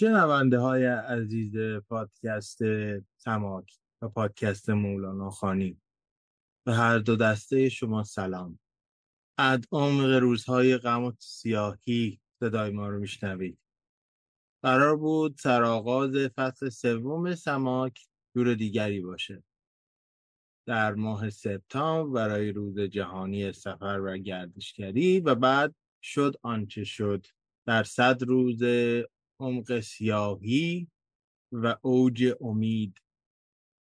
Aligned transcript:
شنونده 0.00 0.58
های 0.58 0.84
عزیز 0.86 1.56
پادکست 1.88 2.58
سماک 3.16 3.78
و 4.02 4.08
پادکست 4.08 4.70
مولانا 4.70 5.30
خانی 5.30 5.80
به 6.66 6.74
هر 6.74 6.98
دو 6.98 7.16
دسته 7.16 7.68
شما 7.68 8.04
سلام. 8.04 8.58
از 9.38 9.60
عمق 9.72 10.10
روزهای 10.10 10.76
غم 10.76 11.04
و 11.04 11.12
سیاهی 11.18 12.20
صدای 12.40 12.70
ما 12.70 12.88
رو 12.88 12.98
میشنوید. 12.98 13.58
قرار 14.62 14.96
بود 14.96 15.36
سرآغاز 15.38 16.16
فصل 16.16 16.68
سوم 16.68 17.34
سماک 17.34 18.08
جور 18.34 18.54
دیگری 18.54 19.00
باشه. 19.00 19.42
در 20.66 20.94
ماه 20.94 21.30
سپتامبر 21.30 22.28
برای 22.28 22.52
روز 22.52 22.78
جهانی 22.78 23.52
سفر 23.52 24.00
و 24.00 24.16
گردشگری 24.16 25.20
و 25.20 25.34
بعد 25.34 25.74
شد 26.02 26.36
آنچه 26.42 26.84
شد. 26.84 27.26
در 27.66 27.84
صد 27.84 28.22
روز 28.22 28.62
عمق 29.40 29.80
سیاهی 29.80 30.88
و 31.52 31.76
اوج 31.82 32.34
امید. 32.40 32.98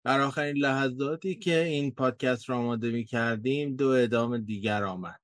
در 0.04 0.20
آخرین 0.20 0.56
لحظاتی 0.56 1.34
که 1.34 1.64
این 1.64 1.90
پادکست 1.90 2.50
را 2.50 2.58
آماده 2.58 2.90
می 2.90 3.04
کردیم 3.04 3.76
دو 3.76 3.88
ادام 3.88 4.38
دیگر 4.38 4.84
آمد 4.84 5.20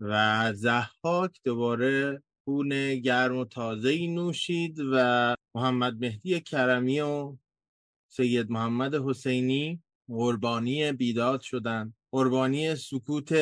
و 0.00 0.52
زحاک 0.52 1.40
دوباره 1.44 2.22
خون 2.44 2.94
گرم 2.94 3.36
و 3.36 3.44
تازه 3.44 4.06
نوشید 4.06 4.78
و 4.92 5.36
محمد 5.54 5.94
مهدی 6.00 6.40
کرمی 6.40 7.00
و 7.00 7.36
سید 8.08 8.50
محمد 8.50 8.94
حسینی 8.94 9.82
قربانی 10.08 10.92
بیداد 10.92 11.40
شدند. 11.40 11.94
قربانی 12.12 12.74
سکوت 12.74 13.32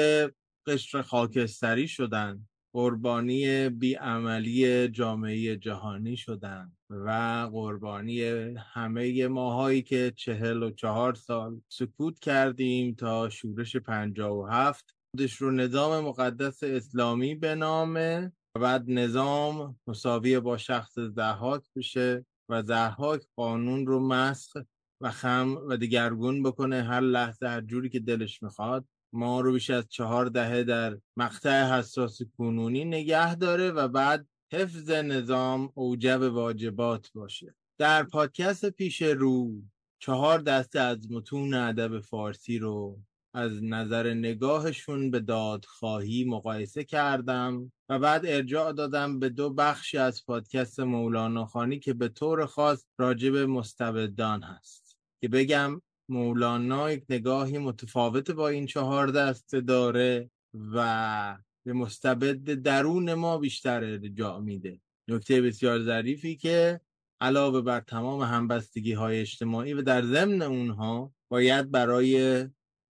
قشر 0.67 1.03
خاکستری 1.03 1.89
شدند. 1.89 2.49
قربانی 2.75 3.69
بیعملی 3.69 4.89
جامعه 4.89 5.57
جهانی 5.57 6.17
شدند 6.17 6.77
و 6.91 7.11
قربانی 7.53 8.23
همه 8.59 9.29
ماهایی 9.29 9.83
که 9.83 10.13
چهل 10.17 10.63
و 10.63 10.71
چهار 10.71 11.15
سال 11.15 11.61
سکوت 11.69 12.19
کردیم 12.19 12.95
تا 12.95 13.29
شورش 13.29 13.77
پنجاه 13.77 14.33
و 14.33 14.47
هفت. 14.47 14.97
خودش 15.11 15.35
رو 15.37 15.51
نظام 15.51 16.05
مقدس 16.05 16.63
اسلامی 16.63 17.35
بنامه 17.35 18.33
و 18.57 18.61
بعد 18.61 18.91
نظام 18.91 19.79
مساوی 19.87 20.41
با 20.41 20.57
شخص 20.57 20.99
زحاک 20.99 21.63
بشه 21.77 22.27
و 22.49 22.63
زحاک 22.63 23.23
قانون 23.37 23.87
رو 23.87 24.01
مسخ 24.09 24.57
و 25.01 25.11
خم 25.11 25.57
و 25.69 25.77
دگرگون 25.77 26.43
بکنه 26.43 26.83
هر 26.83 27.01
لحظه 27.01 27.47
هر 27.47 27.61
جوری 27.61 27.89
که 27.89 28.01
دلش 28.01 28.43
می‌خواد. 28.43 28.85
ما 29.15 29.41
رو 29.41 29.53
بیش 29.53 29.71
از 29.71 29.89
چهار 29.89 30.27
دهه 30.27 30.63
در 30.63 30.99
مقطع 31.17 31.79
حساس 31.79 32.19
کنونی 32.39 32.85
نگه 32.85 33.35
داره 33.35 33.71
و 33.71 33.89
بعد 33.89 34.27
حفظ 34.53 34.91
نظام 34.91 35.73
اوجب 35.75 36.21
واجبات 36.23 37.11
باشه. 37.15 37.55
در 37.79 38.03
پادکست 38.03 38.71
پیش 38.71 39.03
رو 39.03 39.51
چهار 39.99 40.39
دسته 40.39 40.81
از 40.81 41.13
متون 41.13 41.55
ادب 41.55 42.01
فارسی 42.01 42.59
رو 42.59 42.99
از 43.35 43.65
نظر 43.65 44.15
نگاهشون 44.15 45.11
به 45.11 45.21
دادخواهی 45.21 46.25
مقایسه 46.25 46.85
کردم 46.85 47.73
و 47.89 47.99
بعد 47.99 48.27
ارجاع 48.27 48.73
دادم 48.73 49.19
به 49.19 49.29
دو 49.29 49.51
بخشی 49.51 49.99
از 49.99 50.25
پادکست 50.27 50.81
مولانا 50.81 51.47
خانی 51.47 51.79
که 51.79 51.95
به 51.95 52.09
طور 52.09 52.47
خاص 52.47 52.85
راجب 52.99 53.37
مستبدان 53.37 54.43
هست. 54.43 54.97
که 55.21 55.29
بگم 55.29 55.81
مولانا 56.09 56.93
یک 56.93 57.05
نگاهی 57.09 57.59
متفاوت 57.59 58.31
با 58.31 58.49
این 58.49 58.67
چهار 58.67 59.07
دسته 59.07 59.61
داره 59.61 60.31
و 60.75 61.39
به 61.67 61.73
مستبد 61.73 62.51
درون 62.53 63.15
ما 63.15 63.39
بیشتر 63.39 63.85
ارجاع 63.85 64.41
میده. 64.41 64.81
نکته 65.09 65.43
بسیار 65.43 65.83
ظریفی 65.83 66.37
که 66.37 66.81
علاوه 67.21 67.61
بر 67.61 67.81
تمام 67.81 68.21
همبستگی 68.21 68.93
های 68.93 69.21
اجتماعی 69.21 69.75
و 69.75 69.83
در 69.83 70.03
ضمن 70.03 70.43
اونها 70.43 71.13
باید 71.29 71.71
برای 71.71 72.45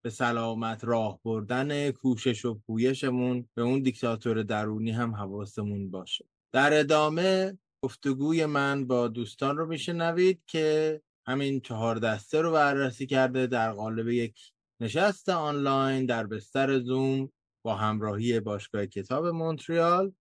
به 0.04 0.10
سلامت 0.10 0.84
راه 0.84 1.20
بردن 1.24 1.90
کوشش 1.90 2.44
و 2.44 2.54
پویشمون 2.54 3.48
به 3.54 3.62
اون 3.62 3.82
دیکتاتور 3.82 4.42
درونی 4.42 4.90
هم 4.90 5.14
حواسمون 5.14 5.90
باشه. 5.90 6.24
در 6.52 6.80
ادامه 6.80 7.58
گفتگوی 7.84 8.46
من 8.46 8.86
با 8.86 9.08
دوستان 9.08 9.56
رو 9.56 9.66
میشنوید 9.66 10.42
که 10.46 11.00
همین 11.26 11.60
چهار 11.60 11.96
دسته 11.96 12.40
رو 12.40 12.52
بررسی 12.52 13.06
کرده. 13.06 13.46
در 13.46 13.72
قالب 13.72 14.08
یک 14.08 14.38
نشست 14.80 15.28
آنلاین 15.28 16.06
در 16.06 16.26
بستر 16.26 16.78
زوم 16.78 17.28
با 17.64 17.74
همراهی 17.74 18.40
باشگاه 18.40 18.86
کتاب 18.86 19.26
مونتریال 19.26 20.12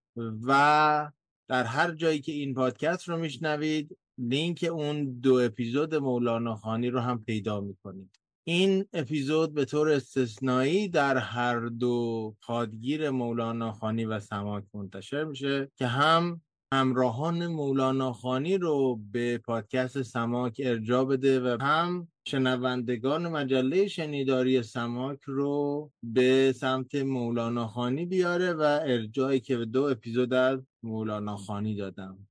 و 0.48 1.12
در 1.48 1.64
هر 1.64 1.92
جایی 1.92 2.22
که 2.22 2.32
این 2.32 2.54
پادکست 2.54 3.10
رو 3.10 3.18
میشنوید 3.18 3.98
لینک 4.18 4.68
اون 4.72 5.20
دو 5.20 5.34
اپیزود 5.34 5.96
مولانا 5.96 6.56
خانی 6.56 6.90
رو 6.90 7.00
هم 7.00 7.24
پیدا 7.24 7.62
می‌کنید. 7.62 8.20
این 8.44 8.86
اپیزود 8.94 9.54
به 9.54 9.66
طور 9.66 9.90
استثنایی 9.90 10.90
در 10.90 11.18
هر 11.18 11.60
دو 11.60 12.36
پادگیر 12.42 13.10
مولانا 13.10 13.72
خانی 13.72 14.06
و 14.06 14.20
سماک 14.20 14.64
منتشر 14.74 15.24
میشه 15.24 15.72
که 15.76 15.88
هم 15.88 16.42
همراهان 16.74 17.48
مولانا 17.48 18.14
خانی 18.14 18.58
رو 18.58 19.00
به 19.12 19.38
پادکست 19.38 20.02
سماک 20.02 20.62
ارجا 20.64 21.06
بده 21.06 21.40
و 21.40 21.58
هم 21.62 22.08
شنوندگان 22.28 23.28
مجله 23.28 23.88
شنیداری 23.88 24.64
سماک 24.64 25.20
رو 25.26 25.92
به 26.04 26.54
سمت 26.56 26.96
مولانا 26.96 27.68
خانی 27.68 28.06
بیاره 28.06 28.54
و 28.54 28.62
ارجایی 28.62 29.40
که 29.40 29.58
به 29.58 29.66
دو 29.66 29.84
اپیزود 29.84 30.34
از 30.34 30.60
مولانا 30.84 31.38
خانی 31.38 31.76
دادم. 31.76 32.28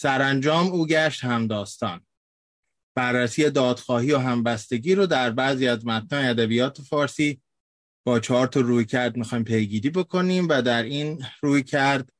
سرانجام 0.00 0.66
او 0.66 0.86
گشت 0.86 1.24
همداستان 1.24 2.00
بررسی 2.96 3.50
دادخواهی 3.50 4.12
و 4.12 4.18
همبستگی 4.18 4.94
رو 4.94 5.06
در 5.06 5.30
بعضی 5.30 5.68
از 5.68 5.86
متنهای 5.86 6.26
ادبیات 6.26 6.82
فارسی 6.82 7.40
با 8.06 8.20
چهار 8.20 8.46
تا 8.46 8.60
روی 8.60 8.84
کرد 8.84 9.16
می‌خوایم 9.16 9.44
پیگیری 9.44 9.90
بکنیم 9.90 10.48
و 10.48 10.62
در 10.62 10.82
این 10.82 11.24
روی 11.42 11.62
کرد 11.62 12.12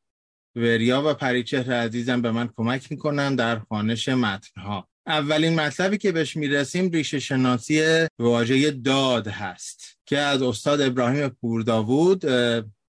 وریا 0.57 1.03
و 1.07 1.15
پریچهر 1.15 1.73
عزیزم 1.73 2.23
به 2.23 2.31
من 2.31 2.49
کمک 2.57 2.93
می‌کنن 2.93 3.35
در 3.35 3.59
خانش 3.59 4.09
متنها. 4.09 4.89
اولین 5.07 5.61
مطلبی 5.61 5.99
که 5.99 6.13
بهش 6.13 6.37
می‌رسیم 6.37 6.91
ریشه 6.91 7.19
شناسی 7.19 8.07
واژه 8.19 8.71
داد 8.71 9.29
هست 9.29 9.99
که 10.07 10.19
از 10.19 10.43
استاد 10.43 10.81
ابراهیم 10.81 11.29
پورداوود 11.29 12.25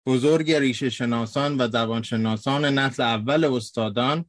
بزرگ 0.06 0.52
ریشه 0.52 0.90
شناسان 0.90 1.62
و 1.62 1.68
زبانشناسان 1.68 2.66
نسل 2.66 3.04
اول 3.04 3.46
استادان 3.46 4.26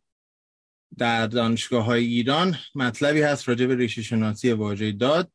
در 0.99 1.27
دانشگاه 1.27 1.85
های 1.85 2.05
ایران 2.05 2.57
مطلبی 2.75 3.23
هست 3.23 3.49
راجع 3.49 3.67
به 3.67 3.75
ریشه 3.75 4.03
شناسی 4.03 4.53
واژه 4.53 4.93
داد 4.93 5.33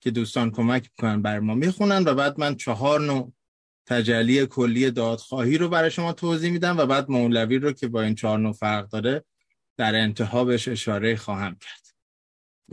که 0.00 0.10
دوستان 0.10 0.50
کمک 0.50 0.90
می‌کنن 0.96 1.22
برا 1.22 1.40
ما 1.40 1.54
می‌خونن 1.54 2.04
و 2.06 2.14
بعد 2.14 2.40
من 2.40 2.54
چهار 2.54 3.00
نوع 3.00 3.32
تجلی 3.86 4.46
کلی 4.46 4.90
دادخواهی 4.90 5.58
رو 5.58 5.68
برای 5.68 5.90
شما 5.90 6.12
توضیح 6.12 6.50
میدم 6.50 6.78
و 6.78 6.86
بعد 6.86 7.10
مولوی 7.10 7.58
رو 7.58 7.72
که 7.72 7.88
با 7.88 8.02
این 8.02 8.14
چهار 8.14 8.38
نوع 8.38 8.52
فرق 8.52 8.88
داره 8.88 9.24
در 9.76 9.94
انتها 9.94 10.44
بهش 10.44 10.68
اشاره 10.68 11.16
خواهم 11.16 11.56
کرد. 11.60 11.86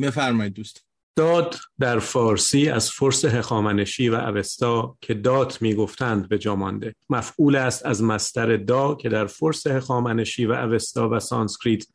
بفرمایید 0.01 0.53
دوست. 0.53 0.85
داد 1.17 1.55
در 1.79 1.99
فارسی 1.99 2.69
از 2.69 2.91
فرس 2.91 3.25
هخامنشی 3.25 4.09
و 4.09 4.15
اوستا 4.15 4.97
که 5.01 5.13
دات 5.13 5.61
می‌گفتند 5.61 6.29
به 6.29 6.37
جامانده 6.37 6.95
مفعول 7.09 7.55
است 7.55 7.85
از 7.85 8.03
مصدر 8.03 8.57
دا 8.57 8.95
که 8.95 9.09
در 9.09 9.25
فرس 9.25 9.67
هخامنشی 9.67 10.45
و 10.45 10.51
اوستا 10.51 11.09
و 11.09 11.19
سانسکریت 11.19 11.85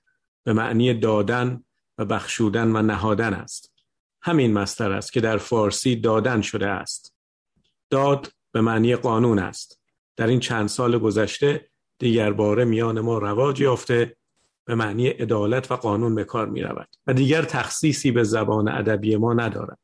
به 0.44 0.52
معنی 0.52 0.94
دادن 0.94 1.64
و 1.98 2.04
بخشودن 2.04 2.76
و 2.76 2.82
نهادن 2.82 3.34
است 3.34 3.72
همین 4.22 4.52
مستر 4.52 4.92
است 4.92 5.12
که 5.12 5.20
در 5.20 5.38
فارسی 5.38 5.96
دادن 5.96 6.40
شده 6.40 6.66
است 6.66 7.14
داد 7.90 8.32
به 8.52 8.60
معنی 8.60 8.96
قانون 8.96 9.38
است 9.38 9.80
در 10.16 10.26
این 10.26 10.40
چند 10.40 10.68
سال 10.68 10.98
گذشته 10.98 11.70
دیگر 11.98 12.32
باره 12.32 12.64
میان 12.64 13.00
ما 13.00 13.18
رواج 13.18 13.60
یافته 13.60 14.16
به 14.64 14.74
معنی 14.74 15.08
عدالت 15.08 15.72
و 15.72 15.76
قانون 15.76 16.14
به 16.14 16.24
کار 16.24 16.48
می 16.48 16.62
رود 16.62 16.88
و 17.06 17.14
دیگر 17.14 17.42
تخصیصی 17.42 18.10
به 18.10 18.24
زبان 18.24 18.68
ادبی 18.68 19.16
ما 19.16 19.34
ندارد. 19.34 19.78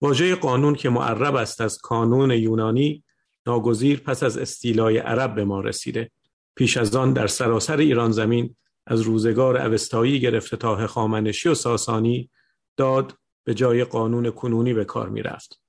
واژه 0.00 0.34
قانون 0.34 0.74
که 0.74 0.88
معرب 0.88 1.34
است 1.34 1.60
از 1.60 1.78
کانون 1.78 2.30
یونانی 2.30 3.04
ناگزیر 3.46 4.00
پس 4.00 4.22
از 4.22 4.38
استیلای 4.38 4.98
عرب 4.98 5.34
به 5.34 5.44
ما 5.44 5.60
رسیده. 5.60 6.10
پیش 6.54 6.76
از 6.76 6.96
آن 6.96 7.12
در 7.12 7.26
سراسر 7.26 7.76
ایران 7.76 8.10
زمین 8.10 8.56
از 8.86 9.00
روزگار 9.00 9.56
اوستایی 9.56 10.20
گرفته 10.20 10.56
تا 10.56 10.76
هخامنشی 10.76 11.48
و 11.48 11.54
ساسانی 11.54 12.30
داد 12.76 13.14
به 13.44 13.54
جای 13.54 13.84
قانون 13.84 14.30
کنونی 14.30 14.74
به 14.74 14.84
کار 14.84 15.08
می 15.08 15.22
رفت. 15.22 15.60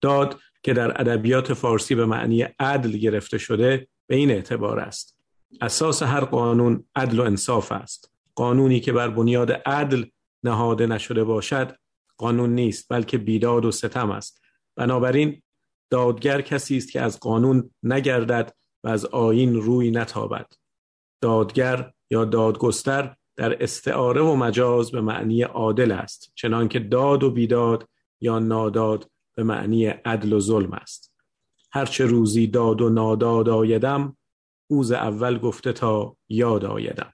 داد 0.00 0.40
که 0.62 0.72
در 0.72 1.00
ادبیات 1.00 1.54
فارسی 1.54 1.94
به 1.94 2.06
معنی 2.06 2.42
عدل 2.42 2.90
گرفته 2.90 3.38
شده 3.38 3.88
به 4.06 4.16
این 4.16 4.30
اعتبار 4.30 4.80
است. 4.80 5.18
اساس 5.60 6.02
هر 6.02 6.20
قانون 6.20 6.84
عدل 6.94 7.20
و 7.20 7.22
انصاف 7.22 7.72
است. 7.72 8.12
قانونی 8.34 8.80
که 8.80 8.92
بر 8.92 9.08
بنیاد 9.08 9.52
عدل 9.52 10.04
نهاده 10.42 10.86
نشده 10.86 11.24
باشد 11.24 11.76
قانون 12.16 12.54
نیست 12.54 12.86
بلکه 12.90 13.18
بیداد 13.18 13.64
و 13.64 13.70
ستم 13.70 14.10
است. 14.10 14.40
بنابراین 14.76 15.42
دادگر 15.90 16.40
کسی 16.40 16.76
است 16.76 16.92
که 16.92 17.00
از 17.00 17.20
قانون 17.20 17.70
نگردد 17.82 18.56
و 18.84 18.88
از 18.88 19.04
آین 19.04 19.54
روی 19.54 19.90
نتابد. 19.90 20.46
دادگر 21.20 21.92
یا 22.10 22.24
دادگستر 22.24 23.16
در 23.36 23.62
استعاره 23.62 24.20
و 24.20 24.34
مجاز 24.36 24.90
به 24.90 25.00
معنی 25.00 25.42
عادل 25.42 25.92
است 25.92 26.32
چنانکه 26.34 26.78
داد 26.78 27.22
و 27.22 27.30
بیداد 27.30 27.88
یا 28.20 28.38
ناداد 28.38 29.10
به 29.36 29.42
معنی 29.42 29.86
عدل 29.86 30.32
و 30.32 30.40
ظلم 30.40 30.72
است. 30.72 31.12
هرچه 31.72 32.06
روزی 32.06 32.46
داد 32.46 32.80
و 32.80 32.88
ناداد 32.88 33.48
آیدم 33.48 34.16
اوز 34.70 34.92
اول 34.92 35.38
گفته 35.38 35.72
تا 35.72 36.16
یاد 36.28 36.64
آیدم. 36.64 37.12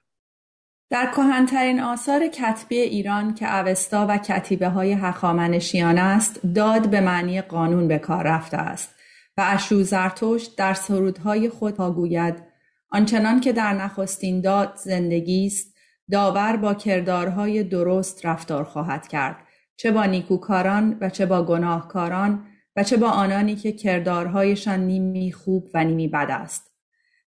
در 0.89 1.11
کهنترین 1.15 1.79
آثار 1.79 2.27
کتبی 2.27 2.77
ایران 2.77 3.33
که 3.33 3.57
اوستا 3.57 4.05
و 4.09 4.17
کتیبه 4.17 4.69
های 4.69 4.91
هخامنشیان 4.91 5.97
است 5.97 6.39
داد 6.55 6.89
به 6.89 7.01
معنی 7.01 7.41
قانون 7.41 7.87
به 7.87 7.99
کار 7.99 8.23
رفته 8.23 8.57
است 8.57 8.95
و 9.37 9.43
اشو 9.47 9.83
زرتشت 9.83 10.57
در 10.57 10.73
سرودهای 10.73 11.49
خود 11.49 11.77
گوید 11.77 12.52
آنچنان 12.93 13.39
که 13.39 13.53
در 13.53 13.73
نخستین 13.73 14.41
داد 14.41 14.73
زندگی 14.75 15.45
است 15.45 15.73
داور 16.11 16.57
با 16.57 16.73
کردارهای 16.73 17.63
درست 17.63 18.25
رفتار 18.25 18.63
خواهد 18.63 19.07
کرد 19.07 19.35
چه 19.75 19.91
با 19.91 20.05
نیکوکاران 20.05 20.97
و 21.01 21.09
چه 21.09 21.25
با 21.25 21.43
گناهکاران 21.45 22.45
و 22.75 22.83
چه 22.83 22.97
با 22.97 23.09
آنانی 23.09 23.55
که 23.55 23.71
کردارهایشان 23.71 24.79
نیمی 24.79 25.31
خوب 25.31 25.69
و 25.73 25.83
نیمی 25.83 26.07
بد 26.07 26.27
است. 26.29 26.71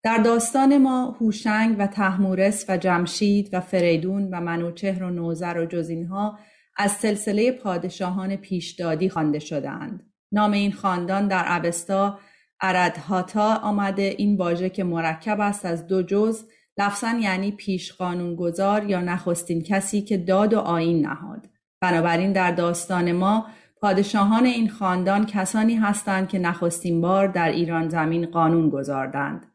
در 0.03 0.17
داستان 0.17 0.77
ما 0.77 1.17
هوشنگ 1.20 1.75
و 1.79 1.88
تحمورس 1.88 2.65
و 2.70 2.77
جمشید 2.77 3.50
و 3.53 3.60
فریدون 3.60 4.29
و 4.32 4.41
منوچهر 4.41 5.03
و 5.03 5.10
نوذر 5.10 5.58
و 5.58 5.65
جز 5.65 5.89
اینها 5.89 6.39
از 6.77 6.91
سلسله 6.91 7.51
پادشاهان 7.51 8.36
پیشدادی 8.36 9.10
خوانده 9.10 9.39
شدهاند. 9.39 10.12
نام 10.32 10.51
این 10.51 10.72
خاندان 10.72 11.27
در 11.27 11.58
اوستا 11.58 12.20
اردهاتا 12.63 13.55
آمده 13.55 14.15
این 14.17 14.38
واژه 14.38 14.70
که 14.70 14.84
مرکب 14.84 15.39
است 15.39 15.65
از 15.65 15.88
دو 15.88 16.03
جز 16.03 16.43
لفظا 16.77 17.20
یعنی 17.22 17.51
پیش 17.51 17.93
قانونگذار 17.93 18.89
یا 18.89 19.01
نخستین 19.01 19.62
کسی 19.62 20.01
که 20.01 20.17
داد 20.17 20.53
و 20.53 20.60
آیین 20.60 21.05
نهاد. 21.05 21.50
بنابراین 21.82 22.34
در 22.34 22.51
داستان 22.51 23.12
ما 23.12 23.46
پادشاهان 23.82 24.46
این 24.46 24.70
خاندان 24.70 25.25
کسانی 25.25 25.75
هستند 25.75 26.27
که 26.27 26.39
نخستین 26.39 27.01
بار 27.01 27.27
در 27.27 27.50
ایران 27.50 27.89
زمین 27.89 28.25
قانون 28.25 28.70
گذاردند. 28.70 29.46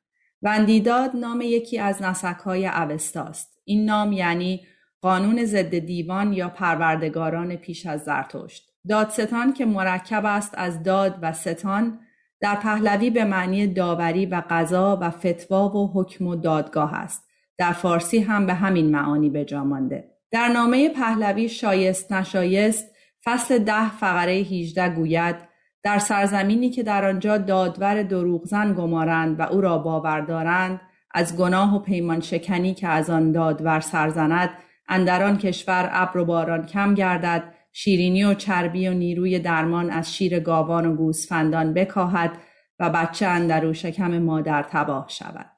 وندیداد 0.42 1.16
نام 1.16 1.40
یکی 1.40 1.78
از 1.78 2.02
نسکهای 2.02 2.66
اوستاست 2.66 3.58
این 3.64 3.84
نام 3.84 4.12
یعنی 4.12 4.66
قانون 5.00 5.44
ضد 5.44 5.78
دیوان 5.78 6.32
یا 6.32 6.48
پروردگاران 6.48 7.56
پیش 7.56 7.86
از 7.86 8.04
زرتشت. 8.04 8.70
دادستان 8.88 9.52
که 9.52 9.66
مرکب 9.66 10.24
است 10.24 10.54
از 10.56 10.82
داد 10.82 11.18
و 11.22 11.32
ستان 11.32 11.98
در 12.40 12.54
پهلوی 12.54 13.10
به 13.10 13.24
معنی 13.24 13.66
داوری 13.66 14.26
و 14.26 14.42
قضا 14.50 14.98
و 15.00 15.10
فتوا 15.10 15.68
و 15.68 15.90
حکم 15.94 16.26
و 16.26 16.36
دادگاه 16.36 16.94
است. 16.94 17.28
در 17.58 17.72
فارسی 17.72 18.18
هم 18.18 18.46
به 18.46 18.54
همین 18.54 18.90
معانی 18.90 19.30
به 19.30 19.44
جا 19.44 19.64
مانده. 19.64 20.04
در 20.30 20.48
نامه 20.48 20.88
پهلوی 20.88 21.48
شایست 21.48 22.12
نشایست 22.12 22.94
فصل 23.24 23.58
ده 23.58 23.90
فقره 23.90 24.32
18 24.32 24.88
گوید 24.88 25.36
در 25.82 25.98
سرزمینی 25.98 26.70
که 26.70 26.82
در 26.82 27.08
آنجا 27.08 27.38
دادور 27.38 28.02
دروغزن 28.02 28.74
گمارند 28.74 29.40
و 29.40 29.42
او 29.42 29.60
را 29.60 29.78
باور 29.78 30.20
دارند 30.20 30.80
از 31.14 31.36
گناه 31.36 31.76
و 31.76 31.78
پیمان 31.78 32.20
شکنی 32.20 32.74
که 32.74 32.88
از 32.88 33.10
آن 33.10 33.32
دادور 33.32 33.80
سرزند 33.80 34.50
اندر 34.88 35.24
آن 35.24 35.38
کشور 35.38 35.90
ابر 35.92 36.18
و 36.18 36.24
باران 36.24 36.66
کم 36.66 36.94
گردد 36.94 37.54
شیرینی 37.72 38.24
و 38.24 38.34
چربی 38.34 38.88
و 38.88 38.94
نیروی 38.94 39.38
درمان 39.38 39.90
از 39.90 40.14
شیر 40.14 40.40
گاوان 40.40 40.86
و 40.86 40.96
گوسفندان 40.96 41.74
بکاهد 41.74 42.38
و 42.78 42.90
بچه 42.90 43.26
اندرو 43.26 43.74
شکم 43.74 44.18
مادر 44.18 44.66
تباه 44.70 45.08
شود. 45.08 45.50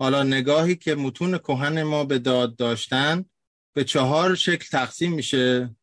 حالا 0.00 0.22
نگاهی 0.22 0.76
که 0.76 0.94
متون 0.94 1.38
کهن 1.38 1.82
ما 1.82 2.04
به 2.04 2.18
داد 2.18 2.56
داشتن 2.56 3.24
به 3.74 3.84
چهار 3.84 4.34
شکل 4.34 4.66
تقسیم 4.78 5.12
میشه 5.12 5.76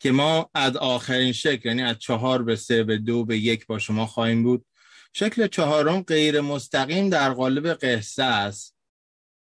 که 0.00 0.12
ما 0.12 0.50
از 0.54 0.76
آخرین 0.76 1.32
شکل 1.32 1.68
یعنی 1.68 1.82
از 1.82 1.98
چهار 1.98 2.42
به 2.42 2.56
سه 2.56 2.84
به 2.84 2.98
دو 2.98 3.24
به 3.24 3.38
یک 3.38 3.66
با 3.66 3.78
شما 3.78 4.06
خواهیم 4.06 4.42
بود. 4.42 4.66
شکل 5.12 5.46
چهارم 5.46 6.02
غیر 6.02 6.40
مستقیم 6.40 7.08
در 7.08 7.32
قالب 7.32 7.66
قصه 7.74 8.24
است. 8.24 8.71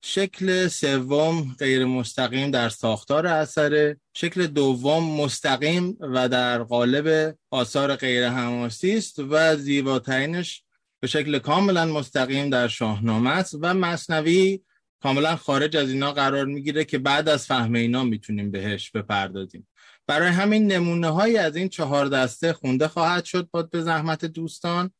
شکل 0.01 0.67
سوم 0.67 1.55
غیر 1.59 1.85
مستقیم 1.85 2.51
در 2.51 2.69
ساختار 2.69 3.27
اثر 3.27 3.95
شکل 4.13 4.47
دوم 4.47 5.21
مستقیم 5.21 5.97
و 5.99 6.29
در 6.29 6.63
قالب 6.63 7.37
آثار 7.51 7.95
غیر 7.95 8.27
حماسی 8.27 8.97
است 8.97 9.19
و 9.19 9.55
زیباترینش 9.55 10.63
به 10.99 11.07
شکل 11.07 11.39
کاملا 11.39 11.85
مستقیم 11.85 12.49
در 12.49 12.67
شاهنامه 12.67 13.29
است 13.29 13.55
و 13.61 13.73
مصنوی 13.73 14.61
کاملا 15.01 15.35
خارج 15.35 15.77
از 15.77 15.89
اینا 15.89 16.11
قرار 16.11 16.45
می‌گیره 16.45 16.85
که 16.85 16.97
بعد 16.97 17.29
از 17.29 17.45
فهم 17.45 17.73
اینا 17.73 18.03
می‌تونیم 18.03 18.51
بهش 18.51 18.91
بپردازیم. 18.91 19.67
برای 20.07 20.29
همین 20.29 20.71
نمونه 20.71 21.09
های 21.09 21.37
از 21.37 21.55
این 21.55 21.69
چهار 21.69 22.05
دسته 22.05 22.53
خونده 22.53 22.87
خواهد 22.87 23.25
شد 23.25 23.49
باد 23.51 23.69
به 23.69 23.81
زحمت 23.81 24.25
دوستان. 24.25 24.91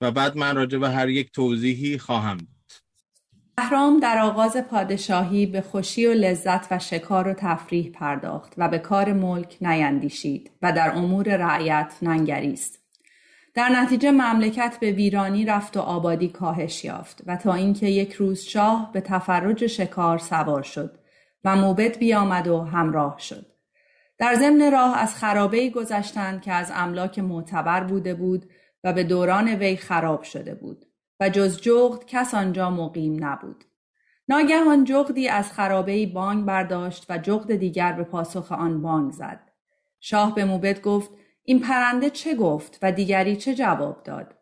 و 0.00 0.10
بعد 0.10 0.36
من 0.36 0.56
راجع 0.56 0.78
به 0.78 0.90
هر 0.90 1.08
یک 1.08 1.32
توضیحی 1.32 1.98
خواهم 1.98 2.36
داد. 2.36 2.57
بهرام 3.58 4.00
در 4.00 4.18
آغاز 4.18 4.56
پادشاهی 4.56 5.46
به 5.46 5.60
خوشی 5.60 6.06
و 6.06 6.12
لذت 6.12 6.72
و 6.72 6.78
شکار 6.78 7.28
و 7.28 7.34
تفریح 7.34 7.90
پرداخت 7.90 8.54
و 8.56 8.68
به 8.68 8.78
کار 8.78 9.12
ملک 9.12 9.56
نیندیشید 9.60 10.50
و 10.62 10.72
در 10.72 10.90
امور 10.96 11.36
رعیت 11.36 11.94
ننگریست 12.02 12.78
در 13.54 13.68
نتیجه 13.68 14.10
مملکت 14.10 14.76
به 14.80 14.90
ویرانی 14.90 15.44
رفت 15.44 15.76
و 15.76 15.80
آبادی 15.80 16.28
کاهش 16.28 16.84
یافت 16.84 17.22
و 17.26 17.36
تا 17.36 17.54
اینکه 17.54 17.86
یک 17.86 18.12
روز 18.12 18.40
شاه 18.40 18.90
به 18.92 19.00
تفرج 19.00 19.66
شکار 19.66 20.18
سوار 20.18 20.62
شد 20.62 20.98
و 21.44 21.56
موبد 21.56 21.98
بیامد 21.98 22.48
و 22.48 22.60
همراه 22.60 23.18
شد. 23.18 23.46
در 24.18 24.34
ضمن 24.34 24.72
راه 24.72 24.98
از 24.98 25.14
خرابه 25.14 25.70
گذشتند 25.70 26.42
که 26.42 26.52
از 26.52 26.72
املاک 26.74 27.18
معتبر 27.18 27.84
بوده 27.84 28.14
بود 28.14 28.50
و 28.84 28.92
به 28.92 29.04
دوران 29.04 29.48
وی 29.48 29.76
خراب 29.76 30.22
شده 30.22 30.54
بود 30.54 30.87
و 31.20 31.28
جز 31.28 31.60
جغد 31.60 32.06
کس 32.06 32.34
آنجا 32.34 32.70
مقیم 32.70 33.24
نبود. 33.24 33.64
ناگهان 34.28 34.84
جغدی 34.84 35.28
از 35.28 35.52
خرابه 35.52 36.06
بانگ 36.06 36.44
برداشت 36.44 37.06
و 37.08 37.18
جغد 37.18 37.56
دیگر 37.56 37.92
به 37.92 38.04
پاسخ 38.04 38.52
آن 38.52 38.82
بانگ 38.82 39.12
زد. 39.12 39.40
شاه 40.00 40.34
به 40.34 40.44
موبد 40.44 40.80
گفت 40.82 41.10
این 41.42 41.60
پرنده 41.60 42.10
چه 42.10 42.34
گفت 42.34 42.78
و 42.82 42.92
دیگری 42.92 43.36
چه 43.36 43.54
جواب 43.54 44.02
داد؟ 44.02 44.34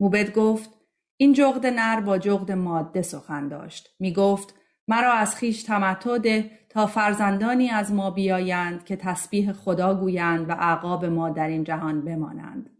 موبد 0.00 0.32
گفت 0.32 0.70
این 1.16 1.32
جغد 1.32 1.66
نر 1.66 2.00
با 2.00 2.18
جغد 2.18 2.52
ماده 2.52 3.02
سخن 3.02 3.48
داشت. 3.48 3.94
می 4.00 4.12
گفت 4.12 4.54
مرا 4.88 5.12
از 5.12 5.36
خیش 5.36 5.62
تمتع 5.62 6.18
ده 6.18 6.50
تا 6.68 6.86
فرزندانی 6.86 7.70
از 7.70 7.92
ما 7.92 8.10
بیایند 8.10 8.84
که 8.84 8.96
تسبیح 8.96 9.52
خدا 9.52 9.94
گویند 9.94 10.48
و 10.48 10.52
عقاب 10.52 11.04
ما 11.04 11.30
در 11.30 11.48
این 11.48 11.64
جهان 11.64 12.04
بمانند. 12.04 12.70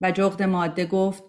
و 0.00 0.10
جغد 0.10 0.42
ماده 0.42 0.86
گفت 0.86 1.24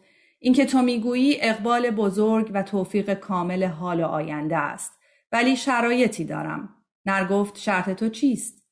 اینکه 0.46 0.66
تو 0.66 0.82
می‌گویی 0.82 1.38
اقبال 1.42 1.90
بزرگ 1.90 2.52
و 2.54 2.64
توفیق 2.64 3.14
کامل 3.14 3.64
حال 3.64 4.04
و 4.04 4.06
آینده 4.06 4.58
است 4.58 5.00
ولی 5.32 5.56
شرایطی 5.56 6.26
دارم. 6.26 6.70
نر 7.06 7.28
گفت 7.28 7.58
شرط 7.58 7.90
تو 7.90 8.10
چیست؟ 8.10 8.64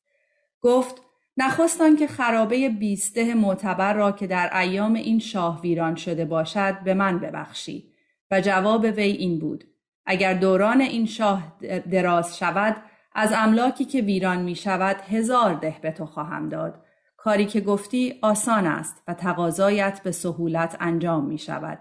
گفت 0.61 1.01
نخواستان 1.37 1.95
که 1.95 2.07
خرابه 2.07 2.69
بیسته 2.69 3.33
معتبر 3.33 3.93
را 3.93 4.11
که 4.11 4.27
در 4.27 4.57
ایام 4.57 4.93
این 4.93 5.19
شاه 5.19 5.61
ویران 5.61 5.95
شده 5.95 6.25
باشد 6.25 6.83
به 6.83 6.93
من 6.93 7.19
ببخشی. 7.19 7.93
و 8.31 8.41
جواب 8.41 8.83
وی 8.83 9.11
این 9.11 9.39
بود 9.39 9.63
اگر 10.05 10.33
دوران 10.33 10.81
این 10.81 11.05
شاه 11.05 11.57
دراز 11.91 12.37
شود 12.37 12.75
از 13.13 13.33
املاکی 13.35 13.85
که 13.85 14.01
ویران 14.01 14.41
می 14.41 14.55
شود 14.55 14.95
هزار 14.95 15.53
ده 15.53 15.75
به 15.81 15.91
تو 15.91 16.05
خواهم 16.05 16.49
داد. 16.49 16.85
کاری 17.23 17.45
که 17.45 17.61
گفتی 17.61 18.19
آسان 18.21 18.67
است 18.67 18.95
و 19.07 19.13
تقاضایت 19.13 20.01
به 20.03 20.11
سهولت 20.11 20.77
انجام 20.79 21.25
می 21.25 21.37
شود. 21.37 21.79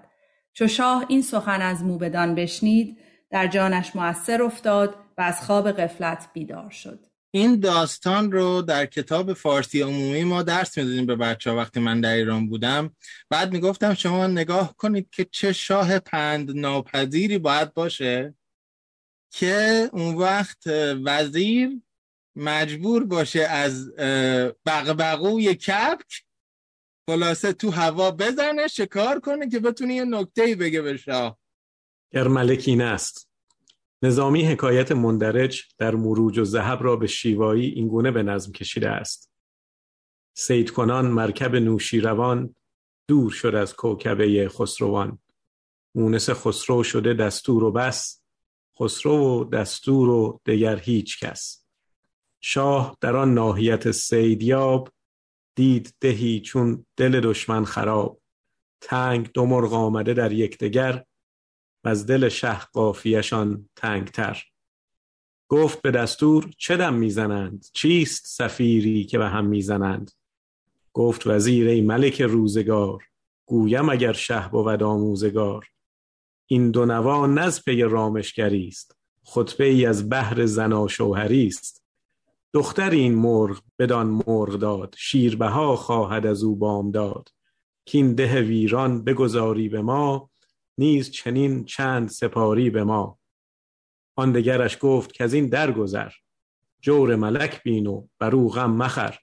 چو 0.52 0.68
شاه 0.68 1.04
این 1.09 1.23
سخن 1.23 1.62
از 1.62 1.85
موبدان 1.85 2.35
بشنید 2.35 2.99
در 3.30 3.47
جانش 3.47 3.97
مؤثر 3.97 4.42
افتاد 4.42 4.94
و 5.18 5.23
از 5.23 5.44
خواب 5.44 5.73
غفلت 5.73 6.28
بیدار 6.32 6.70
شد. 6.70 7.06
این 7.30 7.61
داستان 7.61 8.32
رو 8.32 8.62
در 8.62 8.87
کتاب 8.87 9.32
فارسی 9.32 9.82
عمومی 9.82 10.25
ما 10.25 10.42
درس 10.42 10.78
می‌دادیم 10.78 11.06
به 11.06 11.16
بچه 11.16 11.50
ها 11.50 11.56
وقتی 11.56 11.80
من 11.80 12.00
در 12.00 12.14
ایران 12.14 12.49
بودم 12.49 12.90
بعد 13.30 13.52
می‌گفتم 13.52 13.94
شما 13.94 14.26
نگاه 14.26 14.76
کنید 14.76 15.11
که 15.11 15.25
چه 15.25 15.52
شاه 15.52 15.99
پند 15.99 16.56
ناپذیری 16.56 17.38
باید 17.38 17.75
باشه 17.75 18.35
که 19.30 19.88
اون 19.92 20.14
وقت 20.14 20.62
وزیر 21.04 21.70
مجبور 22.37 23.04
باشه 23.04 23.40
از 23.40 23.94
بغبغوی 24.66 25.54
کپک 25.54 26.25
خلاصه 27.08 27.52
تو 27.52 27.70
هوا 27.70 28.10
بزنه 28.10 28.68
شکار 28.68 29.20
کنه 29.20 29.49
که 29.49 29.60
بتونه 29.60 29.94
یه 29.94 30.04
نکته 30.04 30.56
بگه 30.56 30.82
به 30.82 30.96
شاه. 30.96 31.38
گر 32.12 32.28
ملکین 32.28 32.82
است. 32.82 33.30
نظامی 34.02 34.42
حکایت 34.42 34.92
مندرج 34.92 35.62
در 35.78 35.94
مروج 35.94 36.38
و 36.38 36.44
زهب 36.44 36.82
را 36.82 36.96
به 36.96 37.06
شیوایی 37.06 37.66
این 37.66 37.88
گونه 37.88 38.10
به 38.10 38.22
نظم 38.22 38.52
کشیده 38.52 38.88
است. 38.88 39.30
سید 40.34 40.70
کنان 40.70 41.06
مرکب 41.06 41.56
نوشیروان 41.56 42.54
دور 43.08 43.30
شد 43.30 43.54
از 43.54 43.75
کوکبه 43.75 44.49
خسروان. 44.49 45.18
مونس 45.94 46.30
خسرو 46.30 46.82
شده 46.82 47.14
دستور 47.14 47.64
و 47.64 47.72
بس 47.72 48.22
خسرو 48.80 49.40
و 49.40 49.44
دستور 49.44 50.08
و 50.08 50.40
دگر 50.46 50.78
هیچ 50.78 51.25
کس. 51.25 51.60
شاه 52.40 52.97
در 53.00 53.16
آن 53.16 53.35
ناحیت 53.35 53.90
سیدیاب 53.90 54.88
دید 55.54 55.94
دهی 56.00 56.40
چون 56.40 56.87
دل 56.97 57.20
دشمن 57.20 57.64
خراب. 57.64 58.20
تنگ 58.80 59.30
دو 59.32 59.47
مرغ 59.47 59.73
آمده 59.73 60.14
در 60.14 60.32
یکدیگر 60.32 61.04
و 61.85 61.88
از 61.88 62.06
دل 62.06 62.28
شه 62.28 62.61
قافیه‌شان 62.61 63.68
تنگتر. 63.76 64.42
گفت 65.49 65.82
به 65.82 65.90
دستور 65.90 66.50
چه 66.59 66.76
دم 66.76 66.94
می‌زنند؟ 66.94 67.66
چیست 67.73 68.26
سفیری 68.26 69.04
که 69.04 69.18
به 69.18 69.28
هم 69.28 69.47
می‌زنند؟ 69.47 70.11
گفت 70.92 71.26
وزیر 71.26 71.68
ای 71.68 71.80
ملک 71.80 72.23
روزگار 72.23 73.04
گویم 73.47 73.88
اگر 73.88 74.12
شه 74.12 74.49
بود 74.49 74.82
آموزگار. 74.82 75.66
این 76.47 76.70
دو 76.70 76.87
نوا 76.87 77.26
نز 77.26 77.64
پی 77.64 77.82
رامشگری 77.82 78.68
است 78.68 78.97
خطبه 79.25 79.64
ای 79.64 79.87
از 79.87 80.11
بحر 80.11 80.47
زنا 80.47 80.88
شوهری 80.88 81.47
است. 81.47 81.79
دختر 82.52 82.90
این 82.90 83.14
مرغ 83.14 83.62
بدان 83.78 84.07
مرغ 84.07 84.54
داد 84.54 84.95
شیربها 84.99 85.76
خواهد 85.76 86.26
از 86.26 86.42
او 86.42 86.57
بام 86.57 86.90
داد. 86.90 87.28
کین 87.85 88.14
ده 88.14 88.40
ویران 88.40 89.04
بگذاری 89.04 89.69
به 89.69 89.83
ما 89.83 90.30
نیز 90.78 91.11
چنین 91.11 91.64
چند 91.64 92.09
سپاری 92.09 92.71
به 92.71 92.85
ما. 92.85 93.19
آن 94.16 94.33
دگرش 94.33 94.78
گفت 94.80 95.12
که 95.12 95.25
از 95.25 95.35
این 95.35 95.47
درگذر 95.47 96.11
جور 96.80 97.16
ملک 97.16 97.62
بین 97.62 97.87
و 97.87 98.07
بر 98.19 98.30
غم 98.30 98.71
مخر. 98.71 99.19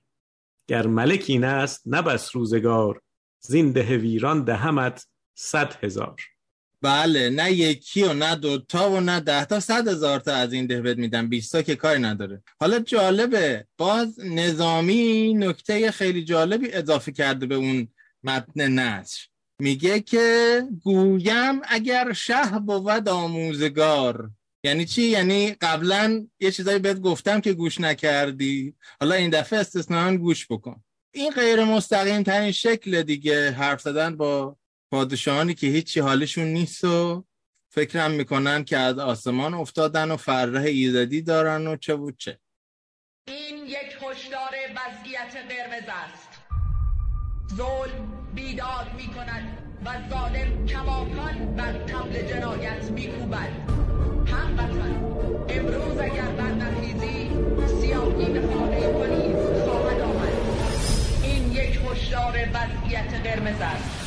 گر 0.68 0.88
ملک 0.88 1.26
این 1.28 1.44
است 1.44 1.82
نه 1.86 2.02
بس 2.02 2.36
روزگار 2.36 3.02
زین 3.40 3.72
ده 3.72 3.98
ویران 3.98 4.44
دهمت 4.44 5.08
صد 5.36 5.84
هزار. 5.84 6.22
بله 6.82 7.30
نه 7.30 7.52
یکی 7.52 8.04
و 8.04 8.14
نه 8.14 8.36
دوتا 8.36 8.92
و 8.92 9.00
نه 9.00 9.20
ده 9.20 9.46
تا 9.46 9.60
صد 9.60 9.88
هزار 9.88 10.20
تا 10.20 10.34
از 10.34 10.54
این 10.54 10.66
ده 10.66 10.82
بهت 10.82 10.98
میدم. 10.98 11.30
بیستا 11.30 11.62
که 11.62 11.76
کاری 11.76 12.02
نداره. 12.02 12.44
حالا 12.60 12.80
جالبه 12.80 13.68
باز 13.78 14.20
نظامی 14.20 15.34
نکته 15.34 15.92
خیلی 15.92 16.24
جالبی 16.24 16.72
اضافه 16.72 17.12
کرده 17.12 17.46
به 17.46 17.56
اون 17.56 17.88
متن 18.24 18.68
نصر 18.68 19.28
میگه 19.60 20.00
که 20.00 20.62
گویم 20.84 21.62
اگر 21.64 22.14
شه 22.14 22.60
بود 22.60 23.10
آموزگار. 23.10 24.30
یعنی 24.64 24.86
چی؟ 24.86 25.02
یعنی 25.02 25.56
قبلا 25.62 26.28
یه 26.40 26.52
چیزایی 26.52 26.80
بهت 26.80 27.00
گفتم 27.00 27.42
که 27.42 27.54
گوش 27.54 27.82
نکردی. 27.82 28.76
حالا 29.00 29.16
این 29.16 29.30
دفعه 29.30 29.60
استثنان 29.60 30.18
گوش 30.18 30.48
بکن. 30.50 30.84
این 31.14 31.32
غیر 31.32 31.64
مستقیم 31.64 32.24
ترین 32.24 32.52
شکل 32.52 33.04
دیگه 33.04 33.52
حرف 33.52 33.82
زدن 33.82 34.18
با 34.18 34.58
پادشاهانی 34.92 35.54
که 35.54 35.68
هیچی 35.68 36.00
حالشون 36.00 36.46
نیست 36.46 36.84
و 36.84 37.26
فکرم 37.70 38.12
می‌کنن 38.12 38.64
که 38.64 38.78
از 38.78 39.00
آسمان 39.00 39.54
افتادن 39.54 40.12
و 40.12 40.18
فرح 40.18 40.64
ایزدی 40.64 41.22
دارن 41.22 41.68
و 41.68 41.76
چه 41.76 41.96
و 41.96 42.12
چه. 42.12 42.40
این 43.28 43.66
یک 43.66 43.98
هشدار 44.02 44.54
وضعیت 44.76 45.36
قرمز 45.50 45.84
است. 45.88 46.30
ظلم 47.56 48.28
بیداد 48.36 48.88
می 48.98 49.08
کند 49.08 49.58
و 49.86 50.10
ظالم 50.10 50.66
کماکان 50.66 51.56
بر 51.56 51.74
طبل 51.74 52.28
جنایت 52.28 52.92
می 52.92 53.08
کوبد 53.08 53.50
هموطن 54.28 55.04
امروز 55.50 55.98
اگر 55.98 56.32
برنخیزی 56.32 57.30
سیاهی 57.82 58.34
به 58.34 58.48
خانه 58.48 58.88
پلیس 58.88 59.64
خواهد 59.66 60.02
آمد. 60.02 60.34
این 61.24 61.52
یک 61.52 61.80
هشدار 61.92 62.34
وضعیت 62.54 63.14
قرمز 63.24 63.62
است. 63.62 64.07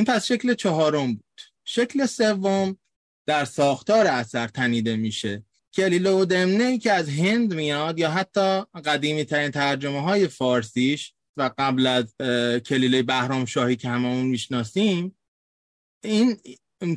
این 0.00 0.04
پس 0.04 0.26
شکل 0.26 0.54
چهارم 0.54 1.14
بود. 1.14 1.40
شکل 1.64 2.06
سوم 2.06 2.76
در 3.26 3.44
ساختار 3.44 4.06
اثر 4.06 4.48
تنیده 4.48 4.96
میشه. 4.96 5.44
کلیله 5.74 6.10
و 6.10 6.24
دمنه 6.24 6.78
که 6.78 6.92
از 6.92 7.08
هند 7.08 7.54
میاد 7.54 7.98
یا 7.98 8.10
حتی 8.10 8.62
قدیمی 8.84 9.24
ترین 9.24 9.50
ترجمه 9.50 10.02
های 10.02 10.28
فارسیش 10.28 11.14
و 11.36 11.50
قبل 11.58 11.86
از 11.86 12.14
کلیله 12.62 13.02
بهرام 13.02 13.44
شاهی 13.44 13.76
که 13.76 13.88
هممون 13.88 14.26
می‌شناسیم 14.26 15.16
این 16.04 16.36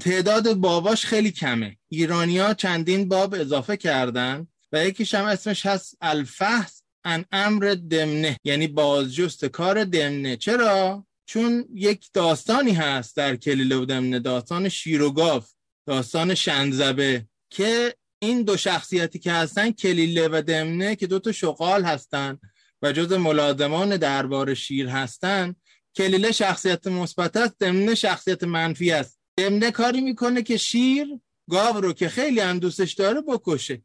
تعداد 0.02 0.54
باباش 0.54 1.06
خیلی 1.06 1.32
کمه. 1.32 1.78
ایرانیا 1.90 2.54
چندین 2.54 3.10
باب 3.10 3.34
اضافه 3.34 3.78
کردن 3.78 4.48
و 4.72 4.86
یکیش 4.86 5.14
هم 5.14 5.26
اسمش 5.26 5.66
هست 5.66 5.98
الفحص 6.02 6.82
ان 7.06 7.26
امر 7.32 7.76
دمنه 7.90 8.38
یعنی 8.44 8.68
بازجست 8.68 9.46
کار 9.46 9.84
دمنه. 9.84 10.38
چرا؟ 10.38 11.06
چون 11.26 11.66
یک 11.74 12.10
داستانی 12.14 12.72
هست 12.72 13.16
در 13.16 13.36
کلیله 13.36 13.76
و 13.76 13.86
دمنه 13.86 14.20
داستان 14.20 14.70
شیر 14.70 15.02
و 15.02 15.12
گاو 15.12 15.44
داستان 15.88 16.36
شنزبه 16.36 17.26
که 17.50 17.96
این 18.20 18.44
دو 18.44 18.58
شخصیتی 18.58 19.20
که 19.20 19.32
هستن 19.32 19.72
کلیله 19.72 20.28
و 20.32 20.42
دمنه 20.48 20.96
که 20.96 21.08
دو 21.08 21.20
تا 21.20 21.32
شغال 21.32 21.84
هستن 21.84 22.40
و 22.82 22.92
جز 22.92 23.12
ملازمان 23.12 23.98
دربار 23.98 24.54
شیر 24.54 24.88
هستن 24.88 25.56
کلیله 25.96 26.32
شخصیت 26.32 26.88
مثبت 26.88 27.38
است 27.38 27.60
دمنه 27.60 27.96
شخصیت 27.96 28.44
منفی 28.44 28.92
است. 28.92 29.20
دمنه 29.38 29.72
کاری 29.72 30.02
می‌کنه 30.02 30.42
که 30.42 30.58
شیر 30.58 31.08
گاو 31.50 31.82
رو 31.82 31.94
که 31.94 32.10
خیلی 32.10 32.40
هم 32.40 32.60
دوستش 32.60 32.94
داره 32.94 33.22
بکشه. 33.22 33.82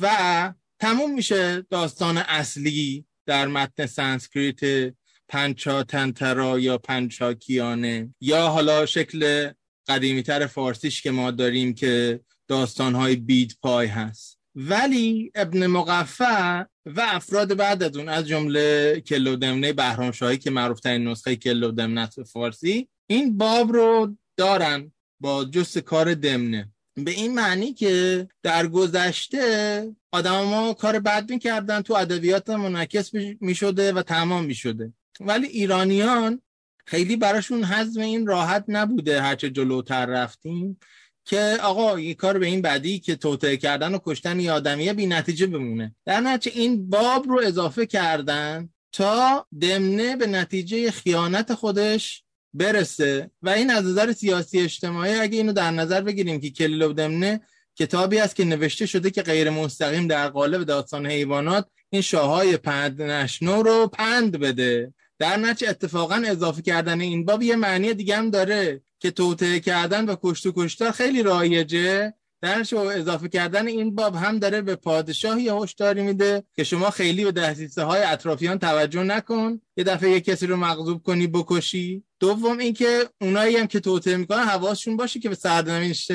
و 0.00 0.54
تموم 0.78 1.14
میشه 1.14 1.66
داستان 1.70 2.18
اصلی 2.18 3.06
در 3.26 3.46
متن 3.46 3.86
سانسکریت 3.86 4.94
پنچا 5.32 5.82
تنترا 5.82 6.58
یا 6.58 6.78
پنچاکیانه 6.78 8.14
یا 8.20 8.48
حالا 8.48 8.86
شکل 8.86 9.50
قدیمیتر 9.88 10.46
فارسیش 10.46 11.02
که 11.02 11.10
ما 11.10 11.30
داریم 11.30 11.74
که 11.74 12.20
داستانهای 12.48 13.16
بید 13.16 13.56
پای 13.62 13.86
هست. 13.86 14.38
ولی 14.54 15.32
ابن 15.34 15.66
مقفع 15.66 16.62
و 16.86 17.06
افراد 17.08 17.56
بعد 17.56 17.82
از 17.82 17.96
اون 17.96 18.08
از 18.08 18.28
جمله 18.28 19.00
کلودمنه 19.00 19.72
بهرام 19.72 20.12
شاهی 20.12 20.38
که 20.38 20.50
معروف 20.50 20.80
ترین 20.80 21.08
نسخه 21.08 21.36
کلودمنه 21.36 22.08
فارسی 22.32 22.88
این 23.06 23.38
باب 23.38 23.72
رو 23.72 24.16
دارن 24.36 24.92
با 25.20 25.44
جست 25.44 25.78
کار 25.78 26.14
دمنه. 26.14 26.72
به 26.94 27.10
این 27.10 27.34
معنی 27.34 27.72
که 27.72 28.28
در 28.42 28.66
گذشته 28.66 29.86
آدم 30.12 30.72
کار 30.72 30.98
بد 30.98 31.30
می‌کردن 31.30 31.80
تو 31.80 31.94
ادبیات 31.94 32.50
منعکس 32.50 33.10
می‌شده 33.40 33.92
و 33.92 34.02
تمام 34.02 34.44
می‌شده. 34.44 34.92
ولی 35.20 35.46
ایرانیان 35.46 36.42
خیلی 36.86 37.16
براشون 37.16 37.64
حزم 37.64 38.00
این 38.00 38.26
راحت 38.26 38.64
نبوده 38.68 39.22
هرچه 39.22 39.50
جلوتر 39.50 40.06
رفتیم 40.06 40.78
که 41.24 41.58
آقا 41.62 42.00
یه 42.00 42.14
کار 42.14 42.38
به 42.38 42.46
این 42.46 42.62
بدی 42.62 42.98
که 42.98 43.16
توطعه 43.16 43.56
کردن 43.56 43.94
و 43.94 43.98
کشتن 44.04 44.40
یه 44.40 44.52
آدمیه 44.52 44.92
بی 44.92 45.06
نتیجه 45.06 45.46
بمونه. 45.46 45.94
در 46.04 46.20
نتیجه 46.20 46.60
این 46.60 46.90
باب 46.90 47.28
رو 47.28 47.40
اضافه 47.44 47.86
کردن 47.86 48.68
تا 48.92 49.46
دمنه 49.60 50.16
به 50.16 50.26
نتیجه 50.26 50.90
خیانت 50.90 51.54
خودش 51.54 52.24
برسه 52.54 53.30
و 53.42 53.48
این 53.48 53.70
از 53.70 53.84
نظر 53.84 54.12
سیاسی 54.12 54.60
اجتماعی 54.60 55.14
اگه 55.14 55.38
اینو 55.38 55.52
در 55.52 55.70
نظر 55.70 56.00
بگیریم 56.00 56.40
که 56.40 56.50
کلیل 56.50 56.82
و 56.82 56.92
دمنه 56.92 57.40
کتابی 57.76 58.18
است 58.18 58.36
که 58.36 58.44
نوشته 58.44 58.86
شده 58.86 59.10
که 59.10 59.22
غیر 59.22 59.50
مستقیم 59.50 60.06
در 60.06 60.28
قالب 60.28 60.64
داستان 60.64 61.06
حیوانات 61.06 61.66
این 61.90 62.02
شاههای 62.02 62.56
پند 62.56 63.02
نشنو 63.02 63.62
رو 63.62 63.86
پند 63.86 64.38
بده. 64.38 64.94
در 65.18 65.36
نتیجه 65.36 65.70
اتفاقا 65.70 66.22
اضافه 66.26 66.62
کردن 66.62 67.00
این 67.00 67.24
باب 67.24 67.42
یه 67.42 67.56
معنی 67.56 67.94
دیگه 67.94 68.16
هم 68.16 68.30
داره 68.30 68.82
که 68.98 69.10
توطعه 69.10 69.60
کردن 69.60 70.04
و 70.04 70.16
کشت 70.22 70.46
و 70.46 70.52
کشتار 70.56 70.90
خیلی 70.90 71.22
رایجه. 71.22 72.14
در 72.42 72.64
اضافه 72.74 73.28
کردن 73.28 73.68
این 73.68 73.94
باب 73.94 74.14
هم 74.14 74.38
داره 74.38 74.60
به 74.60 74.76
پادشاه 74.76 75.40
یه 75.40 75.54
هشداری 75.54 76.02
میده 76.02 76.42
که 76.56 76.64
شما 76.64 76.90
خیلی 76.90 77.24
به 77.24 77.32
دهسیسه 77.32 77.82
های 77.82 78.02
اطرافیان 78.02 78.58
توجه 78.58 79.02
نکن. 79.02 79.60
یه 79.76 79.84
دفعه 79.84 80.10
یه 80.10 80.20
کسی 80.20 80.46
رو 80.46 80.56
مغضوب 80.56 81.02
کنی 81.02 81.26
بکشی. 81.26 82.04
دوم 82.20 82.58
اینکه 82.58 83.08
اونایی 83.20 83.56
هم 83.56 83.66
که 83.66 83.80
توطعه 83.80 84.16
می‌کنن 84.16 84.42
حواسشون 84.42 84.96
باشه 84.96 85.20
که 85.20 85.28
به 85.28 85.34
سرنوشت 85.34 86.12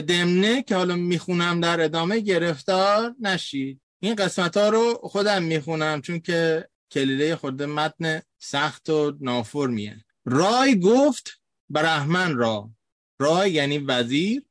دمنه 0.00 0.62
که 0.62 0.76
حالا 0.76 0.96
می‌خونم 0.96 1.60
در 1.60 1.80
ادامه 1.80 2.20
گرفتار 2.20 3.14
نشید 3.20 3.80
این 4.00 4.14
قسمت 4.14 4.56
ها 4.56 4.68
رو 4.68 5.00
خودم 5.02 5.42
می‌خونم 5.42 6.00
چون 6.00 6.20
که 6.20 6.68
کلیله 6.92 7.36
خورده 7.36 7.66
متن 7.66 8.22
سخت 8.38 8.90
و 8.90 9.16
نافرمیه 9.20 10.04
رای 10.24 10.80
گفت 10.80 11.40
برحمن 11.68 12.36
را. 12.36 12.70
رای 13.18 13.52
یعنی 13.52 13.78
وزیر 13.78 14.42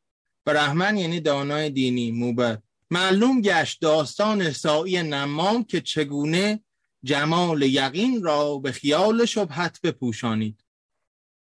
برحمن 0.45 0.97
یعنی 0.97 1.19
دانای 1.19 1.69
دینی 1.69 2.12
موبت 2.12 2.63
معلوم 2.91 3.41
گشت 3.41 3.82
داستان 3.82 4.52
سایی 4.52 5.04
نمام 5.04 5.63
که 5.63 5.82
چگونه 5.82 6.63
جمال 7.04 7.62
یقین 7.62 8.23
را 8.23 8.58
به 8.58 8.71
خیال 8.71 9.25
شبهت 9.25 9.82
بپوشانید. 9.82 10.63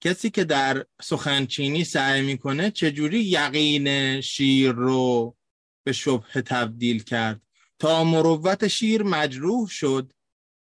کسی 0.01 0.31
که 0.31 0.45
در 0.45 0.87
سخنچینی 1.03 1.85
سعی 1.85 2.23
می‌کنه 2.23 2.71
چجوری 2.71 3.21
یقین 3.21 4.21
شیر 4.21 4.73
رو 4.73 5.37
به 5.85 5.93
شبه 5.93 6.43
تبدیل 6.43 7.03
کرد؟ 7.03 7.41
تا 7.79 8.05
مروت 8.05 8.69
شیر 8.69 9.03
مجروح 9.03 9.69
شد 9.69 10.13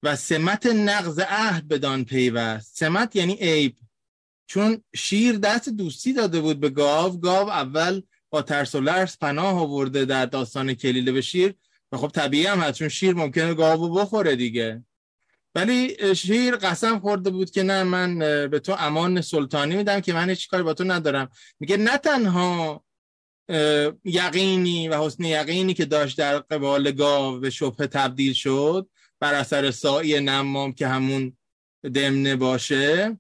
و 0.03 0.17
سمت 0.17 0.67
نقض 0.67 1.21
عهد 1.29 1.69
بدان 1.69 2.05
پیوست. 2.05 2.77
سمت 2.77 3.17
یعنی 3.17 3.35
عیب. 3.35 3.77
چون 4.47 4.83
شیر 4.95 5.37
دست 5.37 5.69
دوستی 5.69 6.13
داده 6.13 6.41
بود 6.41 6.61
به 6.61 6.69
گاو 6.69 7.21
گاو 7.21 7.51
اول 7.51 8.03
با 8.31 8.43
ترس 8.43 8.75
و 8.75 8.81
لرز 8.81 9.19
پناه 9.19 9.61
آورده 9.61 10.05
در 10.05 10.27
داستان 10.27 10.75
کلیله 10.75 11.13
به 11.13 11.21
شیر 11.21 11.55
و 11.93 11.97
خب 11.97 12.09
طبیعی 12.09 12.47
هم 12.47 12.61
هست 12.61 12.79
چون 12.79 12.89
شیر 12.89 13.15
ممکنه 13.15 13.55
گاو 13.55 13.95
بخوره 13.95 14.37
دیگه. 14.37 14.85
ولی 15.55 15.97
شیر 16.17 16.57
قسم 16.57 16.99
خورده 16.99 17.31
بود 17.31 17.51
که 17.51 17.63
نه 17.63 17.83
من 17.83 18.19
به 18.49 18.61
تو 18.61 18.77
امان 18.79 19.21
سلطانی 19.21 19.77
میدم 19.77 20.01
که 20.01 20.13
من 20.13 20.29
هیچ 20.29 20.49
کاری 20.49 20.63
با 20.63 20.75
تو 20.75 20.85
ندارم. 20.85 21.29
میگه 21.61 21.77
نه 21.77 21.99
تنها 21.99 22.85
یقینی 24.05 24.89
و 24.89 25.03
حسن 25.03 25.25
یقینی 25.25 25.75
که 25.75 25.85
داشت 25.85 26.19
در 26.19 26.39
قبال 26.39 26.91
گاو 26.91 27.41
به 27.41 27.51
شبه 27.51 27.87
تبدیل 27.87 28.33
شد 28.33 28.89
بر 29.21 29.35
اثر 29.35 29.71
سایی 29.71 30.21
نمام 30.21 30.73
که 30.73 30.89
همون 30.89 31.37
دمنه 31.95 32.37
باشه 32.37 33.19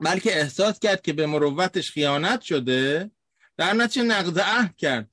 بلکه 0.00 0.40
احساس 0.40 0.78
کرد 0.78 1.02
که 1.02 1.12
به 1.12 1.26
مروتش 1.26 1.90
خیانت 1.90 2.40
شده 2.40 3.10
در 3.56 3.72
نتیجه 3.72 4.06
نقض 4.06 4.38
عهد 4.38 4.76
کرد 4.76 5.10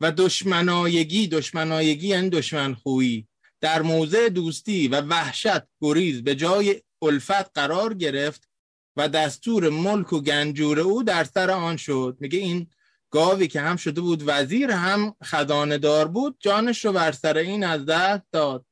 و 0.00 0.12
دشمنایگی 0.12 1.28
دشمنایگی 1.28 2.08
یعنی 2.08 2.30
دشمن 2.30 2.74
خویی 2.74 3.28
در 3.60 3.82
موضع 3.82 4.28
دوستی 4.28 4.88
و 4.88 5.00
وحشت 5.00 5.62
گریز 5.80 6.22
به 6.22 6.34
جای 6.34 6.82
الفت 7.02 7.58
قرار 7.58 7.94
گرفت 7.94 8.48
و 8.96 9.08
دستور 9.08 9.68
ملک 9.68 10.12
و 10.12 10.20
گنجور 10.20 10.80
او 10.80 11.02
در 11.02 11.24
سر 11.24 11.50
آن 11.50 11.76
شد. 11.76 12.16
میگه 12.20 12.38
این 12.38 12.70
گاوی 13.10 13.48
که 13.48 13.60
هم 13.60 13.76
شده 13.76 14.00
بود 14.00 14.22
وزیر 14.26 14.70
هم 14.70 15.14
خدانه 15.24 15.78
دار 15.78 16.08
بود 16.08 16.36
جانش 16.40 16.84
رو 16.84 16.92
بر 16.92 17.12
سر 17.12 17.36
این 17.36 17.64
از 17.64 17.86
دست 17.86 18.22
داد. 18.32 18.66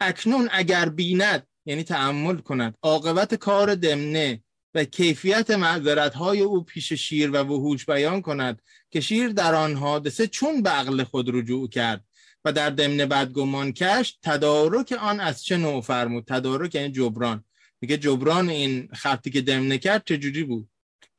اکنون 0.00 0.48
اگر 0.52 0.88
بیند 0.88 1.46
یعنی 1.66 1.82
تعمل 1.82 2.36
کند 2.36 2.74
عاقبت 2.82 3.34
کار 3.34 3.74
دمنه 3.74 4.42
و 4.74 4.84
کیفیت 4.84 5.50
معذرت 5.50 6.14
های 6.14 6.40
او 6.40 6.64
پیش 6.64 6.92
شیر 6.92 7.30
و 7.30 7.36
وحوش 7.36 7.86
بیان 7.86 8.22
کند 8.22 8.62
که 8.90 9.00
شیر 9.00 9.28
در 9.28 9.54
آن 9.54 9.76
حادثه 9.76 10.26
چون 10.26 10.66
عقل 10.66 11.04
خود 11.04 11.36
رجوع 11.36 11.68
کرد 11.68 12.04
و 12.44 12.52
در 12.52 12.76
ضمن 12.76 12.96
بدگمان 12.96 13.72
کش 13.72 14.18
تدارک 14.22 14.92
آن 14.92 15.20
از 15.20 15.44
چه 15.44 15.56
نوع 15.56 15.80
فرمود؟ 15.80 16.24
تدارک 16.24 16.74
یعنی 16.74 16.92
جبران. 16.92 17.44
میگه 17.80 17.96
جبران 17.96 18.48
این 18.48 18.88
خطی 18.92 19.30
که 19.30 19.40
دمنه 19.40 19.78
کرد 19.78 20.02
چجوری 20.06 20.44
بود؟ 20.44 20.68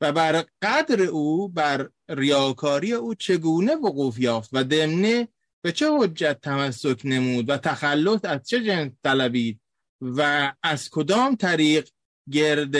و 0.00 0.12
بر 0.12 0.44
قدر 0.62 1.02
او 1.02 1.48
بر 1.48 1.88
ریاکاری 2.08 2.92
او 2.92 3.14
چگونه 3.14 3.74
وقوف 3.74 4.18
یافت؟ 4.18 4.50
و 4.52 4.64
دمنه 4.64 5.28
به 5.68 5.72
چه 5.72 5.90
حجت 5.98 6.40
تمسک 6.42 7.00
نمود 7.04 7.50
و 7.50 7.56
تخلص 7.56 8.24
از 8.24 8.48
چه 8.48 8.64
جنس 8.64 8.92
طلبید 9.04 9.60
و 10.00 10.52
از 10.62 10.90
کدام 10.90 11.36
طریق 11.36 11.88
گرد 12.30 12.76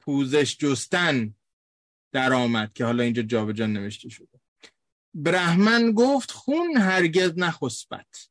پوزش 0.00 0.56
جستن 0.58 1.34
در 2.12 2.32
آمد 2.32 2.72
که 2.72 2.84
حالا 2.84 3.02
اینجا 3.02 3.22
جابجا 3.22 3.66
نوشته 3.66 4.08
شده. 4.08 4.40
برهمن 5.14 5.92
گفت 5.92 6.30
خون 6.30 6.76
هرگز 6.76 7.32
نخسبت 7.36 8.28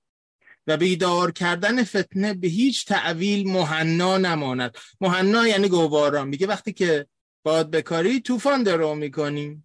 و 0.68 0.78
بیدار 0.78 1.32
کردن 1.32 1.84
فتنه 1.84 2.34
به 2.34 2.48
هیچ 2.48 2.86
تعویل 2.86 3.52
مهنا 3.52 4.18
نماند. 4.18 4.78
مهنا 5.02 5.48
یعنی 5.48 5.70
گوارا 5.70 6.26
میگه 6.26 6.48
وقتی 6.48 6.74
که 6.74 7.08
باد 7.44 7.72
بکاری 7.72 8.22
طوفان 8.22 8.64
درو 8.64 8.96
می‌کنی. 8.96 9.64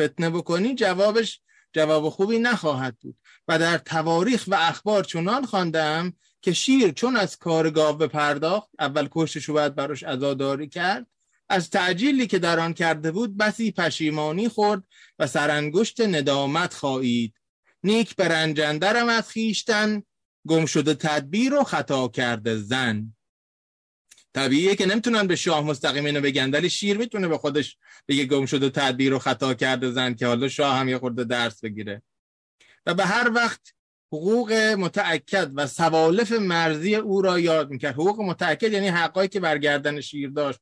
فتنه 0.00 0.30
بکنی 0.30 0.74
جوابش 0.74 1.40
جواب 1.72 2.08
خوبی 2.08 2.38
نخواهد 2.38 2.96
بود 3.00 3.16
و 3.48 3.58
در 3.58 3.78
تواریخ 3.78 4.44
و 4.48 4.54
اخبار 4.54 5.04
چنان 5.04 5.46
خواندم 5.46 6.12
که 6.42 6.52
شیر 6.52 6.92
چون 6.92 7.16
از 7.16 7.36
کار 7.36 7.70
گاو 7.70 7.98
پرداخت 7.98 8.70
اول 8.78 9.08
کشتش 9.10 9.44
رو 9.44 9.54
باید 9.54 9.74
براش 9.74 10.02
عزاداری 10.02 10.68
کرد 10.68 11.06
از 11.48 11.70
تعجیلی 11.70 12.26
که 12.26 12.38
در 12.38 12.60
آن 12.60 12.74
کرده 12.74 13.12
بود 13.12 13.36
بسی 13.36 13.72
پشیمانی 13.72 14.48
خورد 14.48 14.82
و 15.18 15.26
سرانگشت 15.26 16.00
ندامت 16.00 16.74
خواهید. 16.74 17.34
نیک 17.84 18.16
به 18.16 18.28
رنجندرم 18.28 19.08
از 19.08 19.28
خیشتن 19.28 20.02
گم 20.48 20.66
شده 20.66 20.94
تدبیر 20.94 21.54
و 21.54 21.64
خطا 21.64 22.08
کرده 22.08 22.56
زن. 22.56 23.14
طبیعیه 24.34 24.76
که 24.76 24.86
نمی‌تونن 24.86 25.26
به 25.26 25.36
شاه 25.36 25.64
مستقیم 25.64 26.04
اینو 26.04 26.20
بگن 26.20 26.50
ولی 26.50 26.70
شیر 26.70 26.98
می‌تونه 26.98 27.28
به 27.28 27.38
خودش 27.38 27.76
بگه 28.08 28.24
گم 28.24 28.46
شده 28.46 28.70
تدبیر 28.70 29.14
و 29.14 29.18
خطا 29.18 29.54
کرده 29.54 29.90
زن 29.90 30.14
که 30.14 30.26
حالا 30.26 30.48
شاه 30.48 30.76
هم 30.76 30.88
یه 30.88 30.98
خورده 30.98 31.24
درس 31.24 31.60
بگیره. 31.60 32.02
و 32.86 32.94
به 32.94 33.04
هر 33.04 33.30
وقت 33.34 33.74
حقوق 34.12 34.52
متعکد 34.52 35.50
و 35.54 35.66
سوالف 35.66 36.32
مرزی 36.32 36.94
او 36.94 37.22
را 37.22 37.38
یاد 37.38 37.70
می‌کرد. 37.70 37.94
حقوق 37.94 38.20
متعکد 38.20 38.72
یعنی 38.72 38.88
حقایی 38.88 39.28
که 39.28 39.40
برگردن 39.40 40.00
شیر 40.00 40.30
داشت. 40.30 40.58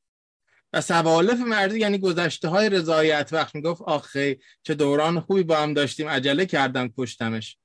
و 0.73 0.81
سوالف 0.81 1.39
مرزی 1.39 1.79
یعنی 1.79 1.97
گذشته 1.97 2.47
های 2.47 2.69
رضایت 2.69 3.29
وقت 3.31 3.55
می‌گفت 3.55 3.81
آخه 3.81 4.39
چه 4.63 4.73
دوران 4.73 5.19
خوبی 5.19 5.43
با 5.43 5.57
هم 5.57 5.73
داشتیم 5.73 6.07
عجله 6.07 6.45
کردم 6.45 6.93
کشتمش. 6.97 7.57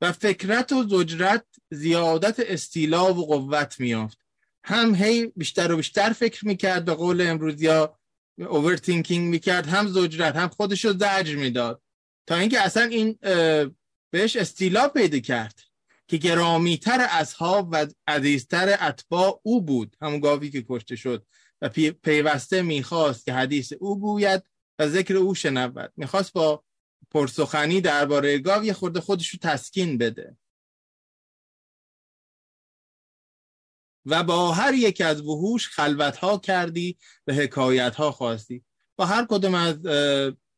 و 0.00 0.12
فکرت 0.12 0.72
و 0.72 0.88
زجرت 0.88 1.44
زیادت 1.70 2.40
استیلا 2.40 3.14
و 3.14 3.26
قوت 3.26 3.80
میافت 3.80 4.18
هم 4.64 4.94
هی 4.94 5.26
بیشتر 5.26 5.72
و 5.72 5.76
بیشتر 5.76 6.12
فکر 6.12 6.46
می‌کرد 6.46 6.84
به 6.84 6.94
قول 6.94 7.20
امروز 7.20 7.62
یا 7.62 7.98
اوورتینکینگ 8.38 9.28
می‌کرد 9.28 9.66
هم 9.66 9.88
زجرت 9.88 10.36
هم 10.36 10.48
خودش 10.48 10.84
رو 10.84 10.92
زجر 10.92 11.36
می‌داد. 11.36 11.82
تا 12.26 12.34
اینکه 12.34 12.60
اصلا 12.60 12.82
این 12.82 13.18
بهش 14.10 14.36
استیلا 14.36 14.88
پیدا 14.88 15.18
کرد 15.18 15.60
که 16.08 16.16
گرامیتر 16.16 17.06
اصحاب 17.10 17.68
و 17.72 17.86
عزیزتر 18.06 18.78
اتباع 18.80 19.40
او 19.42 19.62
بود. 19.62 19.96
همون 20.02 20.20
گاوی 20.20 20.50
که 20.50 20.64
کشته 20.68 20.96
شد 20.96 21.26
و 21.62 21.68
پیوسته 22.02 22.62
می‌خواست 22.62 23.24
که 23.24 23.32
حدیث 23.32 23.72
او 23.80 24.00
گوید 24.00 24.42
و 24.78 24.88
ذکر 24.88 25.16
او 25.16 25.34
شنود. 25.34 25.92
می‌خواست 25.96 26.32
با 26.32 26.64
پرسخنی 27.10 27.80
درباره 27.80 28.38
گاو 28.38 28.64
یه 28.64 28.72
خورده 28.72 29.00
خودش 29.00 29.28
رو 29.28 29.38
تسکین 29.42 29.98
بده. 29.98 30.36
و 34.10 34.22
با 34.22 34.52
هر 34.52 34.74
یک 34.74 35.00
از 35.00 35.20
وحوش 35.20 35.68
خلوت 35.68 36.16
ها 36.16 36.38
کردی 36.38 36.96
و 37.26 37.32
حکایت 37.32 37.94
ها 37.94 38.12
خواستی. 38.12 38.64
با 38.96 39.06
هر 39.06 39.26
کدوم 39.28 39.54
از 39.54 39.76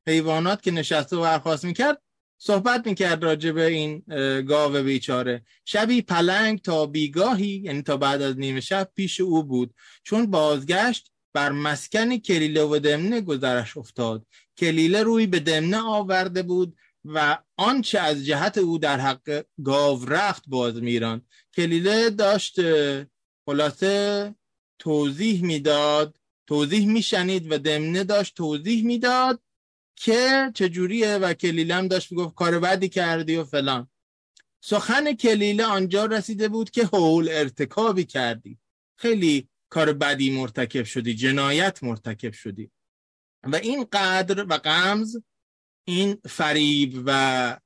حیوانات 0.06 0.62
که 0.62 0.70
نشسته 0.70 1.16
و 1.16 1.20
برخواست 1.20 1.64
می‌کرد 1.64 2.02
صحبت 2.38 2.86
می‌کرد 2.86 3.24
راجع 3.24 3.50
به 3.52 3.66
این 3.66 4.02
گاو 4.42 4.82
بیچاره. 4.82 5.42
شبی 5.64 6.02
پلنگ 6.02 6.62
تا 6.62 6.86
بیگاهی 6.86 7.62
یعنی 7.64 7.82
تا 7.82 7.96
بعد 7.96 8.22
از 8.22 8.38
نیمه 8.38 8.60
شب 8.60 8.90
پیش 8.94 9.20
او 9.20 9.44
بود. 9.44 9.74
چون 10.04 10.26
بازگشت 10.26 11.12
بر 11.34 11.52
مسکن 11.52 12.16
کلیله 12.16 12.62
و 12.62 12.78
دمنه 12.78 13.20
گذرش 13.20 13.76
افتاد. 13.76 14.26
کلیله 14.58 15.02
روی 15.02 15.26
به 15.26 15.40
دمنه 15.40 15.82
آورده 15.82 16.42
بود 16.42 16.76
و 17.04 17.38
آنچه 17.56 17.98
از 17.98 18.26
جهت 18.26 18.58
او 18.58 18.78
در 18.78 19.00
حق 19.00 19.44
گاو 19.64 20.04
رفت 20.04 20.42
باز 20.46 20.82
میران 20.82 21.22
کلیله 21.56 22.10
داشت 22.10 22.60
خلاصه 23.46 24.34
توضیح 24.78 25.44
می‌داد 25.44 26.20
توضیح 26.46 26.86
میشنید 26.86 27.52
و 27.52 27.58
دمنه 27.58 28.04
داشت 28.04 28.36
توضیح 28.36 28.86
می‌داد 28.86 29.42
که 29.96 30.50
چجوریه 30.54 31.16
و 31.16 31.34
کلیله 31.34 31.74
هم 31.74 31.88
داشت 31.88 32.12
می‌گفت 32.12 32.34
کار 32.34 32.60
بدی 32.60 32.88
کردی 32.88 33.36
و 33.36 33.44
فلان. 33.44 33.88
سخن 34.64 35.12
کلیله 35.12 35.64
آنجا 35.64 36.04
رسیده 36.04 36.48
بود 36.48 36.70
که 36.70 36.86
حول 36.86 37.28
ارتکابی 37.28 38.04
کردی. 38.04 38.58
خیلی 38.98 39.48
کار 39.68 39.92
بدی 39.92 40.30
مرتکب 40.30 40.84
شدی 40.84 41.14
جنایت 41.14 41.82
مرتکب 41.82 42.32
شدی. 42.32 42.70
و 43.44 43.56
این 43.56 43.86
قدر 43.92 44.44
و 44.44 44.52
قمز 44.52 45.16
این 45.84 46.18
فریب 46.28 47.02
و 47.06 47.58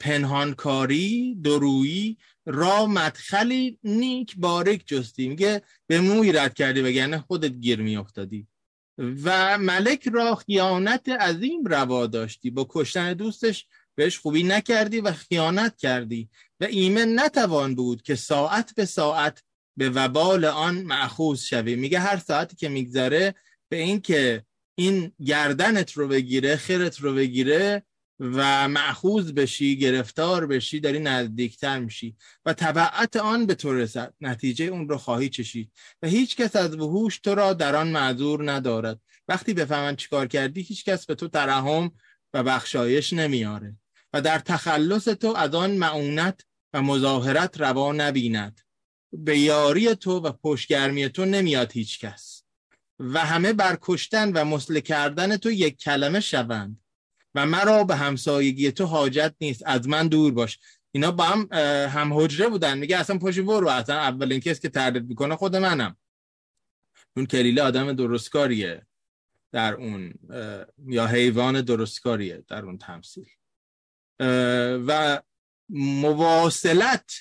پنهانکاری 0.00 1.38
درویی 1.42 2.18
را 2.46 2.86
مدخلی 2.86 3.78
نیک 3.84 4.36
باریک 4.36 4.86
جستی. 4.86 5.28
میگه 5.28 5.62
به 5.86 6.00
موی 6.00 6.32
رد 6.32 6.54
کردی 6.54 6.80
وگرنه 6.80 7.18
خودت 7.18 7.52
گیر 7.52 7.80
میافتادی. 7.80 8.46
و 8.98 9.58
ملک 9.58 10.08
را 10.12 10.34
خیانت 10.34 11.08
عظیم 11.08 11.64
روا 11.64 12.06
داشتی. 12.06 12.50
با 12.50 12.66
کشتن 12.70 13.12
دوستش 13.14 13.66
بهش 13.94 14.18
خوبی 14.18 14.42
نکردی 14.42 15.00
و 15.00 15.12
خیانت 15.12 15.76
کردی. 15.76 16.28
و 16.60 16.64
ایمن 16.64 17.20
نتوان 17.20 17.74
بود 17.74 18.02
که 18.02 18.14
ساعت 18.14 18.74
به 18.74 18.84
ساعت 18.84 19.42
به 19.76 19.90
وبال 19.90 20.44
آن 20.44 20.82
معخوض 20.82 21.42
شوی. 21.42 21.76
میگه 21.76 22.00
هر 22.00 22.16
ساعتی 22.16 22.56
که 22.56 22.68
میگذره 22.68 23.34
به 23.68 23.76
این 23.76 24.00
که 24.00 24.44
این 24.74 25.12
گردنت 25.26 25.92
رو 25.92 26.08
بگیره 26.08 26.56
خیرت 26.56 27.00
رو 27.00 27.14
بگیره 27.14 27.82
و 28.20 28.68
معخوض 28.68 29.32
بشی 29.32 29.78
گرفتار 29.78 30.46
بشی 30.46 30.80
داری 30.80 30.98
نزدیکتر 30.98 31.78
میشی 31.78 32.16
و 32.44 32.52
تبعت 32.52 33.16
آن 33.16 33.46
به 33.46 33.54
تو 33.54 33.74
رسد. 33.74 34.14
نتیجه 34.20 34.64
اون 34.64 34.88
رو 34.88 34.98
خواهی 34.98 35.28
چشید 35.28 35.72
و 36.02 36.08
هیچ 36.08 36.36
کس 36.36 36.56
از 36.56 36.74
وحوش 36.74 37.18
تو 37.18 37.34
را 37.34 37.52
در 37.52 37.76
آن 37.76 37.88
معذور 37.88 38.52
ندارد. 38.52 39.00
وقتی 39.28 39.54
بفهمن 39.54 39.96
چیکار 39.96 40.26
کردی 40.26 40.62
هیچ 40.62 40.84
کس 40.84 41.06
به 41.06 41.14
تو 41.14 41.28
ترحم 41.28 41.90
و 42.34 42.42
بخشایش 42.42 43.12
نمیاره 43.12 43.76
و 44.12 44.20
در 44.20 44.38
تخلص 44.38 45.04
تو 45.04 45.34
از 45.36 45.54
آن 45.54 45.70
معونت 45.70 46.40
و 46.72 46.82
مظاهرت 46.82 47.60
روا 47.60 47.92
نبیند. 47.92 48.60
به 49.12 49.38
یاری 49.38 49.94
تو 49.94 50.20
و 50.20 50.32
پشتگرمی 50.32 51.08
تو 51.08 51.24
نمیاد 51.24 51.72
هیچ 51.72 52.00
کس 52.00 52.42
و 52.98 53.18
همه 53.18 53.52
بر 53.52 53.78
کشتن 53.82 54.32
و 54.32 54.44
مسله 54.44 54.80
کردن 54.80 55.36
تو 55.36 55.50
یک 55.50 55.78
کلمه 55.78 56.20
شوند. 56.20 56.80
و 57.34 57.46
مرا 57.46 57.84
به 57.84 57.96
همسایگی 57.96 58.72
تو 58.72 58.84
حاجت 58.84 59.34
نیست. 59.40 59.62
از 59.66 59.88
من 59.88 60.08
دور 60.08 60.32
باش. 60.32 60.58
اینا 60.92 61.10
با 61.10 61.24
هم 61.24 61.48
هم 61.86 62.18
حجره 62.18 62.48
بودن. 62.48 62.78
میگه 62.78 62.96
اصلا 62.96 63.18
پشی 63.18 63.42
برو. 63.42 63.68
اصلا 63.68 63.96
اولین 63.96 64.40
کس 64.40 64.60
که 64.60 64.68
تردید 64.68 65.08
می‌کنه 65.08 65.36
خود 65.36 65.56
منم. 65.56 65.96
اون 67.16 67.26
کلیله 67.26 67.62
آدم 67.62 67.92
درستکاریه. 67.92 68.86
در 69.52 69.74
اون 69.74 70.14
یا 70.86 71.06
حیوان 71.06 71.60
درستکاریه 71.60 72.44
در 72.48 72.64
اون 72.64 72.78
تمثیل. 72.78 73.26
و 74.86 75.22
مواصلت 75.72 77.12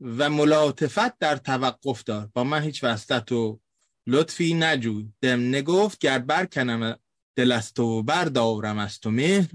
و 0.00 0.30
ملاطفت 0.30 1.18
در 1.18 1.36
توقف 1.36 2.04
دار. 2.04 2.30
با 2.34 2.44
من 2.44 2.62
هیچ 2.62 2.84
وسطت 2.84 3.32
و 3.32 3.60
لطفی 4.06 4.54
نجوی. 4.54 5.12
دم 5.20 5.48
نگفت 5.48 5.98
گر 5.98 6.18
برکنم 6.18 6.96
دل 7.36 7.52
است 7.52 7.80
و 7.80 8.02
بردارم 8.02 8.78
از 8.78 9.00
تو 9.00 9.10
مهر. 9.10 9.50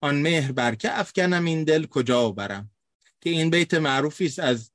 آن 0.00 0.22
مهر 0.22 0.52
بر 0.52 0.74
که 0.74 0.98
افکنم 1.00 1.44
این 1.44 1.64
دل 1.64 1.86
کجا 1.86 2.30
برم 2.30 2.70
که 3.20 3.30
این 3.30 3.50
بیت 3.50 3.74
معروفی 3.74 4.26
است 4.26 4.38
از 4.38 4.72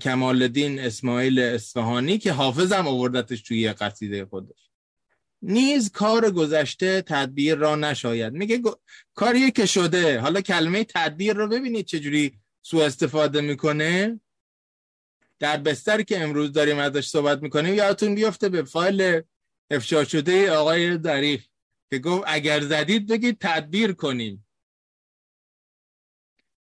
کمال 0.00 0.42
الدین 0.42 0.80
اسماعیل 0.80 1.38
اصفهانی 1.38 2.18
که 2.18 2.32
حافظم 2.32 2.88
آوردتش 2.88 3.42
توی 3.42 3.72
قصیده 3.72 4.26
خودش. 4.26 4.70
نیز 5.42 5.90
کار 5.90 6.30
گذشته 6.30 7.02
تدبیر 7.02 7.54
را 7.54 7.76
نشاید. 7.76 8.32
میگه 8.32 8.58
گ... 8.58 8.62
کاریه 9.14 9.50
که 9.50 9.66
شده 9.66 10.20
حالا 10.20 10.40
کلمه 10.40 10.84
تدبیر 10.84 11.36
رو 11.36 11.48
ببینید 11.48 11.86
چجوری 11.86 12.38
سو 12.62 12.78
استفاده 12.78 13.40
می‌کنه. 13.40 14.20
در 15.38 15.56
بستری 15.56 16.04
که 16.04 16.20
امروز 16.20 16.52
داریم 16.52 16.78
ازش 16.78 17.06
صحبت 17.06 17.42
می‌کنیم 17.42 17.74
یادتون 17.74 18.14
بیفته 18.14 18.48
به 18.48 18.62
فایل 18.62 19.22
افشا 19.70 20.04
شده 20.04 20.50
آقای 20.50 20.98
دریخ 20.98 21.46
که 21.90 21.98
گفت 21.98 22.24
اگر 22.26 22.60
زدید 22.60 23.06
بگید 23.06 23.38
تدبیر 23.40 23.92
کنیم. 23.92 24.46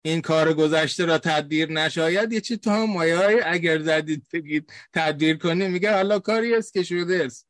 این 0.05 0.20
کار 0.20 0.55
گذشته 0.55 1.05
را 1.05 1.18
تدبیر 1.18 1.72
نشاید. 1.72 2.33
یه 2.33 2.40
چی 2.40 2.61
مایه 2.66 3.16
های 3.16 3.40
اگر 3.44 3.83
زدید 3.83 4.27
بگید 4.33 4.72
تدبیر 4.92 5.37
کنیم. 5.37 5.70
میگه 5.70 5.94
حالا 5.94 6.18
کاری 6.18 6.55
است 6.55 6.72
که 6.72 6.83
شده 6.83 7.22
است. 7.25 7.48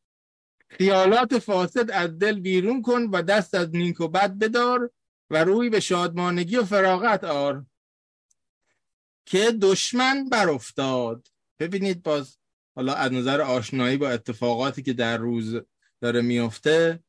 خیالات 0.68 1.38
فاسد 1.38 1.90
از 1.90 2.18
دل 2.18 2.40
بیرون 2.40 2.82
کن 2.82 3.02
و 3.12 3.22
دست 3.22 3.54
از 3.54 3.68
نیک 3.74 4.00
و 4.00 4.08
بد 4.08 4.38
بدار 4.38 4.90
و 5.30 5.44
روی 5.44 5.70
به 5.70 5.80
شادمانگی 5.80 6.56
و 6.56 6.64
فراغت 6.64 7.24
آر. 7.24 7.64
که 9.26 9.52
دشمن 9.60 10.28
برافتاد. 10.28 11.28
ببینید 11.58 12.02
باز 12.02 12.38
حالا 12.74 12.94
از 12.94 13.12
نظر 13.12 13.40
آشنایی 13.40 13.96
با 13.96 14.10
اتفاقاتی 14.10 14.82
که 14.82 14.92
در 14.92 15.16
روز 15.16 15.54
داره 16.00 16.20
میفته 16.20 17.00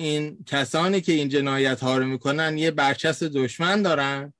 این 0.00 0.44
کسانی 0.46 1.00
که 1.00 1.12
این 1.12 1.28
جنایت 1.28 1.80
ها 1.80 1.98
رو 1.98 2.06
می‌کنن 2.06 2.58
یه 2.58 2.70
برچست 2.70 3.24
دشمن 3.24 3.82
دارن 3.82 4.32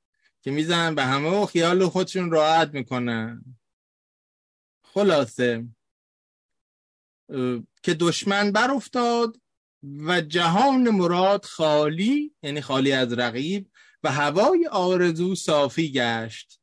که 0.42 0.50
می‌زنن 0.50 0.94
به 0.94 1.04
همه 1.04 1.28
و 1.28 1.46
خیال 1.46 1.88
خودشون 1.88 2.30
راحت 2.30 2.74
می‌کنن. 2.74 3.44
خلاصه 4.82 5.64
که 7.82 7.94
دشمن 7.94 8.52
برافتاد 8.52 9.40
و 10.06 10.20
جهان 10.20 10.90
مراد 10.90 11.44
خالی 11.44 12.34
یعنی 12.42 12.60
خالی 12.60 12.92
از 12.92 13.12
رقیب 13.12 13.70
و 14.02 14.12
هوای 14.12 14.66
آرزو 14.66 15.34
صافی 15.34 15.92
گشت 15.92 16.60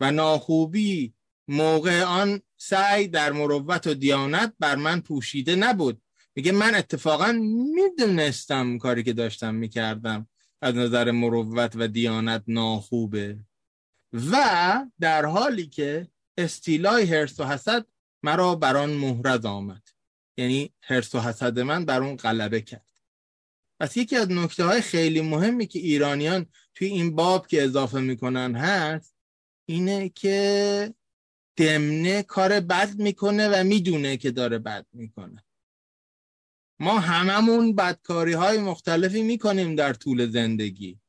و 0.00 0.10
ناخوبی 0.10 1.14
موقع 1.48 2.02
آن 2.02 2.42
سعی 2.56 3.08
در 3.08 3.32
مروت 3.32 3.86
و 3.86 3.94
دیانت 3.94 4.54
بر 4.58 4.76
من 4.76 5.00
پوشیده 5.00 5.56
نبود. 5.56 6.02
میگه 6.36 6.52
من 6.52 6.74
اتفاقا 6.74 7.32
می‌دونستم 7.74 8.78
کاری 8.78 9.02
که 9.02 9.12
داشتم 9.12 9.54
می‌کردم. 9.54 10.28
از 10.62 10.74
نظر 10.74 11.10
مروت 11.10 11.72
و 11.76 11.88
دیانت 11.88 12.42
ناخوبه. 12.46 13.38
و 14.12 14.86
در 15.00 15.24
حالی 15.24 15.66
که 15.66 16.08
استیلای 16.38 17.04
هرس 17.04 17.40
و 17.40 17.44
حسد 17.44 17.86
مرا 18.22 18.54
بر 18.54 18.76
آن 18.76 18.90
محرز 18.90 19.44
آمد. 19.44 19.82
یعنی 20.36 20.72
هرس 20.82 21.14
و 21.14 21.20
حسد 21.20 21.58
من 21.58 21.84
بر 21.84 22.02
اون 22.02 22.16
غلبه 22.16 22.60
کرد. 22.60 22.90
پس 23.80 23.96
یکی 23.96 24.16
از 24.16 24.30
نکته 24.30 24.64
های 24.64 24.80
خیلی 24.80 25.20
مهمی 25.20 25.66
که 25.66 25.78
ایرانیان 25.78 26.46
توی 26.74 26.88
این 26.88 27.16
باب 27.16 27.46
که 27.46 27.62
اضافه 27.62 28.00
می‌کنن 28.00 28.54
هست 28.54 29.14
اینه 29.66 30.08
که 30.08 30.94
دمنه 31.56 32.22
کار 32.22 32.60
بد 32.60 32.94
می‌کنه 32.94 33.48
و 33.48 33.64
می‌دونه 33.64 34.16
که 34.16 34.30
داره 34.30 34.58
بد 34.58 34.86
می‌کنه. 34.92 35.44
ما 36.80 36.98
هممون 36.98 37.74
بدکاری 37.74 38.32
های 38.32 38.58
مختلفی 38.58 39.22
می‌کنیم 39.22 39.74
در 39.76 39.92
طول 39.92 40.30
زندگی. 40.30 41.00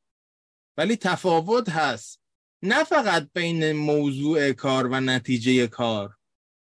ولی 0.76 0.96
تفاوت 0.96 1.68
هست. 1.68 2.20
نه 2.62 2.84
فقط 2.84 3.28
بین 3.34 3.72
موضوع 3.72 4.52
کار 4.52 4.86
و 4.86 5.00
نتیجه 5.00 5.66
کار 5.66 6.16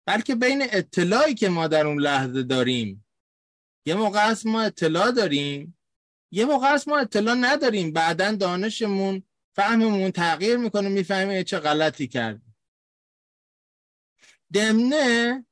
بلکه 0.07 0.35
بین 0.35 0.61
اطلاعی 0.71 1.33
که 1.33 1.49
ما 1.49 1.67
در 1.67 1.87
اون 1.87 2.01
لحظه 2.01 2.43
داریم. 2.43 3.05
یه 3.85 3.95
موقع 3.95 4.29
است 4.29 4.45
ما 4.45 4.61
اطلاع 4.61 5.11
داریم 5.11 5.77
یه 6.31 6.45
موقع 6.45 6.73
است 6.73 6.87
ما 6.87 6.97
اطلاع 6.97 7.35
نداریم. 7.35 7.93
بعدا 7.93 8.31
دانشمون 8.31 9.23
فهممون 9.55 10.11
تغییر 10.11 10.57
می‌کنه 10.57 10.89
می‌فهمیم 10.89 11.43
چه 11.43 11.59
غلطی 11.59 12.07
کردیم. 12.07 12.55
دمنه 14.53 15.45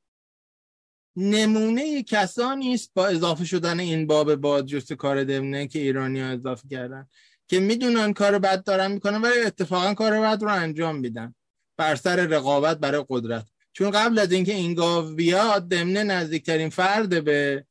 نمونه 1.15 2.03
کسانی 2.03 2.73
است 2.73 2.91
با 2.93 3.07
اضافه 3.07 3.45
شدن 3.45 3.79
این 3.79 4.07
باب 4.07 4.35
بازجست 4.35 4.93
کار 4.93 5.23
دمنه 5.23 5.67
که 5.67 5.79
ایرانی 5.79 6.21
ها 6.21 6.27
اضافه 6.27 6.67
کردن 6.67 7.07
که 7.47 7.59
می‌دونن 7.59 8.13
کار 8.13 8.39
بد 8.39 8.63
دارن 8.63 8.91
می‌کنن 8.91 9.21
ولی 9.21 9.41
اتفاقا 9.41 9.93
کار 9.93 10.21
بد 10.21 10.43
رو 10.43 10.49
انجام 10.49 10.95
میدن. 10.95 11.35
بر 11.77 11.95
سر 11.95 12.15
رقابت 12.15 12.77
برای 12.77 13.05
قدرت. 13.09 13.47
چون 13.73 13.91
قبل 13.91 14.19
از 14.19 14.31
اینکه 14.31 14.53
این 14.53 14.73
گاو 14.73 15.15
بیاد 15.15 15.67
دمنه 15.67 16.03
نزدیکترین 16.03 16.69
فرد 16.69 17.23
به 17.23 17.65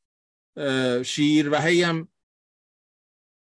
شیر 1.05 1.51
و 1.51 1.57
هی 1.57 1.83
هم 1.83 2.09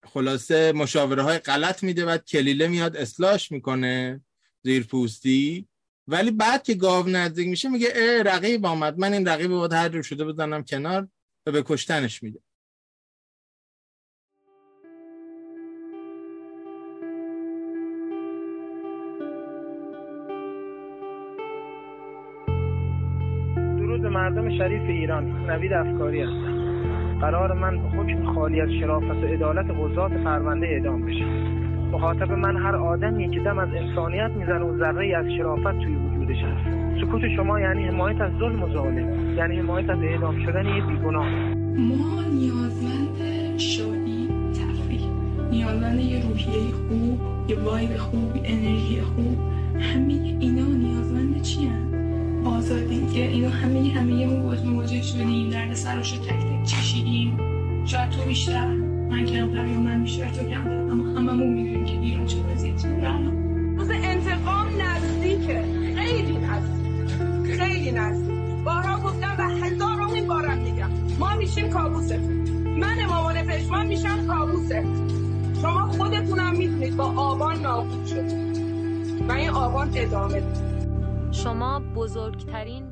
خلاصه 0.06 0.72
مشاوره 0.72 1.22
های 1.22 1.38
غلط 1.38 1.82
میده 1.82 2.04
بعد 2.04 2.24
کلیله 2.24 2.68
میاد 2.68 2.96
اصلاش 2.96 3.52
می‌کنه 3.52 4.20
زیر 4.62 4.84
پوستی 4.84 5.68
ولی 6.08 6.30
بعد 6.30 6.62
که 6.62 6.74
گاو 6.74 7.08
نزدیک 7.08 7.48
میشه 7.48 7.68
میگه 7.68 7.88
اه 7.94 8.22
رقیب 8.22 8.66
آمد. 8.66 8.98
من 8.98 9.12
این 9.12 9.28
رقیب 9.28 9.50
باید 9.50 9.72
هر 9.72 9.88
جور 9.88 10.02
شده 10.02 10.24
بزنم 10.24 10.64
کنار 10.64 11.08
و 11.46 11.52
به 11.52 11.62
کشتنش 11.66 12.22
میده. 12.22 12.40
درود 23.56 24.06
مردم 24.06 24.58
شریف 24.58 24.82
ایران. 24.82 25.50
نوید 25.50 25.72
افکاری 25.72 26.20
هستم. 26.20 26.62
قرار 27.20 27.52
من 27.52 27.76
به 27.76 28.32
خالی 28.34 28.60
از 28.60 28.68
شرافت 28.80 29.24
و 29.24 29.26
عدالت 29.26 29.66
قضات 29.70 30.12
پرونده 30.12 30.66
اعدام 30.66 31.06
بشه 31.06 31.61
مخاطب 31.92 32.32
من 32.32 32.56
هر 32.56 32.76
آدمیه 32.76 33.28
که 33.28 33.40
دم 33.40 33.58
از 33.58 33.68
انسانیت 33.68 34.30
می‌زنه 34.30 34.64
و 34.64 34.78
ذره 34.78 35.16
از 35.16 35.26
شرافت 35.36 35.78
توی 35.78 35.96
وجودش 35.96 36.36
هست. 36.36 37.00
سکوت 37.00 37.22
شما 37.36 37.60
یعنی 37.60 37.84
حمایت 37.84 38.20
از 38.20 38.32
ظلم 38.38 38.62
و 38.62 38.72
ظالم. 38.72 39.36
یعنی 39.36 39.58
حمایت 39.58 39.90
از 39.90 39.98
اعدام 39.98 40.44
شدن 40.46 40.66
یه 40.66 40.86
بیگناه. 40.86 41.26
ما 41.76 42.22
نیازمند 42.32 43.18
شادی 43.58 44.28
تفریح 44.52 45.00
نیازمند 45.50 46.00
یه 46.00 46.22
روحیه 46.28 46.72
خوب 46.72 47.20
یه 47.48 47.56
وایب 47.64 47.96
خوب 47.96 48.30
انرژی 48.44 49.00
خوب. 49.00 49.38
همه 49.80 50.12
اینا 50.40 50.66
نیازمند 50.66 51.42
چی 51.42 51.70
آزادی. 52.44 53.06
که 53.14 53.28
اینا 53.28 53.48
همه 53.48 53.92
همه 53.96 54.26
مواجه 54.66 55.02
شدیم 55.02 55.50
درد 55.50 55.74
سرش 55.74 56.12
رو 56.12 56.24
تک 56.24 56.30
تک 56.30 56.62
چشیدیم. 56.64 57.36
شاید 57.84 58.10
تو 58.10 58.28
بیشتر. 58.28 58.81
من 59.12 59.26
کمتر 59.26 59.66
یا 59.66 59.80
من 59.80 60.02
بیشتر 60.02 60.28
تو 60.30 60.44
کمتر 60.44 60.70
اما 60.70 61.04
هممون 61.04 61.48
می‌دونیم 61.48 61.84
که 61.84 61.92
ایران 61.92 62.26
چه 62.26 62.36
وضعیتی 62.38 62.88
داره 62.88 63.30
روز 63.76 63.90
انتقام 63.90 64.66
نزدیکه. 64.82 65.64
خیلی 65.96 66.36
نزدیک. 66.36 67.60
خیلی 67.60 67.90
نزدیک. 67.90 68.64
بارها 68.64 69.00
گفتم 69.00 69.36
و 69.38 69.42
هزارمین 69.42 70.26
بارم 70.26 70.58
میگم. 70.58 70.90
ما 71.18 71.34
میشیم 71.34 71.70
کابوستون 71.70 72.20
من 72.78 73.04
مامان 73.04 73.42
پشمان 73.42 73.86
میشم 73.86 74.26
کابوست 74.26 74.74
شما 75.62 75.86
خودتونم 75.86 76.56
می‌دونید 76.56 76.96
با 76.96 77.04
آبان 77.04 77.60
نابود 77.60 78.06
شد 78.06 78.32
و 79.28 79.32
این 79.32 79.50
آبان 79.50 79.90
ادامه. 79.94 80.42
شما 81.32 81.82
بزرگترین 81.94 82.91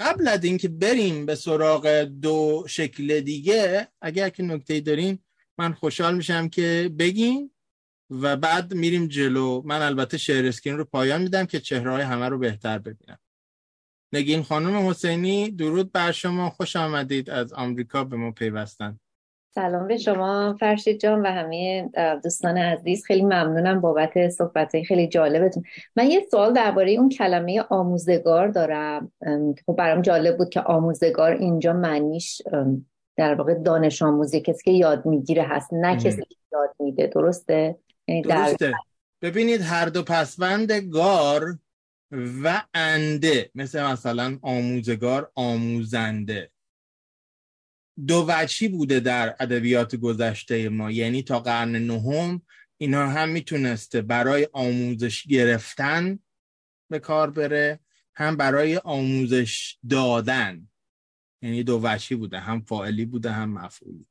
قبل 0.00 0.28
از 0.28 0.44
اینکه 0.44 0.68
بریم 0.68 1.26
به 1.26 1.34
سراغ 1.34 1.88
دو 2.02 2.64
شکل 2.68 3.20
دیگه 3.20 3.88
اگر 4.02 4.28
که 4.28 4.42
نکته 4.42 4.80
دارین 4.80 5.18
من 5.58 5.72
خوشحال 5.72 6.14
میشم 6.16 6.48
که 6.48 6.90
بگین 6.98 7.50
و 8.10 8.36
بعد 8.36 8.74
میریم 8.74 9.06
جلو. 9.06 9.62
من 9.64 9.82
البته 9.82 10.18
شعر 10.18 10.46
اسکرین 10.46 10.78
رو 10.78 10.84
پایان 10.84 11.22
میدم 11.22 11.46
که 11.46 11.60
چهره 11.60 11.90
های 11.90 12.02
همه 12.02 12.28
رو 12.28 12.38
بهتر 12.38 12.78
ببینم. 12.78 13.18
نگین 14.12 14.42
خانم 14.42 14.88
حسینی 14.88 15.50
درود 15.50 15.92
بر 15.92 16.12
شما. 16.12 16.50
خوش 16.50 16.76
آمدید 16.76 17.30
از 17.30 17.52
آمریکا 17.52 18.04
به 18.04 18.16
ما 18.16 18.30
پیوستن. 18.30 19.00
سلام 19.54 19.86
به 19.86 19.96
شما 19.96 20.56
فرشید 20.60 21.00
جان 21.00 21.22
و 21.22 21.26
همه 21.26 21.90
دوستان 22.24 22.58
عزیز. 22.58 23.04
خیلی 23.04 23.22
ممنونم 23.22 23.80
بابت 23.80 24.28
صحبت 24.28 24.82
خیلی 24.82 25.08
جالبتون. 25.08 25.62
من 25.96 26.10
یه 26.10 26.26
سوال 26.30 26.52
درباره 26.52 26.92
اون 26.92 27.08
کلمه 27.08 27.64
آموزگار 27.70 28.48
دارم. 28.48 29.12
خب 29.66 29.76
برام 29.76 30.02
جالب 30.02 30.36
بود 30.36 30.48
که 30.48 30.60
آموزگار 30.60 31.32
اینجا 31.32 31.72
معنیش 31.72 32.42
در 33.16 33.34
واقع 33.34 33.54
دانش 33.54 34.02
آموزی 34.02 34.40
کسی 34.40 34.64
که 34.64 34.70
یاد 34.70 35.06
می‌گیره 35.06 35.42
هست 35.42 35.68
نه 35.72 35.96
کسی 35.96 36.22
که 36.22 36.36
یاد 36.52 36.70
میده. 36.80 37.06
درسته؟ 37.06 37.76
یعنی 38.08 38.22
در 38.22 38.46
درسته. 38.46 38.72
ببینید 39.22 39.60
هر 39.60 39.86
دو 39.86 40.02
پسوند 40.02 40.72
گار 40.72 41.58
و 42.44 42.62
انده. 42.74 43.50
مثل 43.54 43.82
مثلا 43.82 44.38
آموزگار 44.42 45.30
آموزنده. 45.34 46.49
دو 48.06 48.26
وجهی 48.28 48.68
بوده 48.68 49.00
در 49.00 49.36
ادبیات 49.40 49.96
گذشته 49.96 50.68
ما. 50.68 50.90
یعنی 50.90 51.22
تا 51.22 51.40
قرن 51.40 51.76
نهم 51.76 52.42
اینا 52.78 53.06
هم 53.08 53.28
می‌تونسته 53.28 54.02
برای 54.02 54.48
آموزش 54.52 55.26
گرفتن 55.26 56.18
به 56.90 56.98
کار 56.98 57.30
بره 57.30 57.80
هم 58.14 58.36
برای 58.36 58.76
آموزش 58.76 59.78
دادن. 59.90 60.68
یعنی 61.42 61.62
دو 61.62 61.80
وجهی 61.82 62.16
بوده 62.16 62.38
هم 62.38 62.60
فاعلی 62.60 63.04
بوده 63.04 63.30
هم 63.30 63.52
مفعولی. 63.52 64.06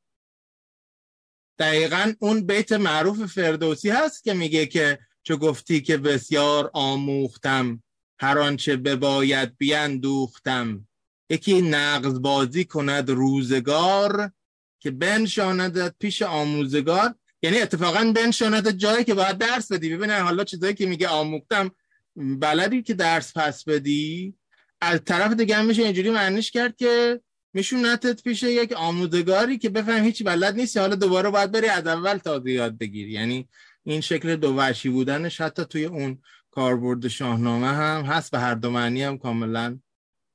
دقیقا 1.59 2.13
اون 2.19 2.45
بیت 2.45 2.71
معروف 2.71 3.25
فردوسی 3.25 3.89
هست 3.89 4.23
که 4.23 4.33
میگه 4.33 4.65
که 4.65 4.99
چو 5.23 5.37
گفتی 5.37 5.81
که 5.81 5.97
بسیار 5.97 6.71
آموختم 6.73 7.83
هر 8.19 8.39
آنچه 8.39 8.77
بباید 8.77 9.57
بیندوختم. 9.57 10.88
یکی 11.29 11.61
نقض 11.61 12.19
بازی 12.19 12.65
کند 12.65 13.09
روزگار 13.09 14.31
که 14.79 14.91
بنشاندت 14.91 15.95
پیش 15.99 16.21
آموزگار. 16.21 17.15
یعنی 17.41 17.59
اتفاقا 17.61 18.13
بنشاندت 18.15 18.75
جایی 18.75 19.03
که 19.03 19.13
باید 19.13 19.37
درس 19.37 19.71
بدی. 19.71 19.95
ببین 19.95 20.09
حالا 20.09 20.43
چیزایی 20.43 20.73
که 20.73 20.85
میگه 20.85 21.07
آموختم 21.07 21.71
بلدی 22.15 22.81
که 22.81 22.93
درس 22.93 23.37
پس 23.37 23.63
بدی؟ 23.63 24.33
از 24.81 24.99
طرف 25.05 25.33
دیگه 25.33 25.61
میشه 25.61 25.83
اینجوری 25.83 26.09
معنیش 26.09 26.51
کرد 26.51 26.75
که 26.75 27.21
میشونتت 27.53 28.23
پیش 28.23 28.43
یک 28.43 28.73
آموزگاری 28.73 29.57
که 29.57 29.69
بفهم 29.69 30.03
هیچ 30.03 30.23
بلد 30.23 30.55
نیستی. 30.55 30.79
حالا 30.79 30.95
دوباره 30.95 31.29
باید 31.29 31.51
بری 31.51 31.67
از 31.67 31.87
اول 31.87 32.17
تازه 32.17 32.51
یاد 32.51 32.77
بگیری 32.77 33.11
یعنی 33.11 33.49
این 33.83 34.01
شکل 34.01 34.35
دو 34.35 34.55
وحشی 34.55 34.89
بودنش 34.89 35.41
حتی 35.41 35.65
توی 35.65 35.85
اون 35.85 36.21
کاربرد 36.51 37.07
شاهنامه 37.07 37.67
هم 37.67 38.01
هست 38.01 38.31
به 38.31 38.39
هر 38.39 38.55
دو 38.55 38.69
معنی 38.69 39.03
هم 39.03 39.17
کاملا 39.17 39.79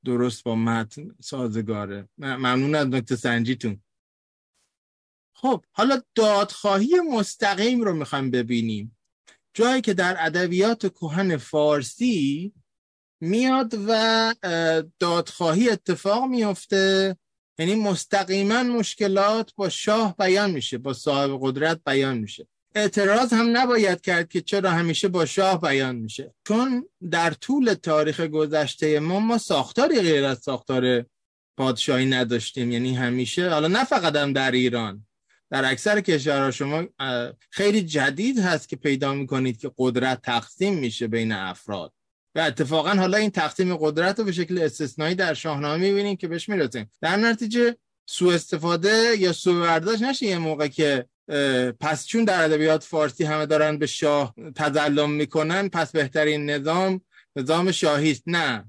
درست 0.05 0.43
با 0.43 0.55
متن 0.55 1.15
سازگاره. 1.19 2.09
ممنون 2.17 2.75
از 2.75 2.87
نکته 2.87 3.15
سنجیتون. 3.15 3.81
خب 5.33 5.65
حالا 5.71 6.01
دادخواهی 6.15 6.99
مستقیم 6.99 7.81
رو 7.81 7.93
می‌خوایم 7.93 8.31
ببینیم. 8.31 8.97
جایی 9.53 9.81
که 9.81 9.93
در 9.93 10.15
ادبیات 10.19 10.87
کهن 10.87 11.37
فارسی 11.37 12.53
میاد 13.21 13.75
و 13.87 14.33
دادخواهی 14.99 15.69
اتفاق 15.69 16.23
میفته 16.23 17.17
یعنی 17.59 17.75
مستقیما 17.75 18.63
مشکلات 18.63 19.55
با 19.55 19.69
شاه 19.69 20.15
بیان 20.15 20.51
میشه 20.51 20.77
با 20.77 20.93
صاحب 20.93 21.39
قدرت 21.41 21.81
بیان 21.85 22.17
میشه. 22.17 22.47
اعتراض 22.75 23.33
هم 23.33 23.57
نباید 23.57 24.01
کرد 24.01 24.29
که 24.29 24.41
چرا 24.41 24.69
همیشه 24.69 25.07
با 25.07 25.25
شاه 25.25 25.61
بیان 25.61 25.95
میشه. 25.95 26.33
چون 26.47 26.89
در 27.11 27.31
طول 27.31 27.73
تاریخ 27.73 28.19
گذشته 28.19 28.99
ما 28.99 29.19
ما 29.19 29.37
ساختاری 29.37 30.01
غیر 30.01 30.25
از 30.25 30.39
ساختار 30.39 31.05
پادشاهی 31.57 32.05
نداشتیم. 32.05 32.71
یعنی 32.71 32.95
همیشه 32.95 33.49
حالا 33.49 33.67
نه 33.67 33.83
فقط 33.83 34.15
هم 34.15 34.33
در 34.33 34.51
ایران 34.51 35.07
در 35.49 35.71
اکثر 35.71 36.01
کشورها 36.01 36.51
شما 36.51 36.83
خیلی 37.49 37.81
جدید 37.81 38.39
هست 38.39 38.69
که 38.69 38.75
پیدا 38.75 39.13
می‌کنید 39.13 39.59
که 39.59 39.71
قدرت 39.77 40.21
تقسیم 40.21 40.73
میشه 40.73 41.07
بین 41.07 41.31
افراد. 41.31 41.93
و 42.35 42.39
اتفاقا 42.39 42.89
حالا 42.89 43.17
این 43.17 43.29
تقسیم 43.29 43.77
قدرت 43.77 44.19
رو 44.19 44.25
به 44.25 44.31
شکل 44.31 44.57
استثنایی 44.61 45.15
در 45.15 45.33
شاهنامه 45.33 45.77
می‌بینیم 45.77 46.15
که 46.15 46.27
بهش 46.27 46.49
می‌رسیم. 46.49 46.91
در 47.01 47.15
نتیجه 47.15 47.77
سوء 48.05 48.33
استفاده 48.33 49.15
یا 49.17 49.33
سوء 49.33 49.61
برداشت 49.61 50.01
نشه 50.01 50.25
یه 50.25 50.37
موقع 50.37 50.67
که 50.67 51.05
پس 51.79 52.05
چون 52.05 52.23
در 52.23 52.43
ادبیات 52.43 52.83
فارسی 52.83 53.23
همه 53.23 53.45
دارن 53.45 53.77
به 53.77 53.85
شاه 53.85 54.35
تظلم 54.55 55.11
می‌کنن 55.11 55.69
پس 55.69 55.91
بهترین 55.91 56.49
نظام 56.49 57.01
نظام 57.35 57.71
شاهی 57.71 58.11
است. 58.11 58.23
نه 58.27 58.65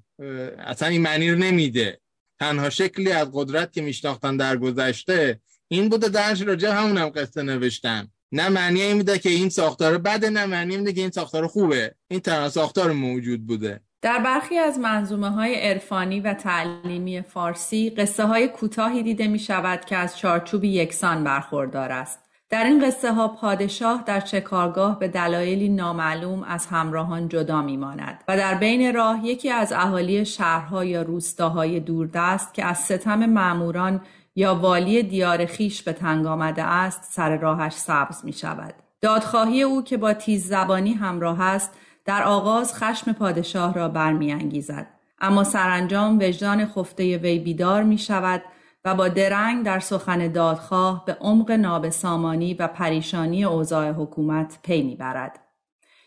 اصلا 0.59 0.89
این 0.89 1.03
معنی 1.03 1.31
رو 1.31 1.39
نمیده. 1.39 2.01
تنها 2.41 2.71
شکلی 2.71 3.13
از 3.13 3.29
قدرت 3.33 3.73
که 3.73 3.83
میشناختن 3.83 4.37
در 4.37 4.57
گذشته 4.57 5.41
این 5.69 5.89
بوده 5.89 6.09
درش 6.09 6.43
راجع 6.43 6.69
همون 6.69 6.99
هم 6.99 7.09
قصه 7.09 7.43
نوشتن. 7.43 8.09
نه 8.33 8.49
معنی 8.49 8.83
این 8.83 8.97
میده 8.97 9.19
که 9.19 9.31
این 9.31 9.49
ساختار 9.49 9.99
بده 9.99 10.31
نه 10.31 10.47
معنی 10.47 10.77
میده 10.77 10.93
که 10.93 11.01
این 11.01 11.11
ساختار 11.11 11.47
خوبه. 11.47 11.95
این 12.09 12.21
تنها 12.21 12.49
ساختار 12.49 12.93
موجود 12.93 13.47
بوده. 13.47 13.81
در 14.03 14.19
برخی 14.19 14.59
از 14.59 14.79
منظومه 14.79 15.31
های 15.31 15.55
عرفانی 15.55 16.21
و 16.21 16.35
تعلیمی 16.35 17.23
فارسی 17.23 17.91
قصه 17.91 18.25
های 18.25 18.49
کوتاهی 18.49 19.03
دیده 19.03 19.27
می 19.27 19.39
شود 19.39 19.85
که 19.85 19.97
از 19.97 20.19
چارچوبی 20.19 20.69
یکسان 20.69 21.25
برخوردار 21.25 21.93
است. 21.93 22.26
در 22.51 22.65
این 22.65 22.87
قصه 22.87 23.13
ها 23.13 23.29
پادشاه 23.29 24.03
در 24.07 24.21
شکارگاه 24.21 24.99
به 24.99 25.09
دلایلی 25.09 25.69
نامعلوم 25.69 26.43
از 26.43 26.67
همراهان 26.67 27.29
جدا 27.29 27.63
می 27.63 27.77
ماند 27.77 28.25
و 28.29 28.37
در 28.37 28.55
بین 28.55 28.95
راه 28.95 29.27
یکی 29.27 29.51
از 29.51 29.73
اهالی 29.73 30.25
شهرها 30.25 30.85
یا 30.85 31.03
روستاهای 31.03 31.81
دوردست 31.81 32.55
که 32.55 32.65
از 32.65 32.79
ستم 32.79 33.27
معموران 33.27 34.01
یا 34.37 34.55
والی 34.55 35.03
دیار 35.03 35.47
خیش 35.47 35.83
به 35.83 35.93
تنگ 35.93 36.27
آمده 36.27 36.63
است 36.63 37.05
سر 37.13 37.37
راهش 37.37 37.73
سبز 37.73 38.25
می 38.25 38.33
شود. 38.33 38.75
دادخواهی 39.01 39.63
او 39.63 39.83
که 39.83 39.97
با 39.97 40.13
تیز 40.13 40.49
زبانی 40.49 40.93
همراه 40.93 41.43
است 41.43 41.73
در 42.05 42.23
آغاز 42.23 42.75
خشم 42.75 43.13
پادشاه 43.13 43.75
را 43.75 43.89
برمیانگیزد 43.89 44.87
اما 45.21 45.45
سرانجام 45.45 46.19
وجدان 46.19 46.67
خفته 46.67 47.17
وی 47.17 47.39
بیدار 47.39 47.83
می 47.83 47.99
شود 47.99 48.43
و 48.87 48.95
با 48.95 49.09
درنگ 49.09 49.65
در 49.65 49.81
سخن 49.81 50.29
دادخواه 50.29 51.05
به 51.05 51.17
عمق 51.21 51.51
نابسامانی 51.51 52.55
و 52.55 52.67
پریشانی 52.69 53.45
اوضاع 53.45 53.91
حکومت 53.91 54.59
پی 54.63 54.83
می‌برد. 54.83 55.41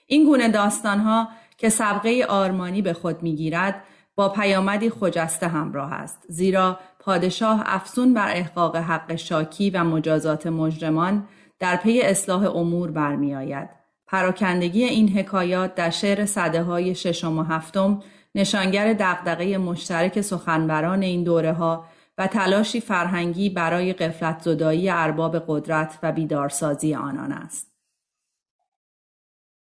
این 0.07 0.25
گونه 0.25 0.49
داستانها 0.49 1.29
که 1.57 1.69
سبقه 1.69 2.25
آرمانی 2.29 2.81
به 2.81 2.93
خود 2.93 3.23
می‌گیرد 3.23 3.83
با 4.15 4.29
پیامدی 4.29 4.89
خجسته 4.89 5.47
همراه 5.47 5.93
است 5.93 6.23
زیرا 6.27 6.79
پادشاه 6.99 7.63
افسون 7.65 8.13
بر 8.13 8.31
احقاق 8.31 8.75
حق 8.75 9.15
شاکی 9.15 9.69
و 9.69 9.83
مجازات 9.83 10.47
مجرمان 10.47 11.27
در 11.59 11.75
پی 11.75 12.01
اصلاح 12.01 12.55
امور 12.55 12.91
برمیآید 12.91 13.69
پراکندگی 14.07 14.83
این 14.83 15.09
حکایات 15.09 15.75
در 15.75 15.89
شعر 15.89 16.25
صده 16.25 16.63
های 16.63 16.95
ششم 16.95 17.37
و 17.37 17.43
هفتم 17.43 18.01
نشانگر 18.35 18.93
دغدغه 18.93 19.57
مشترک 19.57 20.21
سخنوران 20.21 21.01
این 21.01 21.23
دوره 21.23 21.53
ها 21.53 21.85
و 22.19 22.27
تلاشی 22.27 22.81
فرهنگی 22.81 23.49
برای 23.49 23.93
قفلت 23.93 24.41
زدایی 24.41 24.89
ارباب 24.89 25.43
قدرت 25.47 25.99
و 26.03 26.11
بیدارسازی 26.11 26.95
آنان 26.95 27.31
است. 27.31 27.71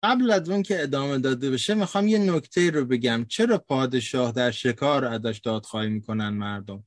قبل 0.02 0.30
از 0.30 0.50
اون 0.50 0.62
که 0.62 0.82
ادامه 0.82 1.18
داده 1.18 1.50
بشه 1.50 1.74
می‌خوام 1.74 2.08
یه 2.08 2.18
نکته 2.18 2.70
رو 2.70 2.84
بگم. 2.84 3.26
چرا 3.28 3.58
پادشاه 3.58 4.32
در 4.32 4.50
شکار 4.50 5.04
ازش 5.04 5.40
دادخواهی 5.44 5.88
می‌کنن 5.88 6.28
مردم؟ 6.28 6.84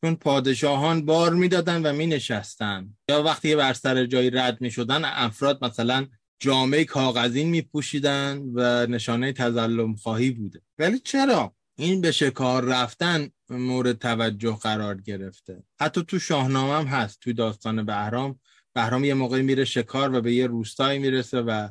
چون 0.00 0.14
پادشاهان 0.16 1.06
بار 1.06 1.34
می‌دادن 1.34 1.82
و 1.82 1.92
مینشستن. 1.92 2.96
یا 3.08 3.22
وقتی 3.22 3.56
بر 3.56 3.72
سر 3.72 4.06
جایی 4.06 4.30
رد 4.30 4.60
می‌شدن 4.60 5.04
افراد 5.04 5.64
مثلا 5.64 6.06
جامعه 6.40 6.84
کاغذین 6.84 7.48
میپوشیدن 7.48 8.42
و 8.54 8.86
نشانه 8.86 9.32
تظلم 9.32 9.96
خواهی 9.96 10.30
بوده. 10.30 10.62
ولی 10.78 10.98
چرا؟ 10.98 11.57
این 11.80 12.00
به 12.00 12.12
شکار 12.12 12.64
رفتن 12.64 13.30
مورد 13.48 13.98
توجه 13.98 14.56
قرار 14.56 15.00
گرفته. 15.00 15.62
حتی 15.80 16.04
تو 16.04 16.18
شاهنامه 16.18 16.74
هم 16.74 16.86
هست 16.86 17.20
تو 17.20 17.32
داستان 17.32 17.86
بهرام. 17.86 18.40
بهرام 18.74 19.04
یه 19.04 19.14
موقعی 19.14 19.42
میره 19.42 19.64
شکار 19.64 20.14
و 20.14 20.20
به 20.20 20.34
یه 20.34 20.46
روستایی 20.46 20.98
می‌رسه 20.98 21.40
و 21.40 21.68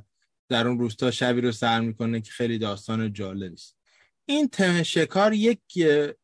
در 0.50 0.68
اون 0.68 0.80
روستا 0.80 1.12
شبی 1.12 1.42
رو 1.42 1.52
سر 1.52 1.80
می‌کنه 1.80 2.22
که 2.22 2.32
خیلی 2.32 2.58
داستان 2.58 3.14
جالبی 3.14 3.54
است. 3.54 3.78
این 4.26 4.48
تم 4.48 4.84
شکار 4.84 5.34
یک 5.34 5.60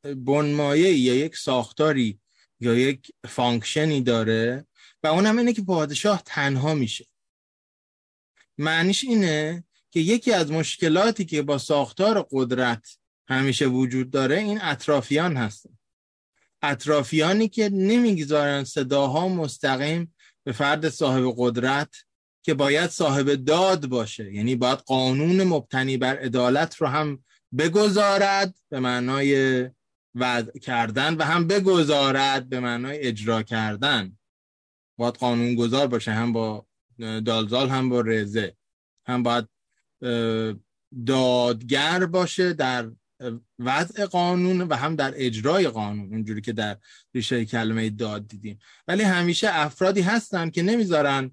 بنمایه 0.04 0.98
یا 0.98 1.16
یک 1.16 1.38
ساختاری 1.38 2.20
یا 2.60 2.74
یک 2.74 3.12
فانکشنی 3.28 4.02
داره 4.02 4.66
و 5.04 5.08
اونم 5.08 5.38
اینه 5.38 5.54
که 5.54 5.62
پادشاه 5.62 6.22
تنها 6.26 6.76
میشه. 6.76 7.06
معنیش 8.58 9.04
اینه 9.04 9.64
که 9.92 10.00
یکی 10.00 10.32
از 10.34 10.52
مشکلاتی 10.52 11.26
که 11.26 11.42
با 11.42 11.58
ساختار 11.58 12.28
قدرت 12.32 12.98
همیشه 13.28 13.66
وجود 13.66 14.12
داره 14.12 14.38
این 14.38 14.60
اطرافیان 14.62 15.38
هستن. 15.38 15.78
اطرافیانی 16.62 17.50
که 17.50 17.70
نمی‌گذارن 17.70 18.64
صداها 18.64 19.28
مستقیم 19.28 20.16
به 20.44 20.52
فرد 20.52 20.90
صاحب 20.90 21.34
قدرت 21.38 21.96
که 22.44 22.54
باید 22.54 22.90
صاحب 22.90 23.36
داد 23.36 23.86
باشه. 23.86 24.34
یعنی 24.34 24.56
باید 24.56 24.80
قانون 24.80 25.44
مبتنی 25.44 25.98
بر 25.98 26.18
عدالت 26.18 26.76
رو 26.76 26.88
هم 26.88 27.24
بگذارد 27.58 28.56
به 28.70 28.80
معنای 28.80 29.70
وضع 30.16 30.60
کردن 30.60 31.16
و 31.16 31.24
هم 31.24 31.48
بگذارد 31.48 32.50
به 32.50 32.60
معنای 32.60 33.00
اجرا 33.00 33.44
کردن. 33.44 34.18
باید 34.98 35.14
قانون 35.14 35.56
گذار 35.56 35.88
باشه 35.88 36.12
هم 36.12 36.34
با 36.34 36.66
دالزال 37.00 37.70
هم 37.70 37.90
با 37.90 38.02
رزه 38.02 38.56
هم 39.06 39.24
باید 39.24 39.48
دادگر 41.06 42.06
باشه 42.06 42.54
در 42.54 42.92
وضع 43.60 44.06
قانون 44.06 44.62
و 44.62 44.76
هم 44.76 44.96
در 44.96 45.14
اجرای 45.16 45.68
قانون 45.68 46.14
اونجوری 46.14 46.42
که 46.42 46.54
در 46.54 46.78
ریشه 47.16 47.46
کلمه 47.46 47.90
داد 47.90 48.28
دیدیم. 48.28 48.60
ولی 48.88 49.04
همیشه 49.04 49.48
افرادی 49.52 50.02
هستن 50.02 50.50
که 50.50 50.62
نمی‌ذارن 50.62 51.32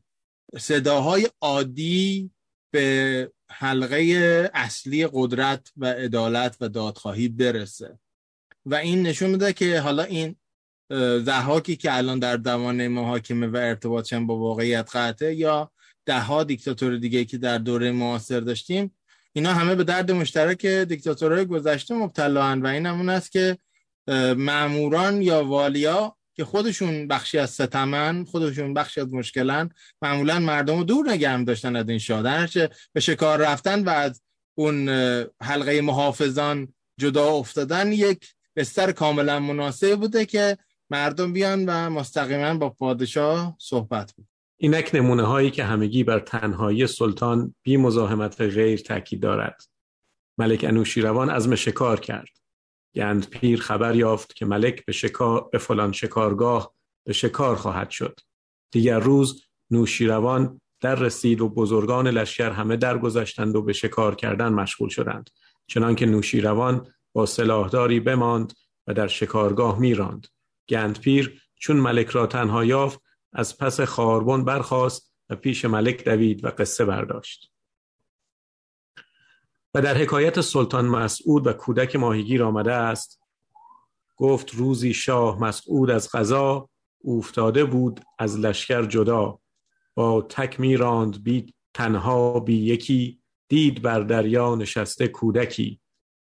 صداهای 0.59 1.29
عادی 1.41 2.31
به 2.71 3.33
حلقه 3.51 4.51
اصلی 4.55 5.09
قدرت 5.13 5.73
و 5.77 5.87
عدالت 5.87 6.57
و 6.61 6.69
دادخواهی 6.69 7.29
برسه. 7.29 7.99
و 8.67 8.75
این 8.75 9.03
نشون 9.03 9.31
میده 9.31 9.53
که 9.53 9.81
حالا 9.81 10.03
این 10.03 10.37
زحاکی 11.25 11.77
که 11.77 11.97
الان 11.97 12.19
در 12.19 12.37
دوانه 12.37 12.89
محاکمه 12.89 13.47
و 13.47 13.57
ارتباطشن 13.57 14.27
با 14.27 14.39
واقعیت 14.39 14.97
قطعه 14.97 15.35
یا 15.35 15.73
ده 16.07 16.21
ها 16.21 16.45
دیکتاتور 16.45 16.97
دیگه 16.97 17.25
که 17.25 17.39
در 17.39 17.59
دوره 17.59 17.93
معاصر 17.93 18.41
داشتیم 18.41 18.97
اینا 19.33 19.55
همه 19.55 19.75
به 19.75 19.85
درد 19.85 20.13
مشترک 20.13 20.67
دیکتاتورهای 20.67 21.45
گذشته 21.45 21.95
مبتلا 21.95 22.61
و 22.61 22.67
این 22.67 22.87
همون 22.87 23.09
است 23.09 23.33
که 23.33 23.59
معموران 24.37 25.23
یا 25.23 25.45
والیا 25.45 26.17
که 26.35 26.45
خودشون 26.45 27.09
بخشی 27.09 27.39
از 27.39 27.51
ستمن 27.51 28.25
خودشون 28.25 28.75
بخشی 28.75 29.01
از 29.01 29.15
مشکلن 29.15 29.71
معمولا 30.03 30.39
مردم 30.39 30.79
رو 30.79 30.85
دور 30.85 31.11
نگرم 31.11 31.45
داشتن 31.45 31.77
از 31.77 31.89
این 31.89 31.99
شادن 31.99 32.49
به 32.93 33.01
شکار 33.01 33.39
رفتن 33.39 33.85
و 33.85 33.89
از 33.89 34.23
اون 34.55 34.89
حلقه 35.43 35.81
محافظان 35.81 36.75
جدا 36.99 37.29
افتادن 37.29 37.93
یک 37.93 38.35
بستر 38.57 38.93
کاملا 38.93 39.41
مناسب 39.41 39.97
بوده 39.97 40.27
که 40.27 40.59
مردم 40.91 41.33
بیان 41.33 41.67
و 41.67 41.91
مستقیما 41.91 42.55
با 42.55 42.71
پادشاه 42.71 43.57
صحبت 43.59 44.13
بود 44.13 44.30
اینک 44.63 44.91
نمونه 44.95 45.23
هایی 45.23 45.51
که 45.51 45.65
همگی 45.65 46.05
بر 46.05 46.19
تنهایی 46.19 46.87
سلطان 46.87 47.55
بی 47.63 47.77
مزاحمت 47.77 48.41
غیر 48.41 48.79
تاکید 48.79 49.23
دارد. 49.23 49.63
ملک 50.39 50.65
انوشیروان 50.65 51.31
عزم 51.31 51.55
شکار 51.55 52.01
کرد. 52.01 52.29
گند 52.95 53.29
پیر 53.29 53.61
خبر 53.61 53.97
یافت 53.97 54.35
که 54.35 54.47
ملک 54.47 54.85
به, 54.85 54.93
شکار، 54.93 55.49
به 55.53 55.59
فلان 55.59 55.93
شکارگاه 55.93 56.75
به 57.07 57.13
شکار 57.13 57.57
خواهد 57.57 57.91
شد. 57.91 58.21
دیگر 58.73 58.99
روز 58.99 59.43
نوشیروان 59.71 60.61
در 60.81 60.95
رسید 60.95 61.41
و 61.41 61.49
بزرگان 61.49 62.09
لشکر 62.09 62.51
همه 62.51 62.77
درگذشتند 62.77 63.57
و 63.57 63.63
به 63.63 63.73
شکار 63.73 64.15
کردن 64.15 64.53
مشغول 64.53 64.89
شدند. 64.89 65.31
چنانکه 65.67 66.07
نوشیروان 66.07 66.87
با 67.13 67.27
سلاحداری 67.27 68.01
بماند 68.01 68.53
و 68.87 68.95
در 68.95 69.07
شکارگاه 69.07 69.79
میراند. 69.79 70.27
گند 70.69 71.01
پیر 71.01 71.43
چون 71.55 71.77
ملک 71.77 72.09
را 72.09 72.27
تنها 72.27 72.65
یافت 72.65 73.01
از 73.33 73.59
پس 73.59 73.81
خاربن 73.81 74.45
برخاست 74.45 75.13
و 75.31 75.37
پیش 75.37 75.65
ملک 75.65 76.05
دوید 76.05 76.45
و 76.45 76.49
قصه 76.49 76.85
برداشت. 76.85 77.53
و 79.75 79.83
در 79.83 79.97
حکایت 79.97 80.41
سلطان 80.41 80.87
مسعود 80.87 81.47
و 81.47 81.53
کودک 81.53 81.97
ماهیگیر 81.97 82.43
آمده 82.43 82.73
است 82.73 83.21
گفت 84.17 84.55
روزی 84.55 84.95
شاه 84.95 85.41
مسعود 85.41 85.91
از 85.91 86.11
غذا 86.13 86.69
افتاده 87.05 87.65
بود 87.65 88.01
از 88.19 88.39
لشکر 88.39 88.87
جدا 88.87 89.39
با 89.95 90.23
تک 90.23 90.61
میراند 90.61 91.25
بی 91.25 91.55
تنها 91.75 92.41
بی 92.41 92.57
یکی 92.57 93.21
دید 93.49 93.83
بر 93.83 94.01
دریا 94.01 94.55
نشسته 94.55 95.09
کودکی. 95.09 95.81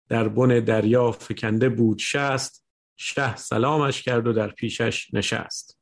در 0.10 0.28
بن 0.28 0.60
دریا 0.60 1.12
فکنده 1.12 1.70
بود 1.70 2.00
شست 2.00 2.66
شه 2.98 3.36
سلامش 3.36 4.02
کرد 4.02 4.28
و 4.28 4.34
در 4.34 4.48
پیشش 4.48 5.14
نشست. 5.14 5.81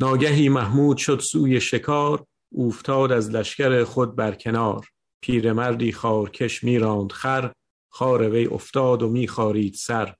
ناگهی 0.00 0.48
محمود 0.48 0.96
شد 0.96 1.18
سوی 1.18 1.60
شکار 1.60 2.26
اوفتاد 2.52 3.12
از 3.12 3.30
لشکر 3.30 3.84
خود 3.84 4.16
بر 4.16 4.34
کنار. 4.34 4.86
پیرمردی 5.20 5.92
خارکش 5.92 6.64
میراند 6.64 7.12
خر 7.12 7.52
خار 7.88 8.30
وی 8.30 8.46
افتاد 8.46 9.02
و 9.02 9.08
میخارید 9.08 9.74
سر. 9.74 10.14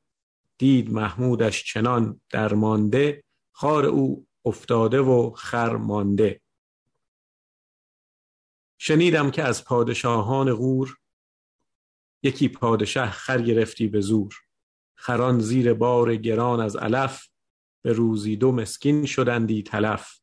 دید 0.59 0.93
محمودش 0.93 1.73
چنان 1.73 2.21
درمانده 2.31 3.25
خار 3.53 3.87
او 3.87 4.27
افتاده 4.45 5.01
و 5.01 5.31
خر 5.31 5.77
مانده. 5.77 6.41
شنیدم 8.79 9.31
که 9.31 9.43
از 9.43 9.65
پادشاهان 9.65 10.55
غور 10.55 10.97
یکی 12.23 12.49
پادشه 12.49 13.11
خر 13.11 13.43
گرفتی 13.43 13.89
به 13.89 14.01
زور. 14.01 14.35
خران 14.95 15.39
زیر 15.39 15.75
بار 15.75 16.17
گران 16.17 16.61
از 16.61 16.77
علف 16.77 17.29
به 17.87 17.93
روزی 17.93 18.37
دو 18.37 18.53
مسکین 18.53 19.07
شدندی 19.07 19.63
تلف. 19.63 20.21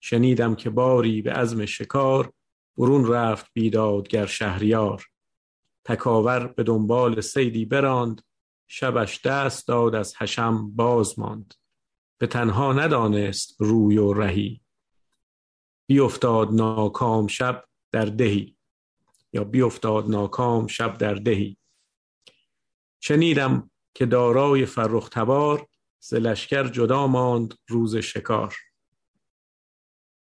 شنیدم 0.00 0.54
که 0.54 0.70
باری 0.70 1.22
به 1.22 1.32
عزم 1.32 1.66
شکار 1.66 2.32
برون 2.76 3.06
رفت 3.06 3.46
بیدادگر 3.52 4.26
شهریار. 4.26 5.04
تکاور 5.84 6.46
به 6.46 6.62
دنبال 6.62 7.20
سیدی 7.20 7.64
براند 7.64 8.22
شبش 8.68 9.20
دست 9.20 9.68
داد 9.68 9.94
از 9.94 10.14
حشم 10.18 10.70
باز 10.70 11.18
ماند. 11.18 11.54
به 12.18 12.26
تنها 12.26 12.72
ندانست 12.72 13.56
روی 13.58 13.98
و 13.98 14.12
رهی. 14.12 14.60
بیافتاد 15.86 16.52
ناکام 16.52 17.26
شب 17.26 17.64
در 17.92 18.04
دهی. 18.04 18.56
یا 19.32 19.44
بیافتاد 19.44 20.10
ناکام 20.10 20.66
شب 20.66 20.98
در 20.98 21.14
دهی. 21.14 21.56
شنیدم 23.00 23.70
که 23.94 24.06
دارای 24.06 24.66
فرخ 24.66 25.08
تبار 25.08 25.69
ز 26.00 26.14
لشکر 26.14 26.68
جدا 26.68 27.06
ماند 27.06 27.54
روز 27.68 27.96
شکار. 27.96 28.56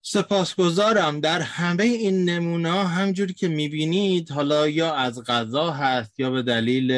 سپاسگزارم. 0.02 1.20
در 1.20 1.42
همه 1.42 1.84
این 1.84 2.30
نمونه 2.30 2.88
همجوری 2.88 3.34
که 3.34 3.48
می‌بینید 3.48 4.32
حالا 4.32 4.68
یا 4.68 4.94
از 4.94 5.24
غذا 5.24 5.72
هست 5.72 6.20
یا 6.20 6.32
به 6.32 6.42
دلیل 6.42 6.94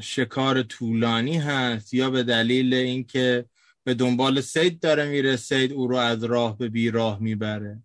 شکار 0.00 0.62
طولانی 0.62 1.38
هست 1.38 1.94
یا 1.94 2.10
به 2.10 2.22
دلیل 2.22 2.74
اینکه 2.74 3.44
به 3.84 3.94
دنبال 3.94 4.40
سید 4.40 4.80
داره 4.80 5.08
میره 5.08 5.36
سید 5.36 5.72
او 5.72 5.86
رو 5.86 5.96
از 5.96 6.24
راه 6.24 6.58
به 6.58 6.68
بی 6.68 6.90
راه 6.90 7.20
می‌بره. 7.20 7.82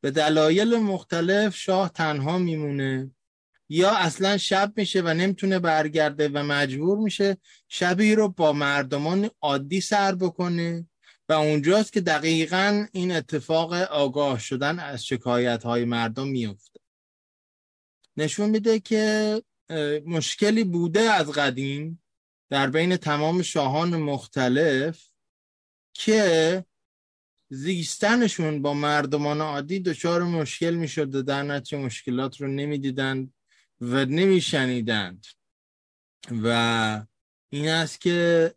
به 0.00 0.10
دلایل 0.10 0.76
مختلف 0.76 1.56
شاه 1.56 1.88
تنها 1.88 2.38
میمونه. 2.38 3.10
یا 3.68 3.90
اصلا 3.90 4.36
شب 4.36 4.72
میشه 4.76 5.00
و 5.00 5.08
نمی‌تونه 5.08 5.58
برگرده 5.58 6.28
و 6.28 6.42
مجبور 6.42 6.98
میشه 6.98 7.36
شبی 7.68 8.14
رو 8.14 8.28
با 8.28 8.52
مردمان 8.52 9.30
عادی 9.40 9.80
سر 9.80 10.14
بکنه 10.14 10.88
و 11.28 11.32
اونجاست 11.32 11.92
که 11.92 12.00
دقیقا 12.00 12.86
این 12.92 13.12
اتفاق 13.12 13.72
آگاه 13.72 14.38
شدن 14.38 14.78
از 14.78 15.06
شکایت 15.06 15.62
های 15.62 15.84
مردم 15.84 16.28
میفته 16.28 16.80
نشون 18.16 18.50
میده 18.50 18.80
که 18.80 19.42
مشکلی 20.06 20.64
بوده 20.64 21.00
از 21.00 21.30
قدیم 21.30 22.02
در 22.50 22.70
بین 22.70 22.96
تمام 22.96 23.42
شاهان 23.42 23.96
مختلف 23.96 25.08
که 25.92 26.64
زیستنشون 27.48 28.62
با 28.62 28.74
مردمان 28.74 29.40
عادی 29.40 29.80
دچار 29.80 30.22
مشکل 30.22 30.74
می‌شده 30.74 31.22
در 31.22 31.42
نتیجه 31.42 31.78
مشکلات 31.78 32.40
رو 32.40 32.48
نمی‌دیدند 32.48 33.34
و 33.80 34.04
نمیشنیدند. 34.04 35.26
و 36.42 37.06
این 37.48 37.68
است 37.68 38.00
که 38.00 38.54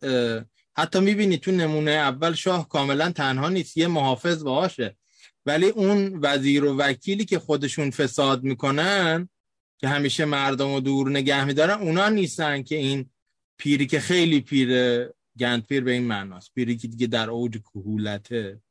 حتی 0.77 0.99
می‌بینی 0.99 1.37
تو 1.37 1.51
نمونه 1.51 1.91
اول 1.91 2.33
شاه 2.33 2.69
کاملا 2.69 3.11
تنها 3.11 3.49
نیست 3.49 3.77
یه 3.77 3.87
محافظ 3.87 4.43
باشه. 4.43 4.97
ولی 5.45 5.65
اون 5.65 6.19
وزیر 6.23 6.65
و 6.65 6.77
وکیلی 6.77 7.25
که 7.25 7.39
خودشون 7.39 7.91
فساد 7.91 8.43
می‌کنن 8.43 9.29
که 9.77 9.87
همیشه 9.87 10.25
مردم 10.25 10.73
رو 10.73 10.79
دور 10.79 11.09
نگه 11.09 11.45
میدارن 11.45 11.81
اونا 11.81 12.09
نیستن 12.09 12.63
که 12.63 12.75
این 12.75 13.09
پیری 13.57 13.87
که 13.87 13.99
خیلی 13.99 14.41
پیر 14.41 14.69
گند 15.39 15.65
پیر 15.65 15.83
به 15.83 15.91
این 15.91 16.03
معناست. 16.03 16.53
پیری 16.53 16.77
که 16.77 16.87
دیگه 16.87 17.07
در 17.07 17.29
اوج 17.29 17.57
کهولته 17.57 18.61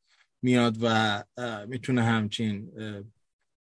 میاد 0.43 0.77
و 0.83 1.25
می‌تونه 1.67 2.03
همچین 2.03 2.73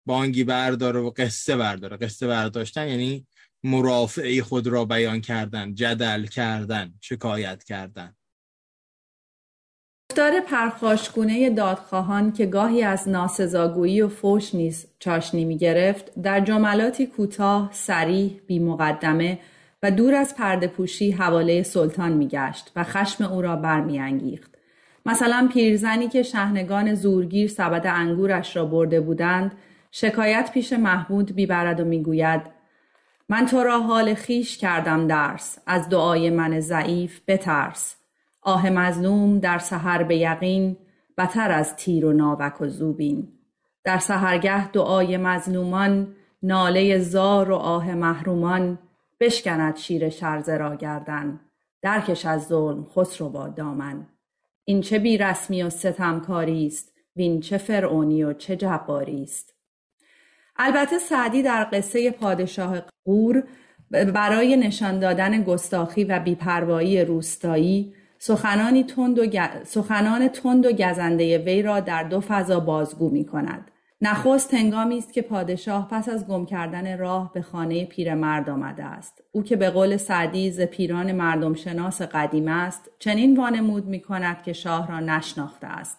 بانگی 0.06 0.44
برداره 0.44 1.00
و 1.00 1.12
قصه 1.18 1.58
برداره 1.58 1.98
قصه 1.98 2.28
برداشتن 2.28 2.88
یعنی 2.88 3.28
مرافعه 3.64 4.42
خود 4.42 4.68
را 4.68 4.86
بیان 4.86 5.22
کردن 5.22 5.74
جدل 5.74 6.26
کردن 6.26 6.94
شکایت 7.02 7.64
کردن 7.64 8.16
گفتار 10.12 10.40
پرخاشگونه 10.40 11.50
دادخواهان 11.50 12.32
که 12.32 12.46
گاهی 12.46 12.84
از 12.84 13.10
ناسزاگویی 13.10 14.02
و 14.02 14.08
فوش 14.10 14.56
نیز 14.56 14.88
چاشنی 15.00 15.46
می 15.46 15.58
گرفت 15.58 16.20
در 16.20 16.40
جملاتی 16.40 17.06
کوتاه، 17.06 17.70
سریح، 17.74 18.40
بی 18.48 18.60
مقدمه 18.60 19.40
و 19.84 19.92
دور 19.92 20.16
از 20.16 20.36
پرده 20.36 20.68
پوشی 20.68 21.12
حواله 21.12 21.64
سلطان 21.64 22.14
می 22.14 22.28
گشت 22.28 22.72
و 22.76 22.84
خشم 22.84 23.24
او 23.24 23.42
را 23.42 23.56
برمی 23.56 24.00
انگیخت. 24.00 24.52
مثلا 25.06 25.50
پیرزنی 25.54 26.08
که 26.08 26.24
شهنگان 26.24 26.96
زورگیر 26.96 27.48
سبد 27.48 27.88
انگورش 27.88 28.56
را 28.56 28.66
برده 28.66 29.02
بودند 29.02 29.52
شکایت 29.92 30.50
پیش 30.54 30.74
محمود 30.74 31.36
بیبرد 31.36 31.80
و 31.80 31.86
می‌گوید 31.86 32.42
من 33.30 33.46
تو 33.46 33.64
را 33.64 33.80
حال 33.80 34.14
خیش 34.14 34.58
کردم 34.58 35.08
درس. 35.08 35.58
از 35.66 35.90
دعای 35.90 36.30
من 36.30 36.60
ضعیف 36.60 37.22
بترس. 37.28 37.96
آه 38.42 38.70
مظلوم 38.70 39.40
در 39.40 39.58
سحر 39.58 40.04
به 40.04 40.18
یقین 40.18 40.78
بتر 41.18 41.52
از 41.52 41.76
تیر 41.76 42.06
و 42.06 42.14
ناوک 42.14 42.62
و 42.62 42.68
زوبین. 42.68 43.28
در 43.84 43.98
سحرگه 43.98 44.72
دعای 44.72 45.18
مظلومان 45.18 46.16
ناله 46.44 47.00
زار 47.00 47.52
و 47.52 47.56
آه 47.56 47.94
محرومان. 47.94 48.80
بشکند 49.20 49.76
شیر 49.76 50.10
شرزه 50.10 50.58
را 50.58 50.76
گردن. 50.76 51.40
درکش 51.82 52.26
از 52.26 52.48
ظلم 52.48 52.86
خسرو 52.96 53.30
با 53.30 53.48
دامن. 53.48 54.08
این 54.66 54.82
چه 54.82 55.00
بی 55.00 55.18
رسمی 55.18 55.64
و 55.64 55.70
ستمکاری 55.70 56.68
است 56.68 56.94
وین 57.16 57.40
چه 57.40 57.58
فرعونی 57.58 58.24
و 58.24 58.34
چه 58.34 58.56
جباری 58.56 59.24
است 59.24 59.51
البته 60.56 61.00
سعدی 61.00 61.44
در 61.44 61.68
قصه 61.72 62.12
پادشاه 62.12 62.82
قور 63.06 63.44
برای 63.92 64.58
نشان 64.58 65.00
دادن 65.00 65.44
گستاخی 65.44 66.04
و 66.04 66.20
بیپروایی 66.20 67.06
روستایی 67.06 67.94
سخنانی 68.18 68.84
تند 68.84 69.20
و 69.20 69.26
سخنان 69.64 70.28
تند 70.28 70.66
و 70.66 70.72
گزنده 70.72 71.38
وی 71.38 71.62
را 71.62 71.80
در 71.80 72.04
دو 72.04 72.20
فضا 72.20 72.60
بازگو 72.60 73.10
می 73.10 73.26
کند. 73.26 73.72
نخست 74.04 74.54
هنگامی 74.54 74.98
است 74.98 75.14
که 75.14 75.22
پادشاه 75.22 75.88
پس 75.92 76.10
از 76.10 76.28
گم 76.28 76.46
کردن 76.46 76.98
راه 76.98 77.34
به 77.34 77.42
خانه 77.42 77.86
پیرمرد 77.86 78.50
آمده 78.50 78.84
است 78.84 79.24
او 79.32 79.44
که 79.44 79.56
به 79.56 79.70
قول 79.70 79.98
سعدی 79.98 80.52
ز 80.52 80.62
پیران 80.62 81.12
مردم 81.12 81.54
شناس 81.54 82.02
قدیم 82.02 82.48
است 82.48 82.90
چنین 83.00 83.38
وانمود 83.38 83.86
می 83.86 84.00
کند 84.00 84.44
که 84.44 84.54
شاه 84.54 84.88
را 84.88 85.00
نشناخته 85.00 85.68
است 85.68 85.98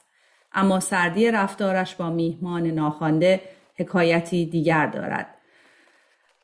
اما 0.52 0.80
سردی 0.80 1.30
رفتارش 1.30 1.94
با 1.94 2.10
میهمان 2.10 2.66
ناخوانده 2.66 3.40
حکایتی 3.82 4.46
دیگر 4.46 4.86
دارد. 4.86 5.26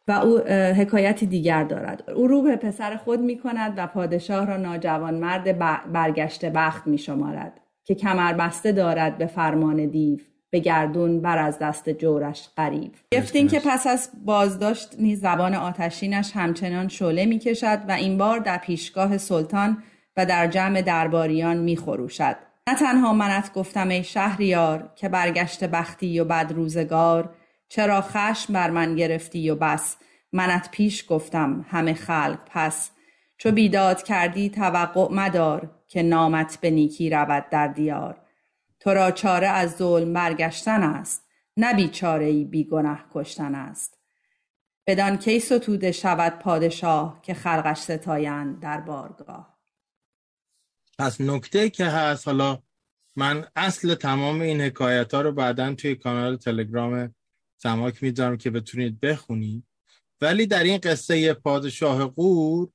و 0.09 0.13
او 0.13 0.39
حکایتی 0.55 1.27
دیگر 1.27 1.65
دارد. 1.65 2.11
او 2.11 2.27
رو 2.27 2.43
به 2.43 2.57
پسر 2.57 2.97
خود 2.97 3.21
می 3.21 3.39
کند 3.39 3.75
و 3.77 3.87
پادشاه 3.87 4.47
را 4.47 4.57
ناجوانمرد 4.57 5.59
ب- 5.59 5.93
برگشته 5.93 6.51
بخت 6.51 6.87
می 6.87 6.99
شمارد 6.99 7.61
که 7.85 7.95
کمر 7.95 8.33
بسته 8.33 8.73
دارد 8.73 9.19
به 9.19 9.27
فرمان 9.27 9.87
دیو 9.87 10.19
به 10.51 10.59
گردون 10.59 11.21
بر 11.21 11.39
از 11.39 11.59
دست 11.59 11.89
جورش 11.89 12.49
قریب 12.57 12.93
گفتین 13.13 13.49
که 13.49 13.61
پس 13.65 13.87
از 13.87 14.11
بازداشت 14.25 14.95
نیز 14.99 15.21
زبان 15.21 15.55
آتشینش 15.55 16.33
همچنان 16.35 16.89
شعله 16.89 17.27
می 17.27 17.39
کشد 17.39 17.81
و 17.89 17.93
این 17.93 18.19
بار 18.19 18.39
در 18.39 18.59
پیشگاه 18.59 19.19
سلطان 19.19 19.83
و 20.17 20.27
در 20.27 20.47
جمع 20.47 20.83
درباریان 20.83 21.57
می 21.57 21.77
خروشد. 21.77 22.37
نه 22.69 22.75
تنها 22.75 23.13
منت 23.13 23.53
گفتم 23.53 23.89
ای 23.89 24.05
شهریار 24.05 24.93
که 24.97 25.09
برگشت 25.09 25.65
بختی 25.65 26.21
و 26.21 26.25
بد 26.25 26.53
روزگار 26.53 27.35
چرا 27.69 28.01
خشم 28.01 28.53
بر 28.53 28.71
من 28.71 28.95
گرفتی 28.95 29.51
و 29.51 29.55
بس؟ 29.55 29.97
منت 30.33 30.71
پیش 30.71 31.05
گفتم 31.09 31.67
همه 31.69 31.95
خلق 31.95 32.39
پس. 32.51 32.91
چو 33.39 33.53
بیداد 33.53 34.03
کردی 34.03 34.51
توقع 34.51 35.15
مدار 35.15 35.71
که 35.89 36.03
نامت 36.03 36.59
به 36.61 36.71
نیکی 36.71 37.11
رود 37.11 37.49
در 37.51 37.69
دیار. 37.69 38.21
تو 38.81 38.91
را 38.91 39.11
چاره 39.11 39.49
از 39.49 39.77
ظلم 39.77 40.13
برگشتن 40.13 40.83
است 40.83 41.23
نه 41.57 41.75
بیچاره 41.75 42.27
ای 42.27 42.45
بی 42.45 42.65
گنه 42.65 42.99
کشتن 43.15 43.55
است. 43.55 43.99
بدان 44.87 45.17
کی 45.17 45.41
ستوده 45.41 45.93
شود 45.93 46.39
پادشاه 46.39 47.21
که 47.23 47.35
خلقش 47.35 47.79
ستایند 47.79 48.61
در 48.61 48.81
بارگاه. 48.81 49.58
پس 50.99 51.21
نکته 51.21 51.71
که 51.71 51.85
هست 51.85 52.29
حالا 52.29 52.63
من 53.17 53.47
اصل 53.57 53.95
تمام 53.95 54.41
این 54.41 54.61
حکایت 54.61 55.15
ها 55.15 55.21
رو 55.21 55.33
بعدا 55.33 55.75
توی 55.75 55.95
کانال 55.95 56.37
تلگرام 56.37 57.15
سماک 57.63 58.03
می‌ذارم 58.03 58.37
که 58.37 58.51
بتونید 58.51 59.01
بخونید. 59.01 59.65
ولی 60.21 60.47
در 60.47 60.63
این 60.63 60.79
قصه 60.79 61.35
پادشاه 61.35 62.07
قور 62.07 62.69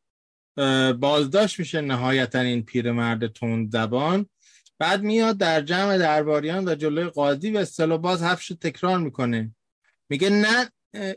بازداشت 0.94 1.60
میشه 1.60 1.82
نهایتا 1.82 2.40
این 2.40 2.64
پیرمرد 2.64 3.28
تند 3.28 3.72
زبان. 3.72 4.26
بعد 4.80 5.04
میاد 5.04 5.38
در 5.38 5.62
جمع 5.62 5.98
درباریان 5.98 6.68
و 6.68 6.76
جلوی 6.76 7.10
قاضی 7.10 7.52
به 7.52 7.60
اصطلاح 7.60 7.98
باز 7.98 8.24
حرفش 8.24 8.52
رو 8.52 8.58
تکرار 8.62 9.00
می‌کنه. 9.00 9.56
میگه 10.10 10.30
نه 10.30 10.70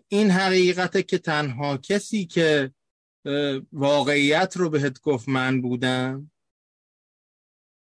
این 0.09 0.31
حقیقته 0.31 1.03
که 1.03 1.19
تنها 1.19 1.77
کسی 1.77 2.27
که 2.27 2.71
واقعیت 3.73 4.57
رو 4.57 4.71
بهت 4.71 5.01
گفت 5.01 5.29
من 5.29 5.61
بودم. 5.63 6.31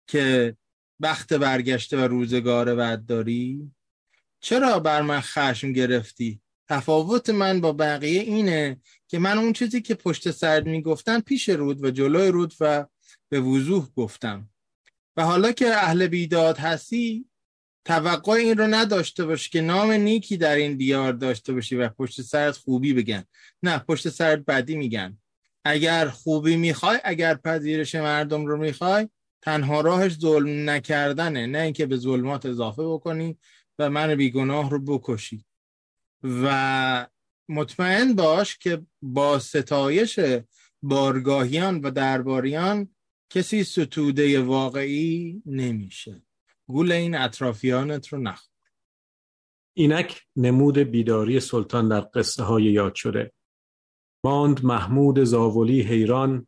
که 0.06 0.56
بخت 1.02 1.32
برگشته 1.32 1.96
و 1.96 2.00
روزگار 2.00 2.74
بد 2.74 3.06
داری؟ 3.06 3.70
چرا 4.40 4.78
بر 4.78 5.02
من 5.02 5.20
خشم 5.20 5.72
گرفتی؟ 5.72 6.40
تفاوت 6.68 7.30
من 7.30 7.60
با 7.60 7.72
بقیه 7.72 8.20
اینه 8.20 8.80
که 9.08 9.18
من 9.18 9.38
اون 9.38 9.52
چیزی 9.52 9.80
که 9.80 9.94
پشت 9.94 10.30
سر 10.30 10.60
می‌گفتن 10.60 11.20
پیش 11.20 11.48
رود 11.48 11.84
و 11.84 11.90
جلوی 11.90 12.28
رود 12.28 12.54
و 12.60 12.86
به 13.28 13.40
وضوح 13.40 13.88
گفتم. 13.96 14.48
و 15.16 15.22
حالا 15.22 15.52
که 15.52 15.68
اهل 15.68 16.06
بیداد 16.06 16.58
هستی 16.58 17.28
توقع 17.84 18.32
این 18.32 18.58
رو 18.58 18.66
نداشته 18.66 19.24
باش 19.24 19.48
که 19.48 19.60
نام 19.60 19.90
نیکی 19.90 20.36
در 20.36 20.54
این 20.54 20.76
دیار 20.76 21.12
داشته 21.12 21.52
باشی 21.52 21.76
و 21.76 21.88
پشت 21.88 22.22
سرت 22.22 22.56
خوبی 22.56 22.92
بگن. 22.92 23.24
نه 23.62 23.78
پشت 23.78 24.08
سرت 24.08 24.38
بدی 24.38 24.76
میگن. 24.76 25.18
اگر 25.64 26.08
خوبی 26.08 26.56
می‌خوای 26.56 26.98
اگر 27.04 27.34
پذیرش 27.34 27.94
مردم 27.94 28.46
رو 28.46 28.56
می‌خوای 28.56 29.08
تنها 29.44 29.80
راهش 29.80 30.18
ظلم 30.18 30.70
نکردنه 30.70 31.46
نه 31.46 31.58
اینکه 31.58 31.86
به 31.86 31.96
ظلمات 31.96 32.46
اضافه 32.46 32.82
بکنی 32.82 33.38
و 33.78 33.90
من 33.90 34.14
بیگناه 34.14 34.70
رو 34.70 34.78
بکشی. 34.78 35.44
و 36.22 37.06
مطمئن 37.48 38.14
باش 38.14 38.58
که 38.58 38.86
با 39.02 39.38
ستایش 39.38 40.20
بارگاهیان 40.82 41.80
و 41.80 41.90
درباریان 41.90 42.94
کسی 43.30 43.64
ستوده 43.64 44.40
واقعی 44.40 45.42
نمیشه. 45.46 46.22
گول 46.66 46.92
این 46.92 47.14
اطرافیانت 47.14 48.08
رو 48.08 48.18
نخور. 48.18 48.54
اینک 49.76 50.22
نمود 50.36 50.78
بیداری 50.78 51.40
سلطان 51.40 51.88
در 51.88 52.00
قصه 52.14 52.42
های 52.42 52.64
یاد 52.64 52.94
شده. 52.94 53.32
ماند 54.24 54.64
محمود 54.64 55.24
زاولی 55.24 55.82
حیران 55.82 56.46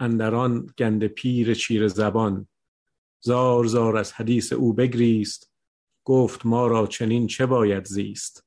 اندران 0.00 0.66
گند 0.78 1.06
پیر 1.06 1.54
چیر 1.54 1.88
زبان. 1.88 2.48
زار 3.20 3.64
زار 3.64 3.96
از 3.96 4.12
حدیث 4.12 4.52
او 4.52 4.72
بگریست 4.72 5.50
گفت 6.04 6.46
ما 6.46 6.66
را 6.66 6.86
چنین 6.86 7.26
چه 7.26 7.46
باید 7.46 7.84
زیست. 7.84 8.46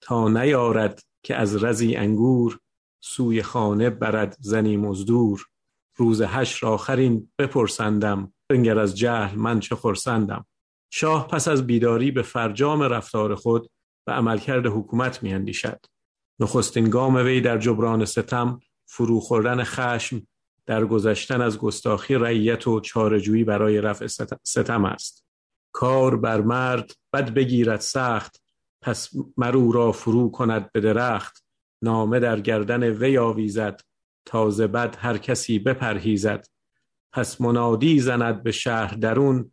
تا 0.00 0.28
نیارد 0.28 1.02
که 1.22 1.36
از 1.36 1.64
رزی 1.64 1.96
انگور 1.96 2.58
سوی 3.00 3.42
خانه 3.42 3.90
برد 3.90 4.36
زنی 4.40 4.76
مزدور. 4.76 5.46
روز 5.96 6.22
حشر 6.22 6.66
آخرین 6.66 7.32
بپرسندم 7.38 8.32
بنگر 8.48 8.78
از 8.78 8.98
جهل 8.98 9.38
من 9.38 9.60
چه 9.60 9.76
خرسندم 9.76 10.46
شاه 10.90 11.28
پس 11.28 11.48
از 11.48 11.66
بیداری 11.66 12.10
به 12.10 12.22
فرجام 12.22 12.82
رفتار 12.82 13.34
خود 13.34 13.70
و 14.06 14.10
عملکرد 14.10 14.66
حکومت 14.66 15.22
میاندیشد. 15.22 15.86
نخستین 16.40 16.90
گام 16.90 17.14
وی 17.14 17.40
در 17.40 17.58
جبران 17.58 18.04
ستم 18.04 18.60
فرو 18.86 19.20
خوردن 19.20 19.64
خشم 19.64 20.26
در 20.70 20.84
گذشتن 20.84 21.40
از 21.40 21.58
گستاخی 21.58 22.14
رعیت 22.14 22.66
و 22.66 22.80
چارجویی 22.80 23.44
برای 23.44 23.80
رفع 23.80 24.06
ست- 24.06 24.44
ستم 24.44 24.84
است. 24.84 25.24
کار 25.72 26.16
بر 26.16 26.40
مرد 26.40 26.92
بد 27.12 27.34
بگیرد 27.34 27.80
سخت 27.80 28.42
پس 28.80 29.10
مرو 29.36 29.72
را 29.72 29.92
فرو 29.92 30.30
کند 30.30 30.72
به 30.72 30.80
درخت. 30.80 31.44
نامه 31.82 32.20
در 32.20 32.40
گردن 32.40 32.82
وی 32.82 33.18
آویزد 33.18 33.80
تازه 34.24 34.66
بد 34.66 34.96
هر 34.98 35.18
کسی 35.18 35.58
بپرهیزد. 35.58 36.46
پس 37.12 37.40
منادی 37.40 38.00
زند 38.00 38.42
به 38.42 38.52
شهر 38.52 38.94
درون 38.94 39.52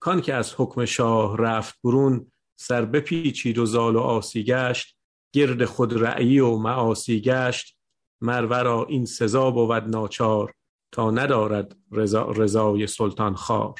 کان 0.00 0.20
که 0.20 0.34
از 0.34 0.54
حکم 0.56 0.84
شاه 0.84 1.38
رفت 1.38 1.78
برون 1.84 2.32
سر 2.56 2.84
بپیچید 2.84 3.58
و 3.58 3.66
زال 3.66 3.96
و 3.96 4.00
آسی 4.00 4.44
گشت. 4.44 4.96
گرد 5.32 5.64
خود 5.64 6.02
رعی 6.02 6.40
و 6.40 6.56
معاصی 6.56 7.20
گشت. 7.20 7.76
مرورا 8.20 8.86
این 8.88 9.06
سزا 9.06 9.50
بود 9.50 9.72
ناچار 9.72 10.54
تا 10.92 11.10
ندارد 11.10 11.76
رضا 11.92 12.30
رضای 12.30 12.86
سلطان 12.86 13.34
خار 13.34 13.74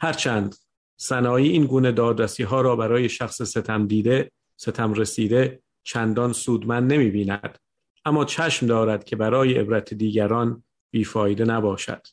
هرچند 0.00 0.56
سنایی 0.96 1.48
این 1.48 1.66
گونه 1.66 1.92
دادرسی 1.92 2.42
ها 2.42 2.60
را 2.60 2.76
برای 2.76 3.08
شخص 3.08 3.42
ستم 3.42 3.86
دیده 3.86 4.32
ستم 4.56 4.92
رسیده 4.92 5.62
چندان 5.84 6.32
سودمند 6.32 6.92
نمی 6.92 7.10
بیند 7.10 7.58
اما 8.04 8.24
چشم 8.24 8.66
دارد 8.66 9.04
که 9.04 9.16
برای 9.16 9.58
عبرت 9.58 9.94
دیگران 9.94 10.64
بیفایده 10.90 11.44
نباشد. 11.44 12.06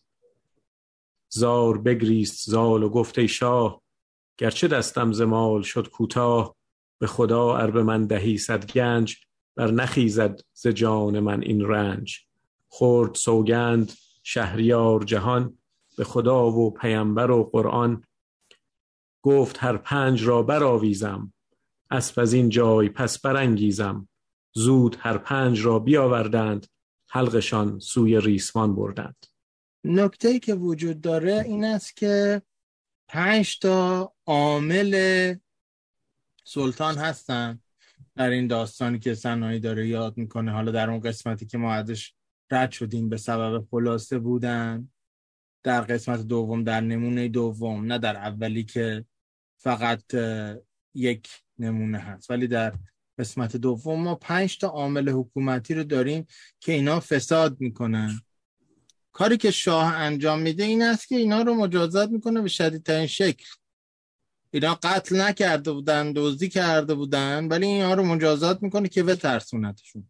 زار 1.29 1.77
بگریست 1.77 2.49
زال 2.49 2.83
و 2.83 2.89
گفت 2.89 3.19
ای 3.19 3.27
شاه 3.27 3.81
گرچه 4.37 4.67
دستم 4.67 5.11
ز 5.11 5.21
مال 5.21 5.61
شد 5.61 5.89
کوتاه 5.89 6.55
به 6.99 7.07
خدا 7.07 7.55
ار 7.57 7.71
به 7.71 7.83
من 7.83 8.07
دهی 8.07 8.37
صد 8.37 8.71
گنج 8.71 9.17
بر 9.55 9.71
نخیزد 9.71 10.39
ز 10.53 10.67
جان 10.67 11.19
من 11.19 11.41
این 11.41 11.61
رنج. 11.61 12.19
خورد 12.67 13.15
سوگند 13.15 13.91
شهریار 14.23 15.03
جهان. 15.03 15.57
به 15.97 16.03
خدا 16.03 16.51
و 16.51 16.71
پیامبر 16.73 17.31
و 17.31 17.43
قرآن. 17.43 18.03
گفت 19.21 19.57
هر 19.59 19.77
پنج 19.77 20.23
را 20.23 20.43
برآویزم. 20.43 21.33
اسپ 21.91 22.19
از 22.19 22.33
این 22.33 22.49
جای 22.49 22.89
پس 22.89 23.19
برانگیزم. 23.19 24.07
زود 24.53 24.97
هر 24.99 25.17
پنج 25.17 25.65
را 25.65 25.79
بیاوردند. 25.79 26.67
حلقشان 27.09 27.79
سوی 27.79 28.21
ریسمان 28.21 28.75
بردند. 28.75 29.25
نکته 29.83 30.39
که 30.39 30.53
وجود 30.53 31.01
داره 31.01 31.43
این 31.45 31.65
است 31.65 31.97
که 31.97 32.41
پنج 33.07 33.59
تا 33.59 34.13
عامل 34.25 35.35
سلطان 36.43 36.95
هستن. 36.95 37.62
در 38.15 38.29
این 38.29 38.47
داستانی 38.47 38.99
که 38.99 39.15
سنایی 39.15 39.59
داره 39.59 39.87
یاد 39.87 40.17
می‌کنه. 40.17 40.51
حالا 40.51 40.71
در 40.71 40.89
اون 40.89 40.99
قسمتی 40.99 41.45
که 41.45 41.57
ما 41.57 41.73
ازش 41.73 42.13
رد 42.51 42.71
شدیم 42.71 43.09
به 43.09 43.17
سبب 43.17 43.65
خلاصه 43.71 44.19
بودن 44.19 44.89
در 45.63 45.81
قسمت 45.81 46.21
دوم 46.21 46.63
در 46.63 46.81
نمونه 46.81 47.27
دوم 47.27 47.85
نه 47.85 47.97
در 47.97 48.15
اولی 48.15 48.63
که 48.63 49.05
فقط 49.57 50.03
یک 50.95 51.29
نمونه 51.59 51.97
هست. 51.97 52.31
ولی 52.31 52.47
در 52.47 52.73
قسمت 53.19 53.57
دوم 53.57 54.03
ما 54.03 54.15
پنج 54.15 54.57
تا 54.57 54.67
عامل 54.67 55.09
حکومتی 55.09 55.73
رو 55.73 55.83
داریم 55.83 56.25
که 56.59 56.71
اینا 56.71 56.99
فساد 56.99 57.61
می‌کنن. 57.61 58.21
کاری 59.11 59.37
که 59.37 59.51
شاه 59.51 59.95
انجام 59.95 60.39
میده 60.39 60.63
این 60.63 60.81
است 60.81 61.07
که 61.07 61.15
اینا 61.15 61.41
رو 61.41 61.53
مجازات 61.53 62.09
می‌کنه 62.09 62.41
به 62.41 62.49
شدیدترین 62.49 63.07
شکل. 63.07 63.45
اینا 64.53 64.79
قتل 64.83 65.21
نکرده 65.21 65.71
بودن 65.71 66.13
دزدی 66.15 66.49
کرده 66.49 66.93
بودن 66.93 67.47
ولی 67.47 67.67
اینا 67.67 67.93
رو 67.93 68.03
مجازات 68.03 68.63
می‌کنه 68.63 68.89
که 68.89 69.03
بترسونتشون. 69.03 70.09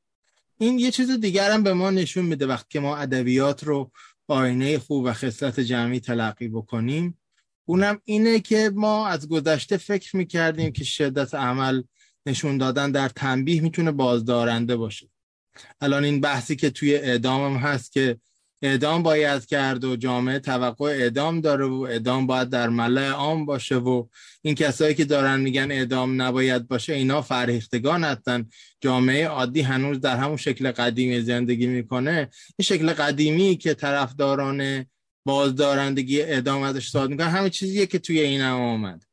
این 0.57 0.79
یه 0.79 0.91
چیز 0.91 1.11
دیگر 1.11 1.51
هم 1.51 1.63
به 1.63 1.73
ما 1.73 1.91
نشون 1.91 2.25
میده 2.25 2.45
وقتی 2.45 2.67
که 2.69 2.79
ما 2.79 2.97
ادبیات 2.97 3.63
رو 3.63 3.91
آینه 4.27 4.79
خوب 4.79 5.03
و 5.05 5.13
خصلت 5.13 5.59
جمعی 5.59 5.99
تلقی 5.99 6.47
بکنیم. 6.47 7.19
اونم 7.65 8.01
اینه 8.03 8.39
که 8.39 8.71
ما 8.73 9.07
از 9.07 9.29
گذشته 9.29 9.77
فکر 9.77 10.17
می‌کردیم 10.17 10.71
که 10.71 10.83
شدت 10.83 11.35
عمل 11.35 11.83
نشون 12.25 12.57
دادن 12.57 12.91
در 12.91 13.09
تنبیه 13.09 13.61
می‌تونه 13.61 13.91
بازدارنده 13.91 14.75
باشه. 14.75 15.09
الان 15.81 16.03
این 16.03 16.21
بحثی 16.21 16.55
که 16.55 16.69
توی 16.69 16.95
اعدام 16.95 17.53
هم 17.53 17.59
هست 17.59 17.91
که 17.91 18.17
اعدام 18.63 19.03
باید 19.03 19.45
کرد 19.45 19.83
و 19.83 19.95
جامعه 19.95 20.39
توقع 20.39 20.85
اعدام 20.85 21.41
داره 21.41 21.65
و 21.65 21.81
اعدام 21.89 22.27
باید 22.27 22.49
در 22.49 22.69
ملع 22.69 23.09
عام 23.09 23.45
باشه 23.45 23.75
و 23.75 24.05
این 24.41 24.55
کسایی 24.55 24.95
که 24.95 25.05
دارن 25.05 25.39
میگن 25.39 25.71
اعدام 25.71 26.21
نباید 26.21 26.67
باشه 26.67 26.93
اینا 26.93 27.21
فرهیختگان 27.21 28.03
هستن. 28.03 28.49
جامعه 28.81 29.27
عادی 29.27 29.61
هنوز 29.61 29.99
در 29.99 30.17
همون 30.17 30.37
شکل 30.37 30.71
قدیمی 30.71 31.21
زندگی 31.21 31.67
می‌کنه. 31.67 32.29
این 32.57 32.63
شکل 32.63 32.93
قدیمی 32.93 33.55
که 33.55 33.73
طرفداران 33.73 34.85
بازدارندگی 35.25 36.21
اعدام 36.21 36.61
ازش 36.61 36.89
صحبت 36.89 37.09
می‌کنن 37.09 37.27
همه 37.27 37.49
چیزیه 37.49 37.85
که 37.85 37.99
توی 37.99 38.19
این 38.19 38.41
هم 38.41 38.61
آمد. 38.61 39.03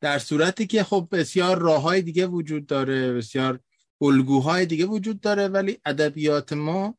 در 0.00 0.18
صورتی 0.18 0.66
که 0.66 0.84
خب 0.84 1.08
بسیار 1.12 1.58
راه 1.58 1.82
های 1.82 2.02
دیگه 2.02 2.26
وجود 2.26 2.66
داره 2.66 3.12
بسیار 3.12 3.60
الگوهای 4.02 4.66
دیگه 4.66 4.86
وجود 4.86 5.20
داره 5.20 5.48
ولی 5.48 5.78
ادبیات 5.86 6.52
ما 6.52 6.98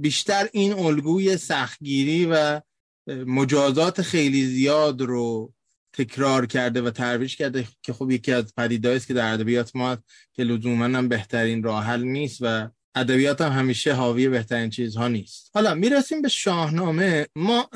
بیشتر 0.00 0.48
این 0.52 0.72
الگوی 0.72 1.36
سختگیری 1.36 2.26
و 2.26 2.60
مجازات 3.06 4.02
خیلی 4.02 4.46
زیاد 4.46 5.00
رو 5.00 5.52
تکرار 5.92 6.46
کرده 6.46 6.82
و 6.82 6.90
ترویج 6.90 7.36
کرده 7.36 7.68
که 7.82 7.92
خب 7.92 8.10
یکی 8.10 8.32
از 8.32 8.54
پدیدهایی 8.54 8.96
است 8.96 9.06
که 9.06 9.14
در 9.14 9.32
ادبیات 9.32 9.76
ما 9.76 9.96
که 10.32 10.42
لزوما 10.44 10.84
هم 10.84 11.08
بهترین 11.08 11.62
راه 11.62 11.84
حل 11.84 12.02
نیست 12.02 12.38
و 12.40 12.68
ادبیات 12.94 13.40
هم 13.40 13.52
همیشه 13.52 13.92
حاوی 13.92 14.28
بهترین 14.28 14.70
چیزها 14.70 15.08
نیست. 15.08 15.50
حالا 15.54 15.74
می‌رسیم 15.74 16.22
به 16.22 16.28
شاهنامه. 16.28 17.26
ما 17.36 17.68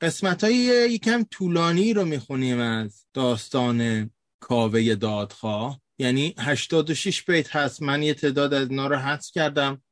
قسمت 0.00 0.44
های 0.44 0.54
یکم 0.90 1.24
طولانی 1.30 1.92
رو 1.92 2.04
می‌خونیم 2.04 2.60
از 2.60 3.04
داستان 3.14 4.10
کاوه 4.40 4.94
دادخواه. 4.94 5.80
یعنی 5.98 6.34
86 6.38 7.22
بیت 7.22 7.56
هست. 7.56 7.82
من 7.82 8.02
یه 8.02 8.14
تعداد 8.14 8.54
از 8.54 8.70
اینا 8.70 8.86
رو 8.86 8.96
حذف 8.96 9.30
کردم. 9.32 9.82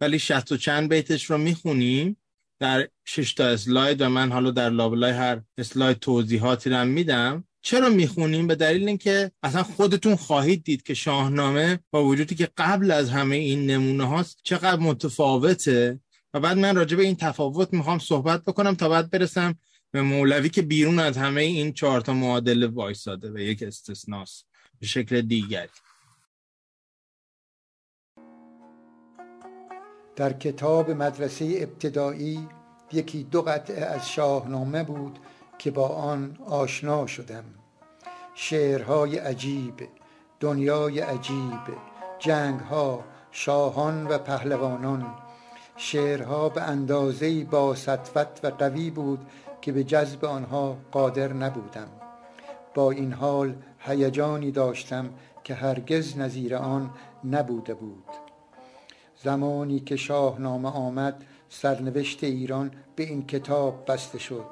ولی 0.00 0.18
60 0.18 0.52
و 0.52 0.56
چند 0.56 0.88
بیتش 0.88 1.30
رو 1.30 1.38
می‌خونیم. 1.38 2.16
در 2.60 2.88
6 3.04 3.34
تا 3.34 3.44
اسلاید 3.44 4.00
و 4.00 4.08
من 4.08 4.32
حالا 4.32 4.50
در 4.50 4.70
لابلای 4.70 5.12
هر 5.12 5.40
اسلاید 5.58 5.98
توضیحاتی 5.98 6.70
رو 6.70 6.84
میدم. 6.84 7.44
چرا 7.62 7.88
می‌خونیم؟ 7.88 8.46
به 8.46 8.54
دلیل 8.54 8.88
اینکه 8.88 9.30
اصلا 9.42 9.62
خودتون 9.62 10.16
خواهید 10.16 10.64
دید 10.64 10.82
که 10.82 10.94
شاهنامه 10.94 11.78
با 11.90 12.04
وجودی 12.04 12.34
که 12.34 12.48
قبل 12.56 12.90
از 12.90 13.10
همه 13.10 13.36
این 13.36 13.70
نمونه 13.70 14.04
هاست 14.04 14.38
چقدر 14.42 14.80
متفاوته. 14.80 16.00
و 16.34 16.40
بعد 16.40 16.58
من 16.58 16.76
راجع 16.76 16.96
به 16.96 17.02
این 17.02 17.16
تفاوت 17.16 17.72
می‌خوام 17.72 17.98
صحبت 17.98 18.44
بکنم 18.44 18.74
تا 18.74 18.88
بعد 18.88 19.10
برسم 19.10 19.54
به 19.90 20.02
مولوی 20.02 20.48
که 20.48 20.62
بیرون 20.62 20.98
از 20.98 21.16
همه 21.16 21.40
این 21.40 21.72
چهار 21.72 22.00
تا 22.00 22.12
معادله 22.12 22.66
وایساده 22.66 23.30
و 23.30 23.38
یک 23.38 23.62
استثناست 23.62 24.46
به 24.80 24.86
شکل 24.86 25.20
دیگری. 25.20 25.68
در 30.16 30.32
کتاب 30.32 30.90
مدرسه 30.90 31.54
ابتدایی 31.58 32.48
یکی 32.92 33.24
دو 33.24 33.42
قطعه 33.42 33.84
از 33.84 34.08
شاهنامه 34.08 34.82
بود 34.82 35.18
که 35.58 35.70
با 35.70 35.88
آن 35.88 36.38
آشنا 36.46 37.06
شدم. 37.06 37.44
شعرهای 38.34 39.18
عجیب 39.18 39.88
دنیای 40.40 41.00
عجیب 41.00 41.60
جنگها 42.18 43.04
شاهان 43.30 44.06
و 44.06 44.18
پهلوانان. 44.18 45.14
شعرها 45.76 46.48
به 46.48 46.62
اندازه 46.62 47.44
با 47.44 47.74
سطوت 47.74 48.40
و 48.42 48.46
قوی 48.46 48.90
بود 48.90 49.26
که 49.60 49.72
به 49.72 49.84
جذب 49.84 50.24
آنها 50.24 50.76
قادر 50.92 51.32
نبودم. 51.32 51.88
با 52.74 52.90
این 52.90 53.12
حال 53.12 53.54
هیجانی 53.78 54.50
داشتم 54.50 55.10
که 55.44 55.54
هرگز 55.54 56.18
نظیر 56.18 56.56
آن 56.56 56.90
نبوده 57.24 57.74
بود. 57.74 58.25
زمانی 59.26 59.80
که 59.80 59.96
شاهنامه 59.96 60.68
آمد 60.68 61.24
سرنوشت 61.48 62.24
ایران 62.24 62.70
به 62.96 63.02
این 63.02 63.26
کتاب 63.26 63.84
بسته 63.88 64.18
شد. 64.18 64.44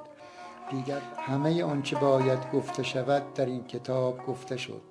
دیگر 0.70 1.00
همه 1.18 1.64
آنچه 1.64 1.96
باید 1.96 2.50
گفته 2.52 2.82
شود 2.82 3.34
در 3.34 3.46
این 3.46 3.64
کتاب 3.64 4.26
گفته 4.26 4.56
شد. 4.56 4.82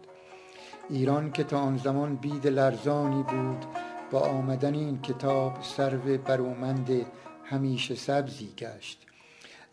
ایران 0.89 1.31
که 1.31 1.43
تا 1.43 1.59
آن 1.59 1.77
زمان 1.77 2.15
بید 2.15 2.47
لرزانی 2.47 3.23
بود 3.23 3.65
با 4.11 4.19
آمدن 4.19 4.73
این 4.73 5.01
کتاب 5.01 5.57
سرو 5.61 6.17
برومند 6.17 7.05
همیشه 7.43 7.95
سبزی 7.95 8.49
گشت. 8.57 8.99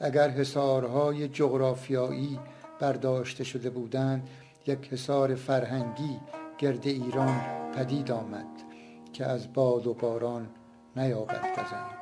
اگر 0.00 0.28
حصارهای 0.30 1.28
جغرافیایی 1.28 2.38
برداشته 2.80 3.44
شده 3.44 3.70
بودند 3.70 4.28
یک 4.66 4.88
حصار 4.92 5.34
فرهنگی 5.34 6.20
گرد 6.58 6.86
ایران 6.86 7.40
پدید 7.74 8.10
آمد. 8.10 8.69
که 9.12 9.26
از 9.26 9.52
باد 9.52 9.86
و 9.86 9.94
باران 9.94 10.48
نیابد 10.96 11.52
گزند 11.52 12.00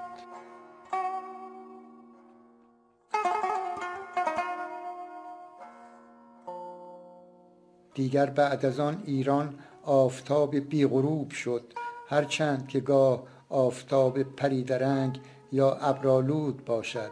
دیگر 7.94 8.26
بعد 8.26 8.66
از 8.66 8.80
آن 8.80 9.02
ایران 9.06 9.54
آفتاب 9.82 10.56
بیغروب 10.56 11.30
شد 11.30 11.72
هرچند 12.08 12.68
که 12.68 12.80
گاه 12.80 13.22
آفتاب 13.48 14.22
پریدرنگ 14.22 15.20
یا 15.52 15.72
ابرالود 15.72 16.64
باشد 16.64 17.10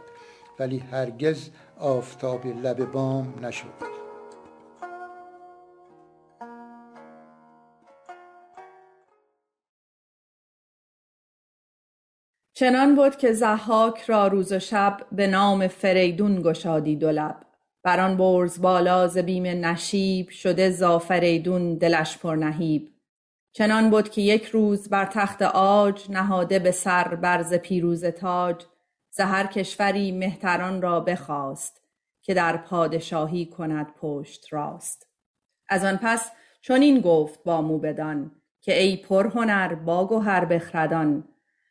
ولی 0.59 0.77
هرگز 0.79 1.49
آفتاب 1.79 2.45
لب 2.45 2.91
بام 2.91 3.33
نشد. 3.41 3.96
چنان 12.59 12.95
بود 12.95 13.15
که 13.15 13.33
زحاک 13.33 14.01
را 14.01 14.27
روز 14.27 14.51
و 14.51 14.59
شب 14.59 14.97
به 15.11 15.27
نام 15.27 15.67
فریدون 15.67 16.41
گشادی 16.41 16.95
دو 16.95 17.11
لب. 17.11 17.35
بر 17.83 17.99
آن 17.99 18.17
برز 18.17 18.61
بالا 18.61 19.07
ز 19.07 19.17
بیم 19.17 19.65
نشیب 19.65 20.29
شده 20.29 20.69
زافریدون 20.69 21.75
دلش 21.75 22.17
پر 22.17 22.35
نهیب. 22.35 22.93
چنان 23.53 23.89
بود 23.89 24.09
که 24.09 24.21
یک 24.21 24.45
روز 24.45 24.89
بر 24.89 25.05
تخت 25.05 25.41
عاج 25.41 26.11
نهاده 26.11 26.59
به 26.59 26.71
سر 26.71 27.15
بر 27.15 27.43
ز 27.43 27.53
پیروزه 27.53 28.11
تاج 28.11 28.65
ز 29.09 29.19
هر 29.19 29.47
کشوری 29.47 30.11
مهتران 30.11 30.81
را 30.81 30.99
بخواست 30.99 31.81
که 32.21 32.33
در 32.33 32.57
پادشاهی 32.57 33.45
کند 33.45 33.87
پشت 34.01 34.53
راست. 34.53 35.07
از 35.69 35.85
آن 35.85 35.99
پس 36.01 36.31
چنین 36.61 36.99
گفت 37.01 37.43
با 37.43 37.61
موبدان 37.61 38.31
که 38.61 38.81
ای 38.81 38.97
پرهنر 38.97 39.75
با 39.75 40.07
گهر 40.07 40.45
بخردان 40.45 41.23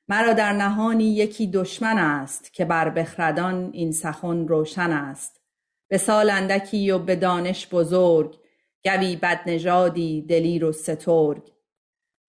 مرا 0.08 0.32
در 0.32 0.52
نهانی 0.52 1.04
یکی 1.04 1.46
دشمن 1.46 1.98
است 1.98 2.52
که 2.52 2.64
بر 2.64 2.90
بخردان 2.90 3.70
این 3.72 3.92
سخن 3.92 4.48
روشن 4.48 4.92
است. 4.92 5.40
به 5.88 5.98
سال 5.98 6.30
اندکی 6.30 6.90
و 6.90 6.98
به 6.98 7.16
دانش 7.16 7.68
بزرگ 7.68 8.36
گوی 8.84 9.16
بدنژادی 9.16 10.22
دلیر 10.22 10.64
و 10.64 10.72
سترگ. 10.72 11.52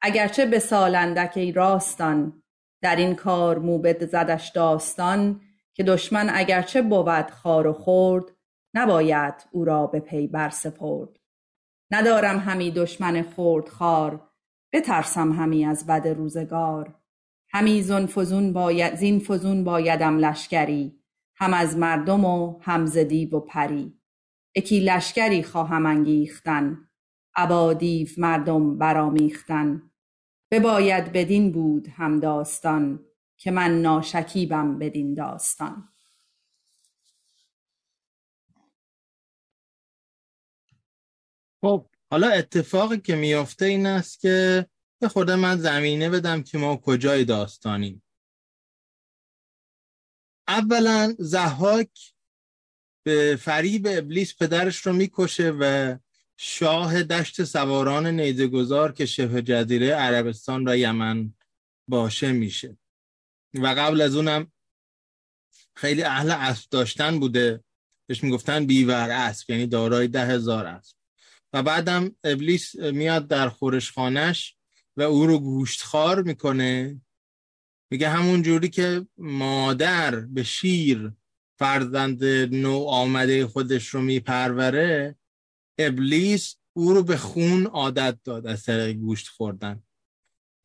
اگرچه 0.02 0.46
به 0.46 0.60
سال 0.60 0.96
اندک 0.96 1.34
ای 1.36 1.52
راستان 1.52 2.44
در 2.82 2.96
این 2.96 3.16
کار 3.16 3.60
موبد 3.60 4.06
زدش 4.06 4.50
داستان 4.50 5.42
که 5.74 5.84
دشمن 5.84 6.30
اگرچه 6.34 6.82
بود 6.82 7.32
خار 7.32 7.68
و 7.68 7.74
خرد 7.74 8.24
نباید 8.74 9.34
او 9.52 9.66
را 9.66 9.88
به 9.88 10.00
پی 10.00 10.28
برسپرد 10.28 11.10
ندارم 11.92 12.40
همی 12.40 12.72
دشمن 12.72 13.22
خرد 13.22 13.70
خار 13.70 14.30
بترسم 14.74 15.32
همی 15.32 15.66
از 15.66 15.88
بد 15.88 16.08
روزگار. 16.08 16.97
همی 17.58 17.84
باید 18.54 18.96
زین 18.96 19.20
فزون 19.20 19.64
بایدم 19.64 20.18
لشکری 20.18 21.00
هم 21.36 21.54
از 21.54 21.78
مردم 21.78 22.26
و 22.26 22.60
هم 22.62 22.86
ز 22.86 22.98
دیو 22.98 23.36
و 23.36 23.40
پری. 23.40 24.00
یکی 24.56 24.80
لشکری 24.80 25.44
خواهم 25.44 25.86
انگیختن 25.86 26.90
ابا 27.36 27.74
دیو 27.74 28.08
مردم 28.18 28.78
برآمیختن. 28.78 29.92
بباید 30.52 31.12
بدین 31.12 31.52
بود 31.52 31.88
هم 31.88 32.20
داستان 32.20 33.06
که 33.38 33.52
من 33.52 33.82
ناشکیبم 33.82 34.80
بدین 34.80 35.14
داستان. 35.14 35.90
خب 41.62 41.88
حالا 42.12 42.30
اتفاقی 42.30 42.98
که 42.98 43.16
میافته 43.16 43.66
این 43.66 43.86
است 43.86 44.20
که 44.20 44.68
به 45.00 45.08
خود 45.08 45.32
من 45.32 45.58
زمینه 45.58 46.10
بدم 46.10 46.44
که 46.44 46.58
ما 46.58 46.78
کجای 46.78 47.26
داستانیم. 47.26 48.04
اولا 50.48 51.16
زحاک 51.20 52.14
به 53.04 53.36
فریب 53.42 53.88
ابلیس 53.90 54.36
پدرش 54.36 54.78
رو 54.78 54.94
می‌کشه 54.94 55.52
و 55.60 55.98
شاه 56.38 57.04
دشت 57.04 57.44
سواران 57.44 58.08
نیزهگذار 58.08 58.92
که 58.92 59.06
شبه 59.06 59.42
جزیره 59.42 59.90
عربستان 59.90 60.68
و 60.68 60.78
یمن 60.78 61.34
باشه 61.88 62.32
میشه. 62.32 62.78
و 63.54 63.68
قبل 63.68 64.02
از 64.02 64.16
اونم 64.16 64.52
خیلی 65.76 66.04
اهل 66.04 66.32
اسب 66.32 66.70
داشتن 66.70 67.20
بوده. 67.20 67.64
بهش 68.08 68.24
می‌گفتن 68.24 68.66
بیور 68.66 69.10
اسب 69.10 69.50
یعنی 69.50 69.68
دارای 69.68 70.08
ده 70.08 70.26
هزار 70.26 70.66
اسب. 70.66 70.98
و 71.54 71.64
بعدم 71.64 72.16
ابلیس 72.24 72.76
میاد 72.76 73.28
در 73.28 73.50
خورشخانش 73.50 74.57
و 74.98 75.02
او 75.02 75.28
رو 75.28 75.40
گوشتخوار 75.40 76.24
می‌کنه. 76.24 77.02
میگه 77.92 78.10
همون 78.10 78.42
جوری 78.42 78.70
که 78.70 79.08
مادر 79.18 80.16
به 80.16 80.44
شیر 80.44 81.12
فرزند 81.60 82.26
نو 82.56 82.84
آمده 82.84 83.48
خودش 83.48 83.88
رو 83.88 84.02
میپروره 84.02 85.16
ابلیس 85.78 86.56
او 86.74 86.94
رو 86.94 87.04
به 87.04 87.18
خون 87.18 87.66
عادت 87.66 88.18
داد 88.24 88.48
از 88.48 88.64
طریق 88.64 88.96
گوشت 88.96 89.28
خوردن. 89.28 89.84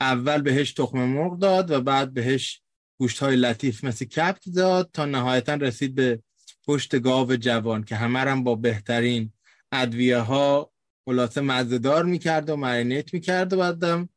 اول 0.01 0.43
بهش 0.43 0.73
تخم 0.73 0.99
مرغ 0.99 1.39
داد 1.39 1.71
و 1.71 1.81
بعد 1.81 2.15
بهش 2.15 2.63
گوشت 2.99 3.19
های 3.19 3.37
لطیف 3.37 3.85
مثل 3.85 4.05
کپک 4.05 4.43
داد 4.55 4.91
تا 4.93 5.05
نهایتا 5.05 5.55
رسید 5.55 5.95
به 5.95 6.23
پشت 6.67 6.99
گاو 6.99 7.37
جوان 7.37 7.85
که 7.85 7.97
همه 7.97 8.19
هم 8.19 8.45
با 8.45 8.55
بهترین 8.55 9.33
ادویه 9.73 10.19
ها 10.19 10.73
خلاصه 11.05 11.41
مزدار 11.41 12.05
می‌کرد 12.05 12.51
و 12.51 12.57
مرینیت 12.57 13.15
می‌کرد 13.15 13.53
و 13.53 13.57
بعدم 13.57 14.09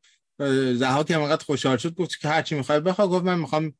زها 0.74 1.04
که 1.04 1.16
همقدر 1.16 1.46
خوشحال 1.46 1.78
شد 1.78 1.96
گفت 1.96 2.20
که 2.20 2.28
هرچی 2.28 2.56
می‌خوای 2.56 2.80
بخوا 2.80 3.08
گفت 3.08 3.26
من 3.26 3.40
می‌خوام 3.40 3.74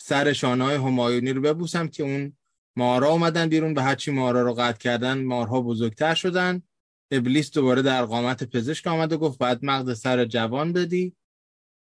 سر 0.00 0.32
شانه 0.32 0.64
های 0.64 0.76
همایونی 0.76 1.32
رو 1.32 1.40
ببوسم 1.40 1.88
که 1.88 2.02
اون 2.02 2.36
مارا 2.76 3.08
اومدن 3.08 3.48
بیرون 3.48 3.74
به 3.74 3.82
هرچی 3.82 4.10
مارا 4.10 4.42
رو 4.42 4.54
قطع 4.54 4.78
کردن 4.78 5.24
مارها 5.24 5.60
بزرگتر 5.60 6.14
شدن. 6.14 6.62
ابلیس 7.10 7.50
دوباره 7.50 7.82
در 7.82 8.04
قامت 8.04 8.44
پزشک 8.44 8.86
آمد 8.86 9.12
و 9.12 9.18
گفت 9.18 9.38
بعد 9.38 9.64
مغز 9.64 10.00
سر 10.00 10.24
جوان 10.24 10.72
بدی 10.72 11.16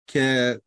که 0.07 0.61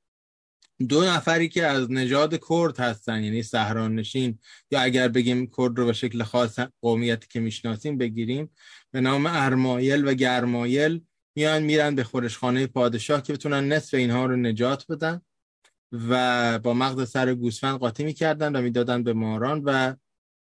دو 0.88 1.04
نفری 1.04 1.48
که 1.48 1.66
از 1.66 1.92
نژاد 1.92 2.40
کرد 2.48 2.80
هستن 2.80 3.24
یعنی 3.24 3.42
سهران 3.42 3.94
نشین 3.94 4.38
یا 4.70 4.80
اگر 4.80 5.08
بگیم 5.08 5.46
کرد 5.46 5.78
رو 5.78 5.86
به 5.86 5.92
شکل 5.92 6.22
خاص 6.22 6.58
قومیتی 6.82 7.26
که 7.30 7.40
می‌شناسیم 7.40 7.98
بگیریم 7.98 8.50
به 8.90 9.00
نام 9.00 9.26
ارمایل 9.26 10.08
و 10.08 10.14
گرمایل. 10.14 11.04
میان 11.38 11.62
میرن 11.62 11.94
به 11.94 12.04
خورشخانه 12.04 12.66
پادشاه 12.66 13.22
که 13.22 13.32
بتونن 13.32 13.72
نصف 13.72 13.94
اینها 13.94 14.26
رو 14.26 14.36
نجات 14.36 14.86
بدن 14.88 15.20
و 15.92 16.58
با 16.58 16.74
مغز 16.74 17.10
سر 17.10 17.34
گوسفند 17.34 17.78
قاطی 17.78 18.04
می‌کردن 18.04 18.56
و 18.56 18.62
می‌دادن 18.62 19.02
به 19.02 19.12
ماران 19.12 19.62
و 19.64 19.94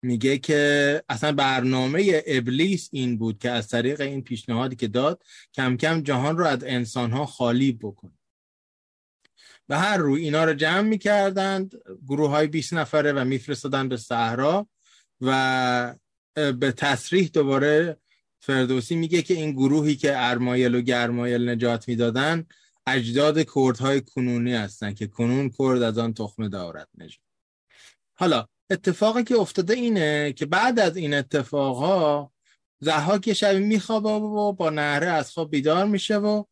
میگه 0.04 0.38
که 0.38 1.02
اصلا 1.08 1.32
برنامه 1.32 2.22
ابلیس 2.26 2.88
این 2.92 3.18
بود 3.18 3.38
که 3.38 3.50
از 3.50 3.68
طریق 3.68 4.00
این 4.00 4.22
پیشنهادی 4.22 4.76
که 4.76 4.88
داد 4.88 5.22
کم 5.54 5.76
کم 5.76 6.00
جهان 6.00 6.38
رو 6.38 6.44
از 6.44 6.64
انسانها 6.64 7.26
خالی 7.26 7.72
بکنه. 7.72 8.18
و 9.68 9.78
هر 9.78 9.96
روی 9.96 10.24
اینا 10.24 10.44
رو 10.44 10.54
جمع 10.54 10.88
می‌کردند 10.88 11.74
گروه 12.08 12.30
های 12.30 12.46
20 12.46 12.74
نفره 12.74 13.12
و 13.12 13.24
میفرستادن 13.24 13.88
به 13.88 13.96
صحرا 13.96 14.68
و 15.20 15.94
به 16.34 16.72
تصریح 16.72 17.30
دوباره 17.34 17.96
فردوسی 18.42 18.96
میگه 18.96 19.22
که 19.22 19.34
این 19.34 19.52
گروهی 19.52 19.96
که 19.96 20.12
ارمایل 20.16 20.74
و 20.74 20.80
گرمایل 20.80 21.48
نجات 21.48 21.88
می‌دادن 21.88 22.46
اجداد 22.86 23.46
کردهای 23.54 24.00
کنونی 24.00 24.54
هستن 24.54 24.94
که 24.94 25.06
کنون 25.06 25.50
کرد 25.58 25.82
از 25.82 25.98
آن 25.98 26.14
تخمه 26.14 26.48
دارد 26.48 26.88
نجات. 26.98 27.20
حالا 28.14 28.46
اتفاقی 28.70 29.24
که 29.24 29.36
افتاده 29.36 29.74
اینه 29.74 30.32
که 30.32 30.46
بعد 30.46 30.80
از 30.80 30.96
این 30.96 31.14
اتفاقها 31.14 32.32
زحاک 32.80 33.28
یه 33.28 33.34
شبی 33.34 33.58
میخوابه 33.58 34.08
و 34.08 34.52
با 34.52 34.70
نهره 34.70 35.06
از 35.06 35.32
خواب 35.32 35.50
بیدار 35.50 35.86
میشه 35.86 36.16
و 36.16 36.44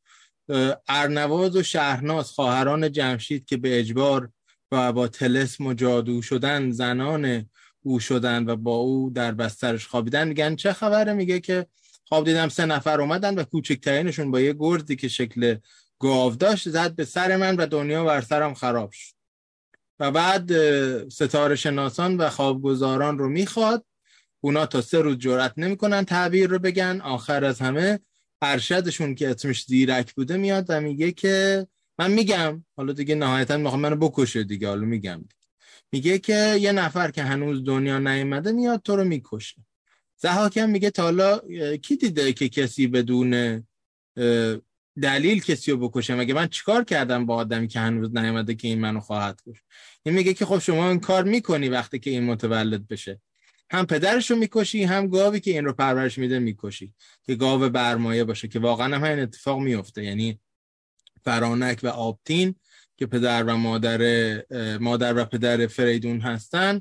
ارنواز 0.89 1.57
و 1.57 1.63
شهرناز 1.63 2.31
خواهران 2.31 2.93
جمشید 2.93 3.45
که 3.45 3.57
به 3.57 3.79
اجبار 3.79 4.31
و 4.73 4.93
با 4.93 5.09
تلسم 5.09 5.67
و 5.67 5.75
جادو 5.75 6.23
شدن 6.23 6.71
زنان 6.71 7.51
او 7.83 8.01
شدن 8.01 8.47
و 8.47 8.57
با 8.57 8.77
او 8.77 9.11
در 9.15 9.33
بسترش 9.33 9.87
خوابیدن. 9.87 10.29
میگن 10.29 10.57
چه 10.57 10.73
خبره؟ 10.73 11.13
میگه 11.13 11.41
که 11.41 11.67
خواب 12.09 12.25
دیدم 12.25 12.49
سه 12.49 12.67
نفر 12.67 13.01
اومدن 13.01 13.35
و 13.35 13.45
کوچکترینشون 13.45 14.31
با 14.31 14.41
یه 14.41 14.53
گرزی 14.59 14.97
که 14.97 15.09
شکل 15.09 15.57
گاو 15.99 16.37
داشت 16.37 16.69
زد 16.69 16.95
به 16.95 17.05
سر 17.05 17.37
من 17.37 17.57
و 17.57 17.67
دنیا 17.67 18.05
بر 18.05 18.21
سرم 18.21 18.55
خراب 18.55 18.93
شد. 18.93 19.15
و 20.01 20.11
بعد 20.11 20.53
ستاره 21.09 21.57
شناسان 21.57 22.17
و 22.17 22.31
خوابگزاران 22.31 23.19
رو 23.19 23.29
می‌خواد. 23.29 23.85
اونا 24.41 24.67
تا 24.67 24.81
سه 24.81 25.01
روز 25.01 25.19
جرأت 25.19 25.53
نمی‌کنن 25.57 26.05
تعبیر 26.05 26.51
رو 26.51 26.59
بگن. 26.59 27.01
آخر 27.01 27.45
از 27.45 27.61
همه 27.61 28.01
ارشدشون 28.43 29.15
که 29.15 29.31
اسمش 29.31 29.65
زیرک 29.65 30.15
بوده 30.15 30.37
میاد 30.37 30.67
و 30.69 30.81
میگه 30.81 31.13
که 31.13 31.67
من 31.99 32.11
میگم. 32.11 32.65
حالا 32.77 32.93
دیگه 32.93 33.15
نهایتا 33.15 33.57
می‌خوام 33.57 33.81
منو 33.81 33.97
بکشه 33.97 34.45
دیگه. 34.45 34.69
حالا 34.69 34.87
میگم. 34.87 35.25
میگه 35.93 36.19
که 36.19 36.57
یه 36.61 36.73
نفر 36.73 37.11
که 37.11 37.23
هنوز 37.23 37.65
دنیا 37.65 37.99
نیومده 37.99 38.53
میاد 38.53 38.83
تو 38.83 38.97
رو 38.97 39.05
می‌کشه. 39.05 39.57
زحاکم 40.17 40.71
میگه 40.71 40.91
تا 40.91 41.03
حالا 41.03 41.39
کی 41.77 41.97
دیده 41.97 42.33
که 42.33 42.49
کسی 42.49 42.87
بدون 42.87 43.63
دلیل 45.03 45.43
کسی 45.43 45.71
رو 45.71 45.89
بکشه؟ 45.89 46.15
مگه 46.15 46.35
من 46.35 46.49
چیکار 46.49 46.85
کردم 46.85 47.27
با 47.27 47.35
آدمی 47.35 47.69
که 47.69 47.81
هنوز 47.81 48.17
نیومده 48.17 48.55
که 48.55 48.69
این 48.69 48.81
منو 48.81 49.01
خواهد 49.01 49.41
کش 49.47 49.59
این 50.03 50.15
میگه 50.15 50.35
که 50.35 50.47
خب 50.47 50.59
شما 50.59 50.89
این 50.89 51.01
کار 51.01 51.25
می‌کنی 51.25 51.69
وقتی 51.69 51.99
که 51.99 52.11
این 52.11 52.25
متولد 52.25 52.89
بشه. 52.89 53.21
هم 53.71 53.87
پدرش 53.87 54.31
رو 54.31 54.37
می‌کشی 54.37 54.85
هم 54.85 55.09
گاوی 55.09 55.41
که 55.41 55.51
این 55.51 55.65
رو 55.65 55.73
پرورش 55.73 56.19
میده 56.19 56.39
می‌کشی. 56.39 56.95
که 57.23 57.35
گاو 57.35 57.69
برمایه 57.69 58.25
باشه 58.25 58.49
که 58.49 58.59
واقعا 58.59 58.97
هم 58.97 59.03
این 59.03 59.19
اتفاق 59.19 59.59
میفته 59.59 60.05
یعنی 60.05 60.41
فرانک 61.25 61.81
و 61.83 61.89
آبتین 61.89 62.55
که 63.01 63.07
پدر 63.07 63.45
و 63.45 63.57
مادر 63.57 64.01
مادر 64.79 65.19
و 65.19 65.25
پدر 65.25 65.67
فریدون 65.67 66.21
هستن. 66.21 66.81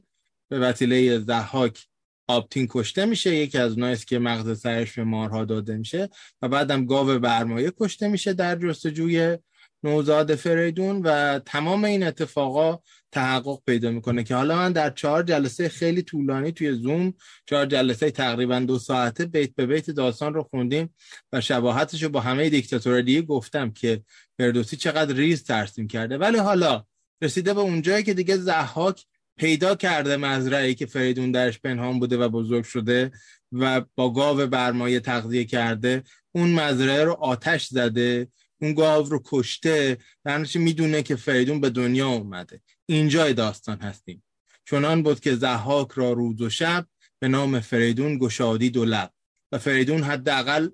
به 0.50 0.60
وسیله 0.60 1.20
زحاک 1.20 1.88
آبتین 2.28 2.68
کشته 2.70 3.06
میشه. 3.06 3.36
یکی 3.36 3.58
از 3.58 3.72
اونایست 3.72 4.08
که 4.08 4.20
مغز 4.20 4.60
سرش 4.60 4.94
به 4.94 5.04
مارها 5.04 5.46
داده 5.46 5.78
میشه 5.78 6.10
و 6.42 6.48
بعدم 6.48 6.86
گاو 6.86 7.20
برمایه 7.20 7.74
کشته 7.80 8.08
میشه 8.08 8.34
در 8.34 8.56
جستجوی 8.56 9.38
نوزاد 9.84 10.36
فریدون 10.36 11.02
و 11.02 11.40
تمام 11.40 11.84
این 11.84 12.04
اتفاقا 12.04 12.80
تحقق 13.12 13.60
پیدا 13.66 13.92
می‌کنه 13.92 14.24
که 14.24 14.36
حالا 14.36 14.56
من 14.56 14.72
در 14.72 14.90
چهار 14.90 15.24
جلسه 15.24 15.70
خیلی 15.70 16.02
طولانی 16.02 16.52
توی 16.52 16.72
زوم 16.74 17.14
چهار 17.46 17.66
جلسه 17.66 18.12
تقریبا 18.12 18.60
دو 18.60 18.80
ساعته 18.80 19.26
بیت 19.26 19.56
به 19.56 19.66
بیت 19.66 19.92
داستان 19.92 20.34
رو 20.34 20.44
خوندیم 20.44 20.96
و 21.34 21.42
شباهتش 21.42 22.04
رو 22.04 22.10
با 22.10 22.20
همه 22.20 22.50
دیکتاتور 22.50 23.02
دیگه 23.02 23.22
گفتم 23.22 23.72
که 23.72 24.02
فردوسی 24.40 24.78
چقدر 24.78 25.16
ریز 25.16 25.44
ترسیم 25.44 25.88
کرده. 25.88 26.18
ولی 26.18 26.38
حالا 26.38 26.86
رسیده 27.22 27.54
به 27.54 27.60
اونجایی 27.60 28.04
که 28.04 28.14
دیگه 28.14 28.38
زحاک 28.38 29.06
پیدا 29.38 29.76
کرده 29.76 30.18
مزرعی 30.18 30.76
که 30.76 30.86
فریدون 30.86 31.32
درش 31.32 31.60
پنهان 31.60 32.00
بوده 32.00 32.18
و 32.18 32.30
بزرگ 32.30 32.64
شده 32.64 33.12
و 33.52 33.82
با 33.96 34.14
گاو 34.14 34.48
برمایه 34.48 35.00
تغذیه 35.00 35.46
کرده 35.46 36.04
اون 36.32 36.50
مزرعه 36.50 37.04
رو 37.04 37.14
آتش 37.14 37.66
زده 37.66 38.28
اون 38.62 38.74
گاو 38.74 39.10
رو 39.10 39.22
کشته 39.26 39.98
درنش 40.26 40.56
می‌دونه 40.56 41.04
که 41.04 41.16
فریدون 41.16 41.62
به 41.62 41.70
دنیا 41.70 42.10
اومده. 42.10 42.62
اینجای 42.86 43.34
داستان 43.34 43.78
هستیم. 43.78 44.24
چنان 44.66 45.04
بود 45.04 45.20
که 45.20 45.36
زحاک 45.36 45.92
را 45.92 46.12
روز 46.12 46.42
و 46.42 46.50
شب 46.50 46.88
به 47.20 47.28
نام 47.28 47.60
فریدون 47.60 48.18
گشادی 48.18 48.70
دو 48.70 48.86
لب. 48.86 49.12
و 49.52 49.58
فریدون 49.58 50.04
حداقل 50.04 50.70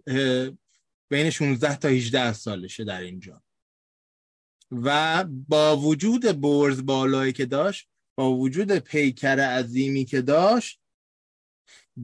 بین 1.09 1.29
16 1.29 1.75
تا 1.75 1.87
18 1.87 2.33
سالشه 2.33 2.83
در 2.83 3.01
اینجا. 3.01 3.44
و 4.83 5.23
با 5.23 5.77
وجود 5.77 6.41
برز 6.41 6.85
بالایی 6.85 7.33
که 7.33 7.45
داشت 7.45 7.89
با 8.17 8.35
وجود 8.35 8.71
پیکر 8.71 9.39
عظیمی 9.39 10.05
که 10.05 10.21
داشت 10.21 10.81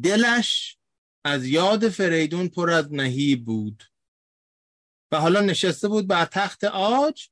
دلش 0.04 0.78
از 1.26 1.46
یاد 1.46 1.90
فریدون 1.90 2.48
پر 2.48 2.70
از 2.70 2.94
نهیب 2.94 3.46
بود. 3.46 3.84
و 5.12 5.20
حالا 5.20 5.42
نشسته 5.42 5.88
بود 5.88 6.08
بر 6.08 6.26
تخت 6.26 6.64
آج 6.64 7.30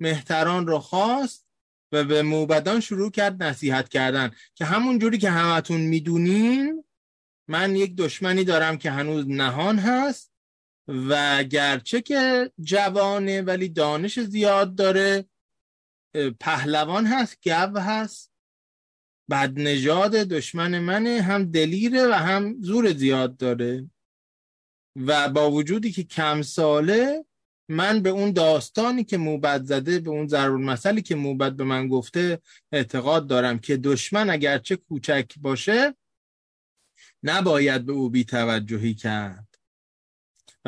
مهتران 0.00 0.66
رو 0.66 0.78
خواست 0.78 1.46
و 1.92 2.04
به 2.04 2.22
موبدان 2.22 2.80
شروع 2.80 3.10
کرد 3.10 3.42
نصیحت 3.42 3.88
کردن. 3.88 4.30
که 4.54 4.64
همون 4.64 4.98
جوری 4.98 5.18
که 5.18 5.30
همتون 5.30 5.80
می‌دونین 5.80 6.84
من 7.48 7.76
یک 7.76 7.96
دشمنی 7.96 8.44
دارم 8.44 8.78
که 8.78 8.90
هنوز 8.90 9.28
نهان 9.28 9.78
هست. 9.78 10.32
و 10.88 11.44
گرچه 11.44 12.00
که 12.00 12.52
جوانه 12.60 13.42
ولی 13.42 13.68
دانش 13.68 14.20
زیاد 14.20 14.74
داره 14.74 15.24
پهلوان 16.40 17.06
هست 17.06 17.38
گو 17.44 17.78
هست 17.78 18.32
بعد 19.28 19.58
نژاد 19.58 20.10
دشمن 20.10 20.78
منه 20.78 21.22
هم 21.22 21.50
دلیره 21.50 22.06
و 22.06 22.12
هم 22.12 22.56
زور 22.60 22.92
زیاد 22.92 23.36
داره. 23.36 23.90
و 25.06 25.28
با 25.28 25.50
وجودی 25.50 25.92
که 25.92 26.02
کم 26.02 26.42
ساله 26.42 27.24
من 27.68 28.02
به 28.02 28.10
اون 28.10 28.32
داستانی 28.32 29.04
که 29.04 29.16
موبد 29.16 29.64
زده 29.64 30.00
به 30.00 30.10
اون 30.10 30.26
ضرور 30.26 30.58
مسئله 30.58 31.00
که 31.00 31.14
موبد 31.14 31.52
به 31.52 31.64
من 31.64 31.88
گفته 31.88 32.40
اعتقاد 32.72 33.26
دارم 33.26 33.58
که 33.58 33.76
دشمن 33.76 34.30
اگرچه 34.30 34.76
کوچک 34.76 35.32
باشه 35.40 35.94
نباید 37.22 37.86
به 37.86 37.92
او 37.92 38.10
بی 38.10 38.24
توجهی 38.24 38.94
کرد. 38.94 39.47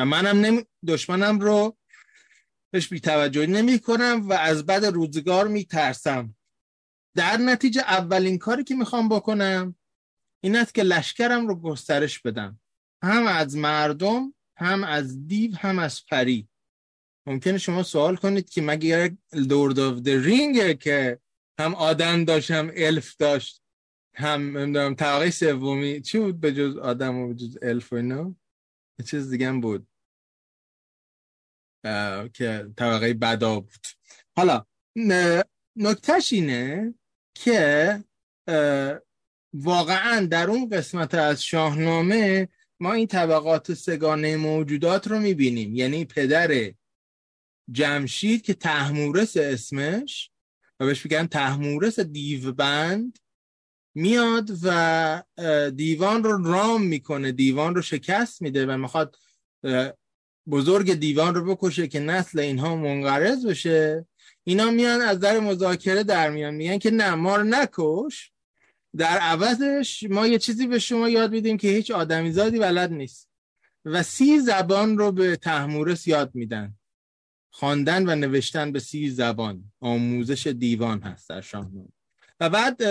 و 0.01 0.05
منم 0.05 0.41
نمی... 0.41 0.65
دشمنم 0.87 1.41
رو 1.41 1.77
بهش 2.73 2.89
بی 2.89 3.01
توجهی 3.01 3.47
نمی 3.47 3.79
کنم 3.79 4.29
و 4.29 4.33
از 4.33 4.67
بد 4.67 4.85
روزگار 4.85 5.49
می 5.49 5.65
ترسم. 5.65 6.35
در 7.17 7.37
نتیجه 7.37 7.81
اولین 7.81 8.39
کاری 8.39 8.65
که 8.65 8.75
می‌خوام 8.75 9.09
بکنم 9.09 9.75
این 10.41 10.57
است 10.57 10.75
که 10.75 10.83
لشکرم 10.83 11.49
رو 11.49 11.61
گسترش 11.61 12.19
بدم. 12.19 12.61
هم 13.03 13.27
از 13.27 13.57
مردم 13.57 14.35
هم 14.57 14.85
از 14.85 15.27
دیو 15.27 15.57
هم 15.57 15.79
از 15.79 16.07
پری. 16.07 16.49
ممکنه 17.27 17.59
شما 17.59 17.83
سوال 17.83 18.17
کنید 18.17 18.51
که 18.51 18.63
مگه 18.63 19.17
Lord 19.33 19.79
of 19.79 20.07
Ring 20.07 20.79
که 20.79 21.19
هم 21.61 21.75
آدم 21.75 22.25
داشت 22.25 22.51
هم 22.51 22.71
الف 22.77 23.17
داشت 23.17 23.63
هم 24.15 24.59
نمی‌دونم 24.59 24.95
طبقه 24.95 25.31
سومی. 25.31 26.01
چی 26.01 26.19
بود 26.19 26.41
به 26.41 26.53
جز 26.53 26.77
آدم 26.77 27.17
و 27.17 27.29
به 27.29 27.35
جز 27.35 27.59
الف 27.63 27.93
و 27.93 27.97
اینا؟ 27.97 28.35
چیز 29.07 29.31
دیگه 29.31 29.49
هم 29.49 29.61
بود. 29.61 29.90
که 32.35 32.67
طبقه 32.77 33.15
بدا 33.15 33.61
بود. 33.61 33.87
حالا 34.37 34.67
نکتش 35.77 36.33
اینه 36.33 36.95
که 37.35 38.05
واقعا 39.55 40.27
در 40.27 40.51
اون 40.51 40.69
قسمت 40.69 41.15
از 41.15 41.45
شاهنامه 41.45 42.49
ما 42.81 42.93
این 42.93 43.07
طبقات 43.07 43.75
سگانه 43.75 44.37
موجودات 44.37 45.09
رو 45.09 45.19
می‌بینیم. 45.19 45.75
یعنی 45.75 46.05
پدر 46.05 46.73
جمشید 47.71 48.43
که 48.43 48.55
تحمورس 48.55 49.37
اسمش 49.37 50.31
و 50.81 50.87
بهش 50.87 51.05
میگن 51.05 51.27
تحمورس 51.27 52.01
دیوبند 52.01 53.19
میاد 53.95 54.51
و 54.63 55.23
دیوان 55.77 56.25
رو 56.25 56.45
رام 56.53 56.83
می‌کنه. 56.83 57.33
دیوان 57.33 57.75
رو 57.75 57.83
شکست 57.83 58.43
میده 58.43 58.67
و 58.67 58.77
می‌خواد 58.77 59.17
بزرگ 60.49 60.95
دیوان 60.95 61.35
رو 61.35 61.55
بکشه 61.55 61.89
که 61.89 62.01
نسل 62.01 62.39
اینها 62.39 62.77
منقرض 62.77 63.47
بشه. 63.47 64.07
اینا 64.45 64.71
میان 64.71 65.01
از 65.01 65.21
در 65.21 65.41
مذاکره 65.41 66.03
در 66.03 66.31
میان. 66.31 66.55
میگن 66.55 66.79
که 66.79 66.91
نه 66.91 67.15
ما 67.15 67.37
رو 67.37 67.43
نکش. 67.43 68.33
در 68.97 69.19
عوضش 69.19 70.05
ما 70.11 70.27
یه 70.27 70.39
چیزی 70.39 70.67
به 70.67 70.79
شما 70.79 71.09
یاد 71.09 71.33
میدیم 71.33 71.57
که 71.57 71.69
هیچ 71.69 71.91
آدمیزادی 71.91 72.59
بلد 72.59 72.93
نیست. 72.93 73.29
و 73.85 74.03
سی 74.03 74.41
زبان 74.41 74.99
رو 74.99 75.13
به 75.13 75.37
تحمورس 75.37 76.07
یاد 76.07 76.31
میدن. 76.35 76.75
خواندن 77.51 78.09
و 78.09 78.15
نوشتن 78.15 78.73
به 78.73 78.79
سی 78.79 79.11
زبان. 79.11 79.73
آموزش 79.81 80.47
دیوان 80.47 81.03
هست 81.03 81.29
در 81.29 81.41
شاهنامه. 81.41 81.89
و 82.41 82.51
بعد 82.51 82.83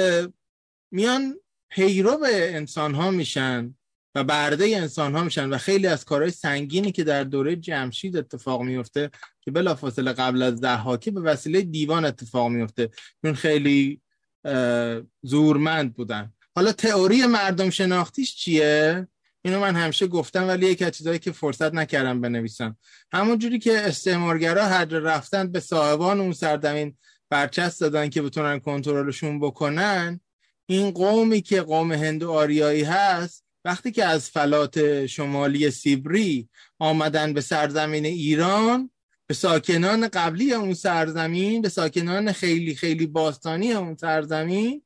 میان 0.92 1.40
پیرو 1.70 2.18
انسان 2.30 2.94
ها 2.96 3.12
میشن. 3.12 3.76
و 4.16 4.24
برده 4.24 4.66
انسان 4.66 5.16
ها 5.16 5.24
میشن 5.24 5.50
و 5.50 5.58
خیلی 5.58 5.88
از 5.88 6.06
کارهای 6.06 6.32
سنگینی 6.32 6.92
که 6.92 7.04
در 7.04 7.24
دوره 7.24 7.56
جمشید 7.56 8.18
اتفاق 8.18 8.62
میفته 8.62 9.10
که 9.42 9.52
بلافاصله 9.52 10.14
قبل 10.14 10.42
از 10.42 10.58
ضحاکی 10.58 11.12
به 11.12 11.22
وسیله 11.22 11.62
دیوان 11.62 12.06
اتفاق 12.06 12.48
میفته 12.48 12.90
چون 13.22 13.34
خیلی 13.34 14.02
زورمند 15.22 15.94
بودن. 15.94 16.34
حالا 16.56 16.72
تئوری 16.72 17.26
مردم 17.26 17.70
شناختیش 17.70 18.36
چیه؟ 18.36 19.08
اینو 19.42 19.60
من 19.60 19.76
همیشه 19.76 20.08
گفتم 20.08 20.48
ولی 20.48 20.66
یکی 20.66 20.86
از 20.86 20.92
چیزایی 20.92 21.20
که 21.20 21.32
فرصت 21.32 21.74
نکردم 21.74 22.22
بنویسم. 22.22 22.78
همون 23.12 23.38
جوری 23.38 23.60
که 23.60 23.80
استعمارگرا 23.80 24.66
هر 24.66 24.86
جا 24.86 24.98
رفتن 24.98 25.52
به 25.52 25.60
صاحبان 25.60 26.20
اون 26.20 26.32
سرزمین 26.32 26.98
برچسب 27.30 27.80
دادن 27.80 28.10
که 28.10 28.22
بتونن 28.22 28.60
کنترلشون 28.60 29.40
بکنن 29.40 30.20
این 30.66 30.92
قومی 30.92 31.42
که 31.42 31.62
قوم 31.62 31.92
هندو 31.92 32.32
آریایی 32.32 32.84
هست 32.84 33.49
وقتی 33.66 33.92
که 33.92 34.06
از 34.06 34.30
فلات 34.30 35.06
شمالی 35.06 35.72
سیبری 35.72 36.50
آمدن 36.80 37.34
به 37.34 37.42
سرزمین 37.42 38.06
ایران 38.06 38.90
به 39.28 39.34
ساکنان 39.34 40.08
قبلی 40.08 40.54
اون 40.54 40.74
سرزمین 40.74 41.62
به 41.62 41.70
ساکنان 41.70 42.32
خیلی 42.32 42.76
خیلی 42.76 43.08
باستانی 43.08 43.74
اون 43.74 43.96
سرزمین 43.96 44.82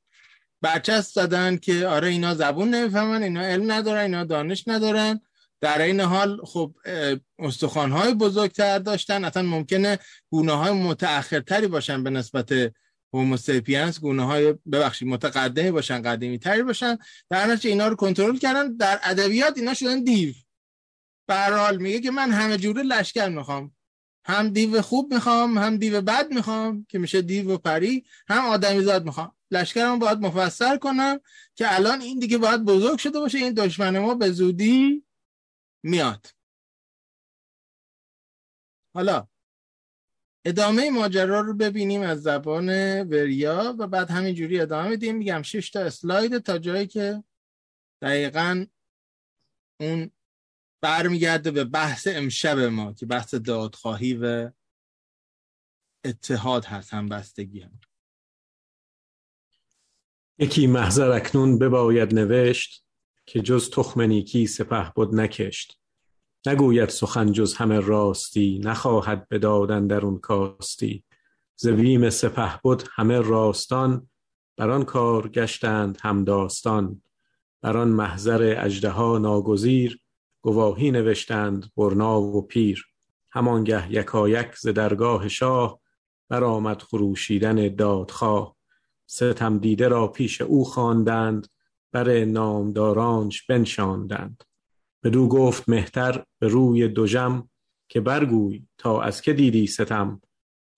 برچسب 0.61 1.13
زدن 1.13 1.57
که 1.57 1.87
آره 1.87 2.07
اینا 2.07 2.35
زبون 2.35 2.69
نمی‌فهمن 2.69 3.23
اینا 3.23 3.41
علم 3.41 3.71
ندارن 3.71 4.01
اینا 4.01 4.23
دانش 4.23 4.67
ندارن. 4.67 5.19
در 5.61 5.81
این 5.81 5.99
حال 5.99 6.41
خب 6.43 6.73
استخوان‌های 7.39 8.13
بزرگتر 8.13 8.79
داشتن 8.79 9.25
اصلا 9.25 9.43
ممکنه 9.43 9.99
گونه 10.29 10.51
های 10.51 10.71
متأخرتری 10.71 11.67
باشن 11.67 12.03
به 12.03 12.09
نسبت 12.09 12.73
هوموسیپینس 13.13 13.99
گونه 13.99 14.25
های 14.25 14.53
ببخشید 14.53 15.07
متقدمی 15.07 15.71
باشن 15.71 16.01
قدیمی 16.01 16.39
تری 16.39 16.63
باشن 16.63 16.97
در 17.29 17.47
نتیجه 17.47 17.69
اینا 17.69 17.87
رو 17.87 17.95
کنترل 17.95 18.37
کردن 18.37 18.77
در 18.77 18.99
ادبیات 19.03 19.57
اینا 19.57 19.73
شدن 19.73 20.03
دیو. 20.03 20.33
به 21.27 21.33
هر 21.33 21.57
حال 21.57 21.77
میگه 21.77 21.99
که 21.99 22.11
من 22.11 22.31
همه 22.31 22.57
جوره 22.57 22.83
لشکر 22.83 23.29
می‌خوام. 23.29 23.75
هم 24.25 24.49
دیو 24.49 24.81
خوب 24.81 25.13
می‌خوام 25.13 25.57
هم 25.57 25.77
دیو 25.77 26.01
بد 26.01 26.33
می‌خوام 26.33 26.85
که 26.89 26.99
میشه 26.99 27.21
دیو 27.21 27.51
و 27.51 27.57
پری 27.57 28.05
هم 28.27 28.45
آدمیزاد 28.45 29.05
می‌خوام. 29.05 29.35
لشکرم 29.51 29.99
باید 29.99 30.19
مفسر 30.19 30.77
کنم 30.77 31.19
که 31.55 31.75
الان 31.75 32.01
این 32.01 32.19
دیگه 32.19 32.37
باید 32.37 32.65
بزرگ 32.65 32.99
شده 32.99 33.19
باشه 33.19 33.37
این 33.37 33.53
دشمن 33.53 33.99
ما 33.99 34.15
به 34.15 34.31
زودی 34.31 35.03
میاد. 35.83 36.27
حالا 38.95 39.27
ادامه 40.45 40.89
ماجرا 40.89 41.41
رو 41.41 41.53
ببینیم 41.53 42.01
از 42.01 42.21
زبان 42.23 42.69
وریا 43.01 43.75
و 43.79 43.87
بعد 43.87 44.11
همینجوری 44.11 44.59
ادامه 44.59 44.89
میدیم 44.89 45.15
میگم 45.15 45.41
6 45.41 45.69
تا 45.69 45.79
اسلاید 45.79 46.37
تا 46.37 46.57
جایی 46.57 46.87
که 46.87 47.23
دقیقا 48.01 48.65
اون 49.79 50.11
برمیگرده 50.81 51.51
به 51.51 51.63
بحث 51.63 52.07
امشب 52.07 52.59
ما 52.59 52.93
که 52.93 53.05
بحث 53.05 53.33
دادخواهی 53.33 54.13
و 54.13 54.51
اتحاد 56.05 56.65
هست 56.65 56.93
هم 56.93 57.09
بستگی 57.09 57.61
هم. 57.61 57.79
یکی 60.37 60.67
محضر 60.67 61.11
اکنون 61.11 61.59
بباید 61.59 62.13
نوشت 62.13 62.85
که 63.25 63.41
جز 63.41 63.69
تخم 63.69 64.01
نیکی 64.01 64.47
سپه 64.47 64.91
بود 64.95 65.15
نکشت. 65.15 65.82
نگوید 66.45 66.89
سخن 66.89 67.31
جز 67.31 67.53
همه 67.53 67.79
راستی 67.79 68.61
نخواهد 68.63 69.27
به 69.27 69.39
دادن 69.39 69.87
درون 69.87 70.17
کاستی. 70.17 71.03
ز 71.55 71.67
بیم 71.67 72.09
سپه 72.09 72.59
بود 72.63 72.83
همه 72.95 73.21
راستان 73.21 74.09
بر 74.57 74.69
آن 74.69 74.83
کار 74.83 75.27
گشتند 75.29 75.97
هم 76.01 76.23
داستان. 76.23 77.01
بر 77.61 77.77
آن 77.77 77.87
محضر 77.87 78.55
اژدها 78.57 79.17
ناگزیر 79.17 79.99
گواهی 80.41 80.91
نوشتند 80.91 81.71
برنا 81.77 82.21
و 82.21 82.47
پیر. 82.47 82.85
همانگه 83.31 83.91
یکایک 83.91 84.55
ز 84.55 84.67
درگاه 84.67 85.27
شاه 85.27 85.79
برآمد 86.29 86.81
خروشیدن 86.81 87.75
دادخواه. 87.75 88.55
ستم 89.05 89.57
دیده 89.57 89.87
را 89.87 90.07
پیش 90.07 90.41
او 90.41 90.65
خواندند 90.65 91.47
بر 91.91 92.25
نامدارانش 92.25 93.45
بنشاندند. 93.45 94.43
بدو 95.03 95.27
گفت 95.27 95.69
مهتر 95.69 96.23
به 96.39 96.47
روی 96.47 96.87
دژم 96.87 97.49
که 97.89 98.01
برگوی 98.01 98.65
تا 98.77 99.01
از 99.01 99.21
که 99.21 99.33
دیدی 99.33 99.67
ستم. 99.67 100.21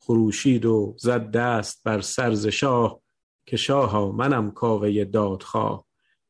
خروشید 0.01 0.65
و 0.65 0.95
زد 0.97 1.31
دست 1.31 1.81
بر 1.83 2.01
سر 2.01 2.33
ز 2.33 2.47
شاه 2.47 3.01
که 3.45 3.57
شاها 3.57 4.11
منم 4.11 4.51
کاوه 4.51 5.03
دادخواه. 5.03 5.85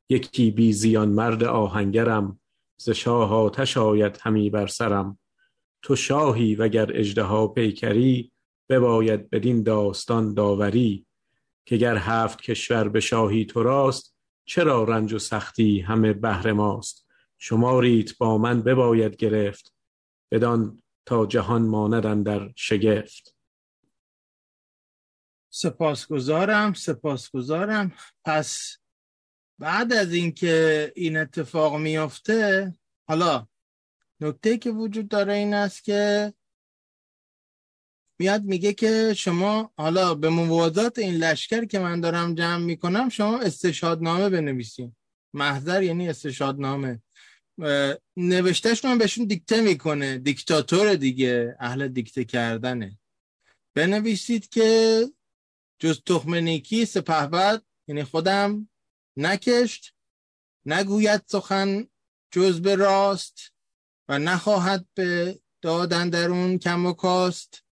یکی 0.10 0.52
بی 0.52 0.74
زیان 0.74 1.10
مرد 1.10 1.44
آهنگرم 1.44 2.40
ز 2.78 2.90
شاه 2.90 3.34
آتش 3.34 3.78
آید 3.78 4.18
همی 4.22 4.50
بر 4.50 4.68
سرم. 4.68 5.20
تو 5.82 5.96
شاهی 5.96 6.56
وگر 6.56 6.98
اژدها 6.98 7.48
پیکری 7.48 8.32
بباید 8.70 9.30
بدین 9.30 9.64
داستان 9.64 10.34
داوری. 10.34 11.06
که 11.66 11.78
گر 11.78 11.98
هفت 11.98 12.42
کشور 12.42 12.90
به 12.90 13.00
شاهی 13.00 13.46
تو 13.46 13.64
راست 13.64 14.16
چرا 14.46 14.84
رنج 14.84 15.14
و 15.14 15.20
سختی 15.20 15.80
همه 15.80 16.14
بهر 16.14 16.52
ماست؟ 16.52 17.05
شماریت 17.48 18.18
با 18.18 18.38
من 18.38 18.62
بباید 18.62 19.16
گرفت 19.16 19.74
بدان 20.32 20.84
تا 21.06 21.26
جهان 21.26 21.62
ماند 21.62 22.24
در 22.24 22.54
شگفت. 22.56 23.36
سپاسگزارم 25.50 26.74
سپاسگزارم. 26.74 27.92
پس 28.26 28.78
بعد 29.60 29.94
از 29.94 30.14
اینکه 30.14 30.92
این 30.96 31.18
اتفاق 31.18 31.76
میفته 31.76 32.74
حالا 33.08 33.48
نکته 34.20 34.58
که 34.58 34.72
وجود 34.72 35.08
داره 35.08 35.34
این 35.34 35.54
است 35.54 35.84
که 35.84 36.34
میاد 38.20 38.44
میگه 38.44 38.74
که 38.74 39.14
شما 39.14 39.74
حالا 39.78 40.16
به 40.16 40.30
موازات 40.30 41.00
این 41.00 41.16
لشکر 41.16 41.66
که 41.66 41.80
من 41.80 42.02
دارم 42.02 42.36
جمع 42.36 42.66
می‌کنم 42.66 43.10
شما 43.10 43.40
استشهادنامه 43.40 44.30
بنویسین. 44.30 44.96
محضر 45.34 45.84
یعنی 45.84 46.10
استشهادنامه. 46.10 47.02
نوشتهش 48.18 48.86
رو 48.86 48.98
بهشون 48.98 49.26
دیکته 49.26 49.62
می‌کنه. 49.62 50.18
دیکتاتور 50.18 50.96
دیگه 50.96 51.56
اهل 51.60 51.88
دیکته 51.88 52.26
کردنه. 52.26 53.00
بنویسید 53.76 54.50
که 54.50 55.02
جز 55.80 56.02
تخم 56.04 56.36
نیکی 56.36 56.86
سپهبد 56.86 57.64
یعنی 57.88 58.04
خودم 58.04 58.70
نکشت 59.18 59.94
نگوید 60.66 61.22
سخن 61.28 61.88
جز 62.32 62.62
به 62.62 62.76
راست 62.76 63.54
و 64.10 64.20
نخواهد 64.20 64.86
به 64.94 65.40
دادن 65.62 66.10
درون 66.10 66.58
کم 66.58 66.86
و 66.86 66.94
کاست. 66.94 67.66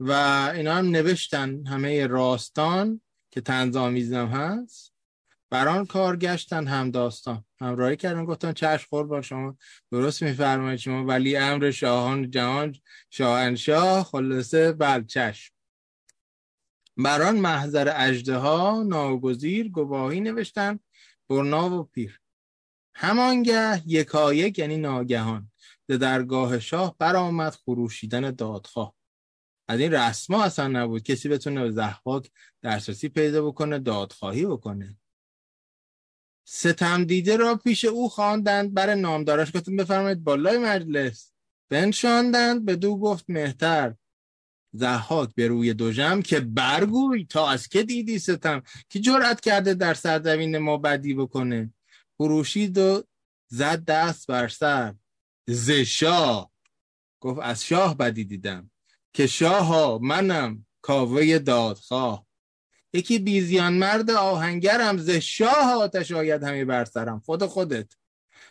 و 0.00 0.12
اینا 0.54 0.74
هم 0.74 0.90
نوشتن 0.90 1.66
همه 1.66 2.06
راستان 2.06 3.00
که 3.30 3.40
تنظامیزم 3.40 4.26
هست. 4.26 4.92
بران 5.50 5.86
کار 5.86 6.16
گشتن 6.16 6.66
هم 6.66 6.90
داستان. 6.90 7.44
همراهی 7.60 7.96
کردن 7.96 8.24
گفتن 8.24 8.52
چشم 8.52 9.06
با 9.06 9.22
شما. 9.22 9.56
درست 9.92 10.22
میفرمایید 10.22 10.78
شما. 10.78 11.04
ولی 11.04 11.36
امر 11.36 11.70
شاهان 11.70 12.30
جهان 12.30 12.74
شاهنشاه 13.10 14.04
خلاصه 14.04 14.72
بل 14.72 15.04
چشم. 15.04 15.54
بران 16.96 17.36
محضر 17.36 17.92
اژدها 17.96 18.82
ناگزیر 18.82 19.68
گواهی 19.68 20.20
نوشتن 20.20 20.78
برنا 21.28 21.70
و 21.70 21.82
پیر. 21.82 22.20
همانگه 22.94 23.82
یکایک 23.86 24.58
یعنی 24.58 24.76
ناگهان 24.76 25.50
به 25.86 25.98
درگاه 25.98 26.58
شاه 26.58 26.96
برآمد 26.98 27.52
خروشیدن 27.52 28.30
دادخواه. 28.30 28.94
از 29.68 29.80
این 29.80 29.92
رسما 29.92 30.44
اصلا 30.44 30.68
نبود 30.68 31.02
کسی 31.02 31.28
بتونه 31.28 31.62
به 31.62 31.70
ضحاک 31.70 32.30
دسترسی 32.62 33.08
پیدا 33.08 33.46
بکنه 33.46 33.78
دادخواهی 33.78 34.46
بکنه. 34.46 34.96
ستم 36.50 37.04
دیده 37.04 37.36
را 37.36 37.56
پیش 37.56 37.84
او 37.84 38.08
خواندند 38.08 38.74
بر 38.74 38.94
نامدارش. 38.94 39.56
گفتم 39.56 39.76
بفرمایید 39.76 40.24
بالای 40.24 40.58
مجلس. 40.58 41.32
بنشاندند 41.68 42.64
به 42.64 42.76
دو 42.76 42.98
گفت 42.98 43.24
مهتر. 43.28 43.94
ضحاک 44.76 45.34
به 45.34 45.48
روی 45.48 45.74
دوژم 45.74 46.22
که 46.22 46.40
برگوی 46.40 47.24
تا 47.24 47.48
از 47.48 47.68
که 47.68 47.82
دیدی 47.82 48.18
ستم. 48.18 48.62
که 48.88 49.00
جرأت 49.00 49.40
کرده 49.40 49.74
در 49.74 49.94
سرزمین 49.94 50.58
ما 50.58 50.76
بدی 50.76 51.14
بکنه؟ 51.14 51.72
خروشید 52.16 52.78
و 52.78 53.02
زد 53.48 53.84
دست 53.84 54.26
بر 54.26 54.48
سر. 54.48 54.94
ز 55.48 55.70
شاه. 55.70 56.52
گفت 57.20 57.40
از 57.42 57.64
شاه 57.64 57.96
بدی 57.96 58.24
دیدم. 58.24 58.70
که 59.12 59.26
شاها 59.26 59.98
منم 60.02 60.66
کاوه 60.82 61.38
دادخواه. 61.38 62.27
یکی 62.92 63.18
بیزیان 63.18 63.72
مرد 63.72 64.10
آهنگرم 64.10 64.98
ز 64.98 65.10
شاه 65.10 65.72
آتش 65.82 66.12
آید 66.12 66.42
همی 66.42 66.64
بر 66.64 66.84
سرم. 66.84 67.20
خود 67.20 67.46
خودت. 67.46 67.92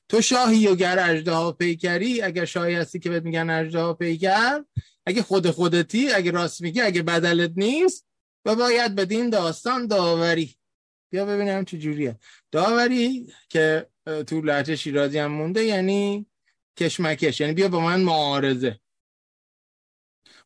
تو 0.09 0.21
شاهی 0.21 0.67
و 0.67 0.75
گر 0.75 0.99
اژدها 0.99 1.51
پیکری 1.51 2.21
اگر 2.21 2.45
شاهی 2.45 2.75
هستی 2.75 2.99
که 2.99 3.09
بهت 3.09 3.23
میگن 3.23 3.49
اژدها 3.49 3.93
پیکر 3.93 4.63
اگه 5.05 5.21
خود 5.21 5.49
خودتی 5.49 6.11
اگه 6.11 6.31
راست 6.31 6.61
میگی 6.61 6.81
اگه 6.81 7.01
بدلت 7.01 7.51
نیست 7.55 8.05
و 8.45 8.55
باید 8.55 8.95
بدین 8.95 9.29
داستان 9.29 9.87
داوری. 9.87 10.55
بیا 11.09 11.25
ببینم 11.25 11.65
چه 11.65 11.77
جوریه. 11.77 12.19
داوری 12.51 13.33
که 13.49 13.87
تو 14.27 14.41
لهجه 14.41 14.75
شیرازی 14.75 15.17
هم 15.17 15.31
مونده 15.31 15.63
یعنی 15.63 16.25
کشمکش. 16.77 17.41
یعنی 17.41 17.53
بیا 17.53 17.67
با 17.67 17.79
من 17.79 18.01
معارضه. 18.01 18.79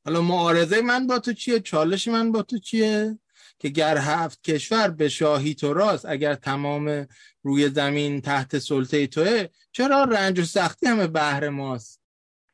حالا 0.06 0.22
معارضه 0.22 0.82
من 0.82 1.08
با 1.08 1.20
تو 1.20 1.34
چیه؟ 1.34 1.60
چالش 1.60 2.08
من 2.08 2.32
با 2.32 2.42
تو 2.42 2.58
چیه؟ 2.58 3.20
که 3.62 3.70
گر 3.70 3.98
هفت 3.98 4.44
کشور 4.44 4.90
به 4.90 5.10
شاهی 5.10 5.54
تو 5.54 5.74
راست 5.74 6.06
اگر 6.06 6.36
تمام 6.36 7.08
روی 7.44 7.70
زمین 7.70 8.22
تحت 8.22 8.60
سلطه 8.60 9.08
توه 9.08 9.48
چرا 9.72 10.04
رنج 10.04 10.40
و 10.40 10.44
سختی 10.44 10.88
همه 10.88 11.08
بهر 11.08 11.50
ماست؟ 11.50 12.02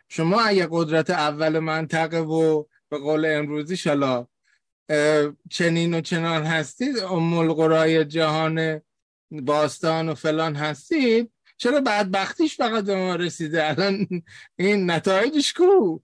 شما 0.09 0.41
اگه 0.41 0.67
قدرت 0.71 1.09
اول 1.09 1.59
منطقه 1.59 2.19
و 2.19 2.63
به 2.89 2.97
قول 2.97 3.25
امروزی 3.25 3.77
شالا 3.77 4.27
اه، 4.89 5.33
چنین 5.49 5.93
و 5.93 6.01
چنان 6.01 6.43
هستید 6.43 6.99
ام 6.99 7.33
القرای 7.33 8.05
جهان 8.05 8.81
باستان 9.31 10.09
و 10.09 10.13
فلان 10.13 10.55
هستید 10.55 11.31
چرا 11.57 11.81
بدبختیش 11.81 12.57
فقط 12.57 12.83
به 12.83 12.95
ما 12.95 13.15
رسیده؟ 13.15 13.69
الان 13.69 14.07
این 14.55 14.91
نتایجش 14.91 15.53
کو؟ 15.53 15.99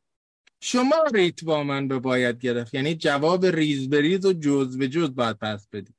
شمارت 0.66 1.43
با 1.43 1.64
من 1.64 1.88
بباید 1.88 2.39
گرفت. 2.39 2.74
یعنی 2.74 2.95
جواب 2.95 3.45
ریز 3.45 3.89
به 3.89 4.01
ریز 4.01 4.26
و 4.26 4.34
جز 4.34 4.78
به 4.78 4.88
جز 4.88 5.16
باید 5.16 5.38
پس 5.38 5.68
بدید. 5.68 5.95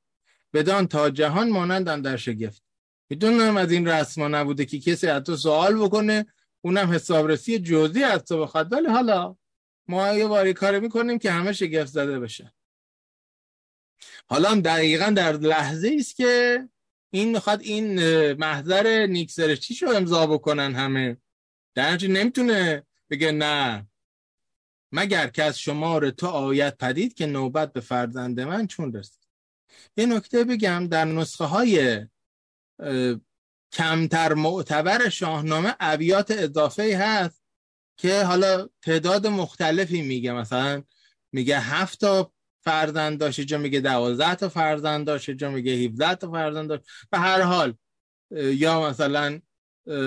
بدان 0.53 0.87
تا 0.87 1.09
جهان 1.09 1.49
ماند 1.49 2.01
اندر 2.01 2.17
شگفت. 2.17 2.63
می‌دونم 3.09 3.57
از 3.57 3.71
این 3.71 3.87
رسما 3.87 4.27
نبوده 4.27 4.65
که 4.65 4.79
کسی 4.79 5.07
از 5.07 5.23
تو 5.23 5.37
سوال 5.37 5.83
بکنه 5.83 6.25
اونم 6.61 6.91
حسابرسی 6.91 7.59
جزئی 7.59 8.03
از 8.03 8.23
تو 8.23 8.41
بخواد. 8.41 8.73
ولی 8.73 8.87
حالا 8.87 9.35
ما 9.87 10.13
یه 10.13 10.27
باری 10.27 10.53
کاری 10.53 10.79
می‌کنیم 10.79 11.19
که 11.19 11.31
همه 11.31 11.53
شگفت 11.53 11.91
زده 11.91 12.19
بشه 12.19 12.53
حالا 14.27 14.49
هم 14.49 14.61
دقیقا 14.61 15.09
در 15.09 15.31
لحظه 15.31 15.95
است 15.99 16.15
که 16.15 16.59
این 17.09 17.31
می‌خواد 17.31 17.61
این 17.61 17.99
محضر 18.33 19.05
نیکسرشتی 19.05 19.85
رو 19.85 19.91
امضا 19.91 20.27
بکنن 20.27 20.75
همه. 20.75 21.17
در 21.75 22.07
نمی‌تونه 22.07 22.83
بگه 23.09 23.31
نه. 23.31 23.87
مگر 24.91 25.27
که 25.27 25.43
از 25.43 25.59
شمار 25.59 26.09
تو 26.09 26.27
آیت 26.27 26.77
پدید 26.77 27.13
که 27.13 27.25
نوبت 27.25 27.73
به 27.73 27.79
فرزند 27.79 28.39
من 28.39 28.67
چون 28.67 28.93
رسید. 28.93 29.27
یه 29.97 30.05
نکته 30.05 30.43
بگم 30.43 30.87
در 30.87 31.05
نسخه 31.05 31.45
های 31.45 32.05
کمتر 33.71 34.33
معتبر 34.33 35.09
شاهنامه 35.09 35.75
ابیات 35.79 36.31
اضافه 36.31 36.97
هست 36.97 37.43
که 37.97 38.23
حالا 38.23 38.69
تعداد 38.81 39.27
مختلفی 39.27 40.01
میگه. 40.01 40.31
مثلا 40.33 40.83
میگه 41.31 41.59
هفت 41.59 41.99
تا 41.99 42.31
فرزند 42.63 43.19
داشت 43.19 43.41
جا 43.41 43.57
میگه 43.57 43.79
دوازده 43.79 44.35
تا 44.35 44.49
فرزند 44.49 45.07
داشت 45.07 45.31
جا 45.31 45.51
میگه 45.51 45.71
17 45.71 46.15
تا 46.15 46.31
فرزند 46.31 46.69
داشت. 46.69 46.83
به 47.11 47.17
هر 47.17 47.41
حال 47.41 47.73
یا 48.31 48.89
مثلا 48.89 49.39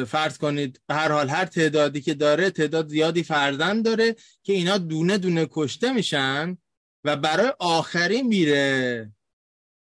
فرض 0.06 0.38
کنید 0.38 0.80
به 0.86 0.94
هر 0.94 1.12
حال 1.12 1.28
هر 1.28 1.44
تعدادی 1.44 2.00
که 2.00 2.14
داره 2.14 2.50
تعداد 2.50 2.88
زیادی 2.88 3.22
فرزند 3.22 3.84
داره 3.84 4.16
که 4.42 4.52
اینا 4.52 4.78
دونه 4.78 5.18
دونه 5.18 5.48
کشته 5.50 5.92
میشن 5.92 6.58
و 7.04 7.16
برای 7.16 7.52
آخری 7.58 8.22
میره 8.22 9.12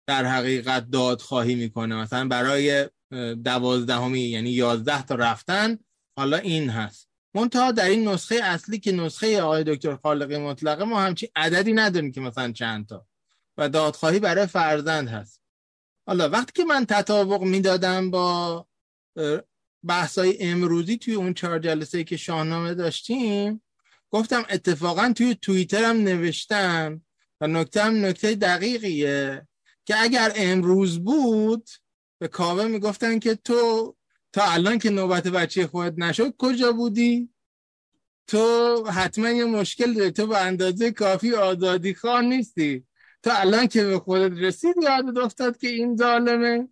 در 0.07 0.25
حقیقت 0.25 0.89
دادخواهی 0.89 1.55
می‌کنه. 1.55 1.95
مثلا 1.95 2.27
برای 2.27 2.89
دوازدهمی 3.43 4.19
یعنی 4.19 4.49
یازده 4.49 5.05
تا 5.05 5.15
رفتن 5.15 5.77
حالا 6.17 6.37
این 6.37 6.69
هست. 6.69 7.07
منتها 7.35 7.71
در 7.71 7.85
این 7.85 8.07
نسخه 8.07 8.35
اصلی 8.43 8.79
که 8.79 8.91
نسخه 8.91 9.41
آقای 9.41 9.63
دکتر 9.63 9.95
خالقی 9.95 10.37
مطلقه 10.37 10.83
ما 10.83 11.01
همچین 11.01 11.29
عددی 11.35 11.73
نداریم 11.73 12.11
که 12.11 12.21
مثلا 12.21 12.51
چند 12.51 12.87
تا. 12.87 13.07
و 13.57 13.69
دادخواهی 13.69 14.19
برای 14.19 14.45
فرزند 14.45 15.07
هست. 15.07 15.41
حالا 16.07 16.29
وقتی 16.29 16.51
که 16.55 16.63
من 16.63 16.85
تطابق 16.85 17.41
می‌دادم 17.41 18.11
با 18.11 18.67
بحثای 19.83 20.37
امروزی 20.39 20.97
توی 20.97 21.13
اون 21.13 21.33
چهار 21.33 21.59
جلسه 21.59 22.03
که 22.03 22.17
شاهنامه 22.17 22.73
داشتیم 22.73 23.63
گفتم 24.09 24.45
اتفاقا 24.49 25.13
توی 25.15 25.35
توییترم 25.41 25.97
نوشتم 25.97 27.01
و 27.41 27.47
نکته 27.47 27.83
هم 27.83 28.05
نکته 28.05 28.35
دقیقیه 28.35 29.47
که 29.85 30.01
اگر 30.01 30.31
امروز 30.35 30.99
بود 30.99 31.69
به 32.19 32.27
کاوه 32.27 32.65
می‌گفتن 32.65 33.19
که 33.19 33.35
تو 33.35 33.95
تا 34.33 34.43
الان 34.43 34.79
که 34.79 34.89
نوبت 34.89 35.27
بچه 35.27 35.67
خودت 35.67 35.93
نشد 35.97 36.33
کجا 36.37 36.71
بودی؟ 36.71 37.29
تو 38.27 38.85
حتما 38.85 39.29
یه 39.29 39.45
مشکل 39.45 39.93
داری. 39.93 40.11
تو 40.11 40.27
به 40.27 40.37
اندازه 40.37 40.91
کافی 40.91 41.33
آزادی 41.33 41.93
خواه 41.93 42.21
نیستی. 42.21 42.85
تا 43.23 43.33
الان 43.33 43.67
که 43.67 43.83
به 43.83 43.99
خودت 43.99 44.37
رسید 44.37 44.75
یادت 44.83 45.17
افتاد 45.17 45.57
که 45.57 45.67
این 45.67 45.97
ظالمه؟ 45.97 46.67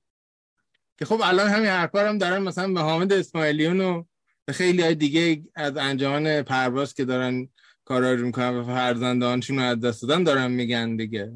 که 0.99 1.05
خب 1.05 1.21
الان 1.23 1.49
همین 1.49 1.69
حرفا 1.69 2.09
هم 2.09 2.17
دارن 2.17 2.41
مثلا 2.41 2.73
به 2.73 2.81
حامد 2.81 3.13
اسماعیلیون 3.13 3.81
و 3.81 4.03
به 4.45 4.53
خیلی 4.53 4.81
های 4.81 4.95
دیگه 4.95 5.43
از 5.55 5.77
انجمن 5.77 6.41
پرواز 6.41 6.93
که 6.93 7.05
دارن 7.05 7.49
کارا 7.85 8.13
رو 8.13 8.25
می‌کنن 8.25 8.49
و 8.49 8.63
فرزندانشون 8.65 9.57
رو 9.59 9.63
از 9.63 9.79
دست 9.79 10.01
دادن 10.01 10.23
دارن 10.23 10.51
میگن 10.51 10.95
دیگه. 10.95 11.31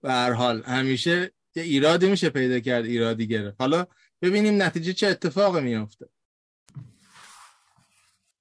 به 0.00 0.12
هر 0.12 0.32
حال 0.32 0.62
همیشه 0.62 1.30
یه 1.54 1.62
ایرادی 1.62 2.10
میشه 2.10 2.30
پیدا 2.30 2.60
کرد 2.60 2.84
ایرادی 2.84 3.26
گرفت. 3.26 3.56
حالا 3.60 3.86
ببینیم 4.22 4.62
نتیجه 4.62 4.92
چه 4.92 5.06
اتفاقی 5.06 5.60
میافته. 5.60 6.06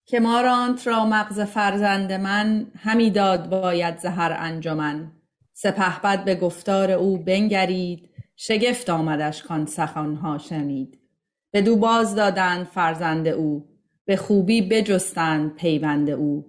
که 0.06 0.20
مارانت 0.20 0.88
را 0.88 1.06
مغز 1.06 1.40
فرزند 1.40 2.12
من 2.12 2.72
همی 2.80 3.12
داد 3.12 3.50
باید 3.50 4.00
زهر 4.00 4.36
انجمن. 4.40 5.12
سپهبد 5.54 6.26
به 6.26 6.36
گفتار 6.36 6.92
او 6.92 7.18
بنگرید 7.18 8.11
شگفت 8.44 8.90
آمدش 8.90 9.44
کان 9.44 9.66
سخنها 9.66 10.38
شنید. 10.38 11.00
بدو 11.54 11.76
باز 11.76 12.16
دادند 12.16 12.66
فرزند 12.66 13.28
او 13.28 13.68
به 14.06 14.16
خوبی 14.16 14.62
بجستند 14.62 15.56
پیوند 15.56 16.10
او. 16.10 16.46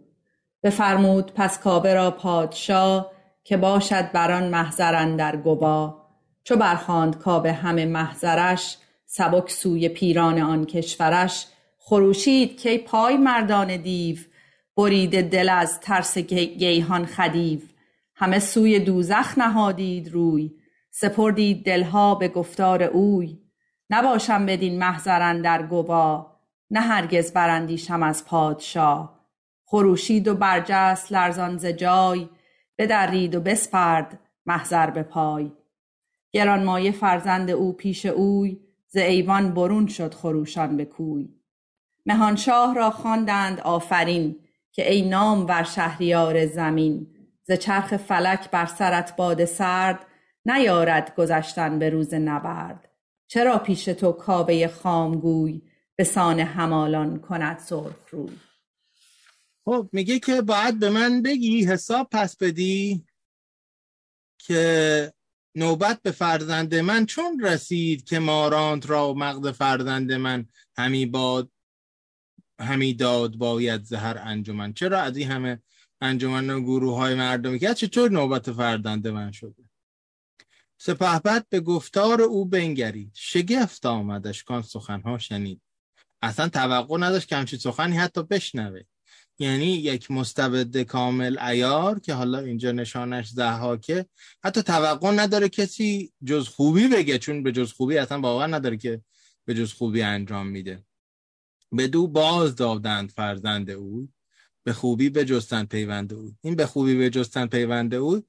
بفرمود 0.63 1.33
پس 1.35 1.59
کاوه 1.59 1.95
را 1.95 2.11
پادشاه 2.11 3.13
که 3.45 3.57
باشد 3.57 4.13
بر 4.13 4.33
آن 4.33 4.49
محضر 4.49 4.95
اندر 4.95 5.37
گوا 5.37 6.07
چو 6.45 6.57
برخواند 6.57 7.19
کاوه 7.19 7.53
همه 7.53 7.85
محضرش 7.85 8.77
سبک 9.07 9.51
سوی 9.51 9.89
پیران 9.89 10.39
آن 10.39 10.65
کشورش. 10.65 11.47
خروشید 11.79 12.61
کی 12.61 12.79
پای 12.79 13.17
مردان 13.17 13.77
دیو 13.77 14.17
بریده 14.77 15.23
دل 15.23 15.49
از 15.49 15.81
ترس 15.81 16.19
گی- 16.19 16.57
گیهان 16.57 17.07
خدیو. 17.07 17.61
همه 18.15 18.39
سوی 18.39 18.79
دوزخ 18.79 19.39
نهادید 19.39 20.09
روی 20.09 20.51
سپردید 20.95 21.67
دلها 21.67 22.15
به 22.15 22.29
گفتار 22.29 22.83
اوی. 22.83 23.39
نباشم 23.91 24.47
بدین 24.47 24.79
محضر 24.79 25.23
اندر 25.23 25.63
گوا 25.63 26.37
نه 26.71 26.81
هرگز 26.81 27.33
براندیشم 27.33 28.03
از 28.03 28.25
پادشاه. 28.25 29.27
خروشید 29.65 30.29
و 30.29 30.35
برجست 30.35 31.13
لرزان 31.13 31.59
ز 31.59 31.67
جای 31.67 32.29
بدرید 32.79 33.35
و 33.35 33.41
بسپرد 33.41 34.19
محضر 34.47 34.91
به 34.91 35.03
پای. 35.03 35.53
گرانمایه 36.33 36.93
فرزند 36.93 37.51
او 37.51 37.73
پیش 37.73 38.07
اوی 38.07 38.61
ز 38.87 38.97
ایوان 38.97 39.55
برون 39.55 39.87
شد 39.87 40.15
خروشان 40.15 40.77
به 40.77 40.85
کوی. 40.85 41.29
مهانشاه 42.07 42.75
را 42.75 42.91
خواندند 42.91 43.61
آفرین 43.61 44.37
که 44.73 44.93
ای 44.93 45.03
نامور 45.03 45.63
شهریار 45.63 46.47
زمین 46.47 47.07
ز 47.43 47.53
چرخ 47.53 47.97
فلک 47.97 48.51
بر 48.51 48.67
سرت 48.67 49.17
باد 49.17 49.45
سرد 49.45 50.07
نیارد 50.47 51.15
گذشتن 51.15 51.79
به 51.79 51.91
روز 51.91 52.15
نبرد. 52.15 52.89
چرا 53.27 53.59
پیش 53.59 53.85
تو 53.85 54.13
کاوه 54.13 54.69
خامگوی 54.69 55.63
به 55.97 56.05
سان 56.05 56.41
همالان 56.41 57.21
کند 57.21 57.59
سرخ 57.59 58.09
روی؟ 58.11 58.33
خب 59.65 59.89
میگه 59.93 60.19
که 60.19 60.43
باید 60.43 60.79
به 60.79 60.91
من 60.91 61.23
بگی 61.23 61.65
حساب 61.65 62.09
پس 62.11 62.37
بدی 62.37 63.07
که 64.39 65.13
نوبت 65.55 66.03
به 66.03 66.11
فرزند 66.11 66.75
من 66.75 67.07
چون 67.07 67.41
رسید 67.41 68.05
که 68.05 68.19
مارانت 68.19 68.91
را 68.91 69.15
مغز 69.15 69.47
فرزند 69.49 70.13
من 70.13 70.47
همی 70.77 71.07
باد 71.07 71.51
همی 72.61 72.95
داد 72.95 73.37
باید 73.37 73.85
زهر 73.85 74.19
انجمن. 74.19 74.73
چرا 74.73 75.01
از 75.01 75.17
این 75.17 75.31
همه 75.31 75.63
انجمن 76.01 76.51
و 76.51 76.61
گروه 76.61 76.97
های 76.97 77.15
مردمی 77.15 77.59
که 77.59 77.75
چطور 77.75 78.11
نوبت 78.11 78.53
فرزند 78.53 79.09
من 79.09 79.33
شده؟ 79.33 79.72
سپهبد 80.85 81.47
به 81.49 81.61
گفتار 81.61 82.23
او 82.23 82.45
بنگرید. 82.45 83.11
شگفت 83.15 83.87
آمدش 83.87 84.45
کان 84.45 84.63
سخنها 84.63 85.19
شنید. 85.19 85.61
اصلا 86.23 86.49
توقع 86.49 86.99
نداشت 86.99 87.29
که 87.29 87.37
همچین 87.37 87.59
سخنی 87.59 87.97
حتی 87.97 88.23
بشنوه. 88.23 88.81
یعنی 89.39 89.67
یک 89.67 90.11
مستبد 90.11 90.77
کامل 90.83 91.39
ایار 91.39 92.01
که 92.01 92.15
حالا 92.15 92.39
اینجا 92.39 92.73
نشانش 92.73 93.29
زحاکه 93.29 94.07
حتی 94.45 94.63
توقع 94.63 95.11
نداره 95.11 95.49
کسی 95.49 96.13
جز 96.25 96.49
خوبی 96.49 96.89
بگه 96.89 97.19
چون 97.19 97.43
به 97.43 97.53
جز 97.53 97.73
خوبی 97.73 97.99
اصلا 97.99 98.21
باور 98.21 98.55
نداره 98.55 98.77
که 98.77 99.01
به 99.45 99.55
جز 99.55 99.73
خوبی 99.73 100.03
انجام 100.03 100.47
میده. 100.47 100.85
به 101.73 101.89
دو 101.89 102.07
باز 102.07 102.57
دادند 102.57 103.11
فرزند 103.11 103.71
او 103.71 104.09
به 104.65 104.73
خوبی 104.73 105.09
به 105.09 105.25
جستن 105.25 105.65
پیوند 105.65 106.13
او. 106.13 106.37
این 106.41 106.57
به 106.57 106.67
خوبی 106.67 106.95
به 106.95 107.11
جستن 107.11 107.47
پیوند 107.47 107.95
او 107.95 108.23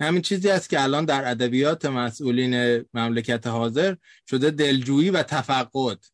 همین 0.00 0.22
چیزی 0.22 0.50
است 0.50 0.70
که 0.70 0.82
الان 0.82 1.04
در 1.04 1.30
ادبیات 1.30 1.84
مسئولین 1.84 2.84
مملکت 2.94 3.46
حاضر 3.46 3.94
شده 4.30 4.50
دلجویی 4.50 5.10
و 5.10 5.22
تفقد 5.22 6.04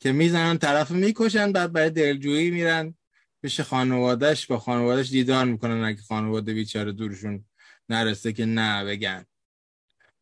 که 0.00 0.12
می‌زنن 0.12 0.58
طرف 0.58 0.90
می‌کشن 0.90 1.52
بعد 1.52 1.72
برای 1.72 1.90
دلجویی 1.90 2.50
میرن 2.50 2.94
پیش 3.42 3.60
خانوادهش 3.60 4.46
با 4.46 4.58
خانوادهش 4.58 5.10
دیدار 5.10 5.44
می‌کنن. 5.44 5.84
اگه 5.84 6.02
خانواده 6.02 6.54
بیچاره 6.54 6.92
دورشون 6.92 7.44
نرسه 7.88 8.32
که 8.32 8.46
نه 8.46 8.84
بگن. 8.84 9.24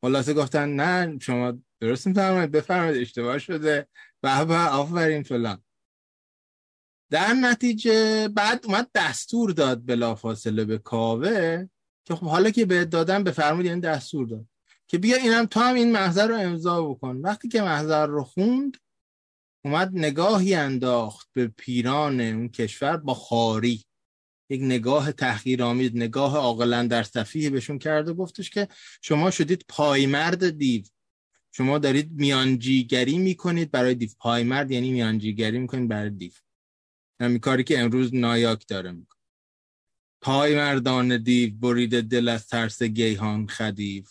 خلاصه 0.00 0.34
گفتن 0.34 0.68
نه 0.68 1.18
شما 1.18 1.58
درست 1.80 2.06
میفرمایید 2.06 2.50
بفرمایید 2.50 3.02
اشتباه 3.02 3.38
شده. 3.38 3.86
و 4.22 4.44
به 4.44 4.54
آفرین 4.54 5.22
فلان. 5.22 5.62
در 7.10 7.32
نتیجه 7.32 8.28
بعد 8.28 8.66
اومد 8.66 8.90
دستور 8.94 9.50
داد 9.50 9.86
بلافاصله 9.86 10.64
به 10.64 10.78
کاوه 10.78 11.68
که 12.04 12.14
خب 12.14 12.26
حالا 12.26 12.50
که 12.50 12.66
بهت 12.66 12.90
دادن 12.90 13.24
بفرمایید 13.24 13.66
یعنی 13.66 13.80
دستور 13.80 14.26
داد. 14.26 14.46
که 14.88 14.98
بیا 14.98 15.16
اینم 15.16 15.46
تو 15.46 15.60
هم 15.60 15.74
این 15.74 15.92
محضر 15.92 16.26
رو 16.26 16.36
امضا 16.36 16.82
بکن. 16.82 17.16
وقتی 17.16 17.48
که 17.48 17.62
محضر 17.62 18.06
رو 18.06 18.24
خوند 18.24 18.76
اومد 19.64 19.90
نگاهی 19.92 20.54
انداخت 20.54 21.28
به 21.32 21.46
پیران 21.46 22.20
اون 22.20 22.48
کشور 22.48 22.96
با 22.96 23.14
خاری. 23.14 23.84
یک 24.50 24.60
نگاه 24.62 25.12
تحقیرآمیز 25.12 25.90
نگاه 25.94 26.36
عاقلا 26.36 26.86
در 26.86 27.02
صفیه 27.02 27.50
بهشون 27.50 27.78
کرد 27.78 28.08
و 28.08 28.14
گفتش 28.14 28.50
که 28.50 28.68
شما 29.02 29.30
شدید 29.30 29.64
پایمرد 29.68 30.50
دیو. 30.58 30.82
شما 31.52 31.78
دارید 31.78 32.12
میانجیگری 32.12 33.18
می‌کنید 33.18 33.70
برای 33.70 33.94
دیو. 33.94 34.10
پایمرد 34.18 34.70
یعنی 34.70 34.92
میانجیگری 34.92 35.58
می‌کنید 35.58 35.88
برای 35.88 36.10
دیو. 36.10 36.32
همین 37.20 37.38
کاری 37.38 37.64
که 37.64 37.78
امروز 37.78 38.14
نایاک 38.14 38.64
داره 38.68 38.92
می‌کنه. 38.92 39.21
پای 40.22 40.56
مردان 40.56 41.22
دیو 41.22 41.54
برید 41.54 42.00
دل 42.00 42.28
از 42.28 42.46
ترس 42.46 42.82
گیهان 42.82 43.46
خدیو. 43.46 44.04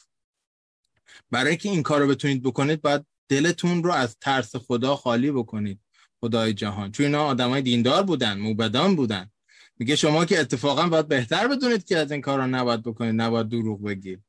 برای 1.32 1.49
اینکه 1.49 1.70
این 1.70 1.84
کار 1.84 2.01
رو 2.01 2.07
بتونید 2.07 2.43
بکنید 2.43 2.82
باید 2.82 3.05
دلتون 3.30 3.84
رو 3.84 3.91
از 3.91 4.18
ترس 4.20 4.55
خدا 4.55 4.95
خالی 4.95 5.32
بکنید 5.32 5.80
خدای 6.20 6.53
جهان. 6.53 6.91
چون 6.91 7.05
اینا 7.05 7.24
آدمای 7.24 7.62
دیندار 7.62 8.03
بودن 8.03 8.39
موبدان 8.39 8.95
بودن. 8.95 9.32
میگه 9.80 9.95
شما 9.95 10.26
که 10.26 10.39
اتفاقا 10.39 10.88
باید 10.88 11.07
بهتر 11.07 11.47
بدونید 11.47 11.86
که 11.86 11.97
از 11.97 12.12
این 12.12 12.22
کارا 12.22 12.45
نباید 12.45 12.84
بکنید 12.84 13.22
نباید 13.22 13.49
دروغ 13.49 13.84
بگید. 13.84 14.24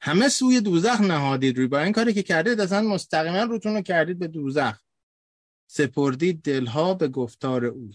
همه 0.00 0.28
سوی 0.28 0.60
دوزخ 0.60 1.00
نهادید 1.00 1.56
روی 1.56 1.66
با 1.66 1.80
این 1.80 1.92
کاری 1.92 2.14
که 2.14 2.22
کردید 2.22 2.60
اصلا 2.60 2.82
مستقیما 2.82 3.42
روتون 3.42 3.74
رو 3.74 3.80
کردید 3.80 4.18
به 4.18 4.28
دوزخ. 4.28 4.80
سپردید 5.66 6.42
دلها 6.42 6.94
به 6.94 7.08
گفتار 7.08 7.64
او. 7.64 7.90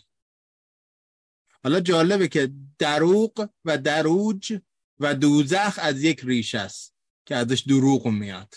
حالا 1.63 1.79
جالبه 1.79 2.27
که 2.27 2.53
دروغ 2.79 3.49
و 3.65 3.77
دروج 3.77 4.59
و 4.99 5.15
دوزخ 5.15 5.79
از 5.81 6.03
یک 6.03 6.21
ریش 6.23 6.55
است 6.55 6.95
که 7.25 7.35
ازش 7.35 7.61
دروغ 7.61 8.07
میاد. 8.07 8.53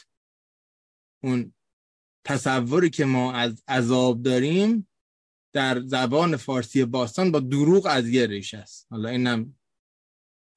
اون 1.24 1.54
تصوری 2.26 2.90
که 2.90 3.04
ما 3.04 3.32
از 3.32 3.62
عذاب 3.68 4.22
داریم 4.22 4.88
در 5.54 5.80
زبان 5.80 6.36
فارسی 6.36 6.84
باستان 6.84 7.32
با 7.32 7.40
دروغ 7.40 7.86
از 7.86 8.08
یه 8.08 8.26
ریش 8.26 8.54
است. 8.54 8.86
حالا 8.90 9.08
اینم 9.08 9.54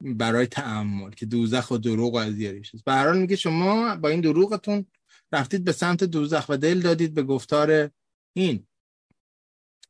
برای 0.01 0.47
تعمل 0.47 1.11
که 1.11 1.25
دوزخ 1.25 1.71
و 1.71 1.77
دروغ 1.77 2.15
از 2.15 2.39
یه 2.39 2.51
ریش 2.51 2.75
است. 2.75 2.83
به 2.83 2.91
هر 2.91 3.05
حال 3.05 3.17
میگه 3.17 3.35
شما 3.35 3.95
با 3.95 4.09
این 4.09 4.21
دروغتون 4.21 4.85
رفتید 5.31 5.63
به 5.63 5.71
سمت 5.71 6.03
دوزخ 6.03 6.45
و 6.49 6.57
دل 6.57 6.81
دادید 6.81 7.13
به 7.13 7.23
گفتار 7.23 7.91
این. 8.37 8.67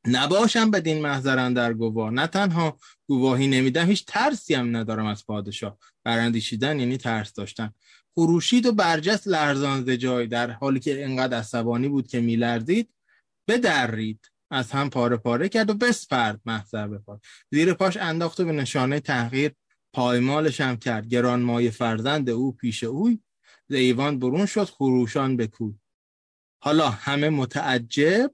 نباشم 0.08 0.72
بدین 0.72 1.01
محضرن 1.01 1.53
در 1.53 1.74
گواه. 1.74 2.12
نه 2.12 2.28
تنها 2.28 2.78
گواهی 3.08 3.47
نمیدم 3.47 3.86
هیچ 3.86 4.06
ترسی 4.06 4.53
هم 4.53 4.78
ندارم 4.78 5.06
از 5.06 5.26
پادشاه. 5.26 5.78
براندیشیدن 6.03 6.80
یعنی 6.80 6.97
ترس 6.97 7.34
داشتن. 7.34 7.74
خروشید 8.16 8.66
و 8.66 8.72
برجست 8.72 9.28
لرزان 9.28 9.97
جای 9.97 10.28
در 10.28 10.51
حالی 10.51 10.80
که 10.80 11.03
انقدر 11.03 11.38
عصبانی 11.38 11.88
بود 11.88 12.08
که 12.08 12.22
میلرزید 12.22 12.89
بدرید. 13.47 14.32
از 14.51 14.72
هم 14.72 14.89
پاره 14.89 15.18
پاره 15.18 15.49
کرد 15.49 15.70
و 15.70 15.74
بسپرد 15.74 16.41
محضر 16.45 16.88
به 16.88 16.99
زیر 17.51 17.74
پاش 17.74 17.98
انداخت 17.98 18.40
و 18.40 18.45
به 18.45 18.52
نشانه 18.52 18.99
تحقیر 18.99 19.52
پایمالش 19.94 20.61
هم 20.61 20.77
کرد. 20.77 21.07
گران 21.07 21.41
مای 21.41 21.72
فرزند 21.72 22.30
او 22.30 22.52
پیش 22.52 22.84
اوی. 22.84 23.19
ز 23.69 23.73
ایوان 23.73 24.19
برون 24.19 24.45
شد 24.45 24.64
خروشان 24.64 25.38
به 25.38 25.49
حالا 26.60 26.90
همه 26.90 27.30
متعجب 27.30 28.32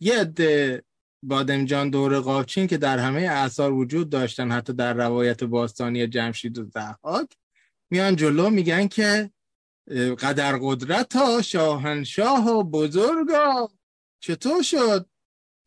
یه 0.00 0.20
عده 0.20 0.82
بادمجان 1.22 1.90
دور 1.90 2.20
قاچین 2.20 2.66
که 2.66 2.76
در 2.76 2.98
همه 2.98 3.20
اعثار 3.20 3.72
وجود 3.72 4.10
داشتن 4.10 4.50
حتی 4.52 4.72
در 4.72 4.94
روایت 4.94 5.44
باستانی 5.44 6.06
جمشید 6.06 6.58
و 6.58 6.64
ضحاک 6.64 7.28
میان 7.90 8.16
جلو 8.16 8.50
میگن 8.50 8.88
که 8.88 9.30
قدر 10.18 10.58
قدرت 10.62 11.16
ها 11.16 11.42
شاهنشاه 11.42 12.50
و 12.50 12.62
بزرگا. 12.62 13.68
چطور 14.20 14.62
شد؟ 14.62 15.06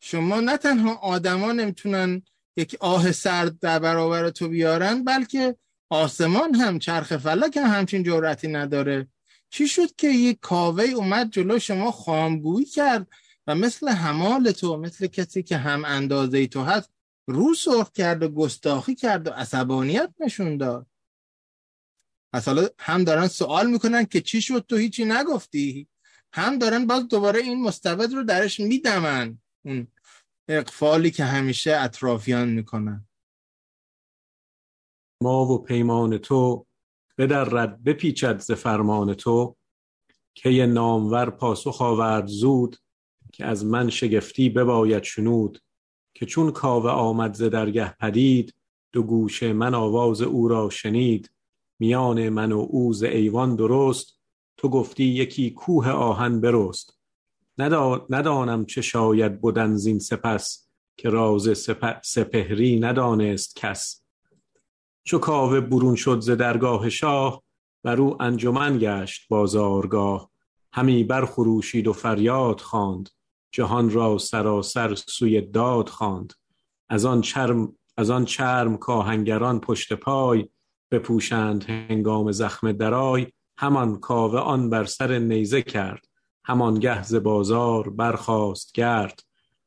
شما 0.00 0.40
نه 0.40 0.56
تنها 0.56 0.94
آدما 0.94 1.52
نمی‌تونن 1.52 2.22
یک 2.56 2.76
آه 2.80 3.12
سرد 3.12 3.58
در 3.58 3.78
برابر 3.78 4.30
تو 4.30 4.48
بیارن 4.48 5.04
بلکه 5.04 5.56
آسمان 5.90 6.54
هم 6.54 6.78
چرخ 6.78 7.16
فلک 7.16 7.56
هم 7.56 7.66
همچین 7.66 8.02
جرأتی 8.02 8.48
نداره. 8.48 9.08
چی 9.50 9.68
شد 9.68 9.94
که 9.96 10.08
یک 10.08 10.38
کاوه 10.40 10.84
اومد 10.84 11.30
جلو 11.30 11.58
شما 11.58 11.90
خامگویی 11.90 12.66
کرد؟ 12.66 13.06
و 13.50 13.54
مثل 13.54 13.88
همال 13.88 14.50
تو 14.50 14.76
مثل 14.76 15.06
کسی 15.06 15.42
که 15.42 15.56
هم 15.56 15.84
اندازه 15.84 16.46
تو 16.46 16.62
هست 16.62 16.90
رو 17.28 17.54
سرخ 17.54 17.92
کرد 17.92 18.22
و 18.22 18.28
گستاخی 18.28 18.94
کرد 18.94 19.26
و 19.26 19.30
عصبانیت 19.30 20.14
نشون 20.20 20.56
داد. 20.56 20.86
پس 22.32 22.48
حالا 22.48 22.68
هم 22.78 23.04
دارن 23.04 23.28
سوال 23.28 23.70
می‌کنن 23.70 24.04
که 24.04 24.20
چی 24.20 24.42
شد 24.42 24.64
تو 24.68 24.76
هیچی 24.76 25.04
نگفتی؟ 25.04 25.88
هم 26.32 26.58
دارن 26.58 26.86
باز 26.86 27.08
دوباره 27.08 27.40
این 27.40 27.62
مستبد 27.62 28.12
رو 28.12 28.22
درش 28.22 28.60
میدمن 28.60 29.38
اون 29.64 29.86
اقفالی 30.48 31.10
که 31.10 31.24
همیشه 31.24 31.76
اطرافیان 31.76 32.48
می‌کنن. 32.48 33.08
ما 35.22 35.46
و 35.46 35.62
پیمان 35.62 36.18
تو 36.18 36.66
بدرد 37.18 37.84
بپیچد 37.84 38.38
ز 38.38 38.52
فرمان 38.52 39.14
تو 39.14 39.56
که 40.34 40.66
نامور 40.66 41.30
پاسخ 41.30 41.82
آورد 41.82 42.26
زود 42.26 42.76
که 43.40 43.46
از 43.46 43.64
من 43.64 43.90
شگفتی 43.90 44.48
بباید 44.48 45.02
شنود 45.02 45.62
که 46.14 46.26
چون 46.26 46.50
کاوه 46.50 46.90
آمد 46.90 47.34
ز 47.34 47.42
درگه 47.42 47.96
پدید 48.00 48.54
دو 48.92 49.02
گوش 49.02 49.42
من 49.42 49.74
آواز 49.74 50.22
او 50.22 50.48
را 50.48 50.70
شنید. 50.70 51.30
میان 51.78 52.28
من 52.28 52.52
و 52.52 52.66
او 52.70 52.92
ز 52.92 53.02
ایوان 53.02 53.56
درست 53.56 54.20
تو 54.56 54.68
گفتی 54.68 55.04
یکی 55.04 55.50
کوه 55.50 55.88
آهن 55.88 56.40
برست. 56.40 56.98
ندا... 57.58 58.06
ندانم 58.10 58.64
چه 58.64 58.82
شاید 58.82 59.40
بودن 59.40 59.76
زین 59.76 59.98
سپس 59.98 60.68
که 60.96 61.08
راز 61.08 61.58
سپ... 61.58 62.00
سپهری 62.04 62.80
ندانست 62.80 63.56
کس. 63.56 64.04
چو 65.04 65.18
کاوه 65.18 65.60
برون 65.60 65.94
شد 65.94 66.20
ز 66.20 66.30
درگاه 66.30 66.88
شاه 66.88 67.42
بر 67.84 68.00
او 68.00 68.22
انجمن 68.22 68.78
گشت 68.78 69.28
بازارگاه. 69.28 70.30
همی 70.72 71.04
برخروشید 71.04 71.86
و 71.86 71.92
فریاد 71.92 72.60
خواند. 72.60 73.08
جهان 73.52 73.90
را 73.90 74.18
سراسر 74.18 74.94
سوی 74.94 75.40
داد 75.40 75.88
خواند. 75.88 76.32
از 76.88 77.04
آن 77.04 77.20
چرم 77.20 77.74
از 77.96 78.10
آن 78.10 78.24
چرم 78.24 78.76
کاهنگران 78.76 79.60
پشت 79.60 79.92
پای 79.92 80.48
بپوشند 80.90 81.64
هنگام 81.64 82.32
زخم 82.32 82.72
درای. 82.72 83.26
همان 83.58 84.00
کاوه 84.00 84.38
آن 84.38 84.70
بر 84.70 84.84
سر 84.84 85.18
نیزه 85.18 85.62
کرد. 85.62 86.06
همان 86.44 86.78
گه 86.78 87.02
ز 87.02 87.14
بازار 87.14 87.90
برخاست 87.90 88.72
گرد. 88.72 89.22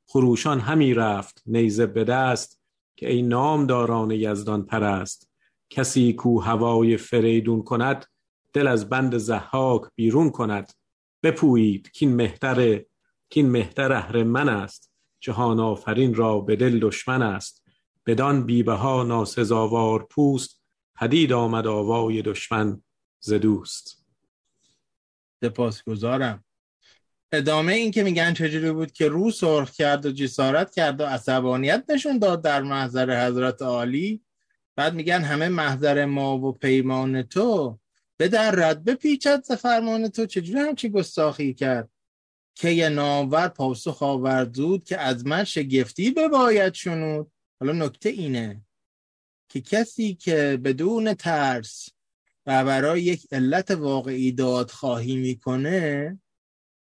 خروشان 0.07 0.59
همی 0.59 0.93
رفت 0.93 1.43
نیزه 1.45 1.85
به 1.85 2.03
دست 2.03 2.59
که 2.95 3.11
ای 3.11 3.21
نامداران 3.21 4.11
یزدان 4.11 4.65
پرست. 4.65 5.29
کسی 5.69 6.13
کو 6.13 6.39
هوای 6.39 6.97
فریدون 6.97 7.63
کند 7.63 8.05
دل 8.53 8.67
از 8.67 8.89
بند 8.89 9.17
زحاک 9.17 9.81
بیرون 9.95 10.29
کند. 10.29 10.73
بپویید 11.23 11.91
کین 11.91 12.15
مهتر 12.15 12.81
کین 13.33 13.49
مهتر 13.49 13.93
اهرمن 13.93 14.49
است. 14.49 14.91
جهان 15.19 15.59
آفرین 15.59 16.13
را 16.13 16.39
به 16.39 16.55
دل 16.55 16.79
دشمن 16.79 17.21
است. 17.21 17.63
بدان 18.05 18.45
بیبه 18.45 18.73
ها 18.73 19.03
ناسزاوار 19.03 20.07
پوست. 20.09 20.61
پدید 20.95 21.33
آمد 21.33 21.67
آوای 21.67 22.21
دشمن 22.21 22.81
ز 23.19 23.33
دوست. 23.33 24.05
سپاسگزارم. 25.43 26.43
ادامه 27.31 27.73
این 27.73 27.91
که 27.91 28.03
میگن 28.03 28.33
چجوری 28.33 28.71
بود 28.71 28.91
که 28.91 29.07
رو 29.07 29.31
سرخ 29.31 29.71
کرد 29.71 30.05
و 30.05 30.11
جسارت 30.11 30.73
کرد 30.73 31.01
و 31.01 31.05
عصبانیت 31.05 31.83
نشون 31.89 32.19
داد 32.19 32.41
در 32.41 32.61
محضر 32.61 33.27
حضرت 33.27 33.61
عالی. 33.61 34.21
بعد 34.75 34.93
میگن 34.93 35.21
همه 35.21 35.49
محضر 35.49 36.05
ما 36.05 36.37
و 36.37 36.51
پیمان 36.51 37.23
تو 37.23 37.79
به 38.17 38.27
در 38.27 38.51
رد 38.51 38.83
بپیچد 38.83 39.43
ز 39.43 39.51
فرمان 39.51 40.07
تو. 40.07 40.25
چجوری 40.25 40.59
همچی 40.59 40.89
گستاخی 40.89 41.53
کرد؟ 41.53 41.92
که 42.55 42.89
نامور 42.89 43.47
پاسخ 43.47 44.03
آورد 44.03 44.55
زود 44.55 44.83
که 44.83 44.97
از 44.97 45.25
من 45.25 45.43
شگفتی 45.43 46.11
بباید 46.11 46.73
شنود. 46.73 47.31
حالا 47.59 47.85
نکته 47.85 48.09
اینه 48.09 48.61
که 49.49 49.61
کسی 49.61 50.13
که 50.13 50.59
بدون 50.63 51.13
ترس 51.13 51.89
و 52.45 52.65
برای 52.65 53.01
یک 53.01 53.27
علت 53.31 53.71
واقعی 53.71 54.31
دادخواهی 54.31 55.15
می‌کنه 55.15 56.19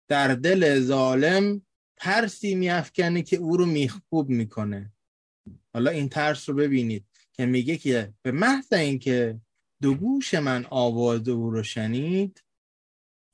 در 0.08 0.36
دل 0.36 0.80
ظالم 0.80 1.62
ترسی 1.98 2.56
میافکنه 2.56 3.22
که 3.22 3.38
او 3.38 3.58
رو 3.58 3.66
میخکوب 3.66 4.30
می‌کنه. 4.30 4.94
حالا 5.74 5.92
این 5.92 6.10
ترس 6.10 6.50
رو 6.50 6.56
ببینید 6.56 7.06
که 7.34 7.46
میگه 7.46 7.78
که 7.78 8.14
به 8.22 8.32
محض 8.32 8.74
اینکه 8.74 9.40
دو 9.82 9.96
گوش 9.96 10.34
من 10.34 10.66
آواز 10.70 11.28
او 11.28 11.50
رو 11.50 11.64
شنید 11.64 12.44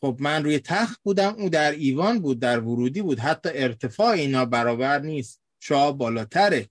خب 0.02 0.18
من 0.20 0.44
روی 0.44 0.60
تخت 0.60 1.00
بودم 1.04 1.36
او 1.38 1.50
در 1.50 1.72
ایوان 1.72 2.20
بود 2.20 2.40
در 2.40 2.60
ورودی 2.60 3.02
بود. 3.02 3.20
حتی 3.20 3.50
ارتفاع 3.54 4.08
اینا 4.08 4.46
برابر 4.46 5.00
نیست. 5.00 5.42
شاه 5.60 5.98
بالاتره. 5.98 6.70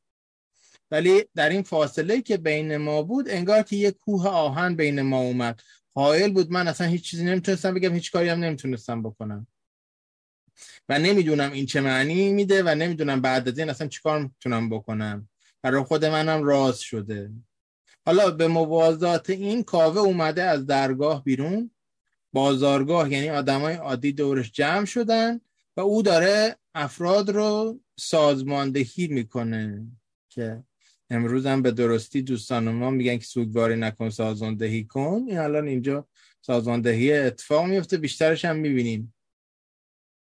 ولی 0.90 1.24
در 1.34 1.48
این 1.48 1.62
فاصله 1.62 2.22
که 2.22 2.36
بین 2.36 2.76
ما 2.76 3.02
بود 3.02 3.28
انگار 3.28 3.62
که 3.62 3.76
یه 3.76 3.90
کوه 3.90 4.28
آهن 4.28 4.76
بین 4.76 5.02
ما 5.02 5.20
اومد. 5.20 5.60
حائل 5.94 6.32
بود 6.32 6.50
من 6.50 6.68
اصلا 6.68 6.86
هیچ 6.86 7.10
چیزی 7.10 7.24
نمی‌تونستم 7.24 7.74
بگم 7.74 7.94
هیچ 7.94 8.12
کاری 8.12 8.28
هم 8.28 8.44
نمی‌تونستم 8.44 9.02
بکنم. 9.02 9.46
و 10.88 10.98
نمی‌دونم 10.98 11.52
این 11.52 11.66
چه 11.66 11.80
معنی 11.80 12.32
میده 12.32 12.62
و 12.62 12.74
نمی‌دونم 12.74 13.20
بعد 13.20 13.48
از 13.48 13.59
این 13.59 13.70
اصلا 13.70 13.88
چیکار 13.88 14.22
می‌تونم 14.22 14.70
بکنم. 14.70 15.28
برای 15.62 15.82
خود 15.82 16.05
منم 16.05 16.44
راز 16.44 16.80
شده. 16.80 17.30
حالا 18.06 18.30
به 18.30 18.48
موازات 18.48 19.30
این 19.30 19.62
کاوه 19.62 20.00
اومده 20.00 20.42
از 20.42 20.66
درگاه 20.66 21.24
بیرون. 21.24 21.70
بازارگاه 22.32 23.12
یعنی 23.12 23.30
آدمای 23.30 23.74
عادی 23.74 24.12
دورش 24.12 24.52
جمع 24.52 24.84
شدن 24.84 25.40
و 25.76 25.80
او 25.80 26.02
داره 26.02 26.56
افراد 26.74 27.30
رو 27.30 27.80
سازماندهی 27.98 29.06
می‌کنه 29.06 29.86
که 30.28 30.62
امروز 31.10 31.46
هم 31.46 31.62
به 31.62 31.70
درستی 31.70 32.22
دوستان 32.22 32.68
ما 32.68 32.90
میگن 32.90 33.16
که 33.16 33.24
سوگواری 33.24 33.76
نکن 33.76 34.10
سازماندهی 34.10 34.84
کن. 34.84 35.24
این 35.28 35.38
الان 35.38 35.68
اینجا 35.68 36.06
سازماندهی 36.40 37.12
اتفاق 37.12 37.64
میفته 37.64 37.96
بیشترش 37.96 38.44
هم 38.44 38.56
می‌بینیم. 38.56 39.14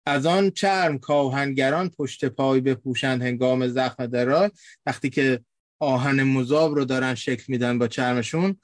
از 0.05 0.25
آن 0.25 0.51
چرم 0.51 0.99
کاهنگران 0.99 1.89
پشت 1.89 2.25
پای 2.25 2.61
بپوشند 2.61 3.21
هنگام 3.21 3.67
زخم 3.67 4.05
درای 4.05 4.51
وقتی 4.85 5.09
که 5.09 5.39
آهن 5.79 6.23
مذاب 6.23 6.75
رو 6.75 6.85
دارن 6.85 7.15
شکل 7.15 7.43
میدن 7.47 7.79
با 7.79 7.87
چرمشون 7.87 8.59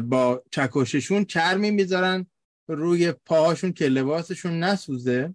با 0.00 0.42
چکششون 0.50 1.24
چرمی 1.24 1.70
می‌ذارن. 1.70 2.26
روی 2.68 3.12
پاهاشون 3.12 3.72
که 3.72 3.88
لباسشون 3.88 4.60
نسوزه. 4.60 5.34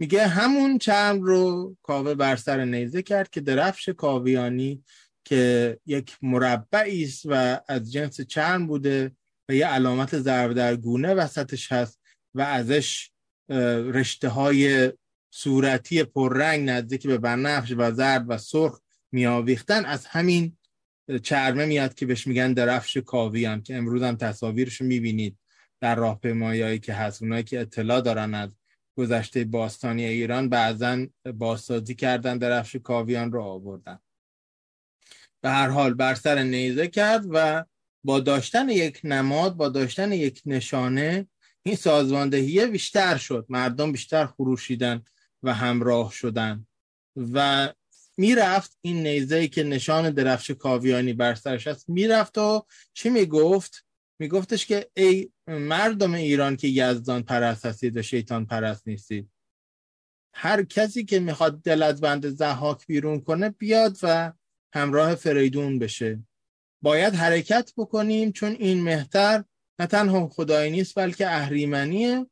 میگه 0.00 0.26
همون 0.26 0.78
چرم 0.78 1.22
رو 1.22 1.76
کاوه 1.82 2.14
بر 2.14 2.36
سر 2.36 2.64
نیزه 2.64 3.02
کرد 3.02 3.30
که 3.30 3.40
درفش 3.40 3.88
کاویانی 3.88 4.84
که 5.24 5.78
یک 5.86 6.16
مربعی 6.22 7.04
است 7.04 7.22
و 7.24 7.60
از 7.68 7.92
جنس 7.92 8.20
چرم 8.20 8.66
بوده 8.66 9.12
و 9.48 9.54
یه 9.54 9.66
علامت 9.66 10.18
ضرب 10.18 10.52
در 10.52 10.76
گونه 10.76 11.14
وسطش 11.14 11.72
هست 11.72 12.00
و 12.34 12.40
ازش 12.40 13.10
رشته 13.48 14.28
های 14.28 14.92
صورتی 15.30 16.04
پررنگ 16.04 16.70
نزدیک 16.70 17.06
به 17.06 17.18
بنفش 17.18 17.74
و 17.76 17.92
زرد 17.92 18.24
و 18.28 18.38
سرخ 18.38 18.80
میآویختن. 19.12 19.84
از 19.84 20.06
همین 20.06 20.56
چرمه 21.22 21.66
میاد 21.66 21.94
که 21.94 22.06
بهش 22.06 22.26
میگن 22.26 22.52
درفش 22.52 22.96
کاویان 22.96 23.62
که 23.62 23.76
امروز 23.76 24.02
هم 24.02 24.16
تصاویرش 24.16 24.80
می‌بینید. 24.80 25.38
در 25.82 25.94
راهپیماییایی 25.94 26.78
که 26.78 26.94
هست 26.94 27.22
اونایی 27.22 27.42
که 27.42 27.60
اطلاع 27.60 28.00
دارن 28.00 28.34
از 28.34 28.56
گذشته 28.96 29.44
باستانی 29.44 30.04
ایران 30.04 30.48
بعضا 30.48 31.06
بازسازی 31.34 31.94
کردن 31.94 32.38
درفش 32.38 32.76
کاویان 32.76 33.32
رو 33.32 33.42
آوردن. 33.42 33.98
به 35.40 35.50
هر 35.50 35.68
حال 35.68 35.94
بر 35.94 36.14
سر 36.14 36.42
نیزه 36.42 36.88
کرد 36.88 37.24
و 37.30 37.64
با 38.04 38.20
داشتن 38.20 38.68
یک 38.68 39.00
نماد 39.04 39.54
با 39.56 39.68
داشتن 39.68 40.12
یک 40.12 40.42
نشانه 40.46 41.26
این 41.62 41.76
سازماندهی 41.76 42.66
بیشتر 42.66 43.16
شد. 43.16 43.46
مردم 43.48 43.92
بیشتر 43.92 44.26
خروشیدن 44.26 45.02
و 45.42 45.54
همراه 45.54 46.12
شدن. 46.12 46.66
و 47.16 47.68
می‌رفت 48.16 48.78
این 48.80 49.02
نیزه 49.02 49.48
که 49.48 49.62
نشان 49.62 50.10
درفش 50.10 50.50
کاویانی 50.50 51.12
بر 51.12 51.34
سرش 51.34 51.66
هست 51.66 51.88
می‌رفت 51.88 52.38
و 52.38 52.66
چی 52.94 53.10
می‌گفت؟ 53.10 53.86
میگفتش 54.22 54.66
که 54.66 54.90
ای 54.96 55.30
مردم 55.48 56.14
ایران 56.14 56.56
که 56.56 56.68
یزدان 56.68 57.22
پرست 57.22 57.66
هستید 57.66 57.96
و 57.96 58.02
شیطان 58.02 58.46
پرست 58.46 58.88
نیستید 58.88 59.30
هر 60.34 60.62
کسی 60.62 61.04
که 61.04 61.20
می‌خواد 61.20 61.62
دل 61.62 61.82
از 61.82 62.00
بند 62.00 62.28
زحاک 62.28 62.86
بیرون 62.86 63.20
کنه 63.20 63.50
بیاد 63.50 63.98
و 64.02 64.32
همراه 64.74 65.14
فریدون 65.14 65.78
بشه. 65.78 66.22
باید 66.82 67.14
حرکت 67.14 67.72
بکنیم 67.76 68.32
چون 68.32 68.52
این 68.52 68.82
مهتر 68.82 69.44
نه 69.78 69.86
تنها 69.86 70.28
خدایی 70.28 70.70
نیست 70.70 70.94
بلکه 70.94 71.30
اهریمنیه 71.30 72.26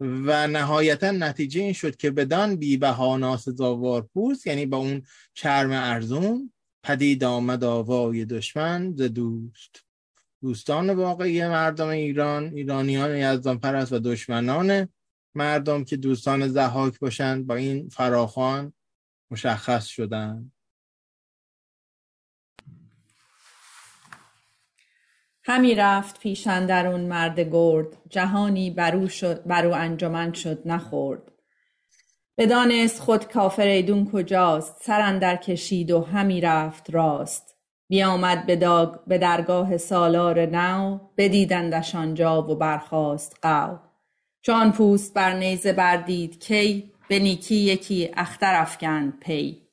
و 0.00 0.46
نهایتا 0.46 1.10
نتیجه 1.10 1.60
این 1.60 1.72
شد 1.72 1.96
که 1.96 2.10
بدان 2.10 2.56
بی 2.56 2.76
بها 2.76 3.16
ناسزاوار 3.16 4.02
پوست 4.02 4.46
یعنی 4.46 4.66
با 4.66 4.76
اون 4.76 5.02
چرم 5.34 5.70
ارزون 5.72 6.52
پدید 6.84 7.24
آمد 7.24 7.64
آوای 7.64 8.24
دشمن 8.24 8.94
ز 8.96 9.02
دوست. 9.02 9.83
دوستان 10.44 10.90
واقعی 10.90 11.48
مردم 11.48 11.88
ایران 11.88 12.44
ایرانیان 12.44 13.16
یزدان 13.16 13.58
پرست 13.58 13.92
و 13.92 13.98
دشمنان 13.98 14.88
مردم 15.34 15.84
که 15.84 15.96
دوستان 15.96 16.48
زحاک 16.48 16.98
باشند 16.98 17.46
با 17.46 17.54
این 17.54 17.88
فراخان 17.88 18.72
مشخص 19.30 19.86
شدند 19.86 20.52
همی 25.44 25.74
رفت 25.74 26.20
پیش 26.20 26.46
اندرون 26.46 27.00
مرد 27.00 27.40
گرد 27.40 27.86
جهانی 28.10 28.70
برو, 28.70 29.08
شد 29.08 29.42
برو 29.46 29.72
انجمن 29.72 30.32
شد 30.32 30.62
نخورد. 30.66 31.32
بدانست 32.38 33.00
خود 33.00 33.32
کافر 33.32 33.66
ایدون 33.66 34.10
کجاست 34.10 34.82
سر 34.82 35.00
اندر 35.00 35.36
کشید 35.36 35.90
و 35.90 36.00
همی 36.00 36.40
رفت 36.40 36.90
راست. 36.90 37.53
بیامد 37.88 38.46
به, 39.06 39.18
درگاه 39.18 39.76
سالار 39.76 40.46
نو 40.46 40.98
بدیدندش 41.16 41.94
آنجا 41.94 42.42
و 42.42 42.54
برخاست 42.54 43.38
قو 43.42 43.78
چون 44.42 44.72
پوست 44.72 45.14
بر 45.14 45.32
نیزه 45.32 45.72
بردید 45.72 46.44
کی 46.44 46.92
به 47.08 47.18
نیکی 47.18 47.54
یکی 47.54 48.10
اختر 48.16 48.54
افکند 48.54 49.20
پی. 49.20 49.68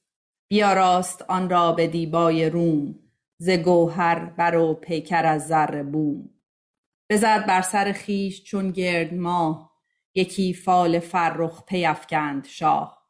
بیاراست 0.47 1.21
آن 1.21 1.49
را 1.49 1.71
به 1.71 1.87
دیبای 1.87 2.49
روم 2.49 2.99
ز 3.37 3.49
گوهر 3.49 4.25
بر 4.25 4.55
و 4.55 4.73
پیکر 4.73 5.25
از 5.25 5.47
زر 5.47 5.83
بوم. 5.83 6.29
بزد 7.09 7.45
بر 7.47 7.61
سر 7.61 7.93
خویش 8.05 8.43
چون 8.43 8.71
گرد 8.71 9.13
ماه 9.13 9.71
یکی 10.15 10.53
فال 10.53 10.99
فرخ 10.99 11.63
پی 11.65 11.85
افکند 11.85 12.45
شاه. 12.45 13.07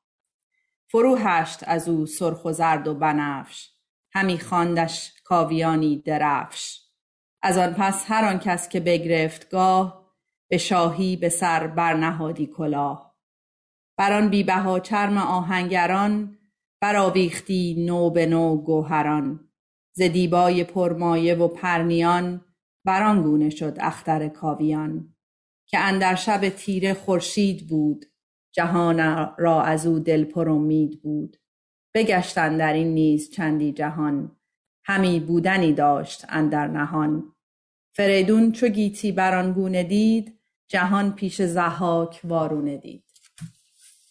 فرو 0.87 1.15
هشت 1.15 1.59
از 1.67 1.89
او 1.89 2.05
سرخ 2.05 2.45
و 2.45 2.51
زرد 2.51 2.87
و 2.87 2.93
بنفش 2.93 3.70
همی 4.13 4.39
خواندش 4.39 5.13
کاویانی 5.23 5.97
درفش. 5.97 6.81
از 7.41 7.57
آن 7.57 7.73
پس 7.73 8.05
هر 8.07 8.25
آن 8.25 8.39
کس 8.39 8.69
که 8.69 8.79
بگرفت 8.79 9.49
گاه 9.49 10.11
به 10.49 10.57
شاهی 10.57 11.15
به 11.15 11.29
سر 11.29 11.67
برنهادی 11.67 12.47
کلاه. 12.47 13.17
بر 13.97 14.13
آن 14.13 14.29
بی 14.29 14.43
بها 14.43 14.79
چرم 14.79 15.17
آهنگران 15.17 16.37
برآویختی 16.81 17.85
نو 17.85 18.09
به 18.09 18.25
نو 18.25 18.57
گوهران. 18.57 19.49
ز 19.95 20.01
دیبای 20.01 20.63
پرمایه 20.63 21.35
و 21.35 21.47
پرنیان 21.47 22.45
بر 22.85 23.03
آن 23.03 23.23
گونه 23.23 23.49
شد 23.49 23.77
اختر 23.79 24.27
کاویان. 24.27 25.15
که 25.67 25.79
اندر 25.79 26.15
شب 26.15 26.49
تیره 26.49 26.93
خورشید 26.93 27.67
بود 27.67 28.05
جهان 28.51 29.29
را 29.37 29.61
از 29.61 29.87
او 29.87 29.99
دل 29.99 30.23
پر 30.23 30.49
امید 30.49 31.01
بود. 31.01 31.40
بگشت 31.93 32.37
اندر 32.37 32.73
این 32.73 32.93
نیز 32.93 33.31
چندی 33.31 33.71
جهان. 33.71 34.35
همی 34.83 35.19
بودنی 35.19 35.73
داشت 35.73 36.25
اندر 36.29 36.67
نهان. 36.67 37.35
فریدون 37.95 38.51
چو 38.51 38.67
گیتی 38.67 39.11
بر 39.11 39.51
گونه 39.51 39.83
دید 39.83 40.39
جهان 40.67 41.11
پیش 41.11 41.41
ضحاک 41.41 42.21
وارونه 42.23 42.77
دید. 42.77 43.03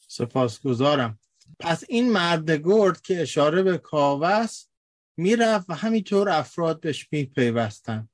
سپاسگزارم. 0.09 1.19
پس 1.61 1.85
این 1.89 2.13
مرد 2.13 2.51
گرد 2.51 3.01
که 3.01 3.23
اشاره 3.23 3.63
به 3.63 3.79
کاوه 3.79 4.29
است 4.29 4.71
می‌رفت 5.17 5.71
و 5.71 5.75
همینطور 5.75 6.29
افراد 6.29 6.81
بهش 6.81 7.09
میپیوستن 7.13 8.09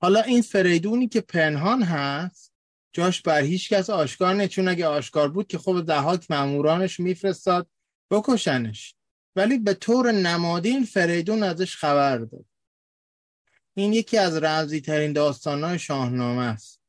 حالا 0.00 0.20
این 0.20 0.42
فریدونی 0.42 1.08
که 1.08 1.20
پنهان 1.20 1.82
هست 1.82 2.52
جاش 2.92 3.22
بر 3.22 3.40
هیچ 3.40 3.72
کس 3.72 3.90
آشکار 3.90 4.34
نه 4.34 4.48
چون 4.48 4.68
اگه 4.68 4.86
آشکار 4.86 5.28
بود 5.28 5.46
که 5.46 5.58
خب 5.58 5.86
ضحاک 5.86 6.30
مامورانش 6.30 7.00
میفرستاد 7.00 7.68
بکشنش. 8.10 8.94
ولی 9.36 9.58
به 9.58 9.74
طور 9.74 10.12
نمادین 10.12 10.84
فریدون 10.84 11.42
ازش 11.42 11.76
خبر 11.76 12.18
داد. 12.18 12.44
این 13.74 13.92
یکی 13.92 14.18
از 14.18 14.36
رمزی 14.36 14.80
ترین 14.80 15.12
داستانهای 15.12 15.78
شاهنامه 15.78 16.42
است. 16.42 16.80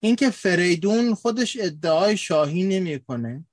اینکه 0.00 0.30
فریدون 0.30 1.14
خودش 1.14 1.56
ادعای 1.60 2.16
شاهی 2.16 2.62
نمی‌کنه. 2.62 3.46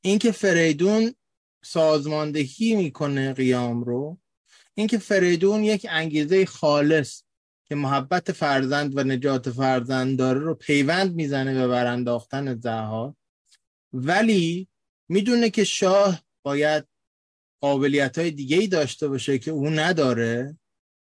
اینکه 0.00 0.32
فریدون 0.32 1.14
سازماندهی 1.64 2.74
می‌کنه 2.76 3.32
قیام 3.32 3.84
رو. 3.84 4.18
اینکه 4.74 4.98
فریدون 4.98 5.64
یک 5.64 5.86
انگیزه 5.90 6.46
خالص 6.46 7.22
که 7.64 7.74
محبت 7.74 8.32
فرزند 8.32 8.96
و 8.96 9.04
نجات 9.04 9.50
فرزند 9.50 10.18
داره 10.18 10.40
رو 10.40 10.54
پیوند 10.54 11.14
می‌زنه 11.14 11.54
به 11.54 11.68
برانداختن 11.68 12.60
زهار 12.60 13.14
ولی 13.92 14.68
می‌دونه 15.08 15.50
که 15.50 15.64
شاه 15.64 16.22
باید 16.42 16.84
قابلیت 17.60 18.18
های 18.18 18.30
دیگه 18.30 18.56
ای 18.56 18.66
داشته 18.66 19.08
باشه 19.08 19.38
که 19.38 19.50
او 19.50 19.70
نداره 19.70 20.58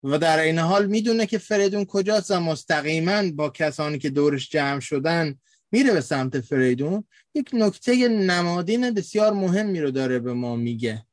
و 0.04 0.18
در 0.18 0.40
این 0.40 0.60
حال 0.60 0.86
می‌دونه 0.86 1.26
که 1.26 1.38
فریدون 1.38 1.86
کجاست 1.86 2.32
و 2.32 2.40
مستقیما 2.40 3.32
با 3.32 3.50
کسانی 3.50 3.98
که 3.98 4.10
دورش 4.10 4.50
جمع 4.50 4.80
شدن 4.80 5.40
میره 5.72 5.94
به 5.94 6.02
سمت 6.02 6.40
فریدون 6.40 7.04
یک 7.36 7.50
نکته 7.54 8.08
نمادین 8.08 8.92
بسیار 8.92 9.34
مهمی 9.34 9.82
رو 9.82 9.92
داره 9.92 10.20
به 10.20 10.34
ما 10.34 10.56
میگه. 10.56 11.06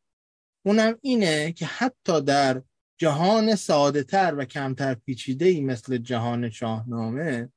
اونم 0.66 0.98
اینه 1.00 1.52
که 1.52 1.66
حتی 1.66 2.20
در 2.20 2.62
جهان 2.98 3.54
ساده 3.54 4.02
تر 4.02 4.34
و 4.38 4.44
کمتر 4.44 4.94
پیچیده 4.94 5.46
ای 5.46 5.60
مثل 5.60 5.98
جهان 5.98 6.50
شاهنامه 6.50 7.48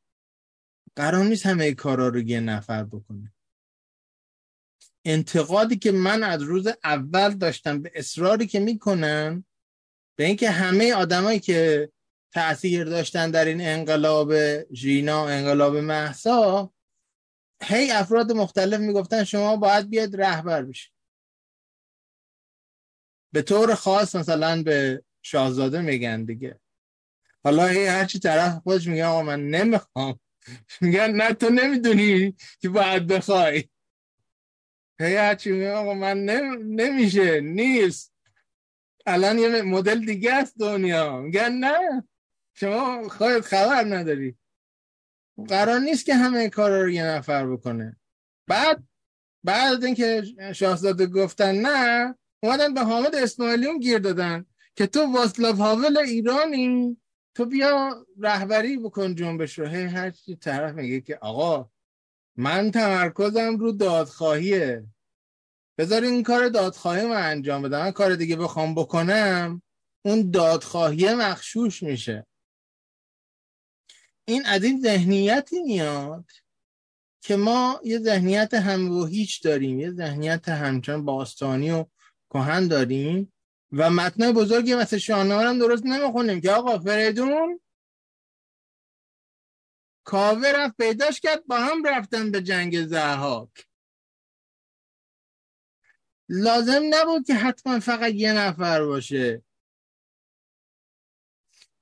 قرار 0.96 1.26
نیست 1.26 1.46
همه 1.46 1.74
کارا 1.74 2.08
رو 2.08 2.22
یه 2.22 2.40
نفر 2.40 2.84
بکنه. 2.84 3.34
انتقادی 5.06 5.78
که 5.78 5.92
من 5.92 6.24
از 6.24 6.42
روز 6.42 6.68
اول 6.84 7.34
داشتم 7.34 7.82
به 7.82 7.92
اصراری 7.96 8.48
که 8.48 8.60
می‌کنن 8.60 9.46
به 10.18 10.26
اینکه 10.26 10.50
همه 10.50 10.94
آدمایی 10.94 11.40
که 11.40 11.92
تاثیر 12.34 12.84
داشتن 12.84 13.32
در 13.32 13.46
این 13.46 13.62
انقلاب 13.62 14.34
ژینا 14.74 15.28
انقلاب 15.28 15.78
محسا 15.78 16.74
هی 17.64 17.92
افراد 17.92 18.32
مختلف 18.32 18.80
می‌گفتن 18.80 19.24
شما 19.24 19.58
باید 19.58 19.90
بیاد 19.90 20.22
رهبر 20.22 20.64
بشید. 20.64 20.94
به 23.34 23.42
طور 23.42 23.76
خاص 23.76 24.16
مثلا 24.16 24.64
به 24.64 25.04
شاهزاده 25.22 25.82
میگن 25.82 26.24
دیگه. 26.24 26.60
حالا 27.44 27.68
هی 27.68 27.86
هرچی 27.86 28.20
طرف 28.20 28.62
خودش 28.64 28.88
میگه 28.88 29.06
آقا 29.06 29.24
من 29.24 29.48
نمی‌خوام. 29.50 30.20
میگن 30.82 31.12
نه 31.12 31.34
تو 31.34 31.50
نمی‌دونی 31.50 32.36
که 32.60 32.70
باید 32.70 33.08
بخوای. 33.08 33.70
هی 35.02 35.16
هرچی 35.16 35.68
آقا 35.68 35.94
من 35.94 36.26
نم... 36.26 36.58
نمیشه 36.82 37.42
نیست. 37.42 38.14
الان 39.06 39.40
یه 39.40 39.62
مدل 39.62 40.06
دیگه 40.06 40.34
است 40.34 40.60
دنیا. 40.60 41.22
میگن 41.22 41.52
نه. 41.52 42.04
شما 42.54 43.10
خواهد 43.10 43.42
خبر 43.42 43.84
نداری. 43.84 44.38
قرار 45.48 45.80
نیست 45.80 46.06
که 46.06 46.16
همه 46.16 46.50
کار 46.50 46.82
رو 46.82 46.90
یه 46.90 47.06
نفر 47.06 47.48
بکنه. 47.48 47.98
بعد 48.48 48.84
بعد 49.44 49.84
اینکه 49.84 50.24
شاهزاده 50.56 51.06
گفتن 51.06 51.56
نه 51.56 52.16
اومدن 52.44 52.74
به 52.74 52.82
حامد 52.82 53.16
اسماعیلیون 53.16 53.80
گیر 53.80 54.00
دادن 54.00 54.46
که 54.76 54.88
تو 54.88 55.06
واسلاو 55.14 55.56
هاول 55.56 55.98
ایرانی 55.98 56.98
تو 57.36 57.46
بیا 57.46 58.06
رهبری 58.20 58.78
بکن 58.78 59.16
جنبش 59.16 59.60
رو. 59.60 59.68
هی 59.68 59.84
هر 59.84 60.10
چی 60.10 60.36
طرف 60.36 60.76
میگه 60.76 61.02
که 61.02 61.18
آقا 61.18 61.71
من 62.42 62.72
تمرکزم 62.72 63.58
رو 63.58 63.72
دادخواهیه. 63.72 64.84
بذار 65.78 66.04
این 66.04 66.24
کار 66.24 66.50
دادخواهی 66.50 67.06
من 67.06 67.26
انجام 67.32 67.62
بدم. 67.62 67.80
من 67.80 67.92
کار 67.92 68.16
دیگه 68.16 68.36
بخوام 68.36 68.76
بکنم 68.76 69.62
اون 70.06 70.32
دادخواهی 70.32 71.14
مخشوش 71.14 71.84
میشه. 71.84 72.28
این 74.26 74.46
از 74.46 74.64
این 74.64 74.82
ذهنیتی 74.82 75.64
میاد 75.64 76.26
که 77.22 77.36
ما 77.36 77.80
یه 77.84 78.00
ذهنیت 78.00 78.54
هم 78.54 78.92
و 78.92 79.06
هیچ 79.06 79.44
داریم 79.44 79.80
یه 79.80 79.92
ذهنیت 79.92 80.50
همچنان 80.50 81.06
باستانی 81.06 81.72
و 81.72 81.86
کهن 82.30 82.68
داریم 82.68 83.34
و 83.72 83.90
متنای 83.90 84.34
بزرگی 84.34 84.76
مثل 84.76 84.98
شاهنامه 84.98 85.44
هم 85.44 85.60
درست 85.60 85.86
نمی‌خونیم 85.86 86.42
که 86.42 86.52
آقا 86.52 86.80
فریدون 86.80 87.60
کاوه 90.04 90.48
رفت 90.56 90.78
پیداش 90.78 91.20
کرد 91.20 91.46
با 91.46 91.60
هم 91.60 91.84
رفتن 91.84 92.32
به 92.32 92.42
جنگ 92.42 92.86
زهاک 92.86 93.68
لازم 96.34 96.82
نبود 96.90 97.28
که 97.28 97.34
حتما 97.34 97.80
فقط 97.80 98.14
یه 98.14 98.34
نفر 98.34 98.84
باشه. 98.84 99.44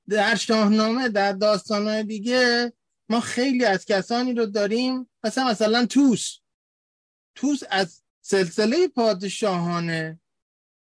در 0.09 0.35
شاهنامه 0.35 1.09
در 1.09 1.33
داستانهای 1.33 2.03
دیگه 2.03 2.73
ما 3.09 3.19
خیلی 3.19 3.65
از 3.65 3.85
کسانی 3.85 4.33
رو 4.33 4.45
داریم 4.45 5.09
مثلا 5.23 5.49
مثلا 5.49 5.85
توس. 5.85 6.37
توس 7.35 7.59
از 7.69 8.03
سلسله 8.21 8.87
پادشاهانه 8.87 10.19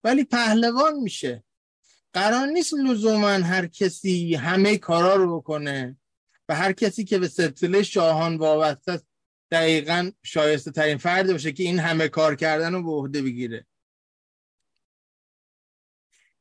ولی 0.04 0.24
پهلوان 0.24 0.96
میشه. 0.96 1.44
قرار 2.12 2.46
نیست 2.46 2.74
لزوما 2.74 3.28
هر 3.28 3.66
کسی 3.66 4.34
همه 4.34 4.78
کارا 4.78 5.14
رو 5.14 5.40
بکنه. 5.40 5.96
و 6.48 6.54
هر 6.54 6.72
کسی 6.72 7.04
که 7.04 7.18
به 7.18 7.28
سلسله 7.28 7.82
شاهان 7.82 8.36
وابسته 8.36 8.92
است 8.92 9.06
دقیقا 9.50 10.10
شایسته 10.22 10.70
ترین 10.70 10.96
فرد 10.96 11.32
باشه 11.32 11.52
که 11.52 11.62
این 11.62 11.78
همه 11.78 12.08
کار 12.08 12.34
کردن 12.34 12.72
رو 12.72 12.82
به 12.82 12.90
عهده 12.90 13.22
بگیره. 13.22 13.66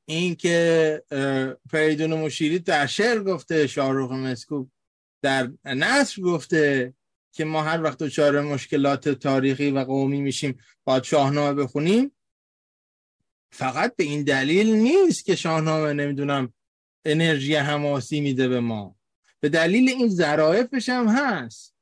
این 0.05 0.35
که 0.35 1.03
فریدون 1.69 2.13
مشیری 2.13 2.59
در 2.59 2.87
شعر 2.87 3.23
گفته 3.23 3.67
شاهروخ 3.67 4.11
مسکوب 4.11 4.71
در 5.21 5.51
نصر 5.65 6.21
گفته 6.21 6.93
که 7.31 7.45
ما 7.45 7.63
هر 7.63 7.83
وقت 7.83 7.97
دچار 7.97 8.41
مشکلات 8.41 9.09
تاریخی 9.09 9.71
و 9.71 9.79
قومی 9.79 10.21
میشیم 10.21 10.59
باید 10.83 11.03
شاهنامه 11.03 11.63
بخونیم. 11.63 12.11
فقط 13.51 13.95
به 13.95 14.03
این 14.03 14.23
دلیل 14.23 14.75
نیست 14.75 15.25
که 15.25 15.35
شاهنامه 15.35 15.93
نمی‌دونم 15.93 16.53
انرژی 17.05 17.55
حماسی 17.55 18.21
میده 18.21 18.47
به 18.47 18.59
ما. 18.59 18.96
به 19.39 19.49
دلیل 19.49 19.89
این 19.89 20.09
ظرافش 20.09 20.89
هم 20.89 21.07
هست. 21.07 21.75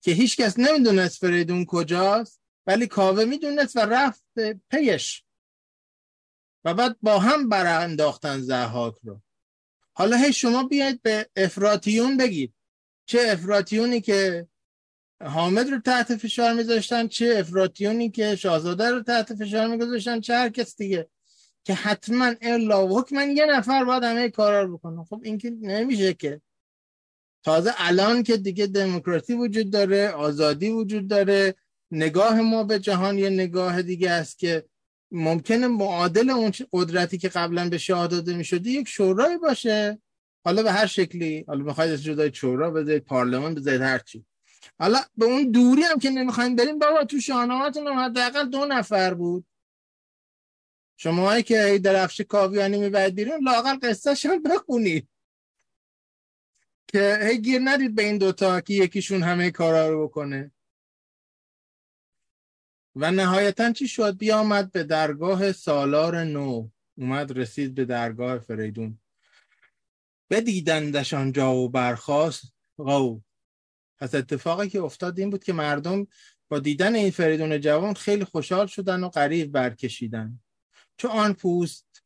که 0.00 0.10
هیچ 0.10 0.36
کس 0.36 0.58
نمی‌دونست 0.58 1.20
فریدون 1.20 1.64
کجاست 1.64 2.40
ولی 2.66 2.86
کاوه 2.86 3.24
می‌دونست 3.24 3.76
و 3.76 3.80
رفت 3.80 4.24
پیش. 4.70 5.24
و 6.64 6.74
بعد 6.74 6.96
با 7.02 7.18
هم 7.18 7.48
برانداختن 7.48 8.40
زحاک 8.40 8.94
رو. 9.02 9.20
حالا 9.92 10.16
هی 10.16 10.32
شما 10.32 10.62
بیاید 10.62 11.02
به 11.02 11.30
افراتیون 11.36 12.16
بگید. 12.16 12.54
چه 13.06 13.18
افراتیونی 13.28 14.00
که 14.00 14.48
حامد 15.24 15.68
رو 15.68 15.80
تحت 15.80 16.16
فشار 16.16 16.52
میذاشتن 16.52 17.08
چه 17.08 17.34
افراتیونی 17.38 18.10
که 18.10 18.36
شاهزاده 18.36 18.90
رو 18.90 19.02
تحت 19.02 19.34
فشار 19.34 19.66
میگذاشتن 19.66 20.20
چه 20.20 20.34
هر 20.34 20.48
کس 20.48 20.76
دیگه. 20.76 21.08
که 21.64 21.74
حتما 21.74 22.34
الا 22.42 22.86
حکمن 22.86 23.30
یه 23.30 23.46
نفر 23.46 23.84
باید 23.84 24.02
همه 24.02 24.30
کارا 24.30 24.62
رو 24.62 24.78
بکنه 24.78 25.04
خب 25.04 25.20
این 25.24 25.38
که 25.38 25.50
نمیشه 25.50 26.14
که. 26.14 26.40
تازه 27.44 27.72
الان 27.76 28.22
که 28.22 28.36
دیگه 28.36 28.66
دموکراسی 28.66 29.34
وجود 29.34 29.70
داره 29.70 30.08
آزادی 30.08 30.70
وجود 30.70 31.08
داره 31.08 31.54
نگاه 31.90 32.40
ما 32.40 32.64
به 32.64 32.78
جهان 32.78 33.18
یه 33.18 33.30
نگاه 33.30 33.82
دیگه 33.82 34.10
است 34.10 34.38
که 34.38 34.64
ممکنه 35.10 35.66
معادل 35.66 36.30
اون 36.30 36.52
قدرتی 36.72 37.18
که 37.18 37.28
قبلا 37.28 37.68
به 37.68 37.78
شاه 37.78 38.06
داده 38.06 38.36
می‌شده 38.36 38.70
یک 38.70 38.88
شورای 38.88 39.38
باشه. 39.38 39.98
حالا 40.44 40.62
به 40.62 40.72
هر 40.72 40.86
شکلی. 40.86 41.44
حالا 41.48 41.64
می‌خواید 41.64 41.92
از 41.92 42.02
جدای 42.02 42.34
شورا 42.34 42.70
بذارید 42.70 43.04
پارلمان 43.04 43.54
بذارید 43.54 43.80
هر 43.80 43.98
چی. 43.98 44.24
حالا 44.78 44.98
به 45.16 45.24
اون 45.24 45.50
دوری 45.50 45.82
هم 45.82 45.98
که 45.98 46.10
نمی‌خوایم 46.10 46.56
بریم 46.56 46.78
بابا 46.78 47.04
تو 47.04 47.20
شاهنامه‌تون 47.20 47.88
حداقل 47.88 48.48
دو 48.50 48.64
نفر 48.64 49.14
بود. 49.14 49.46
شماهایی 50.96 51.42
که 51.42 51.80
درفش 51.84 52.20
کاویانی 52.20 52.78
می‌برید 52.78 53.14
بیرون 53.14 53.44
لاقل 53.44 53.78
قصهش 53.82 54.26
هم 54.26 54.42
بخونید. 54.42 55.08
که 56.86 57.18
هی 57.22 57.38
گیر 57.38 57.60
ندید 57.64 57.94
به 57.94 58.02
این 58.02 58.18
دوتا 58.18 58.60
که 58.60 58.74
یکیشون 58.74 59.22
همه 59.22 59.50
کارا 59.50 59.88
رو 59.88 60.08
بکنه. 60.08 60.52
و 62.96 63.10
نهایتا 63.10 63.72
چی 63.72 63.88
شد؟ 63.88 64.18
بیامد 64.18 64.72
به 64.72 64.84
درگاه 64.84 65.52
سالار 65.52 66.24
نو. 66.24 66.68
اومد 66.98 67.38
رسید 67.38 67.74
به 67.74 67.84
درگاه 67.84 68.38
فریدون. 68.38 68.98
بدیدندش 70.30 71.14
آنجا 71.14 71.54
و 71.54 71.68
برخواست 71.68 72.52
غو 72.78 73.20
پس 73.98 74.14
اتفاقی 74.14 74.68
که 74.68 74.80
افتاد 74.80 75.18
این 75.18 75.30
بود 75.30 75.44
که 75.44 75.52
مردم 75.52 76.06
با 76.48 76.58
دیدن 76.58 76.94
این 76.94 77.10
فریدون 77.10 77.60
جوان 77.60 77.94
خیلی 77.94 78.24
خوشحال 78.24 78.66
شدن 78.66 79.04
و 79.04 79.08
قریب 79.08 79.52
برکشیدن. 79.52 80.40
چو 80.96 81.08
آن 81.08 81.32
پوست 81.32 82.04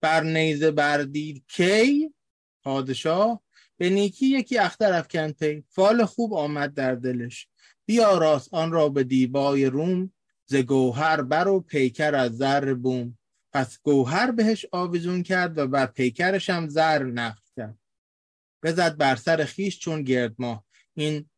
بر 0.00 0.22
نیزه 0.22 0.70
بردید 0.70 1.44
کی؟ 1.48 2.14
پادشاه. 2.62 3.42
به 3.76 3.90
نیکی 3.90 4.26
یکی 4.26 4.58
اختر 4.58 4.92
افکن 4.92 5.32
پی. 5.32 5.64
فال 5.68 6.04
خوب 6.04 6.34
آمد 6.34 6.74
در 6.74 6.94
دلش. 6.94 7.48
بیاراست 7.86 8.54
آن 8.54 8.72
را 8.72 8.88
به 8.88 9.04
دیبای 9.04 9.66
روم. 9.66 10.12
ز 10.44 10.54
گوهر 10.54 11.22
بر 11.22 11.48
و 11.48 11.60
پیکر 11.60 12.14
از 12.14 12.36
زر 12.36 12.74
بوم. 12.74 13.18
پس 13.52 13.78
گوهر 13.82 14.30
بهش 14.30 14.66
آویزون 14.72 15.22
کرد 15.22 15.58
و 15.58 15.66
بر 15.66 15.86
پیکرش 15.86 16.50
هم 16.50 16.68
زر 16.68 17.02
نقش 17.04 17.52
کرد. 17.56 17.78
بزد 18.62 18.96
بر 18.96 19.16
سر 19.16 19.44
خیش 19.44 19.78
چون 19.78 20.02
گرد 20.02 20.34
ماه. 20.38 20.64
این 20.94 21.30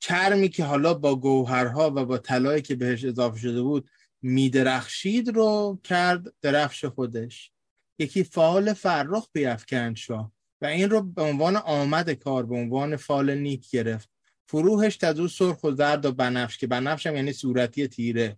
چرمی 0.00 0.48
که 0.48 0.64
حالا 0.64 0.94
با 0.94 1.16
گوهرها 1.16 1.92
و 1.96 2.04
با 2.04 2.18
طلایی 2.18 2.62
که 2.62 2.74
بهش 2.74 3.04
اضافه 3.04 3.38
شده 3.38 3.62
بود 3.62 3.90
میدرخشید 4.22 5.28
رو 5.28 5.80
کرد 5.84 6.26
درفش 6.42 6.84
خودش. 6.84 7.52
یکی 7.98 8.24
فال 8.24 8.72
فرخ 8.72 9.28
بیفکند 9.32 9.96
شاه 9.96 10.32
و 10.60 10.66
این 10.66 10.90
رو 10.90 11.02
به 11.02 11.22
عنوان 11.22 11.56
آمد 11.56 12.10
کار 12.10 12.46
به 12.46 12.56
عنوان 12.56 12.96
فال 12.96 13.34
نیک 13.34 13.70
گرفت. 13.70 14.10
فروهش 14.48 14.96
تزو 14.96 15.28
سرخ 15.28 15.64
و 15.64 15.70
زرد 15.72 16.06
و 16.06 16.12
بنفش 16.12 16.58
که 16.58 16.66
بنفش 16.66 17.06
هم 17.06 17.16
یعنی 17.16 17.32
صورتی 17.32 17.88
تیره. 17.88 18.36